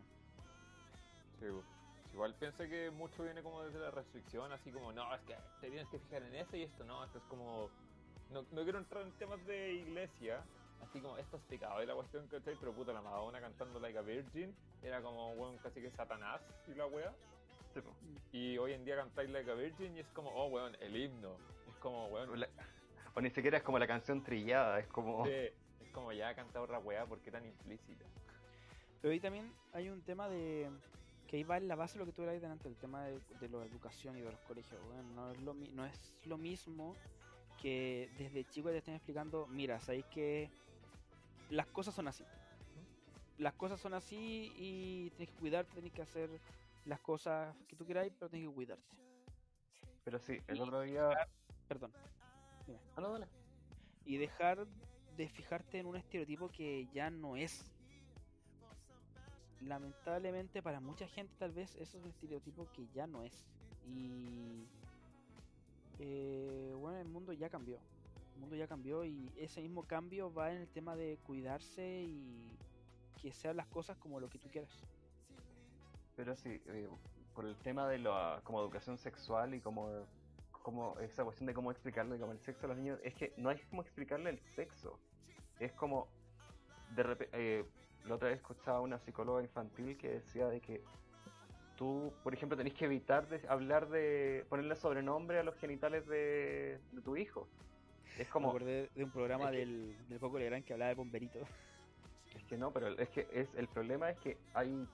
Sí, 1.39 1.45
pues. 1.51 1.65
Igual 2.13 2.33
piensa 2.35 2.65
que 2.67 2.91
mucho 2.91 3.23
viene 3.23 3.43
como 3.43 3.63
desde 3.63 3.79
la 3.79 3.91
restricción, 3.91 4.49
así 4.53 4.71
como, 4.71 4.93
no, 4.93 5.13
es 5.13 5.21
que 5.23 5.35
te 5.59 5.67
tienes 5.69 5.87
que 5.89 5.99
fijar 5.99 6.23
en 6.23 6.35
eso 6.35 6.55
y 6.55 6.63
esto 6.63 6.85
no, 6.85 7.03
esto 7.03 7.17
es 7.17 7.23
como... 7.25 7.69
No, 8.31 8.41
no 8.53 8.63
quiero 8.63 8.79
entrar 8.79 9.03
en 9.03 9.11
temas 9.13 9.45
de 9.45 9.73
iglesia, 9.73 10.41
así 10.83 10.99
como, 10.99 11.17
esto 11.17 11.37
es 11.37 11.43
pecado 11.43 11.81
y 11.81 11.85
la 11.85 11.93
cuestión, 11.95 12.27
¿cachai? 12.27 12.55
Pero 12.59 12.73
puta, 12.73 12.93
la 12.93 13.01
Madonna 13.01 13.39
cantando 13.41 13.79
Like 13.79 13.97
a 13.97 14.01
Virgin 14.01 14.55
era 14.81 15.01
como, 15.01 15.31
weón, 15.33 15.57
casi 15.57 15.81
que 15.81 15.89
Satanás 15.91 16.41
y 16.67 16.75
la 16.75 16.85
wea. 16.87 17.13
Sí, 17.73 17.81
po. 17.81 17.91
Y 18.31 18.57
hoy 18.57 18.73
en 18.73 18.85
día 18.85 18.95
cantáis 18.95 19.29
Like 19.29 19.49
a 19.51 19.53
Virgin 19.55 19.95
y 19.97 19.99
es 19.99 20.07
como, 20.09 20.29
oh, 20.29 20.47
weón, 20.47 20.75
el 20.79 20.95
himno. 20.95 21.35
Es 21.67 21.75
como, 21.77 22.07
weón, 22.07 22.39
La- 22.39 22.49
O 23.13 23.21
ni 23.21 23.29
siquiera 23.29 23.57
es 23.57 23.63
como 23.63 23.79
la 23.79 23.87
canción 23.87 24.23
trillada, 24.23 24.79
es 24.79 24.87
como... 24.87 25.25
sí, 25.25 25.31
es 25.31 25.91
como 25.93 26.11
ya 26.11 26.29
ha 26.29 26.35
cantado 26.35 26.65
otra 26.65 26.79
wea, 26.79 27.05
¿por 27.05 27.19
qué 27.19 27.31
tan 27.31 27.45
implícita? 27.45 28.05
Pero 29.01 29.13
ahí 29.13 29.19
también 29.19 29.51
hay 29.73 29.89
un 29.89 30.01
tema 30.01 30.27
de 30.29 30.69
que 31.27 31.37
ahí 31.37 31.43
va 31.43 31.57
en 31.57 31.67
la 31.67 31.75
base 31.75 31.93
de 31.97 31.99
lo 31.99 32.05
que 32.05 32.11
tú 32.15 32.23
eras 32.23 32.39
delante, 32.41 32.67
el 32.67 32.75
tema 32.75 33.03
de, 33.05 33.19
de 33.39 33.49
la 33.49 33.63
educación 33.65 34.17
y 34.17 34.21
de 34.21 34.31
los 34.31 34.39
colegios. 34.41 34.79
weón. 34.89 35.15
no, 35.15 35.31
es 35.31 35.41
lo, 35.41 35.53
no 35.53 35.85
es 35.85 36.17
lo 36.25 36.37
mismo 36.37 36.95
que 37.61 38.09
desde 38.17 38.43
chico 38.45 38.69
te 38.69 38.77
estén 38.77 38.95
explicando, 38.95 39.47
mira, 39.47 39.79
sabéis 39.79 40.05
que 40.07 40.49
las 41.49 41.67
cosas 41.67 41.93
son 41.93 42.07
así. 42.07 42.25
Las 43.37 43.53
cosas 43.53 43.79
son 43.79 43.93
así 43.93 44.51
y 44.55 45.09
tienes 45.11 45.29
que 45.33 45.39
cuidarte, 45.39 45.73
tienes 45.73 45.91
que 45.93 46.01
hacer 46.01 46.29
las 46.85 46.99
cosas 47.01 47.55
que 47.67 47.75
tú 47.75 47.85
queráis, 47.85 48.13
pero 48.17 48.29
tienes 48.29 48.49
que 48.49 48.55
cuidarte. 48.55 48.95
Pero 50.03 50.19
sí, 50.19 50.39
el 50.47 50.57
Y- 50.57 50.61
otro 50.61 50.81
día... 50.81 51.09
Perdón. 51.67 51.91
Ah, 52.95 53.01
no, 53.01 53.11
dale. 53.13 53.27
y 54.05 54.17
dejar 54.17 54.67
de 55.17 55.29
fijarte 55.29 55.79
en 55.79 55.87
un 55.87 55.95
estereotipo 55.95 56.49
que 56.49 56.87
ya 56.93 57.09
no 57.09 57.35
es. 57.35 57.71
Lamentablemente 59.61 60.61
para 60.61 60.79
mucha 60.79 61.07
gente 61.07 61.33
tal 61.39 61.51
vez 61.51 61.75
eso 61.75 61.97
es 61.97 62.03
un 62.03 62.09
estereotipo 62.11 62.67
que 62.71 62.87
ya 62.93 63.07
no 63.07 63.23
es. 63.23 63.45
Y 63.87 64.67
eh, 65.99 66.73
bueno, 66.77 66.99
el 66.99 67.07
mundo 67.07 67.33
ya 67.33 67.49
cambió. 67.49 67.79
El 68.35 68.41
mundo 68.41 68.55
ya 68.57 68.67
cambió 68.67 69.05
y 69.05 69.31
ese 69.37 69.61
mismo 69.61 69.83
cambio 69.83 70.31
va 70.33 70.51
en 70.51 70.61
el 70.61 70.67
tema 70.67 70.95
de 70.95 71.17
cuidarse 71.23 72.03
y 72.03 72.57
que 73.21 73.31
sean 73.31 73.55
las 73.55 73.67
cosas 73.67 73.97
como 73.97 74.19
lo 74.19 74.29
que 74.29 74.37
tú 74.37 74.49
quieras. 74.49 74.69
Pero 76.17 76.35
sí, 76.35 76.61
eh, 76.67 76.89
por 77.33 77.45
el 77.45 77.55
tema 77.55 77.87
de 77.87 77.99
la 77.99 78.41
como 78.43 78.59
educación 78.59 78.97
sexual 78.97 79.53
y 79.53 79.61
como, 79.61 79.89
como 80.51 80.99
esa 80.99 81.23
cuestión 81.23 81.47
de 81.47 81.53
cómo 81.53 81.71
explicarle 81.71 82.19
como 82.19 82.33
el 82.33 82.39
sexo 82.39 82.65
a 82.65 82.69
los 82.69 82.77
niños, 82.77 82.99
es 83.03 83.15
que 83.15 83.33
no 83.37 83.49
hay 83.49 83.59
como 83.69 83.81
explicarle 83.81 84.31
el 84.31 84.39
sexo. 84.55 84.99
Es 85.59 85.71
como, 85.71 86.09
de 86.93 87.03
repente, 87.03 87.65
la 88.05 88.15
otra 88.15 88.27
vez 88.27 88.37
escuchaba 88.37 88.79
a 88.79 88.81
una 88.81 88.99
psicóloga 88.99 89.41
infantil 89.41 89.97
que 89.97 90.09
decía 90.09 90.47
de 90.47 90.59
que 90.59 90.83
tú, 91.77 92.11
por 92.21 92.33
ejemplo, 92.33 92.57
tenés 92.57 92.73
que 92.73 92.83
evitar 92.83 93.29
de 93.29 93.47
hablar 93.47 93.87
de, 93.87 94.45
ponerle 94.49 94.75
sobrenombre 94.75 95.39
a 95.39 95.43
los 95.43 95.55
genitales 95.55 96.05
de 96.05 96.79
tu 97.05 97.15
hijo. 97.15 97.47
Es 98.17 98.27
Me 98.27 98.31
como, 98.31 98.49
acordé 98.49 98.89
de 98.95 99.03
un 99.03 99.11
programa 99.11 99.45
es 99.45 99.51
que- 99.51 99.57
del, 99.57 99.95
del 100.09 100.19
Coco 100.19 100.39
Legrand 100.39 100.63
que 100.65 100.73
hablaba 100.73 100.89
de 100.89 100.95
bomberito. 100.95 101.39
Es 102.35 102.43
que 102.45 102.57
no, 102.57 102.71
pero 102.71 102.89
es 102.89 103.09
que 103.09 103.27
es 103.31 103.53
el 103.55 103.67
problema 103.67 104.09
es 104.09 104.17
que 104.19 104.37
hay 104.53 104.87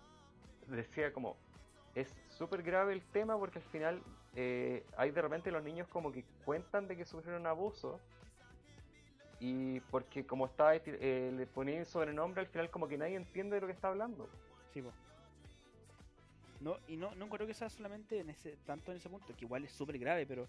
decía 0.68 1.12
como 1.12 1.36
es 1.96 2.14
súper 2.30 2.64
grave 2.64 2.94
el 2.94 3.02
tema 3.02 3.38
porque 3.38 3.60
al 3.60 3.66
final 3.66 4.02
eh, 4.36 4.84
hay 4.98 5.12
de 5.12 5.22
repente 5.22 5.52
los 5.52 5.64
niños 5.64 5.88
como 5.90 6.12
que 6.12 6.24
cuentan 6.46 6.88
de 6.88 6.96
que 6.96 7.06
sufrieron 7.06 7.46
abuso 7.48 8.00
y 9.40 9.80
porque 9.92 10.26
como 10.26 10.46
está 10.46 10.76
eh, 10.76 11.32
le 11.36 11.46
ponían 11.48 11.86
sobrenombre 11.86 12.42
al 12.42 12.48
final 12.48 12.70
como 12.70 12.88
que 12.88 12.98
nadie 12.98 13.16
entiende 13.16 13.56
de 13.56 13.62
lo 13.62 13.68
que 13.68 13.74
está 13.74 13.90
hablando. 13.90 14.30
Sí, 14.74 14.82
po. 14.82 14.94
No, 16.62 16.78
y 16.88 16.96
no, 16.96 17.14
no 17.16 17.28
creo 17.28 17.48
que 17.48 17.56
sea 17.56 17.70
solamente 17.70 18.20
en 18.20 18.30
ese, 18.30 18.56
tanto 18.68 18.92
en 18.92 18.98
ese 18.98 19.10
punto, 19.10 19.34
que 19.36 19.46
igual 19.46 19.64
es 19.64 19.72
súper 19.72 19.98
grave, 19.98 20.28
pero 20.28 20.48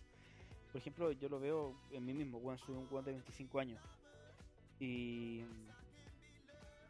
por 0.72 0.80
ejemplo, 0.80 1.12
yo 1.12 1.28
lo 1.28 1.38
veo 1.38 1.74
en 1.90 2.04
mí 2.04 2.14
mismo, 2.14 2.38
weón, 2.38 2.58
soy 2.58 2.74
un 2.74 2.88
weón 2.90 3.04
de 3.04 3.12
25 3.12 3.58
años. 3.60 3.80
Y 4.80 5.44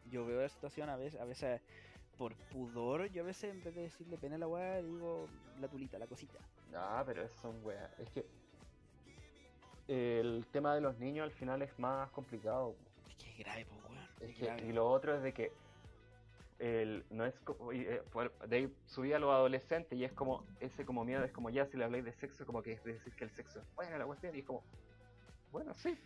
yo 0.09 0.25
veo 0.25 0.41
la 0.41 0.49
situación 0.49 0.89
a 0.89 0.95
veces, 0.95 1.19
a 1.19 1.25
veces 1.25 1.61
por 2.17 2.33
pudor, 2.51 3.07
yo 3.11 3.23
a 3.23 3.25
veces 3.25 3.51
en 3.53 3.63
vez 3.63 3.75
de 3.75 3.81
decirle 3.81 4.17
pena 4.17 4.35
a 4.35 4.39
la 4.39 4.47
weá, 4.47 4.81
digo 4.81 5.27
la 5.59 5.67
tulita, 5.67 5.99
la 5.99 6.07
cosita. 6.07 6.39
Ah, 6.73 7.03
pero 7.05 7.23
eso 7.23 7.35
son 7.41 7.63
weas. 7.63 7.91
Es 7.99 8.09
que 8.09 8.25
el 9.87 10.45
tema 10.51 10.73
de 10.75 10.81
los 10.81 10.97
niños 10.97 11.25
al 11.25 11.31
final 11.31 11.61
es 11.61 11.77
más 11.77 12.09
complicado. 12.11 12.75
Es 13.09 13.15
que 13.15 13.29
es 13.31 13.37
grave, 13.39 13.65
pues 13.65 13.79
weón. 13.83 13.97
Es 14.21 14.29
es 14.29 14.35
que- 14.37 14.45
grave. 14.45 14.65
y 14.67 14.71
lo 14.71 14.89
otro 14.89 15.15
es 15.15 15.23
de 15.23 15.33
que 15.33 15.51
el, 16.59 17.05
no 17.09 17.25
es 17.25 17.39
co- 17.41 17.73
y, 17.73 17.81
eh, 17.81 18.01
de 18.47 18.55
ahí 18.55 18.75
subí 18.85 19.13
a 19.13 19.19
los 19.19 19.31
adolescentes 19.31 19.97
y 19.97 20.03
es 20.03 20.11
como 20.13 20.45
ese 20.59 20.85
como 20.85 21.03
miedo 21.03 21.23
es 21.23 21.31
como 21.31 21.49
ya 21.49 21.65
si 21.65 21.77
le 21.77 21.83
habláis 21.85 22.05
de 22.05 22.13
sexo 22.13 22.45
como 22.45 22.61
que 22.61 22.73
es 22.73 22.83
decir 22.83 23.13
que 23.15 23.23
el 23.25 23.31
sexo 23.31 23.59
es 23.59 23.65
bueno 23.75 23.97
la 23.97 24.05
cuestión 24.05 24.35
y 24.35 24.39
es 24.39 24.45
como 24.45 24.63
bueno 25.51 25.73
sí 25.73 25.97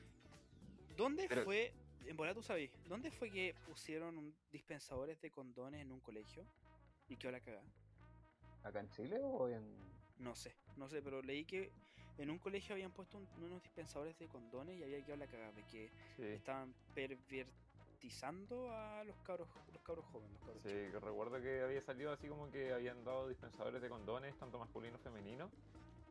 ¿Dónde 0.97 1.27
pero- 1.29 1.43
fue 1.43 1.71
en 2.07 2.15
bola 2.17 2.33
tú 2.33 2.41
sabes, 2.41 2.71
¿dónde 2.87 3.11
fue 3.11 3.29
que 3.29 3.53
pusieron 3.65 4.17
un 4.17 4.33
dispensadores 4.51 5.19
de 5.21 5.29
condones 5.29 5.81
en 5.81 5.91
un 5.91 5.99
colegio? 5.99 6.43
¿Y 7.09 7.15
qué 7.17 7.31
la 7.31 7.39
cagada? 7.39 7.63
¿Acá 8.63 8.79
en 8.79 8.89
Chile 8.89 9.19
o 9.21 9.47
en.? 9.49 9.61
No 10.19 10.33
sé, 10.35 10.53
no 10.75 10.87
sé, 10.89 11.01
pero 11.01 11.21
leí 11.21 11.45
que 11.45 11.69
en 12.17 12.29
un 12.31 12.39
colegio 12.39 12.73
habían 12.73 12.91
puesto 12.91 13.17
un- 13.17 13.27
unos 13.43 13.61
dispensadores 13.61 14.17
de 14.17 14.27
condones 14.27 14.79
y 14.79 14.83
había 14.83 14.99
quedado 15.01 15.17
la 15.17 15.27
cagada 15.27 15.51
de 15.51 15.63
que 15.63 15.91
Sí, 16.15 16.23
estaban 16.23 16.73
pervertizando 17.97 18.71
a 18.71 19.03
los 19.03 19.15
cabros, 19.25 19.47
los 19.73 19.81
cabros 19.81 20.05
jóvenes, 20.11 20.31
los 20.33 20.41
cabros 20.41 20.63
sí, 20.63 20.69
chicos. 20.69 20.91
que 20.91 20.99
recuerdo 20.99 21.41
que 21.41 21.61
había 21.61 21.81
salido 21.81 22.11
así 22.11 22.27
como 22.27 22.49
que 22.51 22.71
habían 22.73 23.03
dado 23.03 23.27
dispensadores 23.27 23.81
de 23.81 23.89
condones, 23.89 24.35
tanto 24.37 24.59
masculino 24.59 24.97
como 24.97 25.03
femenino, 25.15 25.49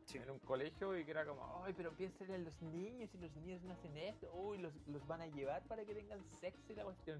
Sí. 0.05 0.17
en 0.19 0.29
un 0.31 0.39
colegio 0.39 0.97
y 0.97 1.03
que 1.03 1.11
era 1.11 1.25
como, 1.25 1.63
ay, 1.65 1.73
pero 1.75 1.91
piensen 1.91 2.31
en 2.33 2.45
los 2.45 2.61
niños 2.61 3.09
y 3.13 3.17
los 3.17 3.31
niños 3.35 3.61
no 3.63 3.73
hacen 3.73 3.97
esto, 3.97 4.31
uy, 4.33 4.57
los, 4.57 4.73
los 4.87 5.05
van 5.05 5.21
a 5.21 5.27
llevar 5.27 5.61
para 5.63 5.83
que 5.83 5.93
tengan 5.93 6.23
sexo 6.39 6.71
y 6.71 6.75
la 6.75 6.83
cuestión. 6.85 7.19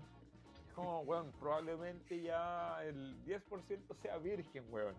Es 0.67 0.73
Como, 0.73 1.01
weón, 1.01 1.31
probablemente 1.39 2.21
ya 2.21 2.83
el 2.85 3.21
10% 3.25 3.93
sea 4.01 4.17
virgen, 4.17 4.65
weón. 4.71 4.95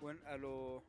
Bueno, 0.00 0.20
a 0.26 0.36
los 0.36 0.82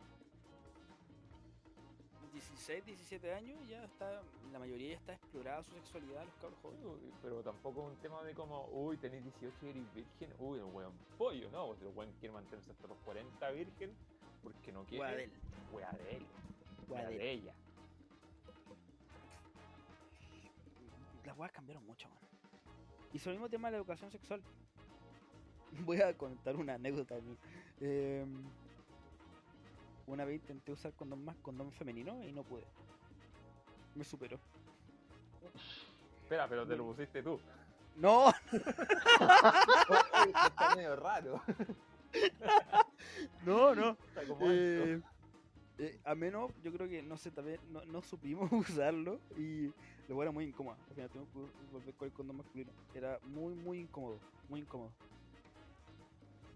16, 2.35 2.85
17 2.85 3.33
años 3.33 3.57
ya 3.69 3.83
está, 3.85 4.21
la 4.51 4.59
mayoría 4.59 4.89
ya 4.89 4.97
está 4.97 5.13
explorada 5.13 5.63
su 5.63 5.71
sexualidad 5.71 6.25
los 6.25 6.35
cabros 6.35 6.59
jóvenes. 6.61 7.13
Pero 7.21 7.41
tampoco 7.41 7.83
es 7.83 7.95
un 7.95 8.01
tema 8.01 8.21
de 8.23 8.33
como, 8.33 8.67
uy, 8.73 8.97
tenés 8.97 9.23
18 9.23 9.65
y 9.65 9.69
eres 9.69 9.93
virgen, 9.93 10.33
uy, 10.39 10.59
el 10.59 10.65
weón 10.65 10.93
pollo, 11.17 11.49
no, 11.51 11.67
pues 11.67 11.81
el 11.81 11.87
weón 11.95 12.11
quiere 12.19 12.33
mantenerse 12.33 12.71
hasta 12.71 12.87
los 12.87 12.97
40 13.05 13.51
virgen 13.51 13.95
porque 14.43 14.71
no 14.73 14.83
quiere. 14.83 15.29
Wea 15.71 15.91
de 15.93 16.15
él. 16.17 16.25
De 16.89 17.17
de 17.17 17.31
ella. 17.31 17.53
Las 21.25 21.37
weas 21.37 21.51
cambiaron 21.53 21.85
mucho, 21.85 22.09
man. 22.09 22.19
Y 23.13 23.19
sobre 23.19 23.35
el 23.35 23.39
mismo 23.39 23.49
tema 23.49 23.69
de 23.69 23.71
la 23.71 23.77
educación 23.77 24.11
sexual. 24.11 24.41
Voy 25.85 26.01
a 26.01 26.15
contar 26.17 26.57
una 26.57 26.73
anécdota 26.73 27.15
de 27.15 27.21
mí. 27.21 27.37
Em, 27.79 28.43
una 30.07 30.25
vez 30.25 30.41
intenté 30.41 30.71
usar 30.71 30.93
condón 30.93 31.23
más, 31.23 31.35
condón 31.37 31.71
femenino 31.71 32.23
y 32.23 32.31
no 32.31 32.43
pude. 32.43 32.63
Me 33.95 34.03
superó. 34.03 34.39
Espera, 36.23 36.47
pero 36.47 36.67
te 36.67 36.75
lo 36.75 36.85
pusiste 36.85 37.23
tú. 37.23 37.39
¡No! 37.95 38.29
está 39.21 40.75
medio 40.75 40.95
raro. 40.95 41.41
No, 43.45 43.75
no. 43.75 43.97
Está 44.07 44.25
como 44.25 44.45
Eh, 44.49 45.01
eh, 45.77 45.99
a 46.05 46.15
menos, 46.15 46.51
yo 46.63 46.71
creo 46.71 46.87
que 46.87 47.01
no 47.03 47.17
sé, 47.17 47.29
tal 47.29 47.45
vez 47.45 47.59
no, 47.69 47.83
no 47.85 48.01
supimos 48.01 48.51
usarlo 48.51 49.19
y 49.37 49.71
luego 50.07 50.23
era 50.23 50.31
muy 50.31 50.45
incómodo. 50.45 50.77
Al 50.89 50.95
final 50.95 51.09
tuvimos 51.09 51.29
que 51.31 51.39
volver 51.71 51.93
con 51.95 52.05
el 52.07 52.13
condón 52.13 52.37
masculino. 52.37 52.71
Era 52.93 53.19
muy, 53.23 53.53
muy 53.53 53.79
incómodo. 53.79 54.19
Muy 54.49 54.61
incómodo. 54.61 54.91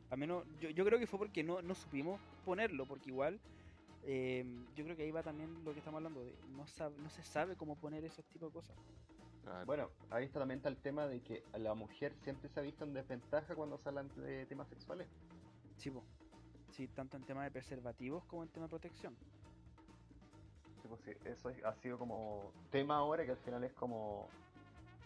A 0.10 0.16
menos, 0.16 0.46
yo, 0.60 0.70
yo 0.70 0.86
creo 0.86 0.98
que 0.98 1.08
fue 1.08 1.20
porque 1.20 1.44
no, 1.44 1.62
no 1.62 1.76
supimos 1.76 2.20
ponerlo, 2.40 2.86
porque 2.86 3.10
igual 3.10 3.40
eh, 4.04 4.46
yo 4.76 4.84
creo 4.84 4.96
que 4.96 5.04
ahí 5.04 5.12
va 5.12 5.24
también 5.24 5.64
lo 5.64 5.74
que 5.74 5.80
estamos 5.80 5.98
hablando 5.98 6.24
de 6.24 6.34
no, 6.50 6.64
sab- 6.66 6.96
no 6.98 7.10
se 7.10 7.24
sabe 7.24 7.56
cómo 7.56 7.76
poner 7.76 8.04
esos 8.06 8.26
tipos 8.26 8.50
de 8.50 8.54
cosas. 8.54 8.78
Claro. 9.44 9.66
Bueno, 9.66 9.90
ahí 10.10 10.26
está 10.26 10.40
también 10.40 10.62
el 10.66 10.78
tema 10.78 11.08
de 11.08 11.22
que 11.22 11.44
a 11.54 11.58
la 11.58 11.74
mujer 11.74 12.14
siempre 12.24 12.50
se 12.50 12.60
ha 12.60 12.64
visto 12.64 12.84
en 12.84 12.94
desventaja 12.94 13.56
cuando 13.56 13.78
se 13.78 13.90
hablan 13.90 14.10
de 14.16 14.46
temas 14.46 14.68
sexuales. 14.70 15.08
Sí, 15.78 15.90
po. 15.92 16.04
sí, 16.72 16.88
tanto 16.88 17.18
en 17.18 17.24
tema 17.24 17.44
de 17.44 17.52
preservativos 17.52 18.26
como 18.26 18.44
en 18.44 18.50
tema 18.50 18.66
de 18.66 18.70
protección. 18.70 19.16
Sí, 20.82 20.88
pues 20.88 21.02
sí, 21.02 21.12
eso 21.26 21.50
es- 21.50 21.64
ha 21.64 21.74
sido 21.76 21.98
como 21.98 22.52
tema 22.70 22.98
ahora 22.98 23.26
que 23.26 23.32
al 23.32 23.38
final 23.38 23.64
es 23.64 23.74
como, 23.74 24.30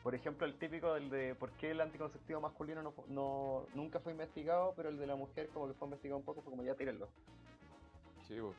por 0.04 0.14
ejemplo, 0.16 0.46
el 0.46 0.56
típico 0.56 0.94
del 0.94 1.10
de 1.10 1.34
por 1.36 1.52
qué 1.54 1.72
el 1.72 1.82
anticonceptivo 1.82 2.42
masculino 2.42 2.84
no, 2.84 2.94
no 3.08 3.66
nunca 3.74 4.00
fue 4.02 4.12
investigado, 4.12 4.74
pero 4.76 4.90
el 4.90 4.98
de 4.98 5.08
la 5.08 5.16
mujer 5.16 5.48
como 5.50 5.68
que 5.68 5.74
fue 5.74 5.88
investigado 5.88 6.18
un 6.20 6.26
poco, 6.26 6.42
fue 6.42 6.52
como 6.52 6.64
ya 6.64 6.76
tírenlo. 6.76 7.08
Sí, 8.28 8.40
bo. 8.40 8.54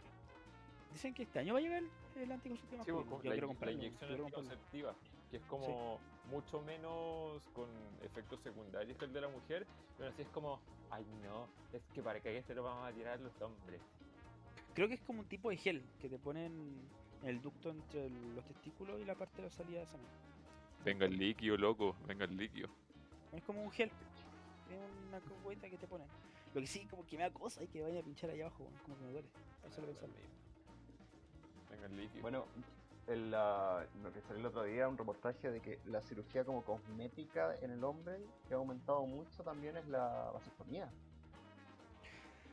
Dicen 0.92 1.12
que 1.12 1.24
este 1.24 1.40
año 1.40 1.54
va 1.54 1.58
a 1.58 1.62
llegar 1.62 1.82
el, 1.82 1.90
el 2.22 2.32
anticonceptivo 2.32 2.84
Sí, 2.84 2.92
masculino. 2.92 3.22
Yo 3.22 3.28
la, 3.28 3.32
quiero 3.32 3.46
la 3.46 3.52
comprarlo, 3.52 3.76
inyección 3.76 4.08
quiero 4.08 4.22
comprarlo. 4.24 4.50
anticonceptiva, 4.50 4.94
que 5.30 5.36
es 5.36 5.42
como 5.44 5.98
mucho 6.30 6.62
menos 6.62 7.42
con 7.52 7.68
efectos 8.02 8.40
secundarios 8.40 8.96
que 8.96 9.04
el 9.04 9.12
de 9.12 9.20
la 9.20 9.28
mujer, 9.28 9.66
pero 9.98 10.08
así 10.10 10.22
es 10.22 10.28
como, 10.28 10.60
ay 10.90 11.04
no, 11.22 11.46
es 11.72 11.82
que 11.92 12.00
para 12.02 12.20
que 12.20 12.42
se 12.42 12.54
lo 12.54 12.62
vamos 12.62 12.86
a 12.88 12.92
tirar 12.92 13.20
los 13.20 13.38
hombres. 13.42 13.80
Creo 14.74 14.88
que 14.88 14.94
es 14.94 15.02
como 15.02 15.20
un 15.20 15.26
tipo 15.26 15.50
de 15.50 15.56
gel 15.56 15.82
que 16.00 16.08
te 16.08 16.18
ponen 16.18 16.80
en 17.22 17.28
el 17.28 17.42
ducto 17.42 17.70
entre 17.70 18.08
los 18.34 18.44
testículos 18.46 19.00
y 19.00 19.04
la 19.04 19.14
parte 19.14 19.36
de 19.36 19.42
la 19.44 19.50
salida 19.50 19.80
de 19.80 19.86
semen. 19.86 20.06
Venga 20.84 21.06
el 21.06 21.16
líquido, 21.16 21.56
loco, 21.56 21.96
venga 22.06 22.24
el 22.26 22.36
líquido. 22.36 22.68
Es 23.32 23.42
como 23.44 23.62
un 23.62 23.70
gel. 23.70 23.90
Es 24.70 24.78
una 25.08 25.20
cogüeta 25.20 25.68
que 25.68 25.78
te 25.78 25.86
ponen. 25.86 26.08
Lo 26.52 26.60
que 26.60 26.66
sí, 26.66 26.86
como 26.86 27.06
que 27.06 27.16
me 27.16 27.22
da 27.22 27.30
cosa 27.30 27.62
y 27.62 27.66
que 27.68 27.82
vaya 27.82 28.00
a 28.00 28.02
pinchar 28.02 28.30
allá 28.30 28.46
abajo, 28.46 28.70
como 28.84 28.96
que 28.96 29.04
me 29.04 29.12
duele. 29.12 29.28
Tan 29.62 29.72
solo 29.72 29.86
pensarlo. 29.88 30.14
Venga 31.70 31.86
el 31.86 31.96
líquido. 31.96 32.22
Bueno, 32.22 32.46
en 33.06 33.30
la- 33.30 33.86
lo 34.02 34.12
que 34.12 34.20
salió 34.22 34.40
el 34.40 34.46
otro 34.46 34.64
día, 34.64 34.88
un 34.88 34.96
reportaje 34.96 35.50
de 35.50 35.60
que 35.60 35.78
la 35.86 36.00
cirugía 36.02 36.44
como 36.44 36.62
cosmética 36.64 37.56
en 37.62 37.70
el 37.70 37.82
hombre 37.82 38.18
que 38.46 38.54
ha 38.54 38.58
aumentado 38.58 39.04
mucho 39.06 39.42
también 39.42 39.76
es 39.76 39.86
la 39.88 40.30
vasectomía. 40.32 40.88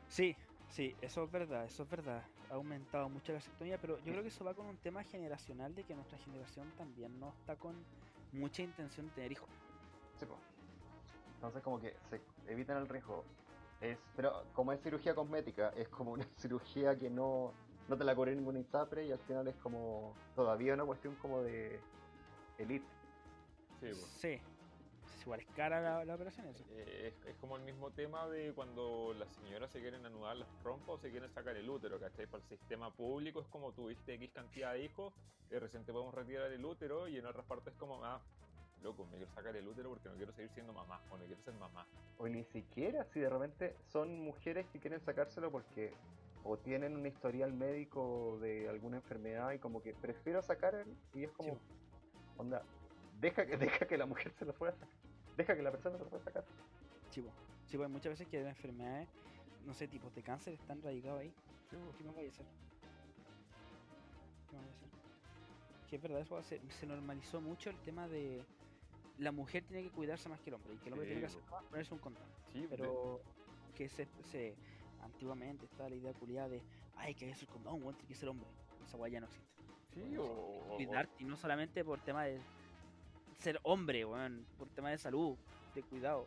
Sí, 0.09 0.35
sí, 0.69 0.95
eso 1.01 1.23
es 1.23 1.31
verdad, 1.31 1.65
eso 1.65 1.83
es 1.83 1.89
verdad. 1.89 2.23
Ha 2.49 2.55
aumentado 2.55 3.07
mucho 3.07 3.31
la 3.31 3.37
vasectomía, 3.37 3.77
pero 3.77 3.97
yo 3.99 4.11
creo 4.11 4.23
que 4.23 4.27
eso 4.29 4.43
va 4.43 4.53
con 4.53 4.65
un 4.65 4.77
tema 4.77 5.03
generacional 5.03 5.73
de 5.73 5.83
que 5.85 5.95
nuestra 5.95 6.17
generación 6.17 6.69
también 6.77 7.17
no 7.19 7.29
está 7.29 7.55
con 7.55 7.75
mucha 8.31 8.61
intención 8.61 9.07
de 9.07 9.13
tener 9.13 9.31
hijos. 9.31 9.49
Sí, 10.19 10.25
po. 10.25 10.37
Entonces 11.35 11.63
como 11.63 11.79
que 11.79 11.95
se 12.09 12.21
evitan 12.47 12.77
el 12.77 12.87
riesgo. 12.87 13.23
Es, 13.79 13.97
pero 14.15 14.43
como 14.53 14.71
es 14.73 14.81
cirugía 14.81 15.15
cosmética, 15.15 15.73
es 15.75 15.87
como 15.89 16.11
una 16.11 16.25
cirugía 16.37 16.97
que 16.97 17.09
no, 17.09 17.53
no 17.87 17.97
te 17.97 18.03
la 18.03 18.15
cubre 18.15 18.35
ninguna 18.35 18.59
ISAPRE 18.59 19.07
y 19.07 19.11
al 19.11 19.19
final 19.19 19.47
es 19.47 19.55
como 19.55 20.13
todavía 20.35 20.73
una 20.73 20.85
cuestión 20.85 21.15
como 21.15 21.41
de 21.41 21.79
elite. 22.57 22.85
Sí, 23.79 23.87
bo. 23.89 24.07
Sí, 24.19 24.39
es 25.21 25.25
igual 25.27 25.39
es 25.39 25.47
cara 25.55 25.79
la, 25.81 26.03
la 26.05 26.15
operación 26.15 26.47
eso. 26.47 26.63
Eh, 26.71 27.13
es, 27.13 27.25
es 27.27 27.35
como 27.37 27.55
el 27.57 27.63
mismo 27.63 27.91
tema 27.91 28.27
de 28.27 28.53
cuando 28.53 29.13
las 29.13 29.29
señoras 29.35 29.71
se 29.71 29.79
quieren 29.79 30.05
anudar 30.05 30.35
las 30.35 30.49
trompas 30.61 30.89
o 30.89 30.97
se 30.97 31.11
quieren 31.11 31.29
sacar 31.29 31.55
el 31.55 31.69
útero, 31.69 31.99
¿cachai? 31.99 32.25
Para 32.27 32.41
el 32.43 32.49
sistema 32.49 32.91
público 32.91 33.41
es 33.41 33.47
como 33.47 33.71
tuviste 33.71 34.15
X 34.15 34.31
cantidad 34.33 34.73
de 34.73 34.83
hijos, 34.83 35.13
y 35.51 35.55
recién 35.57 35.83
te 35.85 35.91
podemos 35.91 36.13
retirar 36.13 36.51
el 36.51 36.65
útero 36.65 37.07
y 37.07 37.17
en 37.17 37.25
otras 37.25 37.45
partes 37.45 37.73
es 37.73 37.79
como, 37.79 38.03
ah, 38.03 38.21
loco, 38.81 39.05
me 39.05 39.17
quiero 39.17 39.31
sacar 39.33 39.55
el 39.55 39.67
útero 39.67 39.89
porque 39.89 40.09
no 40.09 40.15
quiero 40.15 40.31
seguir 40.31 40.49
siendo 40.51 40.73
mamá 40.73 40.99
o 41.11 41.17
no 41.17 41.25
quiero 41.25 41.41
ser 41.43 41.53
mamá. 41.53 41.85
O 42.17 42.27
ni 42.27 42.43
siquiera 42.45 43.03
si 43.05 43.19
de 43.19 43.29
repente 43.29 43.75
son 43.91 44.19
mujeres 44.21 44.65
que 44.71 44.79
quieren 44.79 44.99
sacárselo 45.01 45.51
porque 45.51 45.93
o 46.43 46.57
tienen 46.57 46.95
un 46.95 47.05
historial 47.05 47.53
médico 47.53 48.39
de 48.41 48.67
alguna 48.67 48.97
enfermedad 48.97 49.51
y 49.51 49.59
como 49.59 49.83
que 49.83 49.93
prefiero 49.93 50.41
sacar 50.41 50.73
el, 50.73 50.97
y 51.13 51.25
es 51.25 51.31
como, 51.33 51.53
Sí. 51.53 51.59
onda, 52.37 52.63
deja 53.21 53.45
que, 53.45 53.57
deja 53.57 53.87
que 53.87 53.97
la 53.97 54.05
mujer 54.05 54.31
se 54.37 54.45
lo 54.45 54.53
pueda 54.53 54.73
sacar. 54.73 54.89
Deja 55.37 55.55
que 55.55 55.61
la 55.61 55.71
persona 55.71 55.97
se 55.97 56.03
lo 56.03 56.09
pueda 56.09 56.23
sacar. 56.23 56.43
Sí, 57.11 57.21
po. 57.21 57.31
sí, 57.67 57.77
pues 57.77 57.89
muchas 57.89 58.11
veces 58.11 58.27
que 58.27 58.41
las 58.41 58.55
enfermedades, 58.55 59.07
no 59.65 59.73
sé, 59.73 59.87
tipos 59.87 60.13
de 60.15 60.23
cáncer 60.23 60.53
están 60.53 60.81
radicados 60.81 61.21
ahí. 61.21 61.33
¿Qué 61.69 61.77
me 62.03 62.11
voy 62.11 62.25
a 62.25 62.29
hacer? 62.29 62.45
¿Qué 64.49 64.55
me 64.55 64.61
voy 64.61 64.69
a 64.69 64.73
hacer? 64.73 64.89
Que 65.89 65.95
es 65.97 66.01
verdad, 66.01 66.21
eso 66.21 66.41
se, 66.43 66.59
se 66.71 66.85
normalizó 66.85 67.41
mucho 67.41 67.69
el 67.69 67.77
tema 67.79 68.07
de 68.07 68.41
la 69.17 69.31
mujer 69.31 69.63
tiene 69.65 69.83
que 69.83 69.89
cuidarse 69.91 70.29
más 70.29 70.39
que 70.41 70.49
el 70.49 70.55
hombre 70.55 70.73
y 70.73 70.77
que 70.77 70.87
el 70.89 70.93
hombre 70.93 71.05
Sí, 71.07 71.13
tiene 71.13 71.21
que 71.21 71.27
hacer 71.27 71.41
más, 71.51 71.63
ponerse 71.65 71.93
un 71.93 71.99
condón. 71.99 72.23
Sí, 72.51 72.61
de- 72.61 72.67
Pero 72.69 73.21
que 73.75 73.87
se, 73.89 74.07
se 74.31 74.55
antiguamente 75.01 75.65
estaba 75.65 75.89
la 75.89 75.95
idea 75.95 76.13
culiada 76.13 76.49
de 76.49 76.61
ay 76.95 77.13
que 77.13 77.29
es 77.29 77.41
el 77.41 77.47
condón, 77.49 77.81
weón, 77.83 77.95
tiene 77.95 78.07
que 78.07 78.15
ser 78.15 78.29
hombre. 78.29 78.47
Esa 78.87 78.97
weá 78.97 79.11
ya 79.11 79.19
no 79.19 79.27
existe. 79.27 79.51
sí, 79.93 80.17
o, 80.17 80.23
o- 80.23 80.73
o- 80.73 80.75
Cuidarte 80.77 81.13
y 81.19 81.25
no 81.25 81.35
solamente 81.37 81.83
por 81.83 81.99
tema 81.99 82.23
de 82.23 82.39
ser 83.41 83.59
hombre, 83.63 84.05
weón, 84.05 84.45
por 84.57 84.69
tema 84.69 84.89
de 84.91 84.97
salud, 84.97 85.37
de 85.75 85.83
cuidado. 85.83 86.25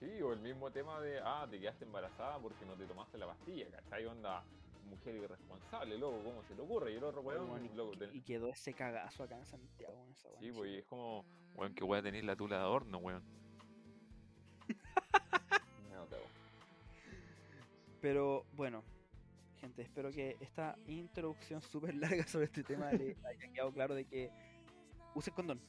sí, 0.00 0.20
o 0.22 0.32
el 0.32 0.40
mismo 0.40 0.70
tema 0.70 1.00
de, 1.00 1.18
ah, 1.22 1.46
te 1.50 1.58
quedaste 1.58 1.84
embarazada 1.84 2.38
porque 2.38 2.64
no 2.66 2.74
te 2.76 2.84
tomaste 2.86 3.16
la 3.18 3.26
pastilla, 3.26 3.70
¿cachai? 3.70 4.04
Onda, 4.06 4.44
mujer 4.88 5.14
irresponsable, 5.14 5.96
loco, 5.96 6.22
¿cómo 6.22 6.42
se 6.42 6.54
le 6.54 6.60
ocurre? 6.62 6.92
Y 6.92 6.96
el 6.96 7.04
otro 7.04 7.22
weón, 7.22 7.48
weón, 7.50 7.64
y, 7.64 7.68
loco, 7.74 7.94
y- 7.94 7.98
ten- 7.98 8.10
y 8.14 8.20
quedó 8.20 8.48
ese 8.48 8.74
cagazo 8.74 9.22
acá 9.22 9.36
en 9.38 9.46
Santiago 9.46 10.02
en 10.04 10.10
esa. 10.12 10.28
Sí, 10.38 10.52
pues 10.52 10.70
y 10.70 10.76
es 10.76 10.84
como, 10.86 11.24
weón, 11.54 11.74
que 11.74 11.84
voy 11.84 11.98
a 11.98 12.02
tener 12.02 12.22
la 12.24 12.36
tula 12.36 12.56
de 12.56 12.62
adorno, 12.62 12.98
weón. 12.98 13.22
No. 15.90 16.06
Pero 18.00 18.44
bueno, 18.52 18.82
gente, 19.56 19.82
espero 19.82 20.10
que 20.10 20.36
esta 20.40 20.76
introducción 20.86 21.62
súper 21.62 21.94
larga 21.94 22.26
sobre 22.26 22.46
este 22.46 22.62
tema 22.62 22.92
le 22.92 23.16
haya 23.24 23.52
quedado 23.52 23.72
claro 23.72 23.94
de 23.94 24.04
que 24.04 24.30
usen 25.14 25.32
condón. 25.34 25.60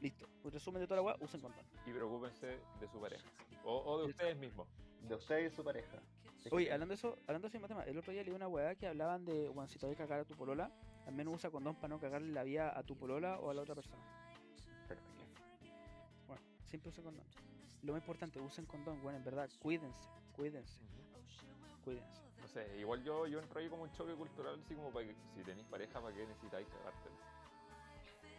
Listo. 0.00 0.28
Un 0.44 0.52
resumen 0.52 0.80
de 0.80 0.86
toda 0.86 0.96
la 0.96 1.02
weá, 1.02 1.16
usen 1.20 1.40
condón. 1.40 1.64
Y 1.86 1.92
preocúpense 1.92 2.60
de 2.80 2.88
su 2.88 3.00
pareja. 3.00 3.26
O, 3.64 3.78
o 3.78 3.98
de 3.98 4.06
ustedes 4.06 4.36
mismos. 4.36 4.68
De 5.02 5.14
usted 5.14 5.46
y 5.46 5.50
su 5.50 5.64
pareja. 5.64 5.98
Oye, 6.50 6.72
hablando 6.72 6.92
de 6.92 6.94
eso, 6.94 7.18
hablando 7.26 7.48
de 7.48 7.56
ese 7.56 7.66
tema, 7.66 7.82
el 7.82 7.98
otro 7.98 8.12
día 8.12 8.22
leí 8.22 8.32
una 8.32 8.48
weá 8.48 8.74
que 8.74 8.86
hablaban 8.86 9.24
de, 9.24 9.48
bueno, 9.48 9.68
si 9.68 9.78
te 9.78 9.86
voy 9.86 9.94
a 9.94 9.98
cagar 9.98 10.20
a 10.20 10.24
tu 10.24 10.34
polola, 10.34 10.70
al 11.06 11.14
menos 11.14 11.34
usa 11.34 11.50
condón 11.50 11.74
para 11.76 11.88
no 11.88 12.00
cagarle 12.00 12.32
la 12.32 12.44
vida 12.44 12.76
a 12.78 12.82
tu 12.84 12.96
polola 12.96 13.38
o 13.40 13.50
a 13.50 13.54
la 13.54 13.62
otra 13.62 13.74
persona. 13.74 14.02
Siempre 16.64 16.90
usen 16.90 17.04
condón. 17.04 17.24
Lo 17.82 17.92
más 17.92 18.02
importante, 18.02 18.40
usen 18.40 18.66
condón, 18.66 19.00
bueno, 19.02 19.18
en 19.18 19.24
verdad, 19.24 19.48
cuídense, 19.60 20.08
cuídense, 20.34 20.80
cuídense. 21.82 22.22
No 22.40 22.46
sé, 22.48 22.78
igual 22.78 23.02
yo, 23.02 23.26
yo 23.26 23.40
entro 23.40 23.60
ahí 23.60 23.68
como 23.68 23.84
un 23.84 23.92
choque 23.92 24.14
cultural, 24.14 24.60
así 24.62 24.74
como 24.74 24.90
para 24.92 25.06
que 25.06 25.14
si 25.34 25.42
tenéis 25.42 25.66
pareja, 25.68 26.00
¿para 26.00 26.14
qué 26.14 26.26
necesitáis 26.26 26.68
cagarte? 26.68 27.08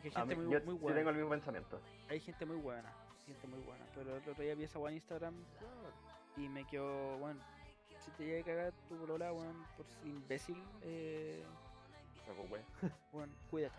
Hay 0.04 0.12
gente 0.12 0.36
mí- 0.36 0.46
muy, 0.46 0.54
yo 0.54 0.62
muy 0.66 0.76
sí 0.76 0.82
buena. 0.82 0.98
tengo 0.98 1.10
el 1.10 1.16
mismo 1.18 1.30
pensamiento. 1.32 1.80
Hay 2.10 2.20
gente 2.20 2.46
muy 2.46 2.58
buena, 2.58 2.92
gente 3.26 3.48
muy 3.48 3.60
buena. 3.62 3.86
Pero 3.96 4.16
el 4.18 4.30
otro 4.30 4.44
día 4.44 4.56
vi 4.56 4.64
esa 4.64 4.80
weá 4.80 4.92
en 4.92 4.96
Instagram 4.98 5.36
y 6.38 6.48
me 6.50 6.66
quedó, 6.66 7.18
bueno, 7.18 7.42
si 8.00 8.12
te 8.12 8.26
llega 8.26 8.42
a 8.42 8.44
cagar 8.44 8.74
tu 8.88 8.96
bolola, 8.98 9.34
weón, 9.34 9.66
por 9.76 9.86
imbécil, 10.06 10.62
eh, 10.82 11.44
Saco 12.26 12.44
bueno, 13.12 13.34
cuídate. 13.52 13.76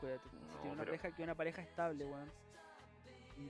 Cuídate. 0.00 0.24
Si 0.28 0.36
tienes 0.36 0.54
una 0.64 0.70
pero- 0.82 0.84
pareja 0.98 1.10
que 1.16 1.22
una 1.22 1.34
pareja 1.34 1.62
estable, 1.62 2.04
weón. 2.04 2.30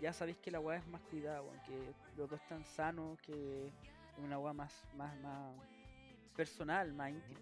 Ya 0.00 0.12
sabéis 0.12 0.36
que 0.38 0.50
la 0.50 0.58
weá 0.60 0.78
es 0.78 0.86
más 0.88 1.00
cuidada, 1.02 1.42
weón. 1.42 1.60
Que 1.66 1.92
los 2.16 2.28
dos 2.30 2.40
están 2.40 2.64
sanos, 2.64 3.18
que 3.20 3.70
una 4.18 4.38
weá 4.38 4.52
más, 4.52 4.84
más, 4.96 5.16
más 5.20 5.54
personal, 6.36 6.92
más 6.92 7.10
íntima. 7.10 7.40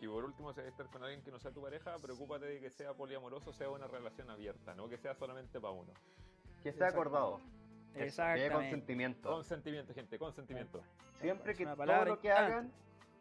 Y 0.00 0.08
por 0.08 0.24
último, 0.24 0.52
si 0.52 0.60
vas 0.60 0.66
a 0.66 0.70
estar 0.70 0.86
con 0.86 1.02
alguien 1.02 1.22
que 1.22 1.30
no 1.30 1.38
sea 1.38 1.50
tu 1.52 1.60
pareja, 1.60 1.94
preocúpate 1.98 2.46
de 2.46 2.60
que 2.60 2.70
sea 2.70 2.94
poliamoroso, 2.94 3.52
sea 3.52 3.68
una 3.68 3.86
relación 3.86 4.30
abierta, 4.30 4.74
no 4.74 4.88
que 4.88 4.96
sea 4.96 5.14
solamente 5.14 5.60
para 5.60 5.74
uno. 5.74 5.92
Que 6.62 6.72
sea 6.72 6.88
acordado. 6.88 7.36
Eso, 7.36 7.42
Que 7.92 7.98
haya 7.98 8.06
Exactamente. 8.06 8.54
consentimiento. 8.54 9.30
Consentimiento, 9.30 9.94
gente, 9.94 10.18
consentimiento. 10.18 10.82
Siempre 11.20 11.54
que 11.54 11.66
todo 11.66 11.76
lo 11.76 12.20
que 12.20 12.28
importante. 12.28 12.32
hagan, 12.32 12.72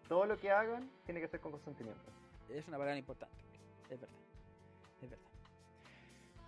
todo 0.07 0.25
lo 0.25 0.37
que 0.37 0.51
hagan, 0.51 0.89
tiene 1.05 1.19
que 1.19 1.27
ser 1.27 1.39
con 1.41 1.51
consentimiento. 1.51 2.11
Es 2.47 2.67
una 2.67 2.77
palabra 2.77 2.97
importante. 2.97 3.35
Es 3.89 3.99
verdad. 3.99 4.15
Es 5.01 5.09
verdad. 5.09 5.25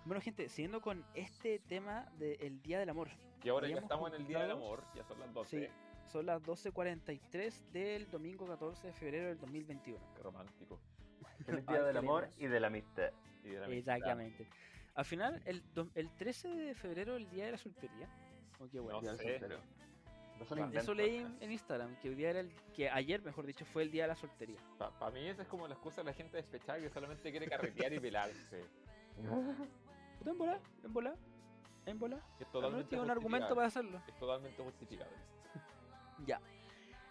Bueno, 0.04 0.20
gente, 0.20 0.48
siguiendo 0.48 0.80
con 0.80 1.04
este 1.14 1.58
tema 1.60 2.06
del 2.18 2.60
Día 2.62 2.78
del 2.78 2.88
Amor. 2.88 3.08
Y 3.42 3.48
ahora 3.50 3.68
ya 3.68 3.76
estamos 3.76 4.08
en 4.12 4.20
el 4.20 4.26
Día 4.26 4.40
del 4.40 4.52
Amor, 4.52 4.82
ya 4.94 5.04
son 5.04 5.20
las 5.20 5.32
12. 5.34 5.66
Sí, 5.66 5.72
son 6.12 6.26
las 6.26 6.42
12.43 6.42 7.70
del 7.72 8.10
domingo 8.10 8.46
14 8.46 8.88
de 8.88 8.92
febrero 8.92 9.28
del 9.28 9.38
2021. 9.38 9.98
Qué 10.14 10.22
romántico. 10.22 10.78
Ay, 11.24 11.62
día 11.68 11.82
del 11.82 11.96
amor 11.96 12.28
y 12.36 12.46
de 12.46 12.60
la 12.60 12.66
amistad. 12.66 13.10
Y 13.42 13.48
de 13.48 13.60
la 13.60 13.66
amistad. 13.66 13.96
Exactamente. 13.96 14.46
Al 14.94 15.04
final, 15.06 15.42
el, 15.46 15.62
el 15.94 16.10
13 16.10 16.48
de 16.48 16.74
febrero, 16.74 17.16
el 17.16 17.28
día 17.30 17.46
de 17.46 17.52
la 17.52 17.56
soltería. 17.56 18.08
Oh, 18.60 18.68
qué 18.70 18.78
bueno. 18.78 19.00
No 19.00 19.16
sé. 19.16 19.40
Eso 20.40 20.56
lo 20.56 20.66
Eso 20.72 20.94
leí 20.94 21.18
en, 21.18 21.36
en 21.40 21.52
Instagram, 21.52 21.96
que 22.00 22.08
hoy 22.08 22.14
día 22.16 22.30
era 22.30 22.40
el, 22.40 22.52
que 22.74 22.90
ayer, 22.90 23.22
mejor 23.22 23.46
dicho, 23.46 23.64
fue 23.64 23.84
el 23.84 23.90
día 23.92 24.02
de 24.02 24.08
la 24.08 24.16
soltería. 24.16 24.58
Para 24.76 25.10
mí 25.12 25.26
esa 25.26 25.42
es 25.42 25.48
como 25.48 25.68
la 25.68 25.74
excusa 25.74 26.02
de 26.02 26.06
la 26.06 26.12
gente 26.12 26.36
despechada 26.36 26.80
que 26.80 26.90
solamente 26.90 27.30
quiere 27.30 27.46
carretear 27.48 27.92
y 27.92 28.00
pelarse. 28.00 28.64
En 30.24 30.36
bola, 30.36 30.60
en 30.82 30.92
bola, 30.92 31.14
en 31.86 31.98
bola. 31.98 32.20
Es 32.40 32.50
totalmente 32.50 32.88
tiene 32.88 33.04
un 33.04 33.10
argumento 33.10 33.54
para 33.54 33.68
hacerlo. 33.68 34.02
Es 34.06 34.16
totalmente 34.18 34.62
justificable. 34.62 35.16
Ya. 36.26 36.40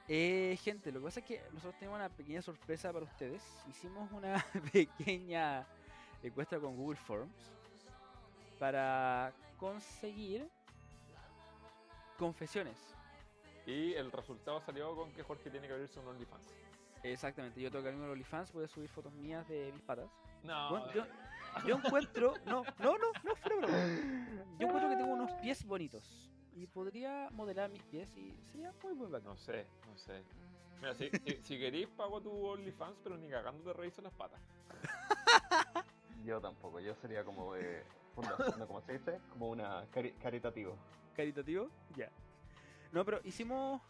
Eh, 0.08 0.58
gente, 0.62 0.92
lo 0.92 1.00
que 1.00 1.06
pasa 1.06 1.20
es 1.22 1.26
que 1.26 1.42
nosotros 1.54 1.76
tenemos 1.80 1.98
una 1.98 2.10
pequeña 2.10 2.42
sorpresa 2.42 2.92
para 2.92 3.06
ustedes. 3.06 3.42
Hicimos 3.70 4.12
una 4.12 4.44
pequeña 4.74 5.66
encuesta 6.22 6.60
con 6.60 6.76
Google 6.76 6.98
Forms 6.98 7.52
para 8.60 9.34
conseguir 9.58 10.48
confesiones. 12.18 12.78
Y 13.66 13.94
el 13.94 14.12
resultado 14.12 14.60
salió 14.62 14.96
con 14.96 15.12
que 15.14 15.24
Jorge 15.24 15.50
tiene 15.50 15.68
que 15.68 15.74
abrirse 15.74 16.00
un 16.00 16.08
OnlyFans. 16.08 16.48
Exactamente, 17.04 17.62
yo 17.62 17.72
tengo 17.72 17.84
que 17.84 17.90
abrirme 17.90 18.06
el 18.06 18.12
OnlyFans, 18.12 18.52
voy 18.52 18.66
a 18.66 18.68
subir 18.68 18.90
fotos 18.90 19.14
mías 19.14 19.48
de 19.48 19.72
mis 19.72 19.82
patas. 19.82 20.10
No, 20.44 20.70
Bueno, 20.72 20.92
yo, 20.94 21.06
yo 21.66 21.78
encuentro, 21.78 22.34
no, 22.46 22.64
no, 22.80 22.98
no, 22.98 23.12
no, 23.24 23.36
fuera 23.36 23.56
broma. 23.56 23.78
Yo 24.60 24.68
encuentro 24.68 24.90
que 24.90 24.96
tengo 24.98 25.14
unos 25.14 25.32
pies 25.42 25.64
bonitos 25.66 26.31
y 26.62 26.68
podría 26.68 27.30
modelar 27.32 27.70
mis 27.72 27.82
pies 27.84 28.16
y 28.16 28.34
sería 28.52 28.72
muy 28.84 28.94
muy 28.94 29.08
bacán. 29.08 29.30
no 29.30 29.38
sé, 29.38 29.66
no 29.88 29.98
sé. 29.98 30.24
Mira, 30.80 30.94
si, 30.96 31.10
si, 31.10 31.42
si 31.44 31.58
queréis 31.60 31.88
pago 31.90 32.22
tu 32.22 32.32
OnlyFans, 32.32 32.98
pero 33.04 33.18
ni 33.18 33.30
cagando 33.30 33.64
te 33.64 33.74
reviso 33.78 34.02
las 34.02 34.14
patas. 34.14 34.40
Yo 36.24 36.40
tampoco, 36.40 36.80
yo 36.80 36.94
sería 36.96 37.24
como 37.26 37.56
de 37.56 37.84
fundación, 38.14 38.60
¿no? 38.60 38.68
¿cómo 38.68 38.82
se 38.82 38.94
dice? 38.94 39.20
Como 39.32 39.50
una 39.50 39.90
cari- 39.90 40.16
caritativo. 40.20 40.78
caritativo, 41.16 41.68
ya. 41.96 42.12
No, 42.92 43.04
pero 43.04 43.20
hicimos 43.24 43.82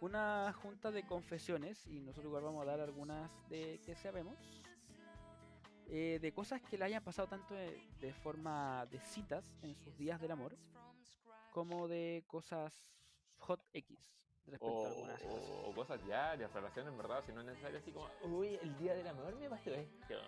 una 0.00 0.52
junta 0.52 0.90
de 0.90 1.06
confesiones 1.06 1.86
y 1.86 2.00
nosotros 2.00 2.24
igual 2.26 2.42
vamos 2.42 2.62
a 2.62 2.70
dar 2.70 2.80
algunas 2.80 3.30
de 3.48 3.80
que 3.86 3.94
sabemos. 3.94 4.34
eh, 5.88 6.18
de 6.20 6.32
cosas 6.32 6.60
que 6.60 6.76
le 6.76 6.84
hayan 6.86 7.04
pasado 7.04 7.28
tanto 7.28 7.54
de, 7.54 7.80
de 8.00 8.12
forma 8.12 8.84
de 8.86 8.98
citas 8.98 9.54
en 9.62 9.76
sus 9.76 9.96
días 9.96 10.20
del 10.20 10.32
amor, 10.32 10.56
como 11.56 11.88
de 11.88 12.22
cosas 12.26 12.70
hot 13.38 13.64
X 13.72 13.98
respecto 14.44 14.66
O, 14.66 14.84
a 14.84 14.88
alguna 14.90 15.16
situación. 15.16 15.60
o 15.64 15.74
cosas 15.74 16.04
diarias, 16.04 16.52
relaciones, 16.52 16.92
en 16.92 16.98
verdad, 16.98 17.24
si 17.24 17.32
no 17.32 17.40
es 17.40 17.46
necesario 17.46 17.78
así 17.78 17.92
como, 17.92 18.10
uy, 18.24 18.58
el 18.60 18.76
día 18.76 18.94
del 18.94 19.08
amor 19.08 19.34
me 19.36 19.48
pasó 19.48 19.70
esto. 19.70 20.20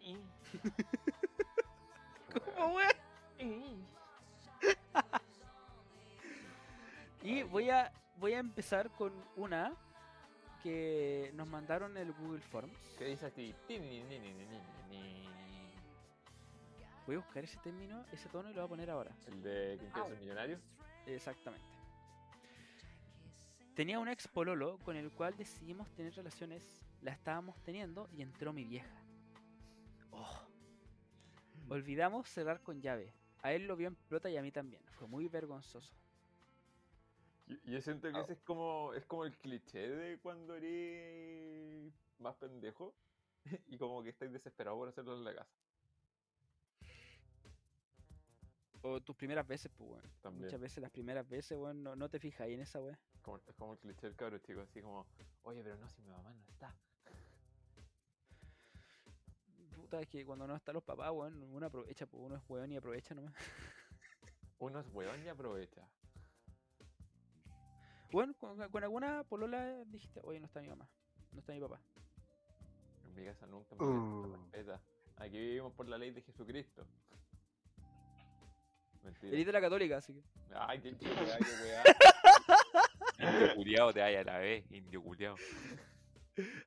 Sí. 0.00 0.18
¿Cómo, 2.56 2.74
wea? 2.74 2.90
Y 7.22 7.44
voy 7.44 7.70
a, 7.70 7.92
voy 8.16 8.32
a 8.32 8.40
empezar 8.40 8.90
con 8.90 9.12
una 9.36 9.72
que 10.64 11.30
nos 11.34 11.46
mandaron 11.46 11.96
el 11.96 12.12
Google 12.12 12.40
Forms. 12.40 12.76
¿Qué 12.98 13.04
dice 13.04 13.26
así? 13.26 13.54
Voy 17.10 17.16
a 17.16 17.22
buscar 17.22 17.42
ese 17.42 17.58
término, 17.58 18.06
ese 18.12 18.28
tono 18.28 18.50
y 18.50 18.54
lo 18.54 18.60
voy 18.60 18.66
a 18.66 18.68
poner 18.68 18.88
ahora. 18.88 19.10
El 19.26 19.42
de 19.42 19.76
¿Quién 19.80 19.90
quiere 19.90 20.08
ser 20.10 20.18
millonario? 20.20 20.60
Exactamente. 21.06 21.66
Tenía 23.74 23.98
un 23.98 24.06
ex 24.06 24.28
pololo 24.28 24.78
con 24.84 24.94
el 24.94 25.10
cual 25.10 25.36
decidimos 25.36 25.90
tener 25.96 26.14
relaciones, 26.14 26.84
la 27.02 27.10
estábamos 27.10 27.60
teniendo 27.64 28.08
y 28.12 28.22
entró 28.22 28.52
mi 28.52 28.64
vieja. 28.64 28.94
Oh. 30.12 30.40
Olvidamos 31.68 32.28
cerrar 32.28 32.62
con 32.62 32.80
llave. 32.80 33.12
A 33.42 33.52
él 33.54 33.66
lo 33.66 33.74
vio 33.74 33.88
en 33.88 33.96
pelota 33.96 34.30
y 34.30 34.36
a 34.36 34.42
mí 34.42 34.52
también. 34.52 34.84
Fue 34.92 35.08
muy 35.08 35.26
vergonzoso. 35.26 35.92
Yo, 37.48 37.56
yo 37.64 37.80
siento 37.80 38.08
que 38.12 38.18
Ah. 38.18 38.20
ese 38.20 38.34
es 38.34 38.40
como, 38.42 38.94
es 38.94 39.04
como 39.06 39.24
el 39.24 39.36
cliché 39.36 39.88
de 39.88 40.20
cuando 40.20 40.54
eres 40.54 41.92
más 42.20 42.36
pendejo 42.36 42.94
y 43.66 43.78
como 43.78 44.00
que 44.04 44.10
estáis 44.10 44.30
desesperado 44.30 44.76
por 44.76 44.88
hacerlo 44.90 45.16
en 45.16 45.24
la 45.24 45.34
casa. 45.34 45.50
O 48.82 49.00
tus 49.00 49.14
primeras 49.14 49.46
veces, 49.46 49.70
pues, 49.76 49.90
weón. 49.90 50.10
También. 50.22 50.44
Muchas 50.46 50.60
veces 50.60 50.80
las 50.82 50.90
primeras 50.90 51.28
veces, 51.28 51.58
weón, 51.58 51.82
no, 51.82 51.94
no 51.96 52.08
te 52.08 52.18
fijas 52.18 52.42
ahí 52.42 52.54
en 52.54 52.60
esa 52.60 52.80
weón. 52.80 52.98
Como, 53.22 53.36
es 53.46 53.54
como 53.54 53.72
el 53.74 53.78
cliché 53.78 54.06
del 54.06 54.16
cabro 54.16 54.38
chico, 54.38 54.60
así 54.60 54.80
como, 54.80 55.06
oye, 55.42 55.62
pero 55.62 55.76
no, 55.76 55.88
si 55.88 56.00
mi 56.02 56.08
mamá 56.08 56.32
no 56.32 56.42
está. 56.48 56.74
Puta, 59.74 60.00
es 60.00 60.08
que 60.08 60.24
cuando 60.24 60.46
no 60.46 60.56
están 60.56 60.74
los 60.74 60.82
papás, 60.84 61.10
weón, 61.12 61.42
uno 61.42 61.66
aprovecha, 61.66 62.06
pues 62.06 62.22
uno 62.22 62.36
es 62.36 62.42
weón 62.48 62.72
y 62.72 62.76
aprovecha 62.76 63.14
nomás. 63.14 63.34
Uno 64.58 64.80
es 64.80 64.86
weón 64.94 65.22
y 65.24 65.28
aprovecha. 65.28 65.86
Bueno, 68.12 68.34
con, 68.38 68.58
con 68.70 68.82
alguna 68.82 69.24
polola 69.24 69.84
dijiste, 69.86 70.20
oye, 70.24 70.40
no 70.40 70.46
está 70.46 70.60
mi 70.60 70.68
mamá, 70.68 70.88
no 71.32 71.38
está 71.40 71.52
mi 71.52 71.60
papá. 71.60 71.80
En 73.04 73.14
mi 73.14 73.24
casa 73.24 73.46
nunca 73.46 73.74
me 73.76 73.84
Uh. 73.84 74.32
respeta. 74.32 74.80
Aquí 75.16 75.38
vivimos 75.38 75.72
por 75.74 75.88
la 75.88 75.96
ley 75.98 76.10
de 76.10 76.22
Jesucristo. 76.22 76.86
Mentira. 79.02 79.32
Eres 79.32 79.46
de 79.46 79.52
la 79.52 79.60
católica, 79.60 79.96
así 79.98 80.12
que. 80.14 80.22
Ay, 80.54 80.80
qué, 80.80 80.94
qué 80.96 81.06
weá. 81.06 81.82
Indio 83.18 83.54
culiao 83.54 83.92
te 83.92 84.00
vaya 84.00 84.20
a 84.20 84.24
la 84.24 84.38
vez, 84.38 84.64
indio 84.70 85.02
culiao. 85.02 85.36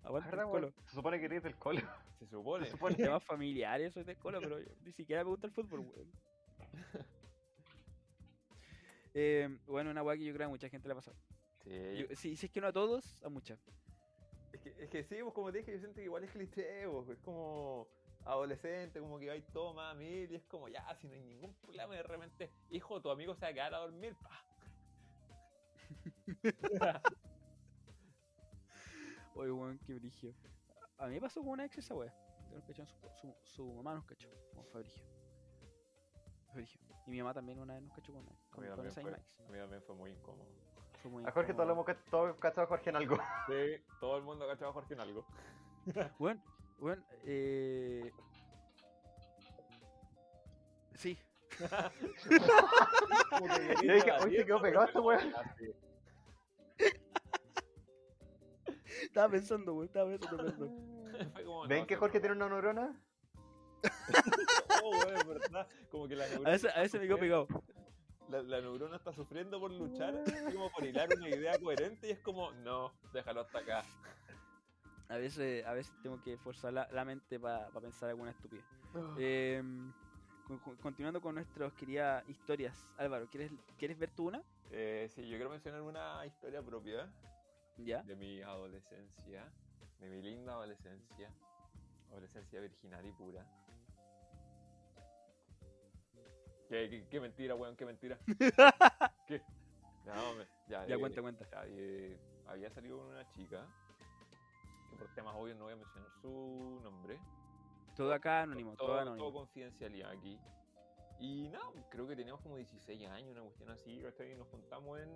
Aguanta 0.03 0.29
¿Verdad, 0.29 0.45
el 0.45 0.51
colo. 0.51 0.73
Se 0.85 0.95
supone 0.95 1.19
que 1.19 1.25
eres 1.25 1.43
del 1.43 1.55
colo. 1.55 1.81
Se 2.19 2.27
supone. 2.27 2.65
Se 2.65 2.71
supone. 2.71 2.95
Temas 2.95 3.23
familiares, 3.23 3.93
soy 3.93 4.03
de 4.03 4.15
colo, 4.15 4.39
pero 4.39 4.59
yo 4.59 4.71
ni 4.83 4.91
siquiera 4.91 5.23
me 5.23 5.29
gusta 5.29 5.47
el 5.47 5.53
fútbol, 5.53 5.79
weón. 5.81 6.11
Eh, 9.15 9.59
bueno, 9.67 9.91
una 9.91 10.01
weá 10.01 10.17
que 10.17 10.23
yo 10.25 10.33
creo 10.33 10.39
que 10.39 10.43
a 10.45 10.49
mucha 10.49 10.69
gente 10.69 10.87
le 10.87 10.93
ha 10.93 10.95
pasado. 10.95 11.15
Sí, 11.63 11.69
Yo- 11.97 12.15
si, 12.15 12.35
si 12.35 12.47
es 12.47 12.51
que 12.51 12.59
no 12.61 12.65
a 12.67 12.73
todos, 12.73 13.21
a 13.23 13.29
muchas. 13.29 13.59
Es 14.51 14.59
que, 14.59 14.69
es 14.83 14.89
que 14.89 15.03
sí, 15.03 15.17
pues 15.21 15.33
como 15.35 15.51
te 15.51 15.59
dije, 15.59 15.71
yo 15.73 15.77
siento 15.79 15.97
que 15.97 16.03
igual 16.05 16.23
es 16.23 16.31
cliché, 16.31 16.87
pues, 16.89 17.09
es 17.09 17.19
como 17.19 17.87
adolescente, 18.25 18.99
como 18.99 19.19
que 19.19 19.29
hay 19.31 19.41
todo 19.41 19.73
más 19.73 19.95
mil 19.95 20.31
y 20.31 20.35
es 20.35 20.45
como 20.45 20.67
ya, 20.67 20.93
si 20.95 21.07
no 21.07 21.13
hay 21.13 21.23
ningún 21.23 21.53
problema, 21.55 21.93
y 21.93 21.97
de 21.97 22.03
repente, 22.03 22.51
hijo, 22.69 23.01
tu 23.01 23.09
amigo 23.09 23.35
se 23.35 23.45
va 23.45 23.49
a 23.49 23.53
quedar 23.53 23.73
a 23.73 23.79
dormir, 23.79 24.15
pa. 24.21 24.45
Oye, 29.35 29.51
weón, 29.51 29.79
qué 29.79 29.93
brigio. 29.95 30.33
A 30.97 31.07
mí 31.07 31.15
me 31.15 31.21
pasó 31.21 31.41
con 31.41 31.49
una 31.49 31.65
ex 31.65 31.77
esa 31.79 31.95
weá. 31.95 32.13
Su, 32.67 32.85
su, 33.15 33.35
su 33.43 33.73
mamá 33.73 33.95
nos 33.95 34.05
cachó. 34.05 34.29
Como 34.51 34.63
fue 34.65 34.81
brigio. 34.81 35.03
Fue 36.45 36.61
brigio. 36.61 36.79
Y 37.07 37.11
mi 37.11 37.17
mamá 37.19 37.33
también 37.33 37.59
una 37.59 37.73
vez 37.73 37.83
nos 37.83 37.93
cachó 37.93 38.13
con, 38.13 38.25
A 38.27 38.31
con, 38.51 38.65
con 38.75 38.87
esa 38.87 39.01
fue, 39.01 39.11
a 39.11 39.17
mí 39.49 39.57
también 39.57 39.81
fue 39.81 39.95
muy 39.95 40.11
incómodo. 40.11 40.47
Fue 41.01 41.11
muy 41.11 41.25
A 41.25 41.31
Jorge 41.31 41.53
todos 41.53 41.69
hemos 41.71 41.85
cachado 41.85 42.63
a 42.63 42.67
Jorge 42.67 42.89
en 42.91 42.95
algo. 42.95 43.17
Sí, 43.47 43.83
todo 43.99 44.17
el 44.17 44.23
mundo 44.23 44.47
cachaba 44.47 44.69
a 44.69 44.73
Jorge 44.73 44.93
en 44.93 44.99
algo. 45.01 45.25
Bueno, 46.17 46.41
bueno, 46.79 47.03
eh... 47.25 48.11
Sí, 50.95 51.17
Yo 53.83 53.93
dije, 53.93 54.11
a 54.11 54.23
"Uy, 54.25 54.35
se 54.37 54.45
quedó 54.45 54.61
pegado 54.61 54.85
este 54.85 54.99
weón". 54.99 55.33
Estaba 59.01 59.29
pensando, 59.29 59.73
weón, 59.73 59.85
estaba 59.87 60.09
pensando, 60.09 60.67
como, 61.45 61.67
¿Ven 61.67 61.81
no, 61.81 61.87
que 61.87 61.95
Jorge 61.95 62.19
tiene 62.19 62.35
una 62.35 62.49
neurona? 62.49 62.99
Oh, 64.85 64.89
weón, 64.91 65.27
verdad. 65.27 65.67
Como 65.89 66.07
que 66.07 66.15
la 66.15 66.25
A 66.25 66.27
neurona 66.29 66.49
veces, 66.51 66.65
a 66.65 66.69
está 66.69 66.81
veces 66.81 67.01
me 67.01 67.07
quedo 67.07 67.17
sufriendo- 67.17 67.47
pegado. 67.47 67.63
La, 68.29 68.41
la 68.41 68.61
neurona 68.61 68.95
está 68.97 69.13
sufriendo 69.13 69.59
por 69.59 69.71
luchar, 69.71 70.23
como 70.51 70.71
por 70.71 70.85
hilar 70.85 71.09
una 71.15 71.29
idea 71.29 71.57
coherente 71.59 72.07
y 72.07 72.11
es 72.11 72.19
como, 72.19 72.51
no, 72.51 72.91
déjalo 73.13 73.41
hasta 73.41 73.59
acá. 73.59 73.83
A 75.13 75.17
veces, 75.17 75.63
a 75.67 75.73
veces 75.73 75.93
tengo 76.01 76.19
que 76.19 76.37
forzar 76.39 76.73
la, 76.73 76.87
la 76.91 77.05
mente 77.05 77.39
para 77.39 77.69
pensar 77.79 78.09
alguna 78.09 78.31
estupidez. 78.31 78.65
Em, 79.15 79.93
con- 80.43 80.57
con- 80.57 80.75
continuando 80.77 81.21
con 81.21 81.35
nuestras 81.35 81.71
queridas 81.73 82.27
historias. 82.27 82.89
Álvaro, 82.97 83.29
¿quieres, 83.29 83.51
¿quieres 83.77 83.99
ver 83.99 84.09
tú 84.09 84.27
una? 84.29 84.41
Eh, 84.71 85.07
sí, 85.13 85.21
yo 85.29 85.35
quiero 85.37 85.51
mencionar 85.51 85.83
una 85.83 86.25
historia 86.25 86.63
propia 86.63 87.13
¿Ya? 87.77 88.01
de 88.01 88.15
mi 88.15 88.41
adolescencia, 88.41 89.53
de 89.99 90.09
mi 90.09 90.19
linda 90.23 90.53
adolescencia, 90.53 91.31
adolescencia 92.09 92.59
virginal 92.59 93.05
y 93.05 93.11
pura. 93.11 93.45
¿Qué, 96.69 96.89
qué, 96.89 97.05
qué 97.07 97.19
mentira, 97.19 97.53
weón, 97.53 97.75
qué 97.75 97.85
mentira. 97.85 98.17
¿Qué? 99.27 99.43
No, 100.05 100.33
me- 100.33 100.47
ya, 100.67 100.87
Ya, 100.87 100.95
eh, 100.95 100.99
cuenta, 100.99 101.21
cuenta. 101.21 101.47
ya, 101.51 101.63
eh, 101.67 102.17
había 102.47 102.71
salido 102.71 102.97
con 102.97 103.07
una 103.09 103.29
chica, 103.29 103.67
que 104.93 104.99
por 104.99 105.13
temas 105.13 105.35
obvios 105.35 105.57
no 105.57 105.65
voy 105.65 105.73
a 105.73 105.77
mencionar 105.77 106.09
su 106.21 106.79
nombre. 106.83 107.19
Todo 107.95 108.13
acá 108.13 108.41
anónimo, 108.41 108.75
todo, 108.75 108.87
todo, 108.87 108.99
anónimo. 108.99 109.25
todo 109.25 109.39
confidencialidad 109.39 110.11
aquí. 110.11 110.39
Y 111.19 111.49
nada, 111.49 111.71
creo 111.89 112.07
que 112.07 112.15
teníamos 112.15 112.41
como 112.41 112.57
16 112.57 113.07
años, 113.09 113.31
una 113.31 113.41
cuestión 113.41 113.69
así. 113.69 113.99
Y 113.99 114.35
nos 114.35 114.47
juntamos 114.47 114.99
en 114.99 115.09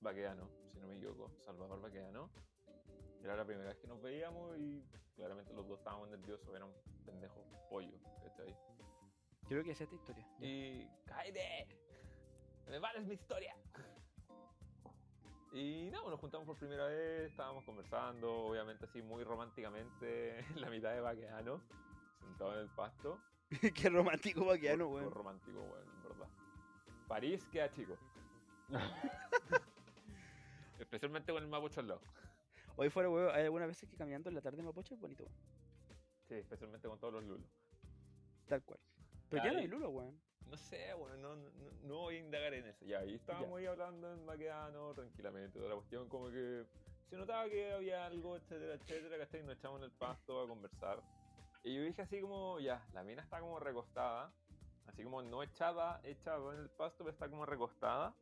Baqueano, 0.00 0.48
si 0.72 0.80
no 0.80 0.88
me 0.88 0.96
equivoco, 0.96 1.30
Salvador 1.44 1.80
Baqueano. 1.80 2.30
Era 3.22 3.36
la 3.36 3.44
primera 3.44 3.68
vez 3.68 3.78
que 3.78 3.86
nos 3.86 4.00
veíamos 4.00 4.56
y 4.58 4.84
claramente 5.16 5.52
los 5.52 5.66
dos 5.66 5.78
estábamos 5.78 6.08
nerviosos, 6.08 6.54
eran 6.54 6.72
pendejos 7.04 7.44
pollos, 7.68 8.00
¿cachai? 8.22 8.56
Creo 9.48 9.64
que 9.64 9.72
es 9.72 9.80
esta 9.80 9.94
historia. 9.94 10.26
Y. 10.40 10.88
¡Cállate! 11.04 11.66
¡Me 12.68 12.78
vales 12.78 13.04
mi 13.06 13.14
historia! 13.14 13.56
Y 15.52 15.88
nada, 15.90 16.10
nos 16.10 16.20
juntamos 16.20 16.46
por 16.46 16.56
primera 16.56 16.86
vez, 16.86 17.30
estábamos 17.30 17.64
conversando, 17.64 18.46
obviamente 18.46 18.84
así 18.84 19.02
muy 19.02 19.24
románticamente, 19.24 20.38
en 20.50 20.60
la 20.60 20.70
mitad 20.70 20.92
de 20.92 21.00
Baqueano, 21.00 21.60
sentado 22.20 22.54
en 22.54 22.60
el 22.60 22.68
pasto. 22.68 23.18
Qué 23.74 23.88
romántico 23.88 24.44
vaqueano, 24.44 24.88
Muy 24.88 25.00
weón. 25.00 25.12
romántico, 25.12 25.60
weón, 25.60 25.88
en 25.88 26.02
verdad. 26.02 26.28
París 27.06 27.46
queda 27.50 27.70
chico. 27.70 27.96
Especialmente 30.78 31.32
con 31.32 31.42
el 31.42 31.48
mapuche 31.48 31.80
al 31.80 31.88
lado. 31.88 32.00
Hoy 32.76 32.90
fuera, 32.90 33.08
weón, 33.08 33.34
hay 33.34 33.44
algunas 33.44 33.68
veces 33.68 33.88
que 33.88 33.96
caminando 33.96 34.28
en 34.28 34.34
la 34.34 34.42
tarde 34.42 34.58
en 34.60 34.66
Mapocho 34.66 34.94
es 34.94 35.00
bonito, 35.00 35.24
weón. 35.24 35.36
Sí, 36.28 36.34
especialmente 36.34 36.86
con 36.86 37.00
todos 37.00 37.14
los 37.14 37.24
lulos. 37.24 37.48
Tal 38.46 38.62
cual. 38.62 38.78
Pero 39.30 39.44
ya 39.44 39.52
no 39.52 39.58
hay 39.58 39.66
lulo, 39.66 39.88
weón. 39.88 40.20
No 40.48 40.56
sé, 40.56 40.94
bueno, 40.94 41.16
no, 41.16 41.36
no, 41.36 41.70
no 41.82 41.96
voy 41.98 42.16
a 42.16 42.18
indagar 42.20 42.54
en 42.54 42.66
eso. 42.66 42.84
Ya, 42.86 43.00
ahí 43.00 43.14
estábamos 43.14 43.58
ahí 43.58 43.66
hablando 43.66 44.12
en 44.12 44.24
Baqueano, 44.24 44.94
tranquilamente, 44.94 45.58
toda 45.58 45.68
la 45.68 45.74
cuestión, 45.74 46.08
como 46.08 46.30
que 46.30 46.64
se 47.10 47.16
notaba 47.16 47.48
que 47.48 47.72
había 47.72 48.06
algo, 48.06 48.36
etcétera, 48.36 48.74
etcétera, 48.74 49.18
¿cachai? 49.18 49.42
Nos 49.42 49.56
echamos 49.56 49.78
en 49.80 49.84
el 49.84 49.90
pasto 49.92 50.40
a 50.40 50.48
conversar. 50.48 51.02
Y 51.64 51.74
yo 51.74 51.82
dije 51.82 52.00
así 52.02 52.20
como, 52.20 52.60
ya, 52.60 52.86
la 52.94 53.02
mina 53.02 53.22
está 53.22 53.40
como 53.40 53.58
recostada, 53.60 54.32
así 54.86 55.02
como 55.04 55.20
no 55.22 55.42
echada, 55.42 56.00
echada 56.04 56.54
en 56.54 56.60
el 56.60 56.70
pasto, 56.70 56.98
pero 57.04 57.10
está 57.10 57.28
como 57.28 57.44
recostada. 57.44 58.14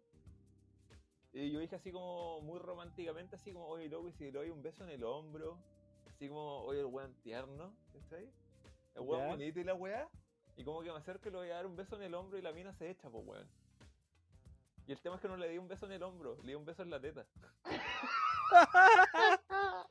Y 1.33 1.53
yo 1.53 1.61
dije 1.61 1.77
así 1.77 1.93
como 1.93 2.41
muy 2.41 2.59
románticamente, 2.59 3.37
así 3.37 3.53
como, 3.53 3.69
oye, 3.69 3.89
loco, 3.89 4.09
y 4.09 4.13
si 4.13 4.25
le 4.25 4.33
doy 4.33 4.51
un 4.51 4.63
beso 4.63 4.83
en 4.83 4.91
el 4.91 5.05
hombro, 5.05 5.59
así 6.09 6.29
como, 6.29 6.63
oye, 6.63 6.81
el 6.81 6.87
weón 6.87 7.15
tierno, 7.23 7.77
¿cachai? 7.93 8.29
El 8.95 9.03
weón 9.03 9.21
Ya. 9.23 9.29
bonito 9.29 9.61
y 9.61 9.65
la 9.65 9.75
weá. 9.75 10.09
Y 10.57 10.65
como 10.65 10.83
que 10.83 10.91
me 10.91 10.97
acerco 10.99 11.29
y 11.29 11.33
le 11.33 11.39
voy 11.39 11.51
a 11.51 11.55
dar 11.57 11.67
un 11.67 11.77
beso 11.77 11.97
en 11.97 12.03
el 12.03 12.15
hombro 12.15 12.39
y 12.39 12.43
la 12.43 12.53
mina 12.53 12.73
se 12.73 12.91
echa, 12.91 13.11
pues 13.11 13.25
weón. 13.27 13.49
Y 14.87 14.93
el 14.93 15.01
tema 15.01 15.17
es 15.17 15.21
que 15.23 15.29
no 15.29 15.37
le 15.37 15.49
di 15.49 15.59
un 15.59 15.69
beso 15.69 15.87
en 15.87 15.93
el 15.93 16.03
hombro, 16.03 16.37
le 16.43 16.49
di 16.49 16.55
un 16.55 16.65
beso 16.65 16.83
en 16.83 16.91
la 16.91 17.01
teta. 17.01 17.27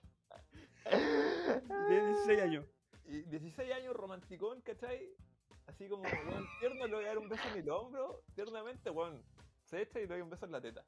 Tiene 0.89 2.07
16 2.07 2.41
años. 2.41 2.65
Y 3.05 3.21
16 3.23 3.71
años 3.73 3.95
romanticón, 3.95 4.61
¿cachai? 4.61 5.09
Así 5.67 5.87
como, 5.89 6.03
weón, 6.03 6.45
tierno, 6.59 6.87
le 6.87 6.95
voy 6.95 7.05
a 7.05 7.09
dar 7.09 7.17
un 7.17 7.29
beso 7.29 7.47
en 7.49 7.59
el 7.59 7.69
hombro, 7.69 8.21
tiernamente, 8.33 8.89
weón. 8.89 9.21
Se 9.65 9.81
echa 9.81 9.99
y 9.99 10.03
le 10.03 10.07
doy 10.07 10.21
un 10.21 10.29
beso 10.29 10.45
en 10.45 10.51
la 10.51 10.61
teta. 10.61 10.83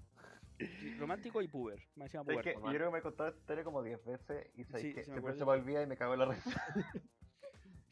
Romántico 0.98 1.42
y 1.42 1.48
puber. 1.48 1.80
Me 1.96 2.06
decían 2.06 2.22
Es 2.28 2.28
puber. 2.28 2.44
que 2.44 2.54
yo 2.54 2.62
creo 2.62 2.88
que 2.88 2.92
me 2.94 3.00
he 3.00 3.02
contado 3.02 3.30
esta 3.30 3.40
historia 3.42 3.64
como 3.64 3.84
10 3.84 4.06
veces 4.06 4.48
y 4.56 4.64
Sí, 4.64 4.94
que 4.94 5.04
sí 5.04 5.12
me 5.12 5.18
siempre 5.18 5.34
se 5.36 5.46
me 5.46 5.52
olvida 5.52 5.84
y 5.84 5.88
me 5.88 5.98
cago 5.98 6.14
en 6.14 6.20
la 6.20 6.26
risa. 6.26 6.76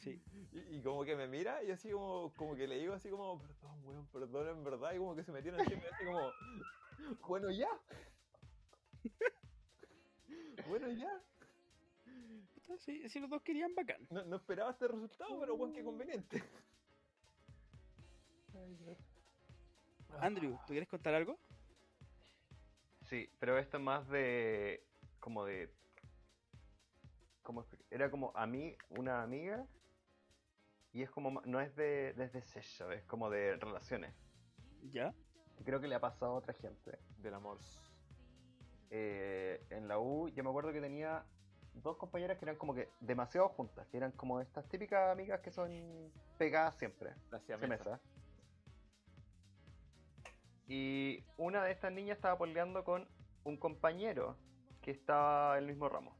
Sí. 0.06 0.22
Y, 0.52 0.78
y 0.78 0.82
como 0.84 1.04
que 1.04 1.16
me 1.16 1.28
mira 1.28 1.64
y 1.64 1.72
así 1.72 1.90
como, 1.90 2.32
como 2.36 2.56
que 2.56 2.68
le 2.68 2.78
digo 2.78 2.94
así 2.94 3.10
como, 3.10 3.42
perdón, 3.42 3.82
weón, 3.84 4.08
perdón 4.08 4.48
en 4.50 4.64
verdad. 4.64 4.94
Y 4.94 5.00
como 5.00 5.16
que 5.16 5.24
se 5.24 5.32
metieron 5.32 5.60
y 5.60 5.64
así 5.64 6.06
como, 6.06 6.32
bueno, 7.28 7.50
ya. 7.50 7.70
bueno, 10.70 10.92
ya. 10.92 11.12
Sí, 12.80 13.10
sí, 13.10 13.20
los 13.20 13.32
dos 13.32 13.42
querían 13.42 13.74
bacán. 13.74 14.06
No, 14.12 14.24
no 14.26 14.36
esperaba 14.36 14.70
este 14.72 14.88
resultado, 14.88 15.40
pero 15.40 15.56
weón, 15.56 15.74
qué 15.74 15.84
conveniente. 15.84 16.44
Andrew, 20.20 20.58
¿tú 20.68 20.74
quieres 20.74 20.88
contar 20.88 21.16
algo? 21.16 21.40
Sí, 23.10 23.28
pero 23.40 23.58
esto 23.58 23.78
es 23.78 23.84
más 23.84 24.08
de. 24.10 24.86
como 25.20 25.46
de. 25.46 25.74
Como, 27.42 27.66
era 27.90 28.12
como 28.12 28.32
a 28.36 28.46
mí, 28.46 28.76
una 28.90 29.24
amiga. 29.24 29.68
Y 30.96 31.04
es 31.04 31.12
como. 31.12 31.42
no 31.42 31.60
es 31.60 31.76
de 31.76 32.14
desde 32.14 32.42
sexo, 32.42 32.90
es 32.90 33.04
como 33.04 33.30
de 33.30 33.58
relaciones. 33.58 34.16
¿Ya? 34.94 35.14
Creo 35.66 35.82
que 35.82 35.90
le 35.90 35.96
ha 35.96 36.00
pasado 36.00 36.32
a 36.32 36.36
otra 36.36 36.54
gente. 36.54 36.98
Del 37.18 37.34
amor. 37.34 37.60
Eh, 38.92 39.62
en 39.72 39.90
la 39.90 40.00
U, 40.00 40.30
yo 40.30 40.42
me 40.42 40.50
acuerdo 40.50 40.72
que 40.72 40.80
tenía 40.80 41.26
dos 41.74 41.98
compañeras 41.98 42.38
que 42.38 42.46
eran 42.46 42.56
como 42.56 42.74
que 42.74 42.88
demasiado 43.02 43.50
juntas, 43.50 43.86
que 43.88 43.98
eran 43.98 44.14
como 44.14 44.40
estas 44.40 44.70
típicas 44.70 45.12
amigas 45.12 45.42
que 45.42 45.52
son 45.52 46.14
pegadas 46.38 46.78
siempre. 46.78 47.14
Siamesa. 47.46 47.68
mesa. 47.68 48.02
Y 50.70 51.26
una 51.36 51.62
de 51.66 51.74
estas 51.74 51.92
niñas 51.92 52.16
estaba 52.16 52.38
peleando 52.38 52.86
con 52.86 53.06
un 53.44 53.58
compañero 53.58 54.38
que 54.82 54.92
estaba 54.92 55.58
en 55.58 55.66
el 55.66 55.70
mismo 55.72 55.90
ramo. 55.90 56.16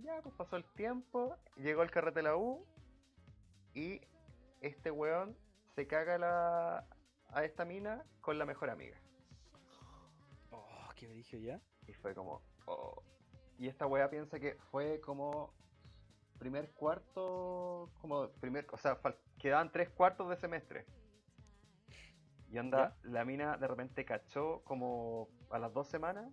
Ya, 0.00 0.20
pues 0.20 0.34
pasó 0.34 0.56
el 0.56 0.64
tiempo, 0.72 1.36
llegó 1.54 1.84
el 1.84 1.92
carrete 1.92 2.18
de 2.18 2.22
la 2.24 2.36
U 2.36 2.66
y 3.78 4.00
este 4.60 4.90
weón 4.90 5.36
se 5.76 5.86
caga 5.86 6.16
a 6.16 6.18
la, 6.18 6.86
a 7.28 7.44
esta 7.44 7.64
mina 7.64 8.04
con 8.20 8.36
la 8.36 8.44
mejor 8.44 8.70
amiga. 8.70 8.98
Oh, 10.50 10.88
qué 10.96 11.06
brillo 11.06 11.38
ya. 11.38 11.60
Y 11.86 11.92
fue 11.92 12.12
como. 12.12 12.42
oh. 12.66 13.02
Y 13.56 13.68
esta 13.68 13.86
wea 13.86 14.10
piensa 14.10 14.40
que 14.40 14.56
fue 14.72 15.00
como. 15.00 15.54
Primer 16.40 16.72
cuarto. 16.72 17.90
Como 18.00 18.28
primer. 18.40 18.66
O 18.72 18.78
sea, 18.78 18.98
quedaban 19.38 19.70
tres 19.70 19.90
cuartos 19.90 20.28
de 20.28 20.36
semestre. 20.36 20.84
Y 22.50 22.58
anda, 22.58 22.96
la 23.02 23.24
mina 23.24 23.58
de 23.58 23.68
repente 23.68 24.04
cachó 24.04 24.62
como 24.64 25.28
a 25.50 25.60
las 25.60 25.72
dos 25.72 25.86
semanas. 25.86 26.32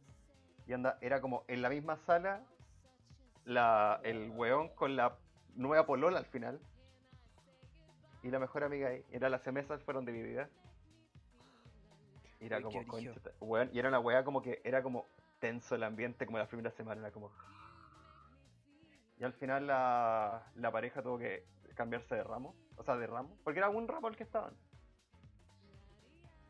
Y 0.65 0.73
anda, 0.73 0.97
era 1.01 1.21
como 1.21 1.45
en 1.47 1.61
la 1.61 1.69
misma 1.69 1.97
sala. 1.97 2.43
La, 3.43 4.01
el 4.03 4.31
weón 4.31 4.69
con 4.69 4.95
la 4.95 5.19
nueva 5.53 5.85
polola 5.85 6.17
al 6.17 6.25
final. 6.25 6.59
Y 8.25 8.31
la 8.31 8.39
mejor 8.39 8.63
amiga 8.63 8.89
ahí. 8.89 9.05
Era 9.11 9.29
las 9.29 9.43
semesas 9.43 9.83
fueron 9.83 10.03
divididas. 10.03 10.49
Y 12.39 12.47
era 12.47 12.57
Uy, 12.57 12.63
como, 12.63 12.87
concha, 12.87 13.13
weón, 13.39 13.69
y 13.71 13.77
era 13.77 13.87
una 13.89 13.99
weá 13.99 14.23
como 14.23 14.41
que 14.41 14.61
era 14.63 14.81
como 14.81 15.05
tenso 15.39 15.75
el 15.75 15.83
ambiente 15.83 16.25
como 16.25 16.39
la 16.39 16.47
primera 16.47 16.71
semana, 16.71 17.01
era 17.01 17.11
como. 17.11 17.31
Y 19.19 19.23
al 19.23 19.33
final 19.33 19.67
la, 19.67 20.41
la 20.55 20.71
pareja 20.71 21.03
tuvo 21.03 21.19
que 21.19 21.45
cambiarse 21.75 22.15
de 22.15 22.23
ramo, 22.23 22.55
o 22.77 22.83
sea, 22.83 22.97
de 22.97 23.05
ramo, 23.05 23.37
porque 23.43 23.59
era 23.59 23.69
un 23.69 23.87
ramo 23.87 24.07
el 24.07 24.15
que 24.15 24.23
estaban. 24.23 24.55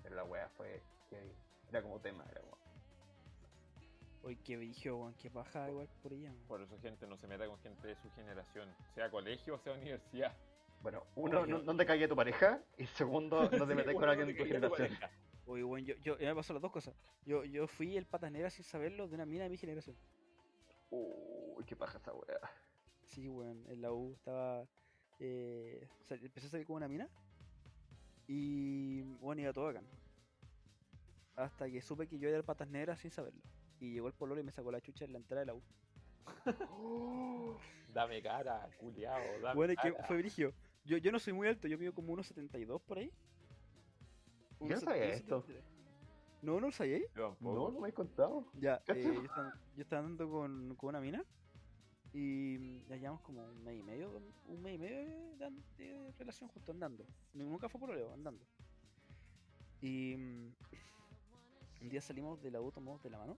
Pero 0.01 0.15
la 0.15 0.23
weá 0.23 0.47
fue. 0.55 0.81
que 1.09 1.35
era 1.67 1.81
como 1.81 1.99
tema, 1.99 2.23
era 2.31 2.39
como. 2.39 2.57
Uy, 4.23 4.37
qué 4.37 4.55
brillo, 4.55 4.95
weón. 4.95 5.13
Qué 5.15 5.29
paja 5.29 5.69
igual 5.69 5.89
por 6.01 6.13
ella. 6.13 6.33
Por 6.47 6.61
eso, 6.61 6.79
gente, 6.79 7.05
no 7.05 7.17
se 7.17 7.27
meta 7.27 7.45
con 7.47 7.59
gente 7.59 7.85
de 7.85 7.95
su 7.97 8.09
generación, 8.11 8.73
sea 8.93 9.11
colegio 9.11 9.55
o 9.55 9.59
sea 9.59 9.73
universidad. 9.73 10.33
Bueno, 10.85 11.03
uno, 11.15 11.41
Oye. 11.41 11.51
no, 11.51 11.63
no 11.63 11.75
te 11.75 11.83
cague 11.83 12.07
tu 12.07 12.15
pareja, 12.15 12.61
y 12.77 12.85
segundo, 12.85 13.49
no 13.59 13.65
te 13.67 13.73
metas 13.73 13.91
con 13.95 14.03
Uno, 14.03 14.11
alguien 14.11 14.27
de 14.27 14.33
tu 14.35 14.43
tu 14.43 14.45
generación. 14.47 14.87
pareja. 14.87 15.09
Uy, 15.47 15.63
weón, 15.63 15.83
yo, 15.83 15.95
yo, 16.03 16.15
me 16.19 16.35
pasó 16.35 16.53
las 16.53 16.61
dos 16.61 16.71
cosas. 16.71 16.93
Yo, 17.25 17.43
yo 17.43 17.65
fui 17.65 17.97
el 17.97 18.05
patas 18.05 18.31
negras 18.31 18.53
sin 18.53 18.63
saberlo 18.65 19.07
de 19.07 19.15
una 19.15 19.25
mina 19.25 19.45
de 19.45 19.49
mi 19.49 19.57
generación. 19.57 19.95
Uy, 20.91 21.65
qué 21.65 21.75
paja 21.75 21.97
esa 21.97 22.13
weá. 22.13 22.37
Sí, 23.01 23.27
weón, 23.27 23.65
en 23.67 23.81
la 23.81 23.91
U 23.93 24.13
estaba. 24.13 24.67
Eh, 25.19 25.87
sal- 26.03 26.19
empecé 26.23 26.45
a 26.45 26.49
salir 26.51 26.67
con 26.67 26.75
una 26.75 26.87
mina 26.87 27.09
Y 28.27 29.01
bueno, 29.21 29.41
iba 29.41 29.53
todo 29.53 29.65
bacán. 29.65 29.87
Hasta 31.35 31.67
que 31.67 31.81
supe 31.81 32.05
que 32.07 32.19
yo 32.19 32.27
era 32.29 32.37
el 32.37 32.43
patas 32.43 32.67
negras 32.67 32.99
sin 32.99 33.09
saberlo. 33.09 33.41
Y 33.79 33.91
llegó 33.93 34.07
el 34.07 34.13
pololo 34.13 34.39
y 34.39 34.43
me 34.43 34.51
sacó 34.51 34.71
la 34.71 34.81
chucha 34.81 35.05
en 35.05 35.13
la 35.13 35.17
entrada 35.17 35.39
de 35.39 35.45
la 35.47 35.53
U. 35.55 35.63
Dame 37.93 38.21
cara, 38.21 38.67
culiao, 38.77 39.39
dame 39.41 39.55
Bueno, 39.55 39.73
es 39.73 39.79
que 39.79 39.93
cara. 39.93 40.03
fue 40.05 40.17
brigio. 40.17 40.53
Yo, 40.85 40.97
yo 40.97 41.11
no 41.11 41.19
soy 41.19 41.33
muy 41.33 41.47
alto, 41.47 41.67
yo 41.67 41.77
mido 41.77 41.93
como 41.93 42.15
1.72 42.15 42.81
por 42.81 42.99
ahí. 42.99 43.11
Yo 44.59 44.67
no 44.67 44.79
sabía 44.79 45.05
1.72, 45.05 45.15
esto. 45.15 45.41
73. 45.41 45.63
¿No, 46.41 46.59
no 46.59 46.67
lo 46.67 46.71
tampoco. 46.71 47.55
No, 47.55 47.71
no 47.71 47.79
me 47.79 47.89
he 47.89 47.93
contado. 47.93 48.45
Ya, 48.59 48.81
eh, 48.87 49.03
yo, 49.03 49.21
estaba, 49.23 49.53
yo 49.75 49.81
estaba 49.81 50.01
andando 50.03 50.29
con, 50.29 50.75
con 50.75 50.89
una 50.89 51.01
mina 51.01 51.25
y 52.13 52.79
ya 52.87 52.95
llevamos 52.95 53.21
como 53.21 53.43
un 53.43 53.63
mes 53.63 53.79
y 53.79 53.83
medio, 53.83 54.21
un 54.47 54.61
mes 54.61 54.75
y 54.75 54.77
medio 54.77 55.05
de 55.37 56.11
relación 56.17 56.49
justo 56.49 56.71
andando. 56.71 57.05
Nunca 57.33 57.67
fue 57.67 57.79
por 57.79 57.89
oleo, 57.89 58.13
andando. 58.13 58.45
Y 59.81 60.15
mm, 60.15 60.53
un 61.81 61.89
día 61.89 61.99
salimos 61.99 62.41
de 62.41 62.51
la 62.51 62.61
U, 62.61 62.71
tomamos 62.71 63.03
de 63.03 63.09
la 63.09 63.17
mano 63.17 63.37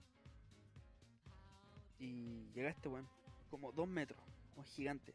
y 1.98 2.46
llega 2.54 2.68
este 2.68 2.88
weón, 2.88 3.08
como 3.50 3.72
dos 3.72 3.88
metros, 3.88 4.20
como 4.54 4.64
gigante. 4.64 5.14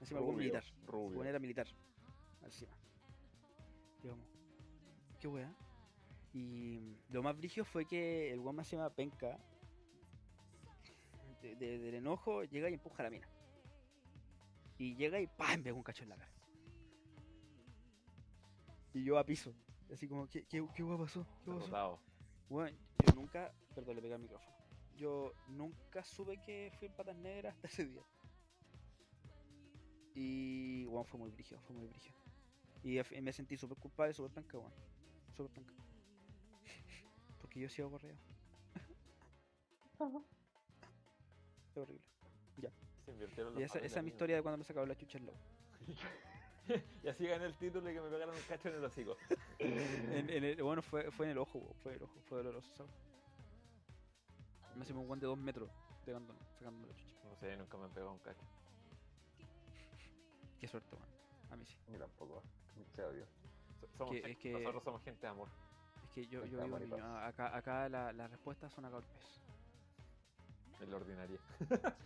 Encima 0.00 0.20
algún 0.20 0.36
militar. 0.36 0.64
rubio. 0.86 1.24
Era 1.24 1.38
militar. 1.38 1.66
Encima. 2.42 2.72
Digamos. 4.02 4.26
Qué 5.20 5.28
wea. 5.28 5.54
Y 6.32 6.96
lo 7.10 7.22
más 7.22 7.36
brígido 7.36 7.64
fue 7.64 7.86
que 7.86 8.30
el 8.32 8.40
weón 8.40 8.56
más 8.56 8.66
encima 8.66 8.90
penca. 8.90 9.38
de- 11.42 11.54
de- 11.54 11.78
del 11.78 11.94
enojo, 11.96 12.42
llega 12.44 12.68
y 12.68 12.74
empuja 12.74 13.02
a 13.02 13.04
la 13.04 13.10
mina. 13.10 13.28
Y 14.78 14.96
llega 14.96 15.20
y 15.20 15.26
¡pam! 15.28 15.62
me 15.62 15.70
un 15.70 15.82
cacho 15.82 16.02
en 16.02 16.08
la 16.10 16.16
cara. 16.16 16.32
Y 18.94 19.04
yo 19.04 19.18
a 19.18 19.24
piso. 19.24 19.54
Así 19.92 20.08
como, 20.08 20.26
¿qué, 20.28 20.44
qué, 20.46 20.66
qué 20.74 20.82
wea 20.82 20.98
pasó? 20.98 21.24
¿Qué 21.44 21.50
pasó? 21.52 22.00
Bueno, 22.48 22.76
yo 23.06 23.14
nunca. 23.14 23.52
Perdón, 23.74 23.96
le 23.96 24.02
pegué 24.02 24.14
al 24.14 24.20
micrófono. 24.20 24.50
Yo 24.96 25.32
nunca 25.48 26.02
supe 26.02 26.38
que 26.40 26.72
fui 26.78 26.88
en 26.88 26.94
patas 26.94 27.16
negras 27.16 27.54
hasta 27.54 27.68
ese 27.68 27.84
día. 27.86 28.02
Y. 30.16 30.84
Bueno, 30.86 31.04
fue 31.04 31.20
muy 31.20 31.30
brígido, 31.30 31.60
fue 31.60 31.76
muy 31.76 31.86
brígido. 31.86 32.16
Y 32.82 32.96
af- 32.96 33.20
me 33.20 33.32
sentí 33.32 33.56
súper 33.56 33.76
culpable, 33.78 34.14
súper 34.14 34.32
penca, 34.32 34.58
weón. 34.58 34.72
Súper 35.36 35.52
penca. 35.52 35.72
Porque 37.40 37.60
yo 37.60 37.68
sigo 37.68 37.90
corrido. 37.90 38.16
Es 41.70 41.76
horrible. 41.76 42.02
Se 43.04 43.12
invirtieron 43.12 43.58
Y 43.58 43.62
esa, 43.62 43.78
esa 43.78 43.98
es 44.00 44.04
mi 44.04 44.10
historia 44.10 44.36
de 44.36 44.42
cuando 44.42 44.58
me 44.58 44.64
sacaba 44.64 44.86
la 44.86 44.96
chucha 44.96 45.18
en 45.18 45.26
lobo. 45.26 45.38
Y 47.04 47.08
así 47.08 47.24
gané 47.24 47.44
el 47.46 47.54
título 47.56 47.88
y 47.88 47.94
que 47.94 48.00
me 48.00 48.10
pegaron 48.10 48.34
un 48.34 48.42
cacho 48.48 48.68
en 48.68 48.74
el 48.74 48.84
hocico. 48.84 49.16
En, 49.60 50.28
en 50.30 50.44
el, 50.44 50.62
bueno, 50.62 50.82
fue, 50.82 51.10
fue 51.12 51.26
en 51.26 51.32
el 51.32 51.38
ojo, 51.38 51.60
fue 51.82 51.92
en 51.92 51.98
el 51.98 52.02
ojo, 52.02 52.14
fue 52.28 52.38
doloroso, 52.38 52.68
¿sabes? 52.76 52.92
Me 54.74 54.82
hacía 54.82 54.96
un 54.96 55.06
guante 55.06 55.26
de 55.26 55.28
dos 55.28 55.38
metros 55.38 55.70
pegándome, 56.04 56.40
sacándome 56.58 56.88
la 56.88 56.94
chucha. 56.96 57.28
No 57.28 57.36
sé, 57.36 57.56
nunca 57.56 57.78
me 57.78 57.84
han 57.84 57.90
pegado 57.92 58.12
un 58.12 58.18
cacho. 58.18 58.42
Qué 60.60 60.68
suerte, 60.68 60.94
weón. 60.96 61.06
A 61.50 61.56
mí 61.56 61.64
sí. 61.66 61.76
Yo 61.92 61.98
tampoco. 61.98 62.42
Se 62.94 63.04
odio. 63.04 63.26
So- 63.80 63.88
Somos 63.96 64.14
Que- 64.14 64.30
es 64.30 64.52
Nosotros 64.60 64.82
somos 64.84 65.02
gente 65.02 65.20
de 65.22 65.28
amor. 65.28 65.48
Es 66.04 66.10
que 66.10 66.26
yo, 66.26 66.44
yo 66.46 66.62
vivo. 66.64 66.78
Ñuñoa. 66.78 67.26
Acá, 67.26 67.56
acá 67.56 67.88
la, 67.88 68.12
la 68.12 68.26
respuesta 68.28 68.68
son 68.70 68.84
a 68.86 68.90
golpes. 68.90 69.40
En 70.80 70.90
la 70.90 70.96
ordinaria. 70.96 71.38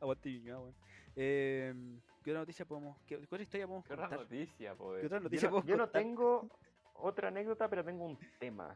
Aguante 0.00 0.30
Ñuñoa, 0.30 0.58
weón. 0.60 0.74
Eh, 1.16 1.74
¿Qué 2.22 2.30
otra 2.30 2.40
noticia 2.40 2.64
podemos.? 2.64 2.96
¿Qué, 3.06 3.18
qué 3.18 3.24
otra 3.24 3.42
historia 3.42 3.66
podemos 3.66 3.84
Qué 3.86 3.92
otra 3.94 4.08
contar? 4.08 4.20
noticia, 4.20 4.74
¿Qué 4.76 4.82
otra 4.82 5.18
Yo 5.18 5.20
noticia 5.20 5.48
no, 5.48 5.50
podemos 5.54 5.68
yo 5.68 5.76
no 5.76 5.88
tengo 5.88 6.48
otra 6.94 7.28
anécdota, 7.28 7.68
pero 7.68 7.84
tengo 7.84 8.04
un 8.04 8.18
tema. 8.38 8.70
A 8.70 8.74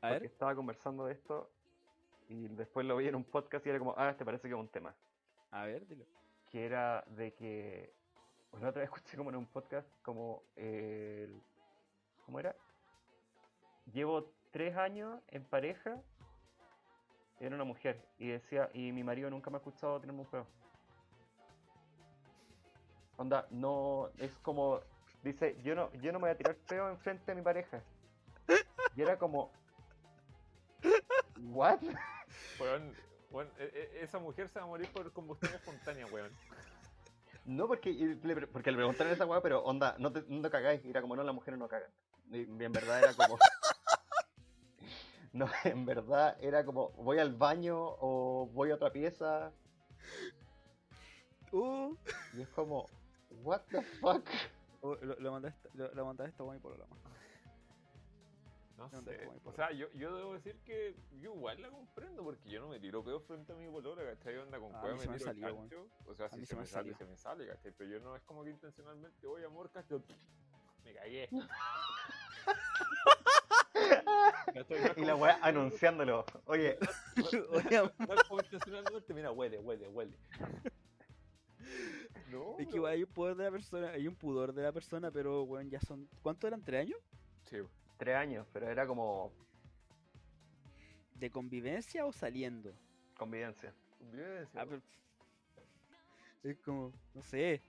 Porque 0.00 0.12
ver, 0.14 0.24
estaba 0.24 0.54
conversando 0.54 1.04
de 1.06 1.12
esto 1.12 1.50
y 2.28 2.48
después 2.48 2.86
lo 2.86 2.96
vi 2.96 3.08
en 3.08 3.14
un 3.16 3.24
podcast 3.24 3.66
y 3.66 3.70
era 3.70 3.78
como, 3.78 3.94
ah, 3.96 4.14
te 4.16 4.24
parece 4.24 4.48
que 4.48 4.54
es 4.54 4.60
un 4.60 4.68
tema. 4.68 4.94
a 5.50 5.64
ver, 5.66 5.86
dilo. 5.86 6.04
Que 6.50 6.66
era 6.66 7.04
de 7.06 7.32
que. 7.34 7.92
Bueno, 8.50 8.68
otra 8.68 8.80
vez 8.80 8.90
escuché 8.90 9.16
como 9.16 9.30
en 9.30 9.36
un 9.36 9.46
podcast, 9.46 9.88
como 10.02 10.42
el. 10.56 11.40
¿Cómo 12.26 12.40
era? 12.40 12.54
Llevo 13.92 14.32
tres 14.50 14.76
años 14.76 15.20
en 15.28 15.44
pareja. 15.44 16.00
Era 17.38 17.54
una 17.54 17.64
mujer. 17.64 18.04
Y 18.18 18.28
decía, 18.28 18.68
y 18.74 18.92
mi 18.92 19.02
marido 19.02 19.30
nunca 19.30 19.50
me 19.50 19.56
ha 19.56 19.58
escuchado 19.58 20.00
tenerme 20.00 20.22
un 20.22 20.26
peo. 20.26 20.46
Onda, 23.16 23.46
no. 23.50 24.10
Es 24.18 24.32
como. 24.38 24.80
Dice, 25.22 25.56
yo 25.62 25.74
no, 25.74 25.92
yo 25.94 26.12
no 26.12 26.18
me 26.18 26.24
voy 26.24 26.30
a 26.30 26.36
tirar 26.36 26.56
peo 26.68 26.88
enfrente 26.88 27.24
de 27.26 27.34
mi 27.36 27.42
pareja. 27.42 27.82
Y 28.96 29.02
era 29.02 29.18
como. 29.18 29.50
¿What? 31.52 31.80
Weón, 32.58 32.94
weón, 33.30 33.48
e- 33.58 33.64
e- 33.74 34.02
esa 34.04 34.18
mujer 34.18 34.48
se 34.48 34.58
va 34.58 34.64
a 34.64 34.68
morir 34.68 34.88
por 34.92 35.12
combustión 35.12 35.52
espontánea, 35.54 36.06
weón. 36.06 36.30
No, 37.46 37.66
porque, 37.66 37.90
y 37.90 38.14
porque 38.52 38.70
le 38.70 38.76
preguntaron 38.76 39.12
esa 39.12 39.26
weá, 39.26 39.40
pero 39.40 39.62
onda, 39.64 39.96
no 39.98 40.12
te, 40.12 40.22
no 40.28 40.42
te 40.42 40.50
cagáis. 40.50 40.84
Y 40.84 40.90
era 40.90 41.00
como, 41.00 41.16
no, 41.16 41.22
las 41.22 41.34
mujeres 41.34 41.58
no 41.58 41.68
cagan. 41.68 41.90
Y, 42.30 42.38
y 42.40 42.64
en 42.64 42.72
verdad 42.72 43.02
era 43.02 43.14
como. 43.14 43.38
no, 45.32 45.48
en 45.64 45.84
verdad 45.86 46.36
era 46.40 46.64
como, 46.64 46.90
voy 46.90 47.18
al 47.18 47.34
baño 47.34 47.76
o 47.78 48.48
voy 48.52 48.70
a 48.70 48.74
otra 48.74 48.92
pieza. 48.92 49.52
Uh, 51.52 51.96
Y 52.34 52.42
es 52.42 52.48
como, 52.50 52.86
what 53.42 53.62
the 53.70 53.82
fuck? 53.82 54.24
oh, 54.82 54.94
lo, 54.96 55.16
lo 55.18 55.32
mandaste, 55.32 55.68
lo, 55.74 55.92
lo 55.94 56.04
mandaste 56.04 56.30
esta 56.30 56.44
weón 56.44 56.60
por 56.60 56.78
la 56.78 56.86
mano. 56.86 57.09
No 58.80 58.88
No 58.88 59.02
sé. 59.02 59.28
O 59.44 59.52
sea, 59.52 59.72
yo, 59.72 59.90
yo 59.92 60.16
debo 60.16 60.32
decir 60.32 60.58
que 60.64 60.96
yo 61.20 61.34
igual 61.34 61.60
la 61.60 61.68
comprendo 61.68 62.24
porque 62.24 62.48
yo 62.48 62.60
no 62.60 62.68
me 62.68 62.80
tiro 62.80 63.04
peo 63.04 63.20
frente 63.20 63.52
a 63.52 63.54
mi 63.54 63.66
bolora, 63.66 64.02
¿cachai? 64.14 64.38
Onda 64.38 64.58
con 64.58 64.74
A 64.74 64.80
cueva 64.80 64.96
mí 64.96 65.02
se 65.02 65.06
me 65.08 65.12
me 65.12 65.18
tiro 65.18 65.30
el 65.30 65.36
salió, 65.36 65.56
cancho. 65.58 65.86
O 66.06 66.14
sea, 66.14 66.26
A 66.26 66.28
si 66.30 66.36
mí 66.38 66.46
se, 66.46 66.54
se 66.54 66.56
me 66.56 66.66
sale, 66.66 66.94
se 66.94 67.04
me 67.04 67.14
sale, 67.18 67.46
¿cachai? 67.46 67.72
Pero 67.76 67.90
yo 67.90 68.00
no 68.00 68.16
es 68.16 68.22
como 68.22 68.42
que 68.42 68.48
intencionalmente 68.48 69.26
voy 69.26 69.44
amor, 69.44 69.70
¿cachai? 69.70 70.02
Me 70.82 70.94
cagué. 70.94 71.28
No 74.54 74.64
Y 74.96 75.04
la 75.04 75.14
weá 75.14 75.38
anunciándolo. 75.42 76.24
Oye, 76.46 76.78
Oye, 77.50 77.92
No 77.98 78.14
como 78.28 78.40
intencionalmente, 78.40 79.12
mira, 79.12 79.30
huele, 79.30 79.58
huele, 79.58 79.88
huele. 79.88 80.16
No, 82.30 82.56
es 82.58 82.68
que 82.68 82.76
igual 82.76 82.92
hay 82.92 83.02
un 83.02 83.12
poder 83.12 83.36
de 83.36 83.44
la 83.44 83.50
persona, 83.50 83.90
hay 83.90 84.06
un 84.06 84.14
pudor 84.14 84.54
de 84.54 84.62
la 84.62 84.72
persona, 84.72 85.10
pero 85.10 85.42
weón, 85.42 85.68
ya 85.68 85.80
son. 85.80 86.08
¿Cuánto 86.22 86.46
eran? 86.46 86.62
¿Tres 86.62 86.82
años? 86.86 86.98
Sí, 87.44 87.58
tres 88.00 88.16
años, 88.16 88.46
pero 88.52 88.68
era 88.68 88.86
como 88.86 89.30
¿De 91.14 91.30
convivencia 91.30 92.06
o 92.06 92.12
saliendo? 92.12 92.72
convivencia. 93.16 93.74
convivencia, 93.98 94.60
Ah, 94.60 94.66
pero- 94.66 94.82
Es 96.42 96.58
como, 96.60 96.92
no 97.14 97.22
sé. 97.22 97.60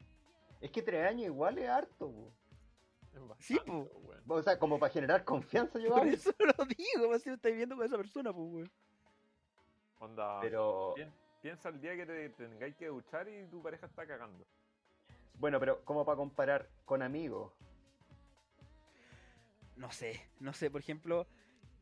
Es 0.62 0.72
que 0.72 0.82
tres 0.82 1.06
años 1.06 1.26
igual 1.26 1.58
es 1.58 1.68
harto, 1.70 2.10
po. 2.10 2.32
es 3.14 3.46
sí, 3.46 3.56
bastante, 3.56 3.90
po. 4.26 4.34
O 4.36 4.42
sea, 4.44 4.58
como 4.58 4.80
para 4.80 4.94
generar 4.94 5.26
confianza 5.26 5.78
yo 5.80 5.90
Por 5.90 6.08
eso 6.08 6.32
lo 6.40 6.66
digo, 6.66 7.10
más 7.10 7.22
si 7.22 7.30
me 7.30 7.36
estáis 7.36 7.56
viendo 7.58 7.76
con 7.76 7.86
esa 7.86 7.98
persona, 7.98 8.32
pues 8.32 8.48
weón. 8.50 8.72
Onda, 10.00 10.40
Pero, 10.40 10.96
piensa 11.42 11.68
el 11.70 11.82
día 11.82 11.96
que 11.98 12.06
te 12.06 12.30
tengáis 12.30 12.76
que 12.78 12.88
duchar 12.88 13.28
y 13.28 13.46
tu 13.48 13.62
pareja 13.62 13.86
está 13.88 14.08
cagando. 14.08 14.46
bueno, 15.34 15.60
pero 15.60 15.84
como 15.84 16.06
para 16.06 16.16
comparar 16.16 16.70
con 16.86 17.02
amigos. 17.02 17.52
No 19.82 19.92
sé, 19.92 20.22
no 20.40 20.54
sé, 20.54 20.70
por 20.70 20.82
ejemplo, 20.82 21.26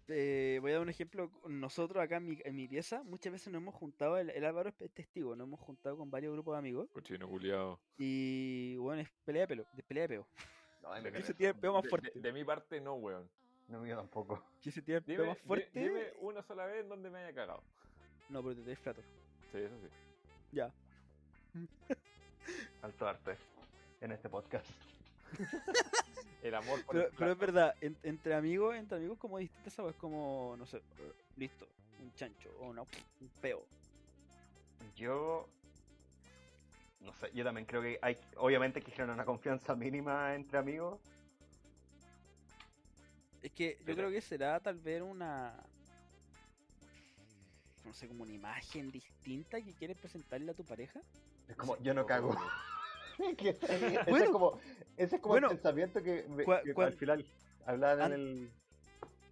eh, 0.07 0.57
voy 0.61 0.71
a 0.71 0.75
dar 0.75 0.83
un 0.83 0.89
ejemplo. 0.89 1.29
Nosotros 1.49 2.01
acá 2.01 2.17
en 2.17 2.27
mi, 2.27 2.37
en 2.45 2.55
mi 2.55 2.67
pieza, 2.67 3.03
muchas 3.03 3.33
veces 3.33 3.51
nos 3.51 3.61
hemos 3.61 3.75
juntado, 3.75 4.17
el, 4.17 4.29
el 4.29 4.45
Álvaro 4.45 4.69
es 4.69 4.91
testigo, 4.93 5.35
nos 5.35 5.45
hemos 5.47 5.59
juntado 5.59 5.97
con 5.97 6.09
varios 6.09 6.31
grupos 6.33 6.53
de 6.53 6.59
amigos 6.59 6.89
Cochino 6.93 7.27
culiado. 7.27 7.77
y, 7.97 8.77
bueno, 8.77 9.01
es 9.01 9.09
pelea 9.25 9.41
de 9.43 9.47
pelo, 9.49 9.65
de 9.73 9.83
pelea 9.83 10.03
de 10.03 10.07
peo. 10.09 10.27
No, 10.81 10.89
me 10.91 10.95
De- 10.95 11.01
¿Quién 11.01 11.13
parece- 11.13 11.27
se 11.27 11.33
tira 11.33 11.49
el 11.49 11.55
peo 11.57 11.73
más 11.73 11.83
De, 11.83 11.89
fuerte? 11.89 12.11
de- 12.15 12.21
de 12.21 12.31
mi 12.33 12.43
parte, 12.45 12.79
no, 12.81 12.93
weón. 12.95 13.29
No, 13.67 13.85
yo 13.85 13.97
tampoco. 13.97 14.43
¿Quién 14.63 14.73
se 14.73 14.81
tira 14.81 14.97
el 14.99 15.03
peo 15.03 15.25
más 15.27 15.37
fuerte? 15.39 15.79
dime 15.79 16.13
una 16.21 16.41
sola 16.41 16.65
vez 16.65 16.81
en 16.81 16.89
donde 16.89 17.09
me 17.09 17.19
haya 17.19 17.35
cagado. 17.35 17.61
No, 18.29 18.41
pero 18.41 18.55
te 18.55 18.61
traes 18.63 18.79
flato. 18.79 19.01
Sí, 19.51 19.57
eso 19.57 19.75
sí. 19.81 19.87
Ya. 20.53 20.71
Alto 22.81 23.07
arte 23.07 23.35
en 24.01 24.11
este 24.13 24.29
podcast. 24.29 24.65
El 26.41 26.55
amor 26.55 26.83
por 26.85 26.95
Pero, 26.95 27.07
el 27.09 27.13
pero 27.17 27.31
es 27.33 27.37
verdad, 27.37 27.75
en- 27.81 27.97
entre 28.03 28.33
amigos, 28.33 28.75
entre 28.75 28.97
amigos 28.97 29.17
como 29.17 29.37
distintas 29.39 29.73
sabes, 29.73 29.95
como, 29.95 30.55
no 30.57 30.65
sé, 30.65 30.81
listo, 31.35 31.67
un 32.01 32.13
chancho 32.15 32.49
o 32.59 32.69
una, 32.69 32.81
un 32.81 33.29
peo. 33.41 33.65
Yo. 34.95 35.47
No 37.01 37.13
sé, 37.13 37.31
yo 37.33 37.43
también 37.43 37.65
creo 37.65 37.81
que 37.81 37.97
hay. 38.01 38.17
Obviamente 38.37 38.79
hay 38.79 38.85
que 38.85 38.91
generar 38.91 39.13
una 39.15 39.25
confianza 39.25 39.75
mínima 39.75 40.33
entre 40.35 40.57
amigos. 40.57 40.99
Es 43.41 43.51
que 43.51 43.75
yo 43.79 43.85
Pero- 43.85 43.97
creo 43.97 44.11
que 44.11 44.21
será 44.21 44.59
tal 44.59 44.77
vez 44.79 45.01
una. 45.01 45.53
No 47.85 47.93
sé, 47.93 48.07
como 48.07 48.23
una 48.23 48.33
imagen 48.33 48.91
distinta 48.91 49.61
que 49.61 49.73
quieres 49.73 49.97
presentarle 49.97 50.51
a 50.51 50.53
tu 50.53 50.63
pareja. 50.63 51.01
Es 51.47 51.55
como, 51.55 51.77
yo 51.79 51.93
no 51.93 52.05
cago. 52.05 52.35
Que 53.37 53.49
ese, 53.49 53.95
es 53.95 54.05
Bueno. 54.07 54.31
como, 54.31 54.59
ese 54.97 55.15
es 55.17 55.21
como 55.21 55.33
Bueno. 55.33 55.47
el 55.47 55.53
pensamiento 55.57 56.01
que, 56.01 56.25
me- 56.29 56.45
Cua- 56.45 56.63
que 56.63 56.73
cuan- 56.73 56.87
al 56.87 56.93
final 56.93 57.25
hablaban 57.65 58.01
An- 58.01 58.13
en 58.13 58.19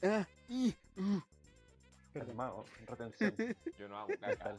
el. 0.01 0.09
Ah, 0.09 0.27
y, 0.49 0.76
uh. 0.97 1.19
Calmado, 2.14 2.65
retención. 2.88 3.34
Yo 3.80 3.88
no 3.88 3.97
hago 3.97 4.07
caca. 4.19 4.57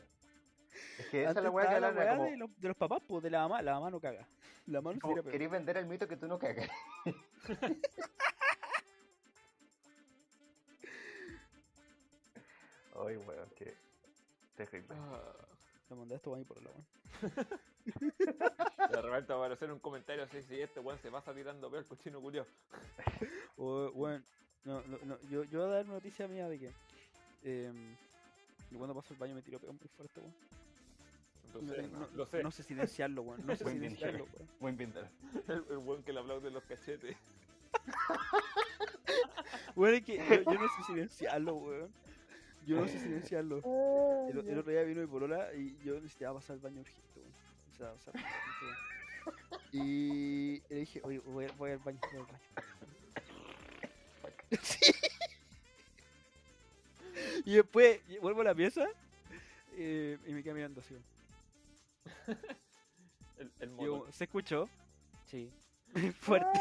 Es 0.98 1.06
que 1.06 1.22
esa 1.22 1.30
es 1.30 1.36
Antes 1.36 1.44
la 1.44 1.50
weá 1.50 1.68
que 1.68 1.80
la 1.80 1.90
weá 1.90 2.10
como, 2.16 2.24
de, 2.24 2.36
los, 2.36 2.60
de 2.60 2.68
los 2.68 2.76
papás, 2.76 3.02
pues 3.06 3.22
de 3.22 3.30
la 3.30 3.40
mamá, 3.40 3.62
la 3.62 3.74
mamá 3.74 3.90
no 3.90 4.00
caga. 4.00 4.26
La 4.66 4.80
mamá 4.80 4.96
no 5.02 5.22
queréis 5.24 5.50
vender 5.50 5.76
el 5.78 5.86
mito 5.86 6.06
que 6.06 6.16
tú 6.16 6.26
no 6.28 6.38
cagas. 6.38 6.68
Ay, 12.94 13.16
weón, 13.16 13.48
qué 13.56 13.74
terrible. 14.56 14.88
Ah, 14.96 15.32
Lo 15.90 15.96
mandé 15.96 16.14
a 16.14 16.16
esto 16.18 16.34
ahí 16.34 16.44
por 16.44 16.62
la 16.62 16.70
weón. 16.70 16.86
De 18.92 19.02
repente 19.02 19.32
va 19.32 19.38
a 19.38 19.42
aparecer 19.46 19.72
un 19.72 19.78
comentario 19.78 20.24
así, 20.24 20.42
si 20.42 20.60
este 20.60 20.80
weón 20.80 20.98
se 21.00 21.10
pasa 21.10 21.32
tirando 21.34 21.70
peor 21.70 21.84
cochino 21.86 22.20
culiao. 22.20 22.46
O, 23.60 23.90
bueno, 23.92 24.22
no, 24.64 24.82
no, 24.82 24.98
no, 25.04 25.18
yo, 25.30 25.42
yo 25.44 25.60
voy 25.60 25.68
a 25.70 25.74
dar 25.76 25.84
una 25.86 25.94
noticia 25.94 26.28
mía 26.28 26.48
de 26.48 26.58
que. 26.60 26.72
Eh, 27.42 27.72
yo 28.70 28.78
cuando 28.78 28.94
paso 28.94 29.12
el 29.14 29.18
baño 29.18 29.34
me 29.34 29.42
tiro 29.42 29.58
peor 29.58 29.72
muy 29.72 29.88
fuerte, 29.96 30.20
weón. 30.20 30.34
No, 31.54 31.60
Entonces, 31.60 31.76
tengo- 31.76 31.98
no- 31.98 32.08
lo 32.14 32.26
sé. 32.26 32.42
no 32.42 32.50
sé 32.50 32.62
silenciarlo, 32.62 33.22
weón. 33.22 33.44
No 33.46 33.56
sé 33.56 33.64
Buen 33.64 33.76
silenciarlo, 33.76 34.24
weón. 34.32 34.48
Buen 34.60 34.76
pintar. 34.76 35.10
El, 35.48 35.64
el 35.70 35.78
weón 35.78 36.02
que 36.04 36.12
le 36.12 36.20
aplaude 36.20 36.50
los 36.50 36.62
cachetes. 36.64 37.16
Weón, 39.76 39.94
es 39.94 40.04
que 40.04 40.16
yo, 40.16 40.52
yo 40.52 40.58
no 40.58 40.68
sé 40.68 40.82
silenciarlo, 40.86 41.54
weón. 41.56 41.92
Yo 42.68 42.76
no 42.80 42.86
sé 42.88 42.98
silenciarlo. 42.98 43.62
El, 44.28 44.46
el 44.46 44.58
otro 44.58 44.70
día 44.72 44.82
vino 44.82 45.00
mi 45.00 45.06
polola 45.06 45.52
y 45.54 45.76
yo 45.84 45.94
necesitaba 45.94 46.34
pasar 46.38 46.54
al 46.54 46.60
baño 46.60 46.80
urgente, 46.80 47.20
urgente, 47.20 48.10
weón. 48.10 48.26
Y 49.72 50.60
le 50.68 50.76
dije, 50.80 51.00
oye, 51.04 51.18
voy, 51.20 51.46
voy 51.56 51.70
al 51.72 51.78
baño, 51.78 51.98
voy 52.12 52.20
al 52.20 52.26
baño. 52.26 52.38
Sí. 54.62 54.92
Y 57.44 57.54
después 57.56 58.00
y- 58.08 58.18
vuelvo 58.18 58.40
a 58.40 58.44
la 58.44 58.54
pieza 58.54 58.86
eh, 59.76 60.18
y 60.26 60.32
me 60.32 60.42
quedé 60.42 60.54
mirando 60.54 60.80
así. 60.80 60.94
El, 63.38 63.52
el 63.60 63.68
Y 63.68 63.72
mono. 63.72 64.06
yo, 64.06 64.12
¿Se 64.12 64.24
escuchó? 64.24 64.68
Sí. 65.26 65.50
Fuerte. 66.20 66.58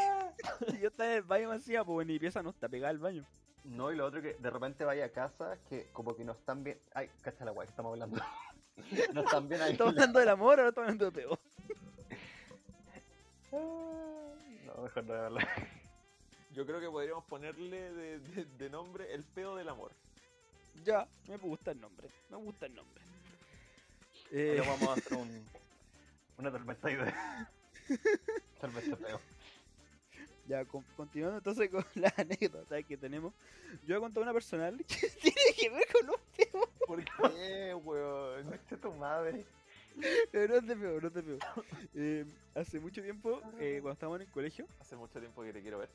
Y 0.68 0.78
yo 0.78 0.88
estaba 0.88 1.10
en 1.10 1.16
el 1.16 1.22
baño 1.22 1.48
vacía, 1.48 1.84
pues 1.84 2.02
en 2.06 2.12
mi 2.12 2.18
pieza 2.18 2.42
no 2.42 2.50
está 2.50 2.68
pegada 2.68 2.90
al 2.90 2.98
baño. 2.98 3.24
No, 3.68 3.92
y 3.92 3.96
lo 3.96 4.06
otro 4.06 4.22
que 4.22 4.34
de 4.34 4.50
repente 4.50 4.84
vaya 4.84 5.04
a 5.04 5.08
casa 5.10 5.58
que 5.68 5.88
como 5.92 6.16
que 6.16 6.24
no 6.24 6.32
están 6.32 6.64
bien. 6.64 6.78
Ay, 6.94 7.10
cacha 7.22 7.44
la 7.44 7.52
weá 7.52 7.66
que 7.66 7.70
estamos 7.70 7.92
hablando. 7.92 8.20
no 9.12 9.20
están 9.22 9.48
bien 9.48 9.60
ahí. 9.62 9.72
¿Estamos 9.72 9.92
hablando 9.94 10.18
del 10.20 10.28
amor 10.30 10.58
o 10.60 10.62
no 10.62 10.68
estamos 10.70 10.86
hablando 10.88 11.04
de 11.06 11.12
peo? 11.12 11.38
No, 13.52 14.82
mejor 14.82 15.04
no 15.04 15.14
hablar. 15.14 15.48
Yo 16.54 16.66
creo 16.66 16.80
que 16.80 16.88
podríamos 16.90 17.24
ponerle 17.24 17.92
de, 17.92 18.18
de- 18.20 18.44
de 18.44 18.70
nombre 18.70 19.12
el 19.14 19.24
peo 19.24 19.56
del 19.56 19.68
amor. 19.68 19.90
Ya, 20.84 21.06
me 21.28 21.36
gusta 21.38 21.70
el 21.70 21.80
nombre. 21.80 22.08
Me 22.30 22.36
gusta 22.36 22.66
el 22.66 22.74
nombre. 22.74 23.02
Ahora 24.30 24.42
Eh, 24.42 24.62
vamos 24.66 24.88
a 24.88 24.92
hacer 24.92 25.14
un, 25.14 25.46
una 26.38 26.50
tormenta 26.50 26.88
de 26.88 26.94
ideas. 26.94 27.48
Tormenta 28.60 28.96
feo. 28.96 29.20
Ya, 30.48 30.64
con- 30.64 30.84
continuando 30.96 31.38
entonces 31.38 31.68
con 31.70 31.84
las 31.94 32.18
anécdotas 32.18 32.84
que 32.84 32.96
tenemos. 32.96 33.32
Yo 33.86 33.96
a 33.96 34.00
contar 34.00 34.22
una 34.22 34.32
personal 34.32 34.76
que 34.88 35.08
tiene 35.20 35.52
que 35.56 35.70
ver 35.70 35.84
con 35.92 36.08
un 36.08 36.16
peo. 36.36 36.68
¿Por 36.86 37.04
qué, 37.04 37.74
weón? 37.74 38.44
Conche 38.46 38.76
tu 38.78 38.92
madre. 38.94 39.44
Pero 40.30 40.48
no 40.54 40.60
es 40.60 40.66
de 40.66 40.76
peo, 40.76 41.00
no 41.00 41.08
es 41.08 41.14
de 41.14 41.22
peo. 41.22 41.38
Eh, 41.94 42.24
hace 42.54 42.78
mucho 42.80 43.02
tiempo, 43.02 43.40
eh, 43.58 43.78
cuando 43.82 43.92
estábamos 43.92 44.20
en 44.20 44.26
el 44.26 44.32
colegio, 44.32 44.66
Hace 44.80 44.96
mucho 44.96 45.18
tiempo 45.20 45.42
que 45.42 45.52
te 45.52 45.60
quiero 45.60 45.78
ver. 45.78 45.88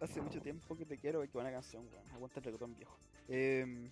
hace 0.00 0.20
mucho 0.20 0.40
tiempo 0.40 0.76
que 0.76 0.86
te 0.86 0.96
quiero, 0.98 1.20
que 1.22 1.28
buena 1.28 1.50
canción, 1.50 1.84
weón. 1.92 2.10
Aguanta 2.12 2.38
el 2.40 2.44
reggaetón 2.44 2.74
viejo. 2.76 2.96
Eh, 3.28 3.88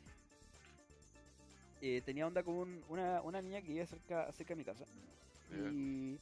eh, 1.80 2.02
tenía 2.05 2.26
onda 2.26 2.43
con 2.43 2.55
un- 2.55 2.85
una, 2.89 3.20
una 3.22 3.43
niña 3.43 3.60
que 3.60 3.68
vive 3.68 3.86
cerca, 3.86 4.30
cerca 4.32 4.51
de 4.55 4.56
mi 4.56 4.64
casa. 4.64 4.85
Y 5.52 6.18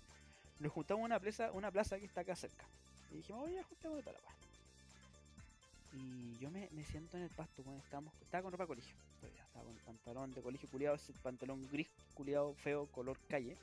nos 0.60 0.72
juntamos 0.72 1.00
en 1.00 1.04
una 1.06 1.20
plaza, 1.20 1.50
una 1.52 1.70
plaza 1.70 1.98
que 1.98 2.06
está 2.06 2.22
acá 2.22 2.34
cerca. 2.36 2.64
Y 3.12 3.16
dijimos, 3.16 3.44
oye, 3.44 3.62
juntemos 3.62 4.04
de 4.04 4.12
la 4.12 4.18
weá. 4.18 4.34
Y 5.92 6.38
yo 6.38 6.50
me, 6.50 6.68
me 6.72 6.84
siento 6.84 7.16
en 7.16 7.24
el 7.24 7.30
pasto, 7.30 7.62
weón. 7.62 7.78
Estábamos, 7.80 8.12
estaba 8.20 8.42
con 8.42 8.52
ropa 8.52 8.64
de 8.64 8.68
colegio. 8.68 8.94
Todavía 9.20 9.42
estaba 9.44 9.64
con 9.64 9.76
pantalón 9.78 10.34
de 10.34 10.42
colegio 10.42 10.68
culiado, 10.70 10.96
ese 10.96 11.12
pantalón 11.22 11.66
gris 11.70 11.88
culiado 12.14 12.54
feo, 12.54 12.86
color 12.92 13.16
calle. 13.28 13.56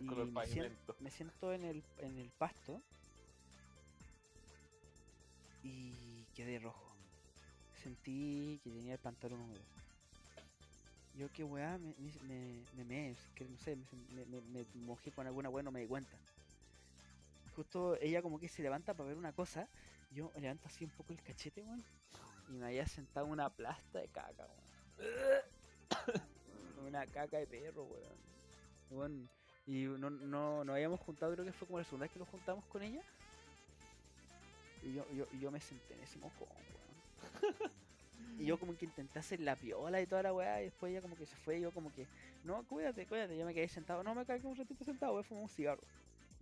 Y 0.00 0.06
Color 0.06 0.26
me, 0.26 0.46
sien- 0.46 0.62
pavimento. 0.64 0.96
me 1.00 1.10
siento 1.10 1.52
en 1.52 1.64
el, 1.64 1.82
en 1.98 2.18
el 2.18 2.30
pasto 2.38 2.80
y 5.62 6.24
quedé 6.34 6.58
rojo. 6.58 6.82
Sentí 7.82 8.58
que 8.64 8.70
tenía 8.70 8.94
el 8.94 8.98
pantalón 8.98 9.40
húmedo. 9.40 9.62
Yo 11.18 11.28
qué 11.34 11.44
weá, 11.44 11.76
me, 11.78 11.94
me, 12.22 12.84
me, 12.84 13.10
no 13.10 13.58
sé, 13.58 13.76
me, 14.14 14.24
me- 14.24 14.40
me 14.40 14.64
mojé 14.86 15.10
con 15.10 15.26
alguna 15.26 15.50
weá, 15.50 15.62
no 15.62 15.70
me 15.70 15.80
di 15.80 15.86
cuenta. 15.86 16.16
Justo 17.56 17.96
ella 18.00 18.22
como 18.22 18.38
que 18.38 18.48
se 18.48 18.62
levanta 18.62 18.94
para 18.94 19.08
ver 19.08 19.16
una 19.16 19.32
cosa, 19.32 19.68
yo 20.10 20.32
levanto 20.36 20.68
así 20.68 20.84
un 20.84 20.90
poco 20.90 21.12
el 21.12 21.22
cachete, 21.22 21.62
weón, 21.62 21.84
y 22.48 22.52
me 22.52 22.66
había 22.66 22.86
sentado 22.86 23.26
una 23.26 23.50
plasta 23.50 23.98
de 23.98 24.08
caca, 24.08 24.46
weón. 24.46 24.62
una 26.86 27.06
caca 27.06 27.38
de 27.38 27.46
perro, 27.46 27.84
weón. 27.84 28.16
Weón, 28.90 29.28
y 29.66 29.84
no, 29.84 30.10
no, 30.10 30.64
nos 30.64 30.74
habíamos 30.74 31.00
juntado, 31.00 31.32
creo 31.32 31.44
que 31.44 31.52
fue 31.52 31.66
como 31.66 31.78
la 31.78 31.84
segunda 31.84 32.04
vez 32.04 32.12
que 32.12 32.18
nos 32.18 32.28
juntamos 32.28 32.64
con 32.66 32.82
ella. 32.82 33.02
Y 34.82 34.94
yo, 34.94 35.06
yo, 35.12 35.26
yo 35.38 35.50
me 35.50 35.60
senté 35.60 35.94
en 35.94 36.00
ese 36.00 36.18
mojón, 36.18 36.48
weón. 36.48 37.70
Y 38.38 38.46
yo 38.46 38.58
como 38.58 38.76
que 38.76 38.86
intenté 38.86 39.18
hacer 39.18 39.40
la 39.40 39.56
piola 39.56 40.00
y 40.00 40.06
toda 40.06 40.22
la 40.22 40.32
weá, 40.32 40.60
y 40.62 40.64
después 40.64 40.90
ella 40.90 41.00
como 41.00 41.16
que 41.16 41.26
se 41.26 41.36
fue, 41.36 41.58
y 41.58 41.60
yo 41.60 41.70
como 41.70 41.92
que, 41.92 42.06
no, 42.44 42.64
cuídate, 42.64 43.06
cuídate, 43.06 43.36
yo 43.36 43.44
me 43.44 43.54
quedé 43.54 43.68
sentado, 43.68 44.02
no 44.02 44.14
me 44.14 44.24
cagué 44.24 44.46
un 44.46 44.56
ratito 44.56 44.84
sentado, 44.84 45.22
fumar 45.22 45.44
un 45.44 45.48
cigarro. 45.48 45.82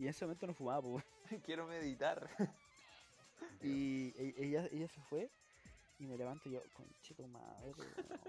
Y 0.01 0.05
en 0.05 0.09
ese 0.09 0.25
momento 0.25 0.47
no 0.47 0.55
fumaba, 0.55 0.81
pues. 0.81 1.05
Quiero 1.45 1.67
meditar. 1.67 2.29
Y 3.63 4.09
e- 4.17 4.35
ella, 4.39 4.67
ella 4.73 4.89
se 4.89 5.01
fue, 5.03 5.31
y 5.99 6.07
me 6.07 6.17
levanto 6.17 6.49
y 6.49 6.53
yo, 6.53 6.63
conchito 6.73 7.27
madre, 7.29 7.73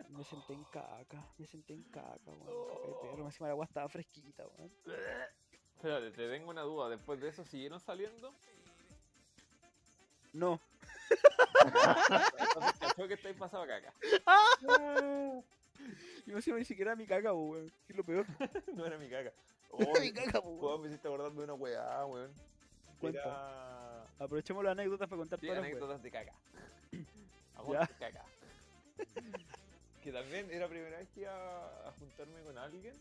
me 0.09 0.23
senté 0.25 0.53
en 0.53 0.63
caca, 0.65 1.25
me 1.37 1.45
senté 1.47 1.73
en 1.73 1.83
caca, 1.83 2.19
weón, 2.25 2.99
perro, 3.01 3.25
encima 3.25 3.47
la 3.47 3.53
agua 3.53 3.65
estaba 3.65 3.87
fresquita, 3.87 4.45
weón. 4.47 4.71
Espérate, 5.75 6.11
te 6.11 6.29
tengo 6.29 6.49
una 6.49 6.61
duda. 6.63 6.89
Después 6.89 7.19
de 7.21 7.29
eso, 7.29 7.45
¿siguieron 7.45 7.79
saliendo? 7.79 8.33
No, 10.33 10.59
Entonces, 11.61 12.79
cachó 12.79 13.07
que 13.07 13.13
estáis 13.13 13.37
pasado 13.37 13.65
caca. 13.67 13.93
y 16.25 16.31
encima 16.31 16.57
ni 16.57 16.65
siquiera 16.65 16.91
era 16.91 16.95
mi 16.97 17.05
caca, 17.05 17.33
weón, 17.33 17.71
es 17.87 17.95
lo 17.95 18.03
peor. 18.03 18.25
No 18.73 18.85
era 18.85 18.97
mi 18.97 19.09
caca. 19.09 19.31
No 19.77 19.85
Oh, 19.87 19.99
mi 19.99 20.11
caca, 20.11 20.39
weón, 20.39 20.81
me 20.81 20.87
hiciste 20.89 21.07
acordar 21.07 21.31
de 21.31 21.43
una 21.43 21.53
weá, 21.53 22.05
weón. 22.05 22.31
Era... 23.01 24.03
Aprovechemos 24.19 24.63
la 24.63 24.71
anécdota 24.71 25.07
para 25.07 25.17
contar 25.17 25.39
Sí, 25.39 25.47
todas 25.47 25.61
las 25.61 25.67
anécdotas 25.71 26.03
de 26.03 26.11
caca. 26.11 26.33
De 26.91 27.95
caca. 27.99 28.25
que 30.03 30.11
también 30.11 30.49
era 30.51 30.61
la 30.61 30.67
primera 30.67 30.97
vez 30.97 31.07
que 31.13 31.21
iba 31.21 31.87
a 31.87 31.91
juntarme 31.93 32.41
con 32.43 32.57
alguien. 32.57 32.93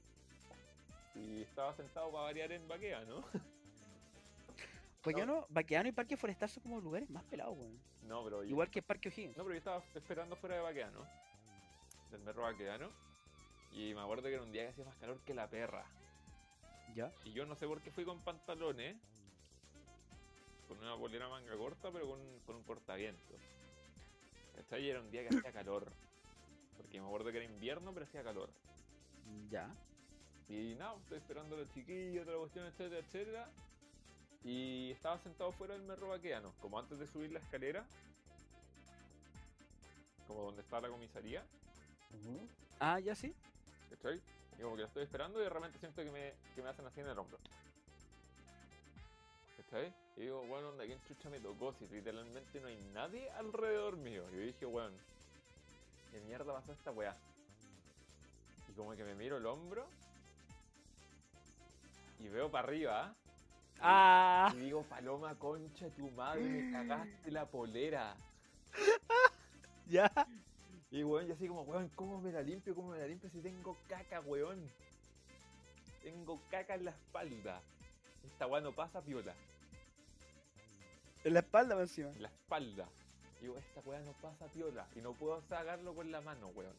Y 1.15 1.43
estaba 1.43 1.75
sentado 1.75 2.11
para 2.13 2.25
variar 2.25 2.53
en 2.53 2.67
Baquea, 2.69 3.05
¿no? 3.05 3.25
Baqueano, 5.05 5.47
Baqueano 5.49 5.89
y 5.89 5.93
Parque 5.93 6.17
Forestal 6.17 6.49
son 6.51 6.63
como 6.63 6.81
lugares 6.81 7.09
más 7.11 7.25
pelados, 7.25 7.57
weón. 7.57 7.79
No, 8.07 8.23
pero 8.23 8.43
yo- 8.43 8.51
Igual 8.51 8.71
que 8.71 8.83
Parque 8.83 9.09
O'Higgins. 9.09 9.37
No, 9.37 9.45
pero 9.45 9.55
yo 9.55 9.59
estaba 9.59 9.83
esperando 9.95 10.37
fuera 10.37 10.57
de 10.57 10.63
Baqueano. 10.63 11.07
Del 12.11 12.21
merro 12.21 12.43
Baqueano. 12.43 12.91
Y 13.73 13.95
me 13.95 14.01
acuerdo 14.03 14.25
que 14.25 14.35
era 14.35 14.43
un 14.43 14.53
día 14.53 14.65
que 14.65 14.69
hacía 14.71 14.85
más 14.85 14.97
calor 14.97 15.19
que 15.25 15.33
la 15.33 15.49
perra. 15.49 15.85
Ya. 16.95 17.13
Y 17.25 17.33
yo 17.33 17.47
no 17.47 17.55
sé 17.55 17.67
por 17.67 17.81
qué 17.81 17.91
fui 17.91 18.05
con 18.05 18.21
pantalones. 18.21 18.97
Con 20.69 20.79
una 20.79 20.95
bolera 20.95 21.29
manga 21.29 21.57
corta, 21.57 21.91
pero 21.91 22.09
con, 22.09 22.21
con 22.47 22.57
un 22.57 22.63
cortaviento. 22.63 23.35
Y 24.79 24.89
era 24.89 25.01
un 25.01 25.11
día 25.11 25.27
que 25.27 25.37
hacía 25.37 25.53
calor. 25.53 25.91
Porque 26.77 27.01
me 27.01 27.07
acuerdo 27.07 27.33
que 27.33 27.39
era 27.39 27.47
invierno, 27.47 27.93
pero 27.93 28.07
hacía 28.07 28.23
calor. 28.23 28.51
Ya. 29.51 29.69
Y 30.49 30.75
nada, 30.77 30.97
estoy 31.03 31.19
esperando 31.19 31.57
a 31.57 31.61
los 31.61 31.73
chiquillos, 31.73 32.23
otra 32.27 32.39
cuestión, 32.39 32.67
etcétera, 32.67 33.01
etcétera. 33.01 33.51
Y 34.43 34.91
estaba 34.93 35.19
sentado 35.19 35.53
fuera 35.53 35.75
del 35.75 35.83
merro 35.83 36.09
vaqueano, 36.09 36.55
como 36.61 36.79
antes 36.79 36.99
de 36.99 37.07
subir 37.07 37.31
la 37.33 37.41
escalera. 37.41 37.85
Como 40.27 40.45
donde 40.45 40.63
está 40.63 40.81
la 40.81 40.89
comisaría, 40.89 41.45
Ujú. 42.13 42.49
Ah, 42.79 42.99
ya 42.99 43.15
sí. 43.15 43.35
¿cachai? 43.91 44.21
Y 44.61 44.63
como 44.63 44.77
que 44.77 44.83
lo 44.83 44.89
estoy 44.89 45.05
esperando 45.05 45.41
y 45.41 45.45
de 45.45 45.49
repente 45.49 45.79
siento 45.79 46.05
que 46.05 46.11
me, 46.11 46.35
que 46.55 46.61
me 46.61 46.69
hacen 46.69 46.87
así 46.87 47.01
en 47.01 47.09
el 47.09 47.19
hombro. 47.19 47.39
¿Cachai? 49.57 49.91
Y 50.19 50.21
digo, 50.21 50.45
bueno, 50.49 50.69
onda, 50.69 50.85
¿quién 50.85 51.03
chucha 51.09 51.31
me 51.31 51.41
tocó? 51.41 51.73
Si 51.73 51.87
literalmente 51.89 52.61
no 52.61 52.69
hay 52.69 52.77
nadie 52.93 53.31
alrededor 53.31 53.97
mío. 53.97 54.23
Y 54.31 54.35
yo 54.35 54.41
dije, 54.43 54.67
bueno, 54.67 54.95
¿qué 56.11 56.21
mierda 56.21 56.53
pasó 56.53 56.73
esta 56.73 56.91
weá? 56.91 57.17
Y 58.69 58.73
como 58.73 58.95
que 58.95 59.03
me 59.03 59.15
miro 59.15 59.39
el 59.39 59.47
hombro 59.47 59.87
y 62.19 62.29
veo 62.29 62.51
para 62.51 62.69
arriba 62.69 63.15
Ah, 63.81 64.53
Y 64.55 64.59
digo, 64.59 64.83
Paloma, 64.83 65.35
concha 65.37 65.89
tu 65.89 66.11
madre, 66.11 66.43
me 66.43 66.71
cagaste 66.71 67.31
la 67.31 67.47
polera. 67.47 68.15
ya. 69.87 70.13
Y 70.91 71.05
weón, 71.05 71.27
yo 71.27 71.35
así 71.35 71.47
como, 71.47 71.63
weón, 71.63 71.89
¿cómo 71.95 72.21
me 72.21 72.33
la 72.33 72.43
limpio? 72.43 72.75
¿Cómo 72.75 72.91
me 72.91 72.99
la 72.99 73.07
limpio 73.07 73.31
si 73.31 73.41
tengo 73.41 73.77
caca, 73.89 74.21
weón? 74.21 74.69
Tengo 76.03 76.41
caca 76.51 76.75
en 76.75 76.85
la 76.87 76.91
espalda. 76.91 77.61
Esta 78.25 78.47
weón 78.47 78.65
no 78.65 78.73
pasa 78.73 79.01
piola. 79.01 79.33
En 81.23 81.35
la 81.35 81.41
espalda 81.41 81.77
más 81.77 81.91
encima. 81.91 82.09
En 82.11 82.23
la 82.23 82.29
espalda. 82.29 82.89
Y 83.39 83.43
digo, 83.43 83.57
esta 83.57 83.81
weón 83.81 84.05
no 84.05 84.13
pasa 84.15 84.47
piola. 84.47 84.87
Y 84.97 85.01
no 85.01 85.13
puedo 85.13 85.41
sacarlo 85.43 85.95
con 85.95 86.11
la 86.11 86.21
mano, 86.23 86.49
weón. 86.49 86.75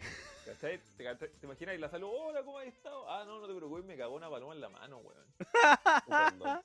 ¿Cachai? 0.44 0.80
¿Te, 0.96 1.30
imaginas? 1.42 1.74
Y 1.76 1.78
la 1.78 1.90
salud, 1.90 2.08
hola, 2.10 2.42
¿cómo 2.42 2.58
has 2.58 2.66
estado? 2.66 3.08
Ah, 3.08 3.24
no, 3.24 3.38
no 3.38 3.46
te 3.46 3.54
preocupes, 3.54 3.84
me 3.84 3.96
cagó 3.96 4.16
una 4.16 4.28
paloma 4.28 4.54
en 4.54 4.60
la 4.60 4.68
mano, 4.68 4.98
weón. 4.98 6.62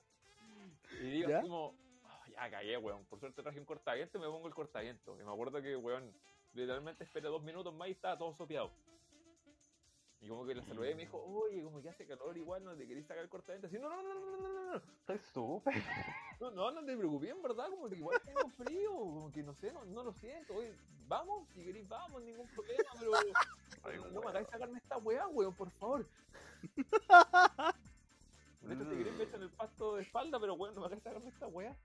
Y 1.01 1.09
digo 1.11 1.29
¿Ya? 1.29 1.41
como, 1.41 1.75
"Ah, 2.05 2.23
ya 2.31 2.49
cagué, 2.49 2.77
weón. 2.77 3.05
Por 3.05 3.19
suerte 3.19 3.43
traje 3.43 3.59
un 3.59 3.65
cortaviento 3.65 4.17
y 4.17 4.21
me 4.21 4.27
pongo 4.27 4.47
el 4.47 4.55
cortaviento. 4.55 5.19
Y 5.19 5.23
me 5.23 5.31
acuerdo 5.31 5.61
que, 5.61 5.75
weón, 5.75 6.11
literalmente 6.53 7.03
esperé 7.03 7.27
dos 7.27 7.43
minutos 7.43 7.73
más 7.73 7.87
y 7.87 7.91
estaba 7.91 8.17
todo 8.17 8.33
sopeado. 8.33 8.71
Y 10.23 10.29
como 10.29 10.45
que 10.45 10.55
la 10.55 10.63
saludé 10.63 10.91
y 10.91 10.95
me 10.95 11.01
dijo, 11.01 11.21
oye, 11.21 11.61
como 11.63 11.81
que 11.81 11.89
hace 11.89 12.07
calor 12.07 12.37
igual, 12.37 12.63
no 12.63 12.77
te 12.77 12.87
querés 12.87 13.05
sacar 13.05 13.27
cortamente. 13.27 13.67
Así, 13.67 13.77
no, 13.77 13.89
no, 13.89 14.01
no, 14.01 14.13
no, 14.13 14.37
no, 14.37 14.47
no, 14.47 14.71
no. 14.71 14.77
Estás 14.77 15.21
súper. 15.33 15.73
No, 16.39 16.49
no, 16.51 16.71
no 16.71 16.83
te 16.83 16.97
preocupes, 16.97 17.29
en 17.29 17.41
verdad, 17.41 17.69
como 17.69 17.87
que 17.87 17.95
igual 17.95 18.19
tengo 18.25 18.49
frío, 18.49 18.91
como 18.91 19.31
que 19.31 19.43
no 19.43 19.53
sé, 19.53 19.71
no, 19.71 19.85
no 19.85 20.03
lo 20.03 20.13
siento. 20.13 20.55
Oye, 20.55 20.75
vamos, 21.07 21.47
si 21.49 21.63
querés, 21.63 21.87
vamos, 21.87 22.21
ningún 22.21 22.47
problema, 22.47 22.89
pero. 22.99 23.11
Ay, 23.83 23.99
no, 24.11 24.19
me 24.21 24.27
hagáis 24.27 24.47
sacarme 24.49 24.77
esta 24.77 24.97
weá, 24.97 25.27
weón, 25.27 25.55
por 25.55 25.69
favor. 25.71 26.05
De 28.61 28.73
hecho, 28.73 28.87
te 28.87 28.97
querés 28.97 29.13
meter 29.13 29.35
en 29.35 29.43
el 29.43 29.51
pasto 29.51 29.95
de 29.95 30.03
espalda, 30.03 30.39
pero 30.39 30.55
weón, 30.55 30.73
no 30.73 30.81
me 30.81 30.87
hagáis 30.87 31.03
sacarme 31.03 31.29
esta 31.29 31.47
weá. 31.47 31.77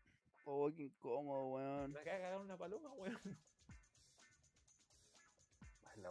Oh, 0.45 0.71
qué 0.75 0.85
incómodo, 0.85 1.49
weón. 1.51 1.93
Me 1.93 2.01
acaba 2.01 2.17
de 2.17 2.23
cagar 2.23 2.41
una 2.41 2.57
paloma, 2.57 2.93
weón. 2.95 3.19
La 6.03 6.11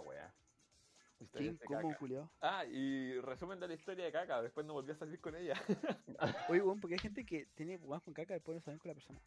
de 1.40 1.46
incómodo, 1.46 1.88
caca. 1.88 1.98
culiao. 1.98 2.32
Ah, 2.42 2.64
y 2.66 3.20
resumen 3.22 3.60
de 3.60 3.68
la 3.68 3.74
historia 3.74 4.06
de 4.06 4.12
caca, 4.12 4.42
después 4.42 4.66
no 4.66 4.74
volví 4.74 4.92
a 4.92 4.96
salir 4.96 5.20
con 5.20 5.36
ella. 5.36 5.54
Oye, 6.50 6.62
weón, 6.62 6.80
porque 6.80 6.94
hay 6.96 7.00
gente 7.00 7.26
que 7.26 7.48
tiene 7.56 7.78
weón 7.78 8.02
con 8.02 8.14
caca 8.14 8.34
después 8.36 8.56
no 8.56 8.62
salen 8.62 8.80
con 8.80 8.90
la 8.90 8.94
persona. 8.94 9.20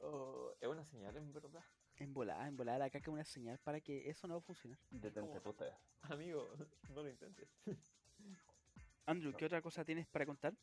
Oh, 0.00 0.54
es 0.60 0.66
una 0.68 0.84
señal, 0.84 1.14
en 1.16 1.32
verdad. 1.32 1.62
En 1.96 2.14
volada, 2.14 2.48
en 2.48 2.56
volada 2.56 2.78
la 2.78 2.90
caca 2.90 3.10
es 3.10 3.14
una 3.14 3.24
señal 3.24 3.58
para 3.58 3.80
que 3.82 4.08
eso 4.08 4.26
no 4.26 4.34
va 4.34 4.38
a 4.38 4.42
funcionar. 4.42 4.78
Detente, 4.90 5.38
Oh. 5.38 5.42
puta. 5.42 5.78
Amigo, 6.02 6.48
no 6.88 7.02
lo 7.02 7.10
intentes. 7.10 7.48
Andrew, 9.04 9.34
¿qué 9.36 9.44
otra 9.44 9.60
cosa 9.60 9.84
tienes 9.84 10.06
para 10.06 10.24
contar? 10.24 10.54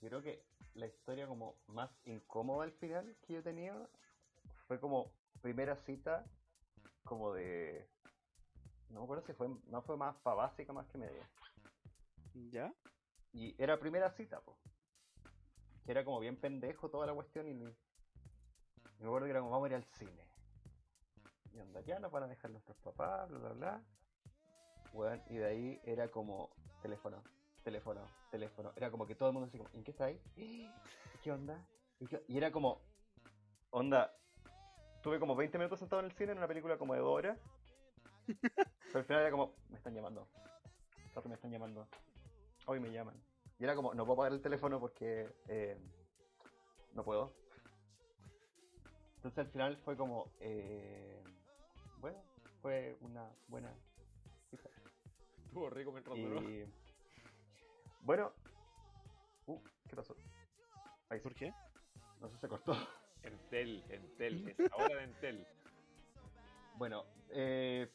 Creo 0.00 0.22
que 0.22 0.42
la 0.74 0.86
historia 0.86 1.26
como 1.26 1.56
más 1.66 1.90
incómoda 2.04 2.64
al 2.64 2.72
final 2.72 3.14
que 3.20 3.34
yo 3.34 3.40
he 3.40 3.42
tenido 3.42 3.90
fue 4.66 4.80
como 4.80 5.12
primera 5.42 5.76
cita 5.76 6.24
como 7.04 7.32
de... 7.32 7.88
No 8.90 9.00
me 9.00 9.04
acuerdo 9.04 9.24
si 9.24 9.32
fue, 9.32 9.48
no 9.66 9.82
fue 9.82 9.96
más 9.96 10.16
para 10.16 10.36
básica 10.36 10.72
más 10.72 10.86
que 10.88 10.98
media. 10.98 11.28
¿Ya? 12.50 12.72
Y 13.32 13.54
era 13.62 13.78
primera 13.78 14.10
cita, 14.10 14.40
pues. 14.40 14.56
Que 15.84 15.92
era 15.92 16.04
como 16.04 16.20
bien 16.20 16.36
pendejo 16.36 16.90
toda 16.90 17.06
la 17.06 17.14
cuestión 17.14 17.48
y, 17.48 17.54
me 17.54 19.06
acuerdo 19.06 19.26
que 19.26 19.30
era 19.30 19.40
como 19.40 19.52
vamos 19.52 19.66
a 19.66 19.68
ir 19.70 19.74
al 19.76 19.84
cine. 19.84 20.28
Y 21.54 21.60
onda, 21.60 21.80
ya 21.82 21.98
nos 21.98 22.12
van 22.12 22.24
a 22.24 22.28
dejar 22.28 22.50
nuestros 22.50 22.76
papás, 22.78 23.28
bla 23.28 23.38
bla 23.38 23.52
bla. 23.52 23.82
Weón, 24.92 25.22
y 25.28 25.36
de 25.36 25.46
ahí 25.46 25.80
era 25.84 26.10
como 26.10 26.50
teléfono, 26.82 27.22
teléfono, 27.62 28.02
teléfono. 28.30 28.72
Era 28.76 28.90
como 28.90 29.06
que 29.06 29.14
todo 29.14 29.28
el 29.28 29.34
mundo 29.34 29.48
así 29.48 29.58
como, 29.58 29.70
¿en 29.72 29.84
qué 29.84 29.90
está 29.92 30.06
ahí? 30.06 30.20
¿Qué 31.22 31.32
onda? 31.32 31.64
¿Y, 32.00 32.06
qué- 32.06 32.24
y 32.28 32.36
era 32.36 32.50
como, 32.50 32.80
onda, 33.70 34.14
tuve 35.02 35.18
como 35.18 35.34
20 35.36 35.58
minutos 35.58 35.78
sentado 35.78 36.00
en 36.00 36.06
el 36.06 36.12
cine 36.12 36.32
en 36.32 36.38
una 36.38 36.48
película 36.48 36.78
como 36.78 36.94
de 36.94 37.00
dos 37.00 37.10
horas. 37.10 37.38
Pero 38.26 38.98
al 38.98 39.04
final 39.04 39.22
era 39.22 39.30
como, 39.30 39.54
me 39.68 39.76
están 39.76 39.94
llamando. 39.94 40.28
Me 41.24 41.34
están 41.34 41.50
llamando. 41.50 41.86
Hoy 42.66 42.80
me 42.80 42.90
llaman. 42.90 43.14
Y 43.58 43.64
era 43.64 43.74
como, 43.74 43.92
no 43.94 44.06
puedo 44.06 44.18
pagar 44.18 44.32
el 44.32 44.40
teléfono 44.40 44.80
porque 44.80 45.28
eh, 45.48 45.78
no 46.94 47.04
puedo. 47.04 47.34
Entonces 49.16 49.38
al 49.38 49.48
final 49.48 49.76
fue 49.78 49.96
como, 49.96 50.32
eh, 50.40 51.22
bueno, 51.98 52.18
fue 52.62 52.96
una 53.02 53.28
buena 53.48 53.70
cita. 54.48 54.70
Estuvo 55.44 55.68
rico 55.68 55.92
mientras 55.92 56.16
duró. 56.16 56.40
Y 56.42 56.64
bueno, 58.00 58.32
uh, 59.46 59.60
¿qué 59.88 59.96
pasó? 59.96 60.16
Ahí 61.10 61.20
¿Por 61.20 61.34
qué? 61.34 61.52
no 62.20 62.30
sé, 62.30 62.38
se 62.38 62.48
cortó. 62.48 62.74
Entel, 63.22 63.82
Entel, 63.88 64.48
es 64.58 64.72
ahora 64.72 64.96
de 64.96 65.04
Entel. 65.04 65.46
Bueno, 66.76 67.04
eh, 67.30 67.88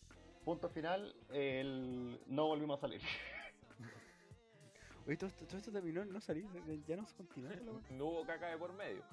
punto 0.44 0.70
final, 0.70 1.16
el... 1.32 2.20
no 2.28 2.48
volvimos 2.48 2.78
a 2.78 2.82
salir. 2.82 3.02
Oye, 5.08 5.18
todo 5.18 5.30
esto, 5.30 5.46
todo 5.46 5.58
esto 5.58 5.72
terminó 5.72 6.02
en 6.02 6.12
no 6.12 6.20
salir, 6.20 6.46
ya 6.88 6.96
no 6.96 7.06
se 7.06 7.16
weá. 7.42 7.56
No 7.92 8.06
hubo 8.06 8.26
caca 8.26 8.48
de 8.48 8.58
por 8.58 8.74
medio. 8.74 9.04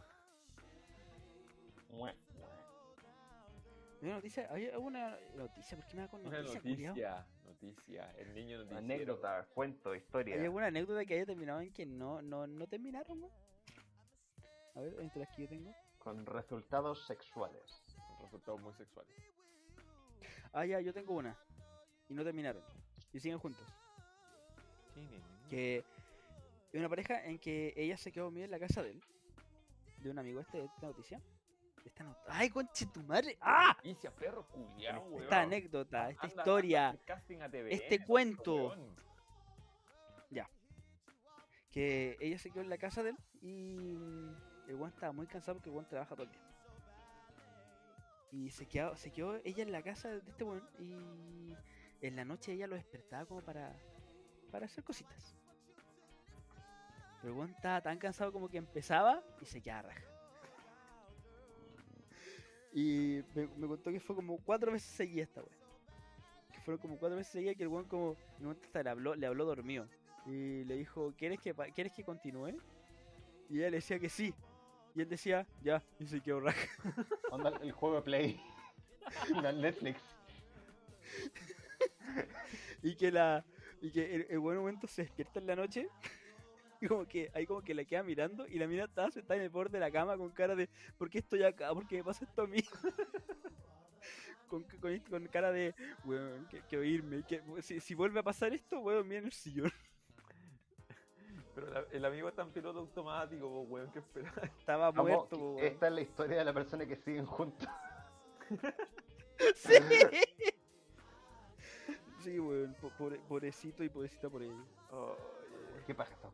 Mue. 1.90 2.14
Hay 4.00 4.08
una 4.08 4.14
noticia, 4.16 4.48
hay 4.50 4.66
una 4.76 5.16
noticia, 5.36 5.76
¿por 5.76 5.86
qué 5.86 5.94
me 5.94 6.02
da 6.02 6.08
con 6.08 6.26
Una 6.26 6.38
noticia, 6.38 6.60
culiao? 6.60 6.88
noticia, 6.88 7.26
noticia, 7.44 8.10
el 8.18 8.34
niño 8.34 8.58
noticiero. 8.58 8.78
Anécdota, 8.78 9.46
cuento, 9.54 9.94
historia. 9.94 10.34
¿Hay 10.34 10.42
alguna 10.42 10.66
anécdota 10.66 11.04
que 11.04 11.14
haya 11.14 11.26
terminado 11.26 11.60
en 11.60 11.72
que 11.72 11.86
no, 11.86 12.20
no, 12.20 12.48
no 12.48 12.66
terminaron, 12.66 13.22
weón? 13.22 13.32
A 14.74 14.80
ver, 14.80 14.96
entre 15.00 15.20
las 15.20 15.28
que 15.36 15.42
yo 15.42 15.48
tengo. 15.48 15.72
Con 16.02 16.26
resultados 16.26 17.06
sexuales. 17.06 17.62
Con 17.96 18.20
resultados 18.22 18.60
muy 18.60 18.74
sexuales. 18.74 19.12
Ah, 20.52 20.64
ya, 20.66 20.80
yo 20.80 20.92
tengo 20.92 21.14
una. 21.14 21.36
Y 22.08 22.14
no 22.14 22.24
terminaron. 22.24 22.62
Y 23.12 23.20
siguen 23.20 23.38
juntos. 23.38 23.66
Que 25.48 25.78
es 26.72 26.78
una 26.78 26.88
pareja 26.88 27.24
en 27.24 27.38
que 27.38 27.72
ella 27.76 27.96
se 27.96 28.10
quedó 28.10 28.24
dormida 28.24 28.44
en 28.46 28.50
la 28.50 28.58
casa 28.58 28.82
de 28.82 28.90
él. 28.90 29.00
De 29.98 30.10
un 30.10 30.18
amigo 30.18 30.40
este 30.40 30.58
de 30.58 30.64
esta 30.64 30.86
noticia. 30.86 31.18
De 31.82 31.88
esta 31.88 32.04
not- 32.04 32.18
¡Ay, 32.28 32.50
conche 32.50 32.86
tu 32.86 33.02
madre! 33.02 33.36
¡Ah! 33.40 33.74
Noticia, 33.76 34.10
perro 34.14 34.46
culiao, 34.48 35.02
weón. 35.04 35.22
Esta 35.22 35.40
anécdota, 35.42 36.10
esta 36.10 36.26
Anda, 36.26 36.42
historia. 36.42 36.88
anda 36.90 37.48
TVN, 37.50 37.70
este 37.72 38.04
cuento. 38.04 38.54
weón. 38.68 39.02
Que 41.70 42.18
ella 42.20 42.38
se 42.38 42.50
quedó 42.50 42.60
en 42.62 42.68
la 42.68 42.76
casa 42.76 43.02
de 43.02 43.10
él 43.10 43.16
y 43.40 43.96
el 44.68 44.76
weón 44.76 44.90
estaba 44.90 45.12
muy 45.12 45.26
cansado 45.26 45.56
porque 45.56 45.70
el 45.70 45.76
weón 45.76 45.88
trabaja 45.88 46.14
todo 46.14 46.24
el 46.24 46.32
día. 46.32 46.40
Y 48.32 48.50
se 48.50 48.66
quedó, 48.66 48.96
se 48.96 49.10
quedó 49.10 49.36
ella 49.44 49.62
en 49.62 49.72
la 49.72 49.82
casa 49.82 50.08
de 50.08 50.30
este 50.30 50.44
weón 50.44 50.66
y 50.78 51.54
en 52.00 52.16
la 52.16 52.24
noche 52.24 52.52
ella 52.52 52.66
lo 52.66 52.76
despertaba 52.76 53.26
como 53.26 53.42
para, 53.42 53.74
para 54.50 54.66
hacer 54.66 54.82
cositas. 54.82 55.36
Pero 57.20 57.32
el 57.32 57.38
weón 57.38 57.50
estaba 57.50 57.80
tan 57.80 57.98
cansado 57.98 58.32
como 58.32 58.48
que 58.48 58.58
empezaba 58.58 59.22
y 59.40 59.44
se 59.44 59.60
quedaba 59.60 59.82
raja. 59.82 60.02
Y 62.72 63.22
me, 63.34 63.66
contó 63.66 63.90
que 63.90 64.00
fue 64.00 64.16
como 64.16 64.38
cuatro 64.38 64.72
veces 64.72 64.90
seguida 64.90 65.24
esta 65.24 65.40
weón. 65.40 65.62
Fueron 66.64 66.80
como 66.80 66.96
cuatro 66.96 67.16
veces 67.16 67.32
seguidas 67.32 67.56
que 67.56 67.64
el 67.64 67.68
weón 67.68 67.86
como 67.86 68.16
en 68.38 68.46
un 68.46 68.56
hasta 68.62 68.82
le 68.82 68.90
habló, 68.90 69.14
le 69.14 69.26
habló 69.26 69.44
dormido. 69.44 69.86
Y 70.26 70.64
le 70.64 70.76
dijo, 70.76 71.12
¿quieres 71.16 71.40
que, 71.40 71.52
¿quieres 71.74 71.92
que 71.92 72.04
continúe? 72.04 72.56
Y 73.50 73.58
ella 73.58 73.70
le 73.70 73.76
decía 73.76 73.98
que 73.98 74.08
sí. 74.08 74.34
Y 74.94 75.00
él 75.00 75.08
decía, 75.08 75.46
ya, 75.62 75.82
y 75.98 76.06
se 76.06 76.20
quedó 76.20 76.40
raja. 76.40 76.68
Onda 77.30 77.58
el 77.62 77.72
juego 77.72 77.96
de 77.96 78.02
Play. 78.02 78.40
La 79.42 79.52
Netflix. 79.52 80.00
Y 82.82 82.94
que 82.96 83.10
la. 83.10 83.44
Y 83.80 83.90
que 83.90 84.14
el, 84.14 84.26
el 84.28 84.38
buen 84.38 84.58
momento 84.58 84.86
se 84.86 85.02
despierta 85.02 85.40
en 85.40 85.46
la 85.46 85.56
noche. 85.56 85.88
Y 86.80 86.88
como 86.88 87.06
que 87.06 87.30
ahí 87.34 87.46
como 87.46 87.62
que 87.62 87.74
la 87.74 87.84
queda 87.84 88.02
mirando. 88.02 88.46
Y 88.46 88.58
la 88.58 88.66
mina 88.66 88.84
está 88.84 89.10
sentada 89.10 89.36
en 89.36 89.42
el 89.42 89.50
borde 89.50 89.78
de 89.78 89.80
la 89.80 89.90
cama 89.90 90.16
con 90.16 90.30
cara 90.30 90.54
de 90.54 90.68
¿por 90.98 91.08
qué 91.08 91.18
estoy 91.18 91.42
acá? 91.44 91.72
¿Por 91.72 91.86
qué 91.86 91.98
me 91.98 92.04
pasa 92.04 92.24
esto 92.24 92.42
a 92.42 92.46
mí? 92.46 92.58
con, 94.48 94.64
con, 94.64 94.98
con 94.98 95.26
cara 95.28 95.52
de 95.52 95.74
weón, 96.04 96.46
que, 96.48 96.60
que 96.68 96.76
oírme. 96.76 97.22
Que, 97.22 97.40
si, 97.60 97.80
si 97.80 97.94
vuelve 97.94 98.20
a 98.20 98.24
pasar 98.24 98.52
esto, 98.52 98.80
voy 98.80 98.94
a 98.94 98.96
dormir 98.96 99.18
en 99.18 99.26
el 99.26 99.32
sillón. 99.32 99.72
Pero 101.54 101.68
la- 101.70 101.84
el 101.92 102.04
amigo 102.04 102.28
está 102.28 102.42
en 102.42 102.50
piloto 102.50 102.78
automático, 102.80 103.46
po, 103.48 103.60
weón, 103.62 103.90
¿qué 103.92 103.98
esperas? 103.98 104.32
Estaba 104.58 104.90
Vamos, 104.90 105.10
muerto, 105.10 105.36
po, 105.38 105.52
weón. 105.54 105.66
esta 105.66 105.86
es 105.88 105.92
la 105.92 106.00
historia 106.00 106.38
de 106.38 106.44
la 106.44 106.52
persona 106.52 106.86
que 106.86 106.96
siguen 106.96 107.26
juntos. 107.26 107.68
Sí. 109.56 109.72
Sí, 112.22 112.38
weón, 112.38 112.74
po- 112.80 112.90
pobre- 112.96 113.18
pobrecito 113.28 113.82
y 113.82 113.88
pobrecita 113.88 114.30
por 114.30 114.42
ello. 114.44 114.64
¿Qué 115.86 115.92
pasa 115.94 116.14
esta? 116.14 116.30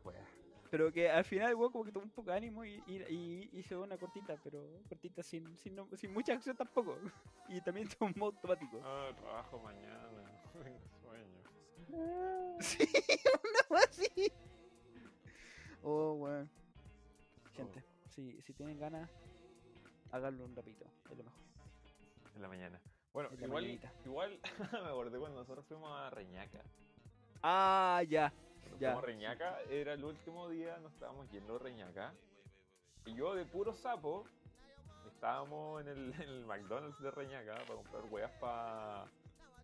Pero 0.69 0.91
que 0.93 1.09
al 1.09 1.25
final, 1.25 1.55
weón, 1.55 1.71
como 1.71 1.83
que 1.83 1.91
tomó 1.91 2.05
un 2.05 2.11
poco 2.11 2.29
de 2.29 2.37
ánimo 2.37 2.63
y, 2.63 2.83
y, 2.85 2.97
y 3.11 3.49
hizo 3.53 3.81
una 3.81 3.97
cortita, 3.97 4.37
pero 4.43 4.63
cortita 4.87 5.23
sin, 5.23 5.57
sin, 5.57 5.75
no- 5.75 5.87
sin 5.97 6.13
mucha 6.13 6.33
acción 6.33 6.55
tampoco. 6.55 6.95
Y 7.49 7.59
también 7.61 7.89
tomó 7.97 8.27
automático. 8.27 8.79
Ah, 8.83 9.09
trabajo 9.19 9.57
mañana, 9.59 10.07
tengo 10.61 10.79
sueño. 11.01 11.39
Sí, 12.59 12.87
una 13.25 13.59
wea 13.71 13.83
así. 13.89 14.31
Oh, 15.83 16.13
weón. 16.13 16.49
Gente, 17.53 17.83
si, 18.09 18.41
si 18.41 18.53
tienen 18.53 18.79
ganas, 18.79 19.09
háganlo 20.11 20.45
un 20.45 20.55
rapito, 20.55 20.85
es 21.09 21.17
lo 21.17 21.23
mejor. 21.23 21.39
En 22.35 22.41
la 22.41 22.47
mañana. 22.47 22.79
Bueno, 23.13 23.29
En 23.33 23.43
igual, 23.43 23.79
igual 24.05 24.39
me 24.71 24.77
acordé 24.89 25.19
cuando 25.19 25.39
nosotros 25.39 25.65
fuimos 25.65 25.91
a 25.91 26.09
Reñaca. 26.09 26.61
Ah, 27.41 28.01
ya. 28.07 28.31
Cuando 28.61 28.77
Ya. 28.79 28.89
fuimos 28.91 29.03
a 29.03 29.07
Reñaca, 29.07 29.61
era 29.69 29.93
el 29.93 30.03
último 30.03 30.47
día, 30.49 30.77
nos 30.77 30.93
estábamos 30.93 31.29
yendo 31.31 31.55
a 31.55 31.59
Reñaca. 31.59 32.13
Y 33.05 33.15
yo, 33.15 33.33
de 33.33 33.45
puro 33.45 33.73
sapo, 33.73 34.25
estábamos 35.07 35.81
en 35.81 35.87
el, 35.89 36.13
en 36.21 36.29
el 36.29 36.45
McDonald's 36.45 36.99
de 37.01 37.11
Reñaca 37.11 37.55
para 37.65 37.75
comprar 37.75 38.03
huevas 38.05 38.31
para 38.39 39.05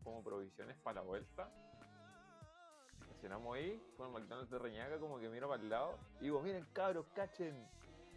como 0.04 0.24
provisiones 0.24 0.76
para 0.78 1.02
la 1.02 1.08
vuelta. 1.08 1.50
Estacionamos 3.26 3.56
ahí, 3.56 3.82
con 3.98 4.06
el 4.06 4.14
McDonald's 4.14 4.52
de 4.52 4.60
Reñaca, 4.60 5.00
como 5.00 5.20
que 5.20 5.28
miro 5.30 5.50
para 5.50 5.60
el 5.60 5.68
lado. 5.68 5.98
Y 6.20 6.26
digo, 6.26 6.42
miren 6.42 6.64
cabros, 6.74 7.08
cachen, 7.16 7.68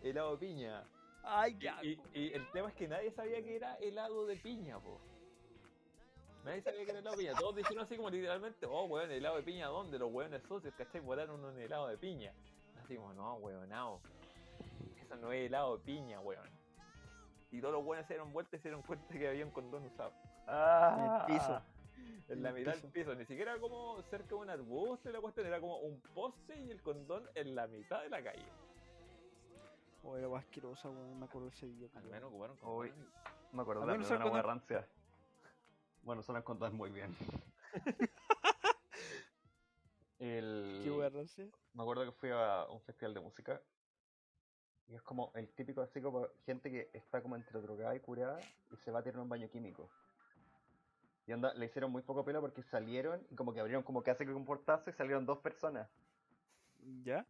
helado 0.02 0.32
de 0.32 0.47
piña. 0.47 0.85
Ay, 1.22 1.56
ya. 1.59 1.82
Y, 1.82 1.98
y 2.12 2.32
el 2.35 2.47
tema 2.52 2.68
es 2.68 2.74
que 2.74 2.86
nadie 2.89 3.10
sabía 3.12 3.43
que 3.43 3.56
era 3.56 3.76
helado 3.76 4.26
de 4.26 4.36
piña, 4.36 4.78
po. 4.78 5.01
Nadie 6.44 6.60
sabía 6.60 6.85
que 6.85 6.90
era 6.90 7.01
helado 7.01 7.16
de 7.16 7.22
piña. 7.22 7.39
Todos 7.39 7.56
dijeron 7.56 7.85
así 7.85 7.97
como 7.97 8.10
literalmente, 8.10 8.66
oh, 8.66 8.85
weón, 8.85 9.10
helado 9.10 9.36
de 9.36 9.43
piña, 9.44 9.68
¿dónde? 9.68 9.98
Los 9.98 10.12
weones 10.12 10.43
socios, 10.43 10.74
¿cachai? 10.76 11.01
Botaron 11.01 11.43
un 11.43 11.59
helado 11.59 11.89
de 11.89 11.97
piña. 11.97 12.35
Así 12.85 12.97
como, 12.97 13.14
no, 13.14 13.36
weonao. 13.36 14.02
Eso 15.01 15.16
no 15.16 15.32
es 15.32 15.47
helado 15.47 15.78
de 15.78 15.85
piña, 15.85 16.20
weón. 16.20 16.51
Y 17.51 17.62
todos 17.62 17.72
los 17.72 17.82
weones 17.82 18.06
se 18.06 18.12
dieron 18.12 18.30
vuelta 18.30 18.56
y 18.56 18.59
se 18.59 18.68
dieron 18.68 18.82
cuenta 18.82 19.06
que 19.09 19.26
había 19.26 19.47
un 19.47 19.52
condón 19.52 19.86
usado. 19.86 20.12
Ah, 20.47 21.24
En 21.26 21.32
el 21.32 21.39
piso. 21.39 21.62
En 22.28 22.42
la 22.42 22.52
mitad 22.52 22.76
del 22.76 22.90
piso. 22.92 23.14
Ni 23.14 23.24
siquiera 23.24 23.59
como 23.59 24.02
cerca 24.02 24.28
de 24.28 24.34
un 24.34 24.50
arbusto 24.50 25.09
y 25.09 25.12
la 25.12 25.20
cuestión. 25.20 25.46
Era 25.46 25.60
como 25.60 25.78
un 25.78 26.00
poste 26.14 26.60
y 26.60 26.70
el 26.70 26.82
condón 26.82 27.28
en 27.34 27.55
la 27.55 27.66
mitad 27.66 28.02
de 28.02 28.10
la 28.10 28.22
calle. 28.22 28.44
Oh, 30.02 30.16
era 30.16 30.28
asquerosa, 30.36 30.90
weón. 30.90 31.18
Me 31.18 31.26
acuerdo 31.26 31.48
ese 31.48 31.66
día. 31.66 31.88
Al 31.94 32.05
menos 32.05 32.30
ocuparon 32.30 32.56
condón. 32.56 32.92
Me 33.52 33.62
acuerdo 33.62 33.86
de 33.86 33.98
la 33.98 34.26
una 34.26 34.42
rancia. 34.42 34.86
Bueno, 36.02 36.22
se 36.22 36.32
las 36.32 36.44
contas 36.44 36.72
muy 36.72 36.90
bien. 36.90 37.14
El... 40.18 40.80
Qué 40.82 41.10
rancia. 41.10 41.46
Me 41.74 41.82
acuerdo 41.82 42.05
que 42.05 42.12
fui 42.12 42.30
a 42.30 42.66
un 42.70 42.80
festival 42.82 43.14
de 43.14 43.20
música. 43.20 43.62
Y 44.88 44.94
es 44.94 45.02
como 45.02 45.30
el 45.34 45.48
típico 45.50 45.82
así 45.82 46.00
como 46.00 46.28
gente 46.46 46.70
que 46.70 46.90
está 46.94 47.22
como 47.22 47.36
entre 47.36 47.60
drogada 47.60 47.94
y 47.94 48.00
curada 48.00 48.40
y 48.70 48.76
se 48.76 48.90
va 48.90 49.00
a 49.00 49.02
tirar 49.02 49.20
un 49.20 49.28
baño 49.28 49.48
químico. 49.50 49.90
Y 51.28 51.32
onda, 51.34 51.52
le 51.52 51.66
hicieron 51.66 51.92
muy 51.92 52.00
poco 52.00 52.24
pelo 52.24 52.40
porque 52.40 52.62
salieron 52.62 53.22
y 53.30 53.34
como 53.36 53.52
que 53.52 53.60
abrieron 53.60 53.82
como 53.82 54.02
que 54.02 54.10
hace 54.10 54.24
que 54.24 54.32
portazo 54.32 54.88
y 54.88 54.94
salieron 54.94 55.26
dos 55.26 55.38
personas. 55.40 55.86
¿Ya? 57.05 57.26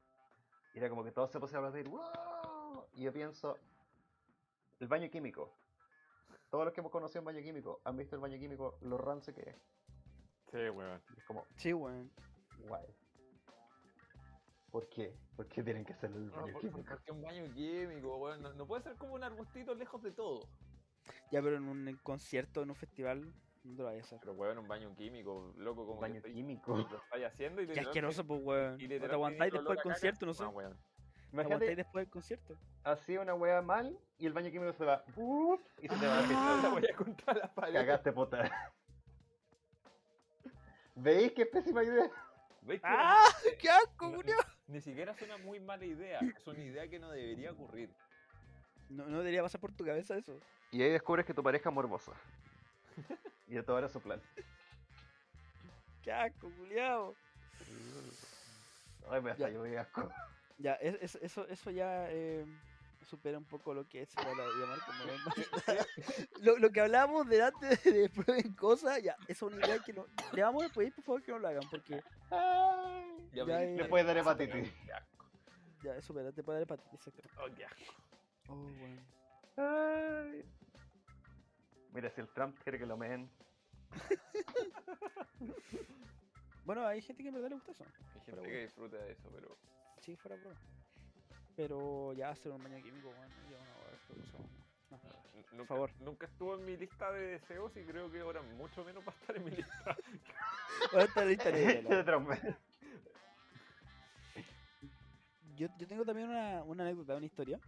Y 0.72 0.78
era 0.78 0.88
como 0.88 1.02
que 1.02 1.10
todos 1.10 1.32
se 1.32 1.40
pusieron 1.40 1.64
a 1.64 1.68
aplaudir. 1.68 1.88
¡Wow! 1.90 2.86
Y 2.94 3.02
yo 3.02 3.12
pienso, 3.12 3.58
el 4.78 4.86
baño 4.86 5.10
químico. 5.10 5.52
Todos 6.48 6.64
los 6.64 6.72
que 6.72 6.80
hemos 6.80 6.92
conocido 6.92 7.22
un 7.22 7.24
baño 7.26 7.40
químico 7.42 7.80
han 7.82 7.96
visto 7.96 8.14
el 8.14 8.22
baño 8.22 8.38
químico, 8.38 8.78
lo 8.82 8.98
rancio 8.98 9.34
que 9.34 9.50
es. 9.50 9.56
Sí, 10.52 10.68
weón. 10.70 11.02
Es 11.16 11.24
como, 11.24 11.44
Sí, 11.56 11.72
weón. 11.72 12.08
guay. 12.68 12.86
¿Por 14.70 14.88
qué? 14.90 15.12
¿Por 15.34 15.48
qué 15.48 15.64
tienen 15.64 15.84
que 15.84 15.94
ser 15.94 16.12
el 16.12 16.26
No, 16.30 16.36
baño 16.36 16.52
por- 16.52 16.60
químico? 16.60 16.84
porque 16.88 17.10
un 17.10 17.22
baño 17.22 17.52
químico, 17.52 18.16
weón. 18.18 18.42
No, 18.42 18.52
no 18.54 18.64
puede 18.64 18.82
ser 18.84 18.94
como 18.96 19.14
un 19.14 19.24
arbustito 19.24 19.74
lejos 19.74 20.00
de 20.04 20.12
todo. 20.12 20.48
Ya, 21.32 21.42
pero 21.42 21.56
en 21.56 21.64
un 21.64 21.98
concierto, 22.04 22.62
en 22.62 22.70
un 22.70 22.76
festival, 22.76 23.34
no 23.68 23.76
lo 23.76 23.84
vayas 23.84 24.02
a 24.04 24.06
hacer. 24.06 24.18
Pero 24.20 24.32
weón, 24.32 24.58
un 24.58 24.68
baño 24.68 24.94
químico, 24.96 25.52
loco, 25.56 25.86
como 25.86 26.00
Baño 26.00 26.22
que 26.22 26.32
químico. 26.32 26.76
lo 26.76 26.96
estáis 26.96 27.24
haciendo 27.26 27.62
y 27.62 27.66
Qué 27.68 27.80
asqueroso, 27.80 28.26
pues, 28.26 28.40
weón. 28.42 28.80
y 28.80 28.88
te 28.88 29.04
aguantáis 29.06 29.52
después 29.52 29.76
del 29.76 29.82
concierto, 29.82 30.26
no 30.26 30.34
sé. 30.34 30.42
No, 30.44 30.50
weón. 30.50 30.72
Te 30.72 30.78
aguantáis 30.78 31.32
Imagínate, 31.32 31.76
después 31.76 32.04
del 32.06 32.10
concierto. 32.10 32.58
así 32.84 33.16
una 33.18 33.34
wea 33.34 33.60
mal 33.60 33.98
y 34.16 34.26
el 34.26 34.32
baño 34.32 34.50
químico 34.50 34.72
se 34.72 34.84
va. 34.84 35.04
y 35.82 35.88
se 35.88 35.96
te 35.96 36.06
va 36.06 36.18
a 36.18 36.24
Ah. 36.24 36.60
La 36.62 36.68
voy 36.70 36.86
a 36.90 36.96
contra 36.96 37.34
la 37.34 37.54
pared. 37.54 37.74
Cagaste, 37.74 38.12
puta. 38.12 38.50
¿Veis 40.94 41.32
qué 41.32 41.46
pésima 41.46 41.84
idea? 41.84 42.10
¿Veis 42.62 42.80
que 42.80 42.86
¡Ah! 42.88 43.24
¡Qué 43.60 43.68
asco, 43.70 44.10
no-! 44.10 44.20
Ni 44.66 44.80
siquiera 44.80 45.12
es 45.12 45.22
una 45.22 45.36
muy 45.38 45.60
mala 45.60 45.84
idea. 45.84 46.18
Es 46.20 46.46
una 46.46 46.62
idea 46.62 46.88
que 46.88 46.98
no 46.98 47.10
debería 47.10 47.52
ocurrir. 47.52 47.94
No, 48.88 49.06
no 49.06 49.18
debería 49.18 49.42
pasar 49.42 49.60
por 49.60 49.72
tu 49.72 49.84
cabeza 49.84 50.16
eso. 50.16 50.40
Y 50.72 50.82
ahí 50.82 50.90
descubres 50.90 51.24
que 51.24 51.34
tu 51.34 51.42
pareja 51.42 51.68
es 51.68 51.74
morbosa. 51.74 52.12
Y 53.48 53.54
de 53.54 53.62
todo 53.62 53.78
era 53.78 53.88
su 53.88 54.00
plan. 54.00 54.20
¡Qué 56.02 56.12
asco, 56.12 56.50
culiao! 56.54 57.16
Ay, 59.10 59.22
me 59.22 59.30
hasta 59.30 59.48
Ya. 59.48 59.54
yo 59.54 59.62
me 59.62 59.76
asco. 59.78 60.12
Ya, 60.58 60.74
es- 60.74 60.98
es- 61.00 61.14
eso, 61.22 61.46
eso 61.48 61.70
ya 61.70 62.10
eh, 62.10 62.44
supera 63.06 63.38
un 63.38 63.44
poco 63.44 63.72
lo 63.72 63.86
que 63.88 64.02
es 64.02 64.14
para 64.14 64.34
llamar 64.34 64.78
como 64.86 65.04
lo, 66.42 66.58
lo 66.58 66.70
que 66.70 66.80
hablábamos 66.80 67.26
delante 67.28 67.66
de, 67.84 67.92
de 67.92 68.08
prueben 68.10 68.54
cosas, 68.54 69.02
ya, 69.02 69.16
es 69.28 69.40
una 69.42 69.56
idea 69.64 69.78
que 69.78 69.92
no. 69.92 70.06
Le 70.32 70.42
vamos 70.42 70.64
a 70.64 70.68
pedir 70.68 70.92
por 70.94 71.04
favor 71.04 71.22
que 71.22 71.32
no 71.32 71.38
lo 71.38 71.48
hagan, 71.48 71.68
porque 71.70 72.02
Ay. 72.30 73.30
Ya 73.32 73.44
Ya, 73.46 73.64
ya. 73.64 73.82
Le 73.82 73.84
puede 73.86 74.04
dar 74.04 74.16
hepatitis. 74.18 74.70
Qué 74.84 74.92
asco. 74.92 75.26
ya, 75.82 75.92
eso 75.96 76.08
supera, 76.08 76.32
te 76.32 76.42
puede 76.42 76.58
dar 76.58 76.62
hepatitis, 76.64 77.06
exacto. 77.06 77.30
Oh, 77.40 77.54
qué 77.54 77.64
asco. 77.64 77.78
Oh, 78.48 78.56
bueno. 78.56 79.02
Ay. 79.56 80.44
Mira, 81.92 82.10
si 82.10 82.20
el 82.20 82.28
Trump 82.28 82.58
quiere 82.62 82.78
que 82.78 82.86
lo 82.86 82.96
meen. 82.96 83.30
Bueno, 86.68 86.86
hay 86.86 87.00
gente 87.00 87.22
que 87.22 87.30
en 87.30 87.34
verdad 87.34 87.48
le 87.48 87.54
gusta 87.54 87.72
eso. 87.72 87.84
Hay 88.14 88.20
gente 88.26 88.42
que 88.42 88.60
disfruta 88.60 88.98
de 88.98 89.12
eso, 89.12 89.30
pero. 89.34 89.56
Sí, 90.00 90.14
fuera 90.16 90.36
broma. 90.36 90.54
Pero 91.56 92.12
ya 92.12 92.28
hacer 92.28 92.52
un 92.52 92.62
baño 92.62 92.76
químico, 92.82 93.08
bueno, 93.08 93.34
ya 93.50 93.56
una 93.56 93.74
hora 93.76 93.98
no, 94.90 95.56
Nunca, 95.56 95.74
favor. 95.74 95.90
Nunca 96.00 96.26
estuvo 96.26 96.54
en 96.54 96.64
mi 96.66 96.76
lista 96.76 97.10
de 97.10 97.38
deseos 97.38 97.74
y 97.74 97.84
creo 97.84 98.10
que 98.10 98.20
ahora 98.20 98.42
mucho 98.42 98.84
menos 98.84 99.02
va 99.02 99.12
a 99.12 99.16
estar 99.16 99.36
en 99.36 99.44
mi 99.44 99.50
lista. 99.50 99.96
Ahora 100.92 101.04
está 101.04 101.20
la 101.22 101.26
lista 101.26 101.50
negra, 101.50 101.82
la 101.82 101.96
De 101.96 102.04
Trump. 102.04 102.30
yo, 105.56 105.68
yo 105.78 105.88
tengo 105.88 106.04
también 106.04 106.28
una, 106.28 106.62
una 106.64 106.82
anécdota, 106.84 107.16
una 107.16 107.26
historia 107.26 107.58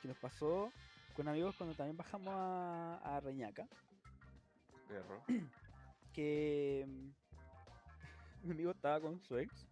que 0.00 0.08
nos 0.08 0.16
pasó 0.16 0.72
con 1.14 1.28
amigos 1.28 1.54
cuando 1.56 1.74
también 1.74 1.98
bajamos 1.98 2.34
a, 2.34 3.16
a 3.16 3.20
Reñaca. 3.20 3.68
Perro. 4.90 5.22
Que 6.12 6.84
mm, 6.88 7.10
mi 8.42 8.52
amigo 8.52 8.70
estaba 8.72 9.00
con 9.00 9.20
su 9.20 9.38
ex 9.38 9.66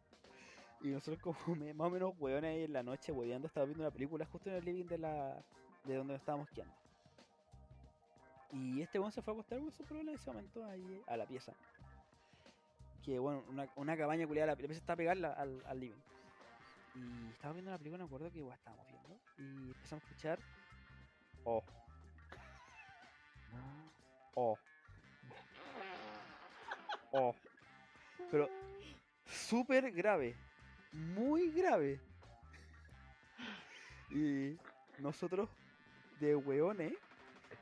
y 0.80 0.88
nosotros 0.88 1.20
como 1.20 1.36
más 1.74 1.88
o 1.88 1.90
menos 1.90 2.14
hueones 2.18 2.50
ahí 2.50 2.64
en 2.64 2.72
la 2.72 2.82
noche 2.82 3.12
hueveando, 3.12 3.48
estaba 3.48 3.66
viendo 3.66 3.84
una 3.84 3.90
película 3.92 4.26
justo 4.26 4.50
en 4.50 4.56
el 4.56 4.64
living 4.64 4.86
de 4.86 4.98
la 4.98 5.44
de 5.84 5.94
donde 5.96 6.14
nos 6.14 6.20
estábamos 6.20 6.48
quedando. 6.50 6.74
Y 8.52 8.80
este 8.82 8.98
weón 8.98 9.12
se 9.12 9.22
fue 9.22 9.32
a 9.32 9.34
acostar 9.34 9.58
con 9.58 9.70
su 9.72 9.84
problema 9.84 10.10
en 10.12 10.16
ese 10.18 10.30
momento 10.30 10.64
ahí 10.64 11.02
a 11.06 11.16
la 11.16 11.26
pieza. 11.26 11.52
Que 13.04 13.18
bueno, 13.18 13.42
una, 13.48 13.68
una 13.76 13.96
cabaña 13.96 14.26
culiada, 14.26 14.52
la 14.52 14.56
pieza 14.56 14.74
está 14.74 14.96
pegada 14.96 15.32
al- 15.32 15.80
living. 15.80 16.02
Y 16.94 17.30
estaba 17.32 17.54
viendo 17.54 17.70
la 17.70 17.78
película, 17.78 18.04
me 18.04 18.06
acuerdo 18.06 18.30
que 18.30 18.38
igual 18.38 18.56
estábamos 18.58 18.86
viendo. 18.88 19.20
Y 19.38 19.68
empezamos 19.72 20.04
a 20.04 20.06
escuchar. 20.06 20.38
Oh, 21.44 21.62
oh. 24.36 24.58
Oh. 27.12 27.34
Pero 28.30 28.48
súper 29.24 29.90
grave. 29.92 30.34
Muy 30.92 31.50
grave. 31.50 32.00
Y 34.10 34.56
nosotros, 34.98 35.48
de 36.20 36.34
hueones, 36.34 36.94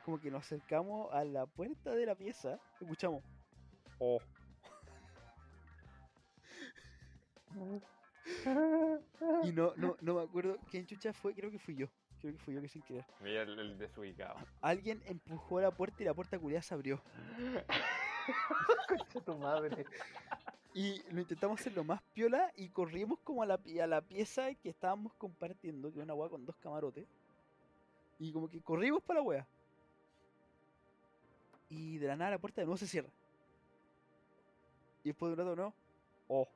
como 0.05 0.19
que 0.19 0.31
nos 0.31 0.45
acercamos 0.45 1.13
a 1.13 1.23
la 1.23 1.45
puerta 1.45 1.91
de 1.91 2.05
la 2.05 2.15
pieza. 2.15 2.59
Escuchamos. 2.79 3.23
Oh. 3.99 4.19
Y 9.43 9.51
no, 9.51 9.73
no, 9.77 9.97
no 10.01 10.15
me 10.15 10.21
acuerdo 10.21 10.57
quién 10.69 10.85
chucha 10.85 11.13
fue, 11.13 11.33
creo 11.33 11.51
que 11.51 11.59
fui 11.59 11.75
yo. 11.75 11.87
Creo 12.19 12.33
que 12.33 12.39
fui 12.39 12.53
yo 12.53 12.61
que 12.61 12.67
sin 12.67 12.81
querer. 12.81 13.05
Mira 13.21 13.43
el, 13.43 13.59
el 13.59 13.77
desubicado. 13.77 14.35
Alguien 14.61 15.01
empujó 15.05 15.61
la 15.61 15.71
puerta 15.71 16.01
y 16.01 16.05
la 16.05 16.13
puerta 16.13 16.39
culiada 16.39 16.61
se 16.61 16.73
abrió. 16.73 17.01
Concha 18.87 19.21
tu 19.21 19.37
madre. 19.37 19.85
Y 20.73 21.01
lo 21.11 21.21
intentamos 21.21 21.59
hacer 21.59 21.73
lo 21.73 21.83
más 21.83 22.01
piola 22.13 22.51
y 22.55 22.69
corrimos 22.69 23.19
como 23.23 23.41
a 23.41 23.45
la, 23.45 23.59
a 23.81 23.87
la 23.87 24.01
pieza 24.01 24.53
que 24.55 24.69
estábamos 24.69 25.11
compartiendo, 25.13 25.91
que 25.91 25.95
era 25.95 26.03
una 26.03 26.13
weá 26.13 26.29
con 26.29 26.45
dos 26.45 26.55
camarotes. 26.57 27.07
Y 28.19 28.31
como 28.31 28.47
que 28.49 28.61
corrimos 28.61 29.01
para 29.01 29.19
la 29.19 29.25
weá. 29.25 29.47
Y 31.69 31.97
de 31.97 32.07
la 32.07 32.15
nada 32.15 32.31
la 32.31 32.37
puerta 32.37 32.61
de 32.61 32.65
nuevo 32.65 32.77
se 32.77 32.87
cierra. 32.87 33.09
Y 35.03 35.09
después 35.09 35.29
de 35.29 35.41
un 35.41 35.47
rato 35.47 35.55
no. 35.55 35.73
Oh. 36.27 36.47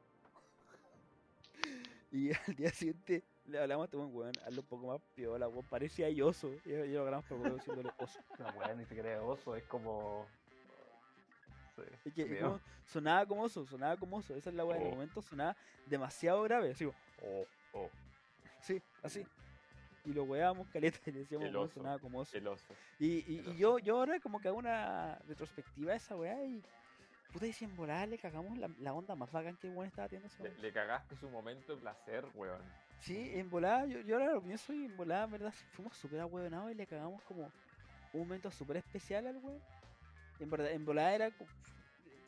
Y 2.11 2.31
al 2.31 2.56
día 2.56 2.69
siguiente 2.72 3.23
le 3.45 3.60
hablamos 3.60 3.84
a 3.84 3.85
este 3.85 3.98
buen 3.98 4.14
weón, 4.14 4.34
hazlo 4.45 4.61
un 4.61 4.68
poco 4.68 4.88
más 4.88 5.02
piola, 5.15 5.48
weón. 5.48 5.65
Parecía 5.65 6.07
ahí 6.07 6.22
oso. 6.22 6.52
Y 6.65 6.73
y 6.73 6.93
lo 6.93 7.06
grabamos 7.06 7.26
por 7.30 7.39
weón 7.39 7.56
diciéndole 7.56 7.91
oso. 7.98 8.19
No, 8.38 8.49
weón, 8.60 8.77
ni 8.77 8.85
siquiera 8.85 9.15
es 9.15 9.22
oso, 9.22 9.56
es 9.56 9.64
como. 9.64 10.27
Es 12.05 12.13
que 12.13 12.39
como- 12.39 12.59
sonaba 12.85 13.25
como 13.25 13.43
oso, 13.43 13.65
sonaba 13.65 13.97
como 13.97 14.17
oso. 14.17 14.35
Esa 14.35 14.49
es 14.49 14.55
la 14.55 14.65
weá. 14.65 14.77
En 14.77 14.83
el 14.83 14.87
Oh. 14.89 14.91
momento 14.95 15.21
sonaba 15.21 15.55
demasiado 15.85 16.41
grave. 16.43 16.71
Así 16.71 16.85
oh. 16.85 16.93
Oh, 17.73 17.89
Sí, 18.61 18.81
así. 19.03 19.25
Y 20.03 20.13
lo 20.13 20.23
weábamos 20.23 20.67
caleta 20.69 20.97
y 21.05 21.11
le 21.11 21.19
decíamos 21.19 21.47
El 21.47 21.55
oso, 21.55 21.75
sonaba 21.75 21.99
como 21.99 22.19
oso. 22.19 22.35
el 22.37 22.47
oso. 22.47 22.73
Y, 22.99 23.23
y, 23.31 23.37
el 23.39 23.45
y 23.45 23.49
oso. 23.49 23.53
yo, 23.53 23.79
yo 23.79 23.97
ahora 23.97 24.19
como 24.19 24.39
que 24.41 24.47
hago 24.47 24.57
una 24.57 25.15
retrospectiva 25.27 25.93
a 25.93 25.95
esa 25.95 26.15
weá 26.15 26.43
y. 26.43 26.63
Puta, 27.31 27.47
y 27.47 27.53
si 27.53 27.63
en 27.63 27.75
volada 27.77 28.05
le 28.07 28.17
cagamos 28.17 28.57
la, 28.57 28.69
la 28.79 28.93
onda 28.93 29.15
más 29.15 29.31
bacán 29.31 29.55
que 29.55 29.67
el 29.67 29.73
weón 29.73 29.87
estaba 29.87 30.09
teniendo 30.09 30.29
Le, 30.43 30.57
le 30.57 30.71
cagaste 30.73 31.15
su 31.15 31.29
momento 31.29 31.75
de 31.75 31.81
placer, 31.81 32.25
weón. 32.35 32.61
Sí, 32.99 33.31
en 33.33 33.49
volada, 33.49 33.85
yo, 33.85 34.01
yo 34.01 34.15
ahora 34.17 34.33
lo 34.33 34.41
pienso 34.43 34.73
y 34.73 34.85
en 34.85 34.97
volada, 34.97 35.23
en 35.25 35.31
verdad, 35.31 35.53
fuimos 35.71 35.95
súper 35.95 36.19
ahueonados 36.19 36.71
y 36.71 36.75
le 36.75 36.85
cagamos 36.85 37.23
como 37.23 37.49
un 38.13 38.19
momento 38.19 38.51
súper 38.51 38.77
especial 38.77 39.27
al 39.27 39.37
weón. 39.37 39.61
En 40.41 40.49
verdad, 40.49 40.72
en 40.72 40.84
volada 40.84 41.13
era. 41.13 41.31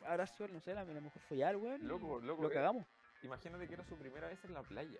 Ahora 0.05 0.27
sí, 0.27 0.43
no 0.51 0.59
sé, 0.59 0.71
a 0.71 0.83
lo 0.83 1.01
mejor 1.01 1.21
fue 1.27 1.37
ya 1.37 1.49
el 1.49 1.57
weón. 1.57 1.87
Loco, 1.87 2.19
loco, 2.19 2.43
Lo 2.43 2.49
eh. 2.49 2.53
cagamos. 2.53 2.85
Imagínate 3.23 3.67
que 3.67 3.73
era 3.73 3.83
su 3.83 3.97
primera 3.97 4.27
vez 4.27 4.43
en 4.45 4.53
la 4.53 4.61
playa. 4.61 4.99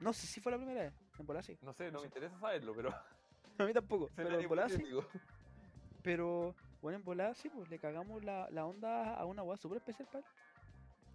No 0.00 0.12
sé 0.12 0.26
si 0.26 0.40
fue 0.40 0.50
la 0.52 0.58
primera 0.58 0.82
vez. 0.82 0.94
En 1.18 1.26
volada 1.26 1.42
sí. 1.42 1.56
No 1.62 1.72
sé, 1.72 1.86
no 1.86 1.92
No 1.92 1.98
me 1.98 2.02
sé. 2.02 2.06
interesa 2.06 2.38
saberlo, 2.38 2.74
pero. 2.74 2.90
A 3.58 3.64
mí 3.64 3.72
tampoco. 3.74 4.08
Pero 4.16 4.40
en 4.40 4.48
volada 4.48 4.68
sí. 4.70 4.82
Pero, 6.02 6.54
bueno, 6.80 6.96
en 6.98 7.04
volada 7.04 7.34
sí, 7.34 7.50
pues 7.50 7.68
le 7.68 7.78
cagamos 7.78 8.24
la, 8.24 8.48
la 8.50 8.64
onda 8.64 9.14
a 9.14 9.24
una 9.26 9.42
weá 9.42 9.58
súper 9.58 9.76
especial 9.76 10.08
para 10.08 10.20
él. 10.20 10.24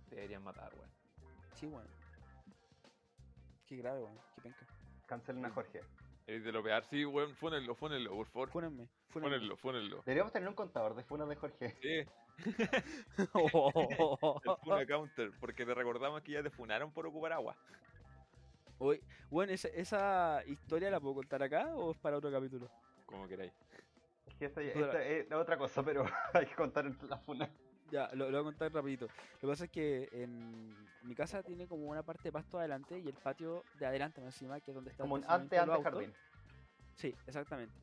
Te 0.08 0.16
deberían 0.16 0.44
matar, 0.44 0.72
weón. 0.76 0.90
Sí, 1.56 1.66
bueno. 1.66 1.90
Qué 3.66 3.76
grave, 3.78 4.02
weón. 4.02 4.20
Qué 4.36 4.42
penca. 4.42 4.66
Cancelen 5.08 5.46
a 5.46 5.50
Jorge. 5.50 5.82
Eres 6.28 6.44
de 6.44 6.52
lo 6.52 6.62
peor. 6.62 6.84
Sí, 6.90 7.06
weón, 7.06 7.34
fúnenlo, 7.36 7.74
fúnenlo, 7.74 8.12
por 8.12 8.28
favor. 8.28 8.50
Fúnenme. 8.50 8.90
Fúnenlo, 9.10 9.56
fúnenlo. 9.56 9.98
Deberíamos 10.06 10.34
tener 10.34 10.50
un 10.50 10.56
contador 10.56 10.94
de 10.94 11.04
funas 11.04 11.30
de 11.30 11.36
Jorge. 11.38 11.76
Sí, 11.82 12.06
Oh. 13.34 14.40
el 14.46 14.56
Funa 14.64 14.86
Counter, 14.86 15.32
porque 15.40 15.66
te 15.66 15.74
recordamos 15.74 16.22
que 16.22 16.34
ya 16.34 16.44
te 16.44 16.50
funaron 16.50 16.92
por 16.92 17.06
ocupar 17.08 17.34
agua. 17.34 17.56
Oye, 18.80 19.02
bueno, 19.30 19.54
esa, 19.54 19.70
esa 19.70 20.44
historia 20.46 20.92
la 20.92 21.00
puedo 21.00 21.16
contar 21.16 21.42
acá 21.42 21.74
o 21.76 21.92
es 21.92 21.98
para 21.98 22.18
otro 22.18 22.32
capítulo. 22.32 22.70
Como 23.06 23.28
queráis. 23.28 23.54
Es 24.28 24.36
que 24.36 24.46
esta, 24.46 24.62
esta 24.62 25.04
es 25.04 25.32
otra 25.32 25.58
cosa, 25.58 25.82
pero 25.82 26.06
hay 26.34 26.46
que 26.46 26.56
contar 26.56 26.86
entre 26.86 27.08
las 27.08 27.24
funas. 27.24 27.50
Ya, 27.92 28.10
lo, 28.14 28.30
lo 28.30 28.32
voy 28.32 28.40
a 28.42 28.44
contar 28.44 28.74
rapidito. 28.74 29.08
Lo 29.08 29.40
que 29.40 29.48
pasa 29.48 29.66
es 29.66 29.72
que 29.72 30.10
en 30.12 30.76
mi 31.04 31.16
casa 31.16 31.42
tiene 31.44 31.68
como 31.68 31.88
una 31.88 32.04
parte 32.04 32.24
de 32.24 32.32
pasto 32.32 32.60
adelante 32.60 33.00
y 33.00 33.08
el 33.08 33.14
patio 33.16 33.64
de 33.80 33.86
adelante 33.86 34.20
más 34.22 34.34
encima, 34.36 34.60
que 34.60 34.72
es 34.72 34.76
donde 34.76 34.92
está 34.92 35.04
Como 35.04 35.16
un 35.16 35.24
antes 35.28 35.60
autos. 35.60 35.84
jardín. 35.84 36.14
Sí, 36.96 37.16
exactamente. 37.26 37.74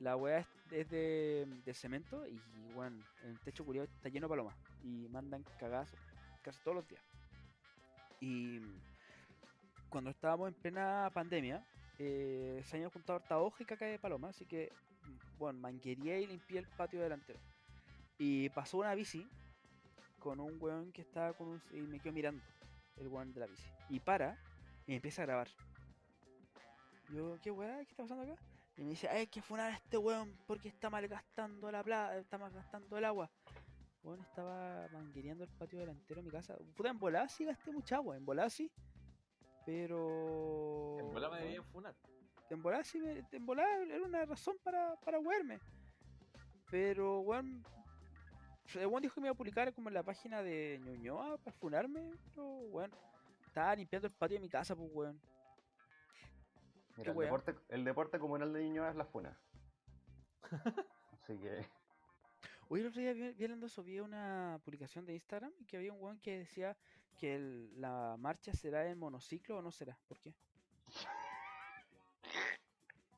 La 0.00 0.16
weá 0.16 0.38
es, 0.38 0.46
es 0.72 0.90
de, 0.90 1.46
de 1.64 1.74
cemento 1.74 2.26
y, 2.26 2.40
bueno, 2.74 3.04
el 3.22 3.38
techo 3.40 3.64
culiado 3.64 3.84
está 3.84 4.08
lleno 4.08 4.26
de 4.26 4.30
palomas. 4.30 4.56
Y 4.82 5.08
mandan 5.10 5.44
cagazos 5.60 5.98
casi 6.42 6.60
todos 6.62 6.76
los 6.76 6.88
días. 6.88 7.02
Y 8.20 8.60
cuando 9.88 10.10
estábamos 10.10 10.48
en 10.48 10.54
plena 10.54 11.08
pandemia, 11.14 11.64
eh, 11.98 12.62
se 12.64 12.76
habían 12.76 12.90
juntado 12.90 13.18
harta 13.20 13.38
hoja 13.38 13.62
y 13.62 13.66
caca 13.66 13.84
de 13.84 13.98
paloma. 13.98 14.30
Así 14.30 14.44
que, 14.44 14.72
bueno, 15.38 15.60
manguería 15.60 16.18
y 16.18 16.26
limpié 16.26 16.58
el 16.58 16.66
patio 16.66 17.00
delantero. 17.00 17.38
Y 18.18 18.48
pasó 18.50 18.78
una 18.78 18.94
bici 18.94 19.28
con 20.22 20.38
un 20.40 20.56
weón 20.60 20.92
que 20.92 21.02
estaba 21.02 21.32
con 21.34 21.48
un... 21.48 21.62
Y 21.72 21.80
me 21.80 21.98
quedó 21.98 22.12
mirando 22.12 22.42
el 22.96 23.08
weón 23.08 23.32
de 23.32 23.40
la 23.40 23.46
bici. 23.46 23.68
Y 23.88 23.98
para 24.00 24.38
y 24.86 24.94
empieza 24.94 25.22
a 25.22 25.26
grabar. 25.26 25.48
Yo, 27.10 27.38
¿qué 27.42 27.50
weá? 27.50 27.76
¿Qué 27.84 27.90
está 27.90 28.02
pasando 28.04 28.22
acá? 28.32 28.42
Y 28.76 28.82
me 28.84 28.90
dice, 28.90 29.08
hay 29.08 29.26
que 29.26 29.42
funar 29.42 29.70
a 29.72 29.74
este 29.74 29.98
weón 29.98 30.34
porque 30.46 30.68
está 30.68 30.88
malgastando 30.88 31.70
la 31.70 31.82
plata, 31.82 32.16
está 32.18 32.38
malgastando 32.38 32.96
el 32.96 33.04
agua. 33.04 33.30
Weón 34.02 34.20
estaba 34.20 34.88
manguereando 34.92 35.44
el 35.44 35.50
patio 35.50 35.78
delantero 35.80 36.20
de 36.20 36.26
mi 36.26 36.30
casa. 36.30 36.56
Puta, 36.76 36.88
en 36.90 36.98
volada 36.98 37.28
sí 37.28 37.44
gasté 37.44 37.70
mucha 37.70 37.96
agua, 37.96 38.16
en 38.16 38.24
volada 38.24 38.48
sí. 38.48 38.70
Pero. 39.66 40.96
En 41.00 41.12
bola 41.12 41.28
me 41.28 41.34
weón, 41.34 41.40
deberían 41.42 41.64
funar. 41.66 41.94
en 42.50 42.62
volada 42.62 42.84
sí, 42.84 43.00
me- 43.00 43.24
en 43.30 43.46
volada 43.46 43.82
era 43.84 44.02
una 44.04 44.24
razón 44.24 44.56
para, 44.62 44.96
para 45.04 45.18
wearme. 45.18 45.60
Pero, 46.70 47.20
weón. 47.20 47.62
Weón 48.74 49.02
dijo 49.02 49.14
que 49.14 49.20
me 49.20 49.26
iba 49.28 49.32
a 49.32 49.36
publicar 49.36 49.72
como 49.74 49.88
en 49.88 49.94
la 49.94 50.02
página 50.02 50.42
de 50.42 50.80
Ñuñoa 50.84 51.38
para 51.38 51.56
funarme. 51.56 52.12
Pero, 52.30 52.44
weón. 52.70 52.90
Estaba 53.46 53.74
limpiando 53.76 54.08
el 54.08 54.14
patio 54.14 54.36
de 54.36 54.40
mi 54.40 54.48
casa, 54.48 54.74
pues, 54.74 54.88
weón. 54.92 55.20
Mira, 56.96 57.12
el 57.12 57.18
deporte, 57.18 57.54
el 57.68 57.84
deporte 57.84 58.18
comunal 58.18 58.52
de 58.52 58.62
niños 58.62 58.88
es 58.88 58.94
la 58.96 59.04
funa. 59.04 59.38
Así 61.12 61.36
que. 61.38 61.64
Hoy 62.68 62.80
el 62.80 62.86
otro 62.86 63.00
día 63.02 63.12
vi, 63.12 63.32
vi 63.32 63.44
hablando 63.44 63.66
de 63.66 63.70
eso, 63.70 63.82
vi 63.82 64.00
una 64.00 64.58
publicación 64.64 65.04
de 65.04 65.14
Instagram 65.14 65.52
y 65.58 65.64
que 65.66 65.76
había 65.76 65.92
un 65.92 66.00
weón 66.02 66.18
que 66.20 66.38
decía 66.38 66.76
que 67.18 67.34
el- 67.36 67.80
la 67.80 68.16
marcha 68.18 68.52
será 68.54 68.88
en 68.88 68.98
monociclo 68.98 69.58
o 69.58 69.62
no 69.62 69.70
será. 69.70 69.98
¿Por 70.08 70.18
qué? 70.20 70.34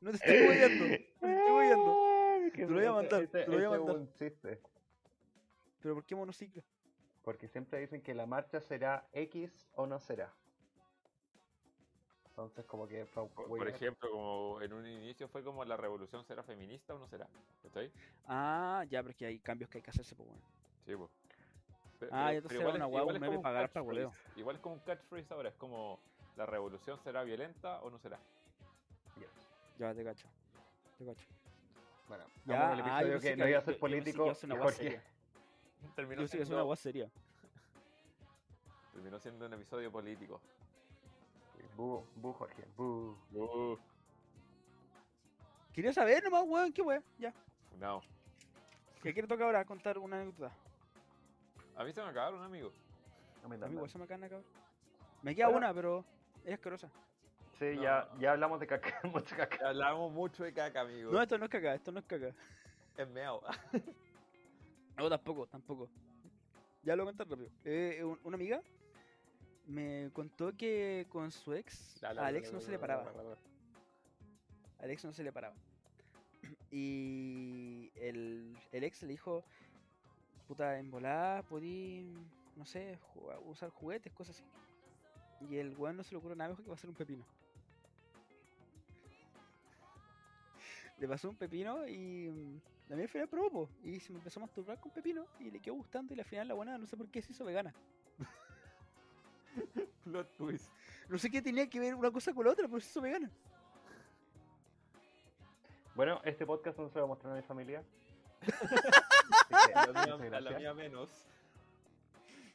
No 0.01 0.11
te 0.11 0.17
estoy 0.17 0.43
moviendo, 0.43 0.83
no 0.85 0.89
te 0.89 0.95
estoy 1.33 1.51
moviendo. 1.51 2.01
Que 2.53 2.61
Te 2.67 2.67
lo 2.71 2.75
voy 2.75 2.83
a 2.85 2.89
ese- 2.89 2.91
mandar, 2.95 3.23
ese- 3.23 3.31
te 3.31 3.47
lo 3.47 3.53
voy 3.53 3.63
a 3.63 3.67
ese 3.67 4.27
es 4.27 4.43
mandar. 4.43 4.59
Pero 5.85 5.93
¿por 5.93 6.03
qué 6.03 6.15
monociclo? 6.15 6.63
Porque 7.23 7.47
siempre 7.47 7.79
dicen 7.79 8.01
que 8.01 8.15
la 8.15 8.25
marcha 8.25 8.59
será 8.59 9.07
X 9.13 9.69
o 9.75 9.85
no 9.85 9.99
será. 9.99 10.33
Entonces, 12.25 12.65
como 12.65 12.87
que. 12.87 13.05
Por, 13.05 13.29
por 13.29 13.67
ejemplo, 13.67 14.09
como 14.09 14.61
en 14.63 14.73
un 14.73 14.87
inicio 14.87 15.27
fue 15.27 15.43
como 15.43 15.63
la 15.63 15.77
revolución 15.77 16.25
será 16.25 16.41
feminista 16.41 16.95
o 16.95 16.97
no 16.97 17.07
será. 17.07 17.27
¿Estoy? 17.63 17.91
Ah, 18.25 18.83
ya, 18.89 19.03
pero 19.03 19.11
es 19.11 19.15
que 19.15 19.27
hay 19.27 19.37
cambios 19.37 19.69
que 19.69 19.77
hay 19.77 19.83
que 19.83 19.91
hacerse, 19.91 20.15
pues, 20.15 20.27
weón. 20.27 20.41
Sí, 20.87 20.95
pues. 20.95 21.11
Ah, 22.11 22.31
ya 22.31 22.37
entonces 22.37 22.59
era 22.59 22.73
una 22.73 22.85
guagua, 22.85 23.13
un 23.13 23.19
meme 23.19 23.35
como 23.35 23.43
para 23.43 23.81
voleo. 23.83 24.11
Igual 24.37 24.55
es 24.55 24.61
como 24.63 24.73
un 24.73 24.81
catchphrase 24.81 25.31
ahora, 25.35 25.49
es 25.49 25.55
como 25.55 25.99
la 26.35 26.47
revolución 26.47 26.99
será 27.03 27.21
violenta 27.23 27.79
o 27.81 27.91
no 27.91 27.99
será. 27.99 28.17
Yes. 29.19 29.29
Ya, 29.77 29.93
te 29.93 30.03
cacho. 30.03 30.27
Te 30.97 31.05
cacho. 31.05 31.27
Bueno, 32.07 32.25
Ya, 32.45 32.59
vamos 32.59 32.79
al 32.79 32.89
ah, 32.91 33.03
yo 33.03 33.19
que 33.19 33.29
que 33.29 33.37
no 33.37 33.47
iba 33.47 33.59
a 33.59 33.61
ser 33.61 33.75
yo- 33.75 33.77
yo 33.77 33.81
político. 33.81 34.23
iba 34.23 34.31
a 34.31 34.35
ser 34.35 34.47
una 34.47 34.55
y 34.55 34.57
guagua 34.57 34.71
Jorge- 34.73 34.83
seria. 34.83 35.14
Terminó 35.95 36.21
Yo 36.21 36.27
sí 36.27 36.37
que 36.37 36.43
es 36.43 36.49
una 36.49 36.55
siendo, 36.55 36.59
agua 36.61 36.75
seria. 36.75 37.09
terminó 38.93 39.19
siendo 39.19 39.45
un 39.45 39.53
episodio 39.53 39.91
político. 39.91 40.41
Bu, 41.75 42.05
bu, 42.15 42.33
Jorge. 42.33 42.63
Bu. 42.77 43.17
Uh, 43.33 43.77
Quería 45.73 45.91
saber 45.91 46.23
nomás, 46.23 46.43
weón, 46.47 46.71
qué 46.71 46.81
weón. 46.81 47.03
Ya. 47.19 47.33
funado. 47.69 48.01
¿Qué 49.03 49.11
quiere 49.13 49.27
tocar 49.27 49.45
ahora? 49.47 49.65
Contar 49.65 49.97
una 49.97 50.15
anécdota. 50.21 50.51
A 51.75 51.83
mí 51.83 51.91
se 51.91 52.01
me 52.01 52.07
acabaron, 52.09 52.41
amigo. 52.41 52.71
A 53.43 53.47
mí 53.47 53.55
A 53.55 53.57
mí 53.57 53.59
también. 53.59 53.73
igual 53.73 53.89
se 53.89 53.97
me 53.99 54.07
caen 54.07 54.21
cabrón. 54.21 54.43
Me 55.21 55.35
queda 55.35 55.47
Bueno. 55.47 55.59
una, 55.59 55.73
pero 55.73 56.05
es 56.45 56.53
asquerosa. 56.53 56.89
Sí, 57.59 57.75
No. 57.75 57.81
ya, 57.83 58.09
ya 58.19 58.31
hablamos 58.31 58.59
de 58.61 58.67
caca, 58.67 58.99
mucha 59.03 59.35
caca. 59.35 59.67
Hablamos 59.69 60.11
mucho 60.13 60.43
de 60.45 60.53
caca, 60.53 60.81
amigo. 60.81 61.11
No, 61.11 61.21
esto 61.21 61.37
no 61.37 61.45
es 61.45 61.51
caca, 61.51 61.73
esto 61.75 61.91
no 61.91 61.99
es 61.99 62.05
caca. 62.05 62.33
Es 62.97 63.07
meao. 63.09 63.41
No, 64.97 65.09
tampoco, 65.09 65.47
tampoco. 65.47 65.89
Ya 66.83 66.95
lo 66.95 67.03
voy 67.03 67.13
a 67.13 67.17
contar 67.17 67.27
rápido. 67.29 67.49
Eh, 67.65 68.03
un- 68.03 68.19
una 68.23 68.35
amiga 68.35 68.61
me 69.67 70.09
contó 70.13 70.55
que 70.55 71.05
con 71.09 71.31
su 71.31 71.53
ex, 71.53 72.03
a 72.03 72.13
Alex 72.27 72.53
no 72.53 72.61
se 72.61 72.71
le 72.71 72.79
paraba. 72.79 73.03
Alex 74.79 75.05
no 75.05 75.13
se 75.13 75.23
le 75.23 75.31
paraba. 75.31 75.55
Y 76.71 77.91
el, 77.95 78.57
el 78.71 78.83
ex 78.83 79.01
le 79.03 79.09
dijo, 79.09 79.43
puta, 80.47 80.77
en 80.77 80.91
volada 80.91 81.41
podí, 81.43 82.05
no 82.55 82.65
sé, 82.65 82.97
jugar- 83.13 83.39
usar 83.45 83.69
juguetes, 83.69 84.13
cosas 84.13 84.37
así. 84.39 84.45
Y 85.49 85.57
el 85.57 85.75
weón 85.75 85.97
no 85.97 86.03
se 86.03 86.11
le 86.11 86.17
ocurrió 86.17 86.35
nada 86.35 86.49
mejor 86.49 86.63
que 86.65 86.71
pasar 86.71 86.89
un 86.89 86.95
pepino. 86.95 87.23
Le 90.99 91.07
pasó 91.07 91.29
un 91.29 91.35
pepino 91.35 91.87
y 91.87 92.29
mm, 92.29 92.61
la 92.89 92.95
mía 92.95 93.07
final 93.07 93.27
probó, 93.27 93.49
po, 93.49 93.69
y 93.83 93.99
se 93.99 94.11
me 94.11 94.19
empezó 94.19 94.39
a 94.39 94.41
masturbar 94.41 94.79
con 94.79 94.91
pepino 94.91 95.25
y 95.39 95.49
le 95.49 95.59
quedó 95.59 95.75
gustando 95.75 96.13
y 96.13 96.19
al 96.19 96.25
final 96.25 96.47
la 96.47 96.53
buena 96.53 96.77
no 96.77 96.85
sé 96.85 96.95
por 96.95 97.07
qué 97.09 97.21
se 97.21 97.31
hizo 97.31 97.43
vegana. 97.43 97.73
Plot 100.03 100.35
twist. 100.37 100.71
No 101.09 101.17
sé 101.17 101.31
qué 101.31 101.41
tenía 101.41 101.67
que 101.69 101.79
ver 101.79 101.95
una 101.95 102.11
cosa 102.11 102.33
con 102.33 102.45
la 102.45 102.51
otra, 102.51 102.67
pero 102.67 102.79
se 102.79 102.89
hizo 102.89 103.01
vegana. 103.01 103.31
Bueno, 105.95 106.21
este 106.25 106.45
podcast 106.45 106.77
no 106.77 106.89
se 106.89 106.99
lo 106.99 107.07
voy 107.07 107.11
a 107.11 107.13
mostrar 107.13 107.33
a 107.33 107.35
mi 107.37 107.41
familia. 107.41 107.83
A 109.73 109.87
la 109.87 110.17
mía, 110.17 110.37
a 110.37 110.41
la 110.41 110.51
mía 110.57 110.73
menos. 110.73 111.09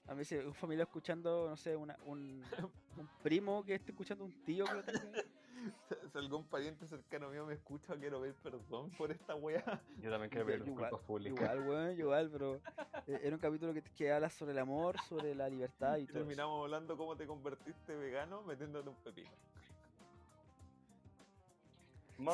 A 0.06 0.14
mí 0.14 0.24
se 0.24 0.44
un 0.46 0.54
familiar 0.54 0.86
escuchando, 0.86 1.48
no 1.48 1.56
sé, 1.56 1.74
una, 1.74 1.96
un, 2.04 2.42
un 2.96 3.08
primo 3.22 3.64
que 3.64 3.74
esté 3.74 3.92
escuchando 3.92 4.24
un 4.24 4.32
tío 4.44 4.64
que 4.64 4.74
lo 4.74 4.82
tenga. 4.82 5.00
Si 6.12 6.18
algún 6.18 6.44
pariente 6.44 6.86
cercano 6.86 7.28
mío 7.30 7.46
me 7.46 7.54
escucha, 7.54 7.94
quiero 7.96 8.20
pedir 8.20 8.34
perdón 8.36 8.90
por 8.90 9.10
esta 9.12 9.34
wea. 9.36 9.80
Yo 10.00 10.10
también 10.10 10.30
quiero 10.30 10.46
pedir 10.46 10.64
disculpas 10.64 11.00
públicas. 11.02 11.38
Igual, 11.54 11.68
weón, 11.68 11.98
igual, 11.98 12.30
pero 12.30 12.56
eh, 13.06 13.20
era 13.22 13.34
un 13.36 13.40
capítulo 13.40 13.72
que, 13.74 13.82
que 13.82 14.12
habla 14.12 14.28
sobre 14.30 14.52
el 14.52 14.58
amor, 14.58 14.98
sobre 15.08 15.34
la 15.34 15.48
libertad 15.48 15.98
y 15.98 16.02
Y 16.02 16.06
todo. 16.06 16.18
eso. 16.18 16.26
terminamos 16.26 16.62
hablando 16.64 16.96
cómo 16.96 17.16
te 17.16 17.26
convertiste 17.26 17.94
vegano 17.94 18.42
metiéndote 18.42 18.88
un 18.88 18.96
pepino. 18.96 19.30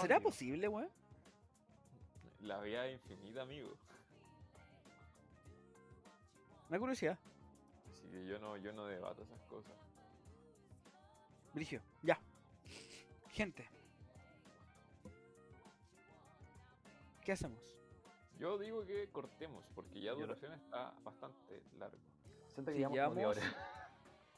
¿Será 0.00 0.18
posible, 0.20 0.66
weón? 0.68 0.88
La 2.40 2.60
vida 2.60 2.90
infinita, 2.90 3.42
amigo. 3.42 3.76
Una 6.68 6.78
curiosidad. 6.78 7.18
Así 7.92 8.08
que 8.08 8.26
yo 8.26 8.38
no, 8.38 8.56
yo 8.56 8.72
no 8.72 8.86
debato 8.86 9.22
esas 9.22 9.40
cosas. 9.42 9.72
Brigio, 11.54 11.80
ya. 12.02 12.18
Gente. 13.36 13.68
¿Qué 17.22 17.32
hacemos? 17.32 17.60
Yo 18.38 18.56
digo 18.56 18.82
que 18.86 19.08
cortemos, 19.10 19.62
porque 19.74 20.00
ya 20.00 20.12
lo- 20.12 20.20
duración 20.20 20.54
está 20.54 20.94
bastante 21.04 21.62
largo. 21.78 21.98
Siento 22.48 22.70
que 22.72 22.78
Sí, 22.78 22.84
llevamos. 22.88 23.36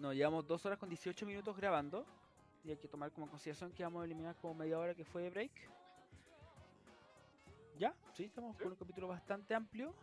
No, 0.00 0.12
2 0.42 0.66
horas 0.66 0.78
con 0.78 0.88
18 0.88 1.26
minutos 1.26 1.56
grabando. 1.56 2.04
Y 2.64 2.70
hay 2.70 2.76
que 2.76 2.88
tomar 2.88 3.12
como 3.12 3.28
consideración 3.28 3.70
que 3.72 3.82
vamos 3.84 4.02
a 4.02 4.04
eliminar 4.04 4.34
como 4.36 4.54
media 4.54 4.78
hora 4.78 4.94
que 4.94 5.04
fue 5.04 5.22
de 5.22 5.30
break. 5.30 5.52
Ya, 7.78 7.94
sí, 8.14 8.24
estamos 8.24 8.56
con 8.56 8.68
un 8.72 8.76
capítulo 8.76 9.06
bastante 9.08 9.54
amplio. 9.54 9.94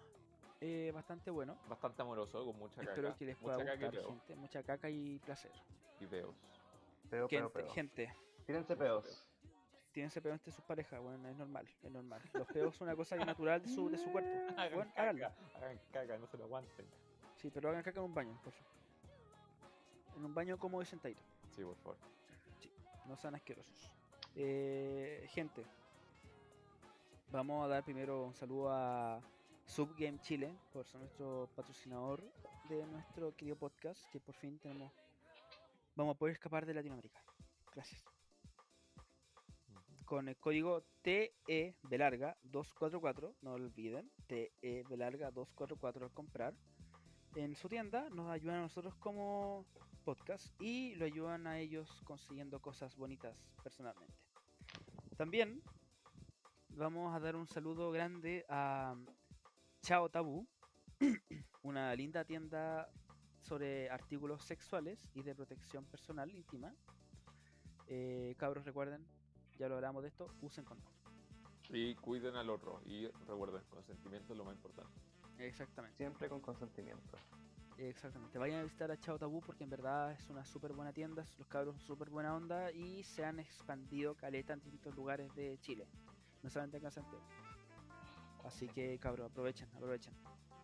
eh, 0.62 0.92
bastante 0.96 1.30
bueno. 1.32 1.58
Bastante 1.68 2.02
amoroso, 2.02 2.46
con 2.46 2.58
mucha 2.58 2.76
caca. 2.78 2.92
Espero 2.92 3.18
que 3.18 3.26
les 3.26 3.36
pueda 3.38 3.58
mucha 3.58 3.76
gustar, 3.76 4.04
gente. 4.06 4.36
Mucha 4.38 4.64
caca 4.64 4.90
y 4.90 5.20
placer. 5.20 5.52
Y 6.00 6.08
peos. 6.08 6.34
Peo, 7.10 7.28
peo, 7.28 7.40
Gente, 7.50 7.60
peo. 7.60 7.70
gente, 7.74 8.14
Tírense 8.46 8.76
peos. 8.76 9.26
tírense 9.92 10.22
peos 10.22 10.34
entre 10.34 10.52
sus 10.52 10.64
parejas, 10.66 11.00
bueno, 11.02 11.28
es 11.30 11.36
normal, 11.38 11.68
es 11.82 11.92
normal. 11.92 12.22
Los 12.34 12.48
peos 12.48 12.76
son 12.76 12.88
una 12.88 12.96
cosa 12.96 13.16
natural 13.26 13.62
de 13.62 13.70
su, 13.70 13.90
de 13.90 13.98
su 13.98 14.12
cuerpo. 14.12 14.30
Hagan 14.58 14.74
Bueno, 14.76 14.92
caca, 14.92 15.02
háganlo. 15.02 15.32
hagan 15.56 15.80
caca, 15.92 16.18
no 16.18 16.28
se 16.28 16.38
lo 16.38 16.44
aguanten. 16.46 16.86
Sí, 17.38 17.50
pero 17.50 17.70
hagan 17.70 17.82
caca 17.84 18.00
en 18.00 18.06
un 18.06 18.14
baño, 18.14 18.40
por 18.44 18.54
favor. 18.54 18.72
En 20.18 20.26
un 20.26 20.34
baño 20.34 20.58
cómodo 20.58 20.82
y 20.84 20.86
sentadito. 20.86 21.22
Sí, 21.56 21.64
por 21.64 21.76
favor. 21.78 21.98
No 23.08 23.16
sean 23.18 23.36
asquerosos. 23.36 23.92
Eh, 24.36 25.26
gente, 25.30 25.64
vamos 27.32 27.64
a 27.66 27.68
dar 27.68 27.84
primero 27.84 28.26
un 28.26 28.34
saludo 28.34 28.70
a 28.72 29.22
Subgame 29.66 30.20
Chile 30.20 30.54
por 30.74 30.86
ser 30.86 31.00
nuestro 31.02 31.50
patrocinador 31.56 32.22
de 32.70 32.86
nuestro 32.88 33.36
querido 33.36 33.56
podcast, 33.58 34.04
que 34.12 34.20
por 34.20 34.36
fin 34.36 34.58
tenemos, 34.60 34.92
vamos 35.96 36.16
a 36.16 36.20
poder 36.20 36.34
escapar 36.34 36.66
de 36.66 36.74
Latinoamérica. 36.74 37.22
Gracias. 37.74 38.04
Con 40.06 40.30
el 40.30 40.38
código 40.38 40.84
TE 41.02 41.34
Belarga 41.90 42.38
244, 42.44 43.36
no 43.41 43.53
olviden, 43.53 44.11
TE 44.27 44.84
Belarga 44.88 45.32
244 45.32 46.06
al 46.06 46.11
comprar. 46.11 46.53
En 47.36 47.56
su 47.56 47.68
tienda 47.68 48.07
nos 48.11 48.30
ayudan 48.30 48.57
a 48.57 48.61
nosotros 48.61 48.94
como 48.95 49.65
podcast 50.03 50.53
y 50.61 50.94
lo 50.95 51.06
ayudan 51.06 51.48
a 51.48 51.60
ellos 51.60 52.03
consiguiendo 52.03 52.61
cosas 52.61 52.95
bonitas 52.95 53.36
personalmente. 53.64 54.14
También 55.18 55.64
vamos 56.69 57.15
a 57.15 57.19
dar 57.19 57.36
un 57.36 57.48
saludo 57.48 57.90
grande 57.91 58.45
a 58.48 58.95
Chao 59.82 60.10
Tabú, 60.10 60.48
una 61.64 61.95
linda 61.95 62.23
tienda 62.23 62.91
sobre 63.40 63.90
artículos 63.90 64.44
sexuales 64.44 65.10
y 65.15 65.23
de 65.23 65.34
protección 65.34 65.84
personal 65.86 66.30
íntima. 66.30 66.76
Eh, 67.88 68.36
cabros, 68.38 68.65
recuerden, 68.65 69.06
ya 69.57 69.68
lo 69.69 69.76
hablamos 69.76 70.02
de 70.03 70.10
esto, 70.10 70.30
usen 70.41 70.65
condón. 70.65 70.86
Y 71.69 71.95
cuiden 71.95 72.36
al 72.36 72.49
otro. 72.49 72.82
Y 72.86 73.07
recuerden, 73.27 73.61
consentimiento 73.69 74.34
es 74.34 74.38
lo 74.38 74.45
más 74.45 74.56
importante. 74.56 74.94
Exactamente. 75.40 75.98
Siempre 75.98 76.30
con 76.30 76.40
consentimiento. 76.41 77.18
Exactamente, 77.77 78.40
vayan 78.40 78.61
a 78.61 78.64
visitar 78.64 78.90
a 78.90 78.98
Chao 78.98 79.19
Tabú 79.19 79.41
porque 79.41 79.65
en 79.65 79.69
verdad 79.69 80.14
es 80.14 80.30
una 80.30 80.45
súper 80.45 80.72
buena 80.72 80.94
tienda, 80.94 81.26
los 81.38 81.45
cabros 81.49 81.76
son 81.76 81.86
súper 81.86 82.10
buena 82.10 82.34
onda 82.34 82.72
y 82.72 83.03
se 83.03 83.26
han 83.26 83.38
expandido 83.38 84.15
caleta 84.15 84.53
en 84.53 84.61
distintos 84.61 84.95
lugares 84.95 85.36
de 85.36 85.57
Chile, 85.60 85.86
no 86.41 86.49
solamente 86.49 86.77
acá 86.77 86.88
en 86.88 86.91
Santiago. 86.94 87.26
Así 88.45 88.69
que 88.69 88.98
cabros, 88.99 89.30
aprovechen, 89.30 89.68
aprovechen. 89.76 90.14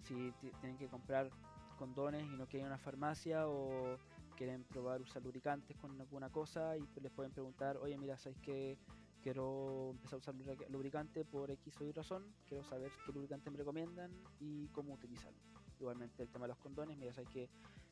Si 0.04 0.32
ti- 0.40 0.52
tienen 0.62 0.78
que 0.78 0.88
comprar 0.88 1.30
condones 1.78 2.24
y 2.24 2.38
no 2.38 2.46
quieren 2.48 2.68
una 2.68 2.78
farmacia 2.78 3.46
o 3.50 3.98
quieren 4.42 4.64
probar 4.64 5.00
usar 5.04 5.22
lubricantes 5.22 5.78
con 5.78 6.02
alguna 6.02 6.32
cosa 6.32 6.76
y 6.76 6.82
les 7.00 7.12
pueden 7.12 7.32
preguntar, 7.32 7.78
oye 7.78 7.96
mira, 7.96 8.18
¿sabes 8.18 8.40
que 8.40 8.76
Quiero 9.22 9.92
empezar 9.92 10.16
a 10.16 10.18
usar 10.18 10.34
lubrica- 10.34 10.68
lubricante 10.70 11.24
por 11.26 11.52
X 11.52 11.80
o 11.80 11.84
Y 11.86 11.92
razón, 11.92 12.34
quiero 12.48 12.64
saber 12.64 12.92
qué 13.06 13.12
lubricante 13.12 13.52
me 13.52 13.58
recomiendan 13.60 14.12
y 14.40 14.68
cómo 14.70 14.96
utilizarlo. 14.96 15.38
Igualmente 15.80 16.24
el 16.24 16.30
tema 16.32 16.46
de 16.46 16.54
los 16.54 16.58
condones, 16.58 16.98
mira, 16.98 17.14
sabes 17.14 17.30
que 17.30 17.48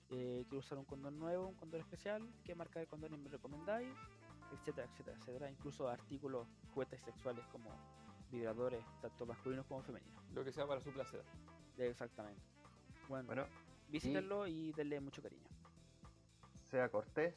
eh, 0.09 0.43
quiero 0.49 0.57
usar 0.57 0.79
un 0.79 0.85
condón 0.85 1.19
nuevo, 1.19 1.47
un 1.49 1.53
condón 1.53 1.81
especial, 1.81 2.27
qué 2.43 2.55
marca 2.55 2.79
de 2.79 2.87
condones 2.87 3.19
me 3.19 3.29
recomendáis, 3.29 3.95
etcétera, 4.51 4.87
etcétera, 4.91 5.15
etcétera. 5.19 5.51
Incluso 5.51 5.87
artículos, 5.87 6.47
juguetes 6.73 6.99
sexuales 7.03 7.45
como 7.51 7.69
vibradores, 8.31 8.83
tanto 8.99 9.27
masculinos 9.27 9.67
como 9.67 9.83
femeninos. 9.83 10.19
Lo 10.33 10.43
que 10.43 10.51
sea 10.51 10.65
para 10.65 10.81
su 10.81 10.91
placer. 10.91 11.21
Exactamente. 11.77 12.41
Bueno, 13.07 13.27
Bueno, 13.27 13.45
visítenlo 13.87 14.47
y 14.47 14.73
denle 14.73 14.99
mucho 14.99 15.21
cariño. 15.21 15.45
Sea 16.69 16.89
cortés, 16.89 17.35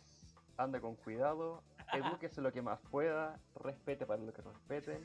ande 0.57 0.81
con 0.81 0.97
cuidado, 0.97 1.63
edúquese 1.93 2.41
lo 2.41 2.53
que 2.53 2.63
más 2.63 2.81
pueda, 2.91 3.41
respete 3.57 4.07
para 4.07 4.23
lo 4.23 4.33
que 4.33 4.43
respete 4.43 5.01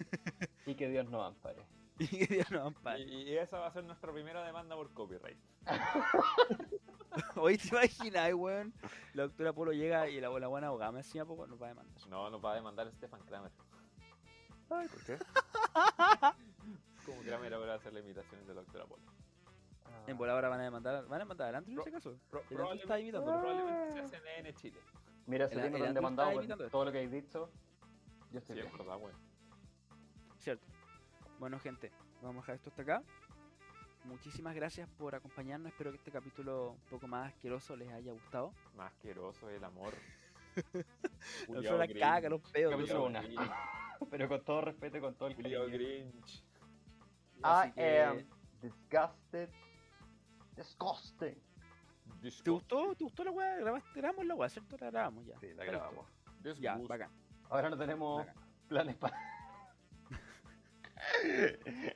y 0.66 0.76
que 0.76 0.90
Dios 0.90 1.10
nos 1.10 1.26
ampare. 1.26 1.66
Y 2.00 2.06
que 2.06 2.28
Dios 2.28 2.52
nos 2.52 2.68
ampare. 2.68 3.02
Y, 3.02 3.24
y 3.24 3.38
esa 3.40 3.58
va 3.58 3.66
a 3.66 3.72
ser 3.72 3.84
nuestra 3.84 4.14
primera 4.14 4.46
demanda 4.46 4.76
por 4.76 4.94
copyright. 4.94 5.40
Hoy 7.36 7.58
te 7.58 7.70
imaginas, 7.70 8.34
weón. 8.36 8.72
La 9.14 9.24
doctora 9.24 9.52
Polo 9.52 9.72
llega 9.72 10.08
y 10.08 10.22
la, 10.22 10.30
la 10.30 10.48
buena 10.48 10.68
abogada 10.68 10.92
me 10.92 11.00
decía, 11.00 11.26
pues 11.26 11.50
nos 11.50 11.60
va 11.60 11.66
a 11.66 11.70
demandar. 11.70 12.08
No, 12.08 12.30
nos 12.30 12.44
va 12.44 12.52
a 12.52 12.56
demandar 12.56 12.92
Stefan 12.92 13.22
Kramer. 13.26 13.52
Ay, 14.70 14.88
¿por 14.90 15.04
qué? 15.06 15.18
Como 17.06 17.22
Kramer 17.22 17.54
ahora 17.56 17.76
hacer 17.76 17.94
las 17.94 18.04
imitaciones 18.04 18.46
de 18.48 18.54
la 18.54 18.62
doctora 18.62 18.86
Polo. 18.86 19.17
Ah, 20.08 20.12
En 20.12 20.18
bola 20.18 20.34
ahora 20.34 20.50
van 20.50 20.60
a 20.62 20.64
demandar, 20.64 21.06
van 21.06 21.16
a 21.16 21.24
demandar 21.24 21.50
al 21.50 21.56
Andrew 21.56 21.74
en 21.74 21.80
ese 21.82 21.92
caso. 21.92 22.18
Pro- 22.30 22.44
El 22.50 22.58
Andrew 22.58 22.74
está 22.74 22.88
probablemente, 22.88 23.02
imitándolo. 23.02 23.40
probablemente 23.42 23.94
sea 23.94 24.20
CNN 24.22 24.54
Chile. 24.54 24.80
Mira, 25.26 25.46
ese 25.46 25.56
tan 25.56 25.66
Andrew 25.66 25.94
demandado 25.94 26.42
esto. 26.42 26.70
todo 26.70 26.86
lo 26.86 26.92
que 26.92 26.98
habéis 27.00 27.12
dicho. 27.12 27.50
Yo 28.32 28.40
estoy 28.40 28.56
Sí, 28.56 28.62
bien. 28.62 28.72
es 28.74 28.78
verdad, 28.78 28.98
bueno. 28.98 29.18
Cierto. 30.38 30.66
Bueno, 31.40 31.60
gente, 31.60 31.92
vamos 32.22 32.38
a 32.38 32.42
dejar 32.42 32.56
esto 32.56 32.70
hasta 32.70 32.82
acá. 32.82 33.04
Muchísimas 34.06 34.56
gracias 34.56 34.88
por 34.98 35.14
acompañarnos. 35.16 35.72
Espero 35.72 35.92
que 35.92 35.98
este 35.98 36.12
capítulo 36.12 36.72
un 36.72 36.90
poco 36.90 37.08
más 37.08 37.34
asqueroso 37.34 37.76
les 37.76 37.92
haya 37.92 38.14
gustado. 38.14 38.54
Más 38.76 38.94
asqueroso 38.94 39.50
el 39.50 39.64
amor. 39.64 39.94
No 40.56 40.84
Culiao 41.56 41.64
solo 41.74 41.78
la 41.86 41.88
caga, 42.00 42.30
los 42.30 42.42
peos. 42.52 42.74
Pero 44.12 44.28
con 44.30 44.44
todo 44.46 44.62
respeto 44.62 44.98
y 44.98 45.02
con 45.02 45.16
todo 45.16 45.28
el 45.30 45.36
cariño. 45.36 45.66
Grinch. 45.66 46.44
I 47.44 47.72
que, 47.74 48.02
am 48.02 48.24
disgusted. 48.62 49.50
Disgusting. 50.58 51.38
¿Te 52.44 52.50
gustó? 52.52 52.96
¿Te 52.96 53.04
gustó 53.04 53.24
la 53.24 53.32
weá? 53.32 53.58
¿Grabaste- 53.60 53.94
¿Grabamos 53.96 54.26
la 54.26 54.36
weá? 54.36 54.50
¿Cierto? 54.50 54.76
La 54.80 54.90
grabamos 54.92 55.26
ya. 55.26 55.40
Sí, 55.40 55.54
la 55.54 55.66
grabamos. 55.66 56.06
Ya, 56.60 56.78
bacán. 56.78 57.12
Ahora 57.50 57.70
no 57.70 57.78
tenemos 57.78 58.26
bacán. 58.26 58.44
planes 58.68 58.96
para. 58.96 59.18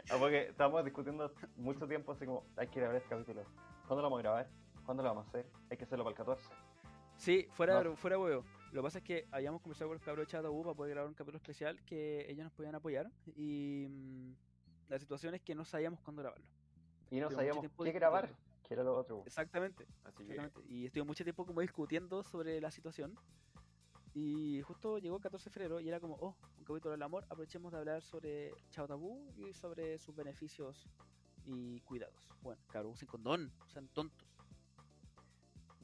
Ah, 0.09 0.15
porque 0.19 0.47
estábamos 0.49 0.83
discutiendo 0.85 1.33
mucho 1.57 1.87
tiempo 1.87 2.11
así 2.11 2.25
como 2.25 2.45
hay 2.55 2.67
que 2.67 2.79
grabar 2.79 2.97
este 2.97 3.09
capítulo. 3.09 3.43
¿Cuándo 3.87 3.97
lo 3.97 4.03
vamos 4.03 4.19
a 4.19 4.21
grabar? 4.21 4.49
¿Cuándo 4.85 5.03
lo 5.03 5.09
vamos 5.09 5.25
a 5.25 5.29
hacer? 5.29 5.45
Hay 5.69 5.77
que 5.77 5.83
hacerlo 5.85 6.03
para 6.03 6.11
el 6.11 6.17
14. 6.17 6.49
Sí, 7.17 7.47
fuera, 7.51 7.83
No. 7.83 7.95
fuera 7.95 8.17
huevo. 8.19 8.43
Lo 8.71 8.81
que 8.81 8.83
pasa 8.85 8.97
es 8.99 9.03
que 9.03 9.27
habíamos 9.31 9.61
conversado 9.61 9.89
con 9.89 9.95
los 9.95 10.03
cabros 10.03 10.25
de 10.27 10.31
Chatau 10.31 10.63
para 10.63 10.75
poder 10.75 10.91
grabar 10.91 11.09
un 11.09 11.13
capítulo 11.13 11.37
especial 11.37 11.81
que 11.83 12.25
ellos 12.29 12.43
nos 12.43 12.53
podían 12.53 12.75
apoyar. 12.75 13.09
Y 13.35 13.87
mm, 13.89 14.31
la 14.89 14.99
situación 14.99 15.35
es 15.35 15.41
que 15.41 15.55
no 15.55 15.65
sabíamos 15.65 15.99
cuándo 16.01 16.21
grabarlo. 16.21 16.45
Y 17.09 17.19
no 17.19 17.29
sabíamos 17.29 17.65
qué 17.83 17.91
grabar, 17.91 18.27
discutiendo. 18.27 18.50
Que 18.71 18.75
era 18.75 18.83
lo 18.85 18.97
otro. 18.97 19.23
Exactamente. 19.25 19.85
Así 20.05 20.23
que 20.23 20.31
Exactamente. 20.31 20.73
Y 20.73 20.85
estuve 20.85 21.03
mucho 21.03 21.25
tiempo 21.25 21.45
como 21.45 21.59
discutiendo 21.59 22.23
sobre 22.23 22.61
la 22.61 22.71
situación. 22.71 23.19
Y 24.13 24.61
justo 24.61 24.97
llegó 24.97 25.17
el 25.17 25.21
14 25.21 25.49
de 25.49 25.53
febrero 25.53 25.79
y 25.81 25.89
era 25.89 25.99
como, 25.99 26.15
oh, 26.21 26.37
un 26.57 26.63
capítulo 26.63 26.91
del 26.91 27.01
amor, 27.01 27.25
aprovechemos 27.25 27.73
de 27.73 27.79
hablar 27.79 28.01
sobre 28.01 28.53
Chao 28.69 28.87
Tabú 28.87 29.29
y 29.35 29.53
sobre 29.53 29.99
sus 29.99 30.15
beneficios 30.15 30.87
y 31.43 31.81
cuidados. 31.81 32.29
Bueno, 32.43 32.61
cabrón, 32.69 32.93
usen 32.93 33.09
condón, 33.09 33.51
sean 33.67 33.89
tontos. 33.89 34.25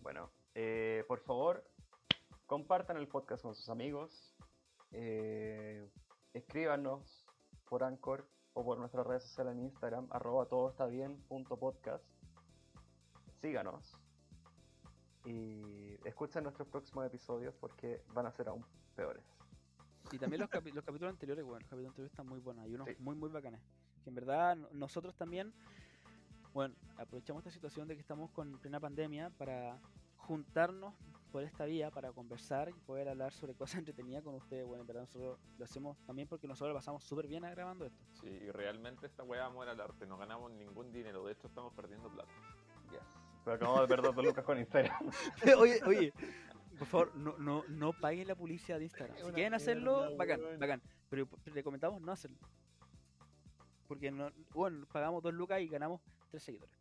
Bueno, 0.02 0.32
eh, 0.56 1.04
por 1.10 1.20
favor, 1.20 1.70
compartan 2.46 2.96
el 2.96 3.10
podcast 3.10 3.44
con 3.44 3.54
sus 3.54 3.68
amigos. 3.68 4.34
eh, 4.92 5.90
escríbanos 6.34 7.26
por 7.66 7.84
Anchor 7.84 8.30
o 8.54 8.64
por 8.64 8.78
nuestras 8.78 9.06
redes 9.06 9.24
sociales 9.24 9.56
en 9.56 9.64
Instagram, 9.64 10.08
arroba 10.10 10.46
todo 10.48 10.70
está 10.70 10.86
bien 10.86 11.22
punto 11.24 11.58
podcast. 11.58 12.17
Síganos. 13.48 13.98
Y 15.24 15.96
escuchen 16.06 16.44
nuestros 16.44 16.68
próximos 16.68 17.06
episodios 17.06 17.54
porque 17.56 18.04
van 18.14 18.26
a 18.26 18.32
ser 18.32 18.50
aún 18.50 18.66
peores. 18.94 19.24
Y 20.12 20.18
también 20.20 20.42
los, 20.42 20.50
capi- 20.50 20.74
los 20.74 20.84
capítulos 20.84 21.12
anteriores, 21.14 21.46
bueno, 21.46 21.60
los 21.62 21.70
capítulos 21.70 21.90
anteriores 21.92 22.12
están 22.12 22.28
muy 22.28 22.40
buenos, 22.42 22.66
hay 22.66 22.74
unos 22.76 22.88
Sí. 22.90 22.96
muy, 23.00 23.16
muy 23.16 23.30
bacanes. 23.30 23.62
Que 24.04 24.10
en 24.10 24.16
verdad 24.16 24.58
no- 24.58 24.68
nosotros 24.74 25.16
también, 25.16 25.54
bueno, 26.54 26.76
aprovechamos 26.98 27.40
esta 27.42 27.52
situación 27.52 27.88
de 27.88 27.96
que 27.96 28.02
estamos 28.02 28.30
con 28.32 28.58
plena 28.60 28.82
pandemia 28.82 29.30
para 29.38 29.80
juntarnos 30.18 30.94
por 31.32 31.44
esta 31.44 31.66
vía, 31.66 31.90
para 31.92 32.12
conversar 32.12 32.70
y 32.70 32.74
poder 32.74 33.08
hablar 33.10 33.32
sobre 33.34 33.54
cosas 33.54 33.80
entretenidas 33.86 34.24
con 34.24 34.36
ustedes. 34.36 34.66
Bueno, 34.66 34.82
en 34.82 34.88
verdad 34.88 35.02
nosotros 35.04 35.40
lo 35.58 35.64
hacemos 35.66 35.98
también 36.06 36.28
porque 36.28 36.48
nosotros 36.50 36.70
lo 36.74 36.80
pasamos 36.80 37.04
súper 37.06 37.28
bien 37.28 37.44
grabando 37.44 37.86
esto. 37.86 38.04
Sí, 38.22 38.28
y 38.28 38.52
realmente 38.52 39.06
esta 39.08 39.24
weá 39.24 39.46
amor 39.46 39.68
al 39.70 39.80
arte. 39.80 40.06
No 40.06 40.18
ganamos 40.18 40.52
ningún 40.52 40.92
dinero. 40.92 41.26
De 41.26 41.34
hecho, 41.34 41.48
estamos 41.48 41.74
perdiendo 41.74 42.10
plata. 42.10 42.32
Pero 43.48 43.56
acabamos 43.56 43.82
de 43.84 43.88
perder 43.96 44.14
dos 44.14 44.26
lucas 44.26 44.44
con 44.44 44.60
Instagram. 44.60 45.10
oye, 45.58 45.80
oye, 45.86 46.14
por 46.78 46.86
favor, 46.86 47.16
no, 47.16 47.38
no, 47.38 47.64
no 47.70 47.94
paguen 47.94 48.28
la 48.28 48.36
publicidad 48.36 48.78
de 48.78 48.84
Instagram. 48.84 49.16
Si 49.18 49.32
quieren 49.32 49.54
hacerlo, 49.54 50.18
bacán, 50.18 50.42
bacán. 50.60 50.82
Pero 51.10 51.30
recomendamos 51.46 52.02
no 52.02 52.12
hacerlo. 52.12 52.38
Porque 53.88 54.12
no, 54.12 54.34
bueno, 54.54 54.86
pagamos 54.92 55.24
dos 55.24 55.34
lucas 55.34 55.62
y 55.62 55.70
ganamos 55.70 56.02
tres 56.30 56.44
seguidores. 56.44 56.76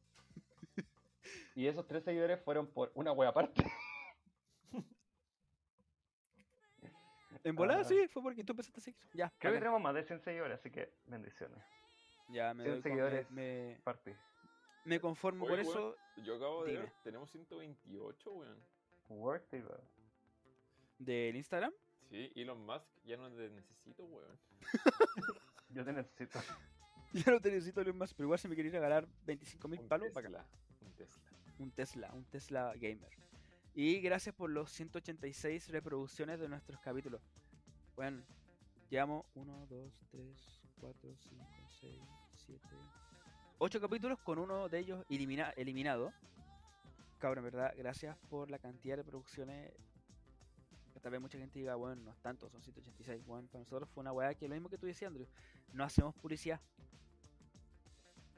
Y 1.55 1.69
esos 1.69 1.87
tres 1.87 2.03
seguidores 2.03 2.43
fueron 2.43 2.67
por 2.67 2.91
una 2.97 3.13
wea 3.13 3.29
aparte. 3.29 3.65
En 7.45 7.55
volada 7.55 7.83
Ah. 7.83 7.85
sí, 7.85 8.09
fue 8.09 8.25
porque 8.25 8.43
tú 8.43 8.55
empezaste 8.55 8.81
a 8.81 8.83
seguir. 8.83 9.01
Ya, 9.15 9.29
Creo 9.29 9.39
que 9.39 9.47
bacán. 9.51 9.61
tenemos 9.61 9.81
más 9.83 9.95
de 9.95 10.03
100 10.03 10.19
seguidores, 10.19 10.59
así 10.59 10.73
que 10.73 10.93
bendiciones. 11.07 11.63
ya 12.29 12.53
me, 12.55 12.65
100 12.65 12.75
doy 12.75 12.83
seguidores. 12.83 13.31
me, 13.31 13.79
Party. 13.85 14.11
Me 14.87 15.01
conformo 15.01 15.45
Oye, 15.47 15.65
con 15.65 15.67
weón. 15.67 15.95
eso 15.95 16.23
Yo 16.25 16.37
acabo 16.37 16.65
de 16.65 16.73
Dime. 16.73 16.85
ver, 16.85 16.93
tenemos 17.03 17.31
128, 17.31 18.31
weón. 18.33 18.59
Worth 19.09 19.53
it, 19.55 19.65
bro. 19.65 19.81
del 20.99 21.37
Instagram. 21.37 21.73
Sí, 22.09 22.33
Elon 22.37 22.65
Musk 22.65 22.87
ya 23.05 23.17
no 23.17 23.31
te 23.31 23.51
necesito, 23.51 24.05
weón. 24.07 24.39
Yo 25.71 25.85
te 25.85 25.93
necesito. 25.93 26.39
Ya 27.13 27.31
no 27.33 27.41
te 27.41 27.51
necesito 27.51 27.81
Elon 27.81 27.97
Musk, 27.97 28.15
pero 28.17 28.27
igual 28.27 28.39
si 28.39 28.49
me 28.49 28.57
queréis 28.57 28.75
regalar 28.75 29.07
25 29.25 29.69
mil 29.69 29.81
Un 29.81 29.89
palos, 29.89 30.13
bacán. 30.13 30.33
Tesla. 30.33 30.47
Un 30.81 30.93
Tesla. 30.93 31.23
un 31.59 31.71
Tesla, 31.71 32.13
un 32.13 32.25
Tesla 32.25 32.73
Gamer. 32.75 33.11
Y 33.75 34.01
gracias 34.01 34.35
por 34.35 34.51
los 34.51 34.71
186 34.73 35.69
reproducciones 35.69 36.41
de 36.41 36.49
nuestros 36.49 36.79
capítulos. 36.81 37.23
Bueno, 37.95 38.23
llevamos 38.91 39.25
1, 39.35 39.67
2, 39.71 39.93
3, 40.11 40.63
4, 40.81 41.15
5, 41.17 41.45
6, 41.81 41.95
7, 42.35 42.61
8 43.59 43.81
capítulos 43.81 44.19
con 44.21 44.39
uno 44.39 44.69
de 44.69 44.79
ellos 44.79 45.05
elimina- 45.09 45.53
eliminado. 45.57 46.13
Cabrón, 47.19 47.45
en 47.47 47.53
verdad, 47.53 47.75
gracias 47.77 48.17
por 48.29 48.51
la 48.51 48.59
cantidad 48.59 48.97
de 48.97 49.03
reproducciones. 49.03 49.73
Tal 51.03 51.13
vez 51.13 51.21
mucha 51.21 51.39
gente 51.39 51.59
diga, 51.61 51.77
bueno, 51.77 52.03
no 52.03 52.11
es 52.11 52.19
tanto, 52.19 52.49
son 52.51 52.63
186. 52.63 53.25
Bueno, 53.25 53.47
para 53.49 53.61
nosotros 53.61 53.89
fue 53.91 54.01
una 54.01 54.13
weá 54.13 54.35
que 54.35 54.49
lo 54.49 54.55
mismo 54.55 54.69
que 54.69 54.77
tú 54.77 54.87
decías, 54.87 55.09
Andrew. 55.09 55.27
No 55.73 55.85
hacemos 55.85 56.15
publicidad. 56.17 56.61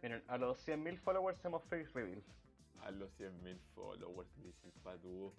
Miren, 0.03 0.23
a 0.29 0.37
los 0.37 0.59
100.000 0.69 0.99
followers 1.01 1.39
hacemos 1.39 1.63
face 1.65 1.89
reveal. 1.95 2.23
A 2.83 2.91
los 2.91 3.11
100.000 3.19 3.59
followers, 3.75 4.29
dice 4.43 4.67
el 4.67 4.73
Patu. 4.83 5.33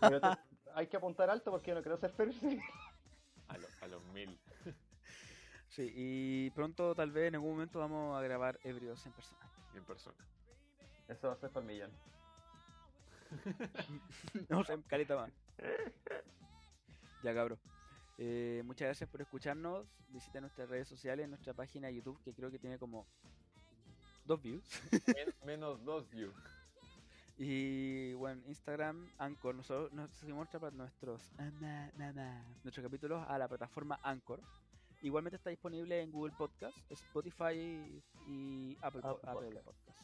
Pero 0.00 0.20
te- 0.20 0.38
hay 0.74 0.86
que 0.86 0.96
apuntar 0.96 1.28
alto 1.30 1.50
porque 1.50 1.70
yo 1.70 1.74
no 1.74 1.82
quiero 1.82 1.96
hacer 1.96 2.10
face 2.12 2.32
reveal. 2.40 2.62
A, 3.48 3.58
lo- 3.58 3.68
a 3.82 3.86
los 3.88 4.02
1000. 4.14 4.38
Sí, 5.72 5.90
y 5.96 6.50
pronto, 6.50 6.94
tal 6.94 7.10
vez 7.12 7.28
en 7.28 7.36
algún 7.36 7.52
momento, 7.52 7.78
vamos 7.78 8.14
a 8.14 8.20
grabar 8.20 8.58
ebrios 8.62 9.04
en 9.06 9.12
persona. 9.12 9.50
En 9.74 9.82
persona. 9.84 10.16
Eso 11.08 11.28
va 11.28 11.32
a 11.32 11.36
ser 11.36 11.50
para 11.50 11.64
el 11.66 11.72
millón. 11.72 11.90
no 14.50 14.62
más. 15.16 15.32
Ya 17.22 17.34
cabrón. 17.34 17.58
Eh, 18.18 18.60
muchas 18.66 18.86
gracias 18.86 19.08
por 19.08 19.22
escucharnos. 19.22 19.86
Visiten 20.08 20.42
nuestras 20.42 20.68
redes 20.68 20.88
sociales, 20.88 21.26
nuestra 21.26 21.54
página 21.54 21.88
de 21.88 21.94
YouTube, 21.94 22.20
que 22.22 22.34
creo 22.34 22.50
que 22.50 22.58
tiene 22.58 22.78
como 22.78 23.06
dos 24.26 24.42
views. 24.42 24.62
Men- 25.06 25.34
menos 25.46 25.82
2 25.84 26.10
views. 26.10 26.34
Y 27.38 28.12
bueno, 28.14 28.42
Instagram, 28.46 29.10
Anchor. 29.16 29.54
Nosotros 29.54 29.90
nos 29.92 30.10
subimos 30.12 30.46
nuestros, 30.74 31.32
ah, 31.38 31.50
nuestros 32.62 32.84
capítulos 32.84 33.24
a 33.26 33.38
la 33.38 33.48
plataforma 33.48 33.98
Anchor. 34.02 34.42
Igualmente 35.02 35.36
está 35.36 35.50
disponible 35.50 36.00
en 36.00 36.12
Google 36.12 36.32
Podcast, 36.38 36.76
Spotify 36.90 38.02
y 38.26 38.76
Apple, 38.80 39.00
Apple 39.02 39.30
Apple 39.30 39.60
Podcast. 39.64 39.98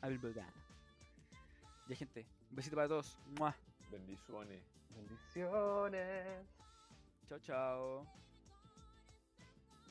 Apple 0.00 0.18
Podcast. 0.18 0.56
Ya 1.88 1.96
gente, 1.96 2.26
un 2.50 2.56
besito 2.56 2.76
para 2.76 2.88
todos. 2.88 3.18
¡Mua! 3.38 3.54
Bendiciones. 3.90 4.62
Bendiciones. 4.96 6.46
Chao, 7.28 7.38
chao. 7.40 8.23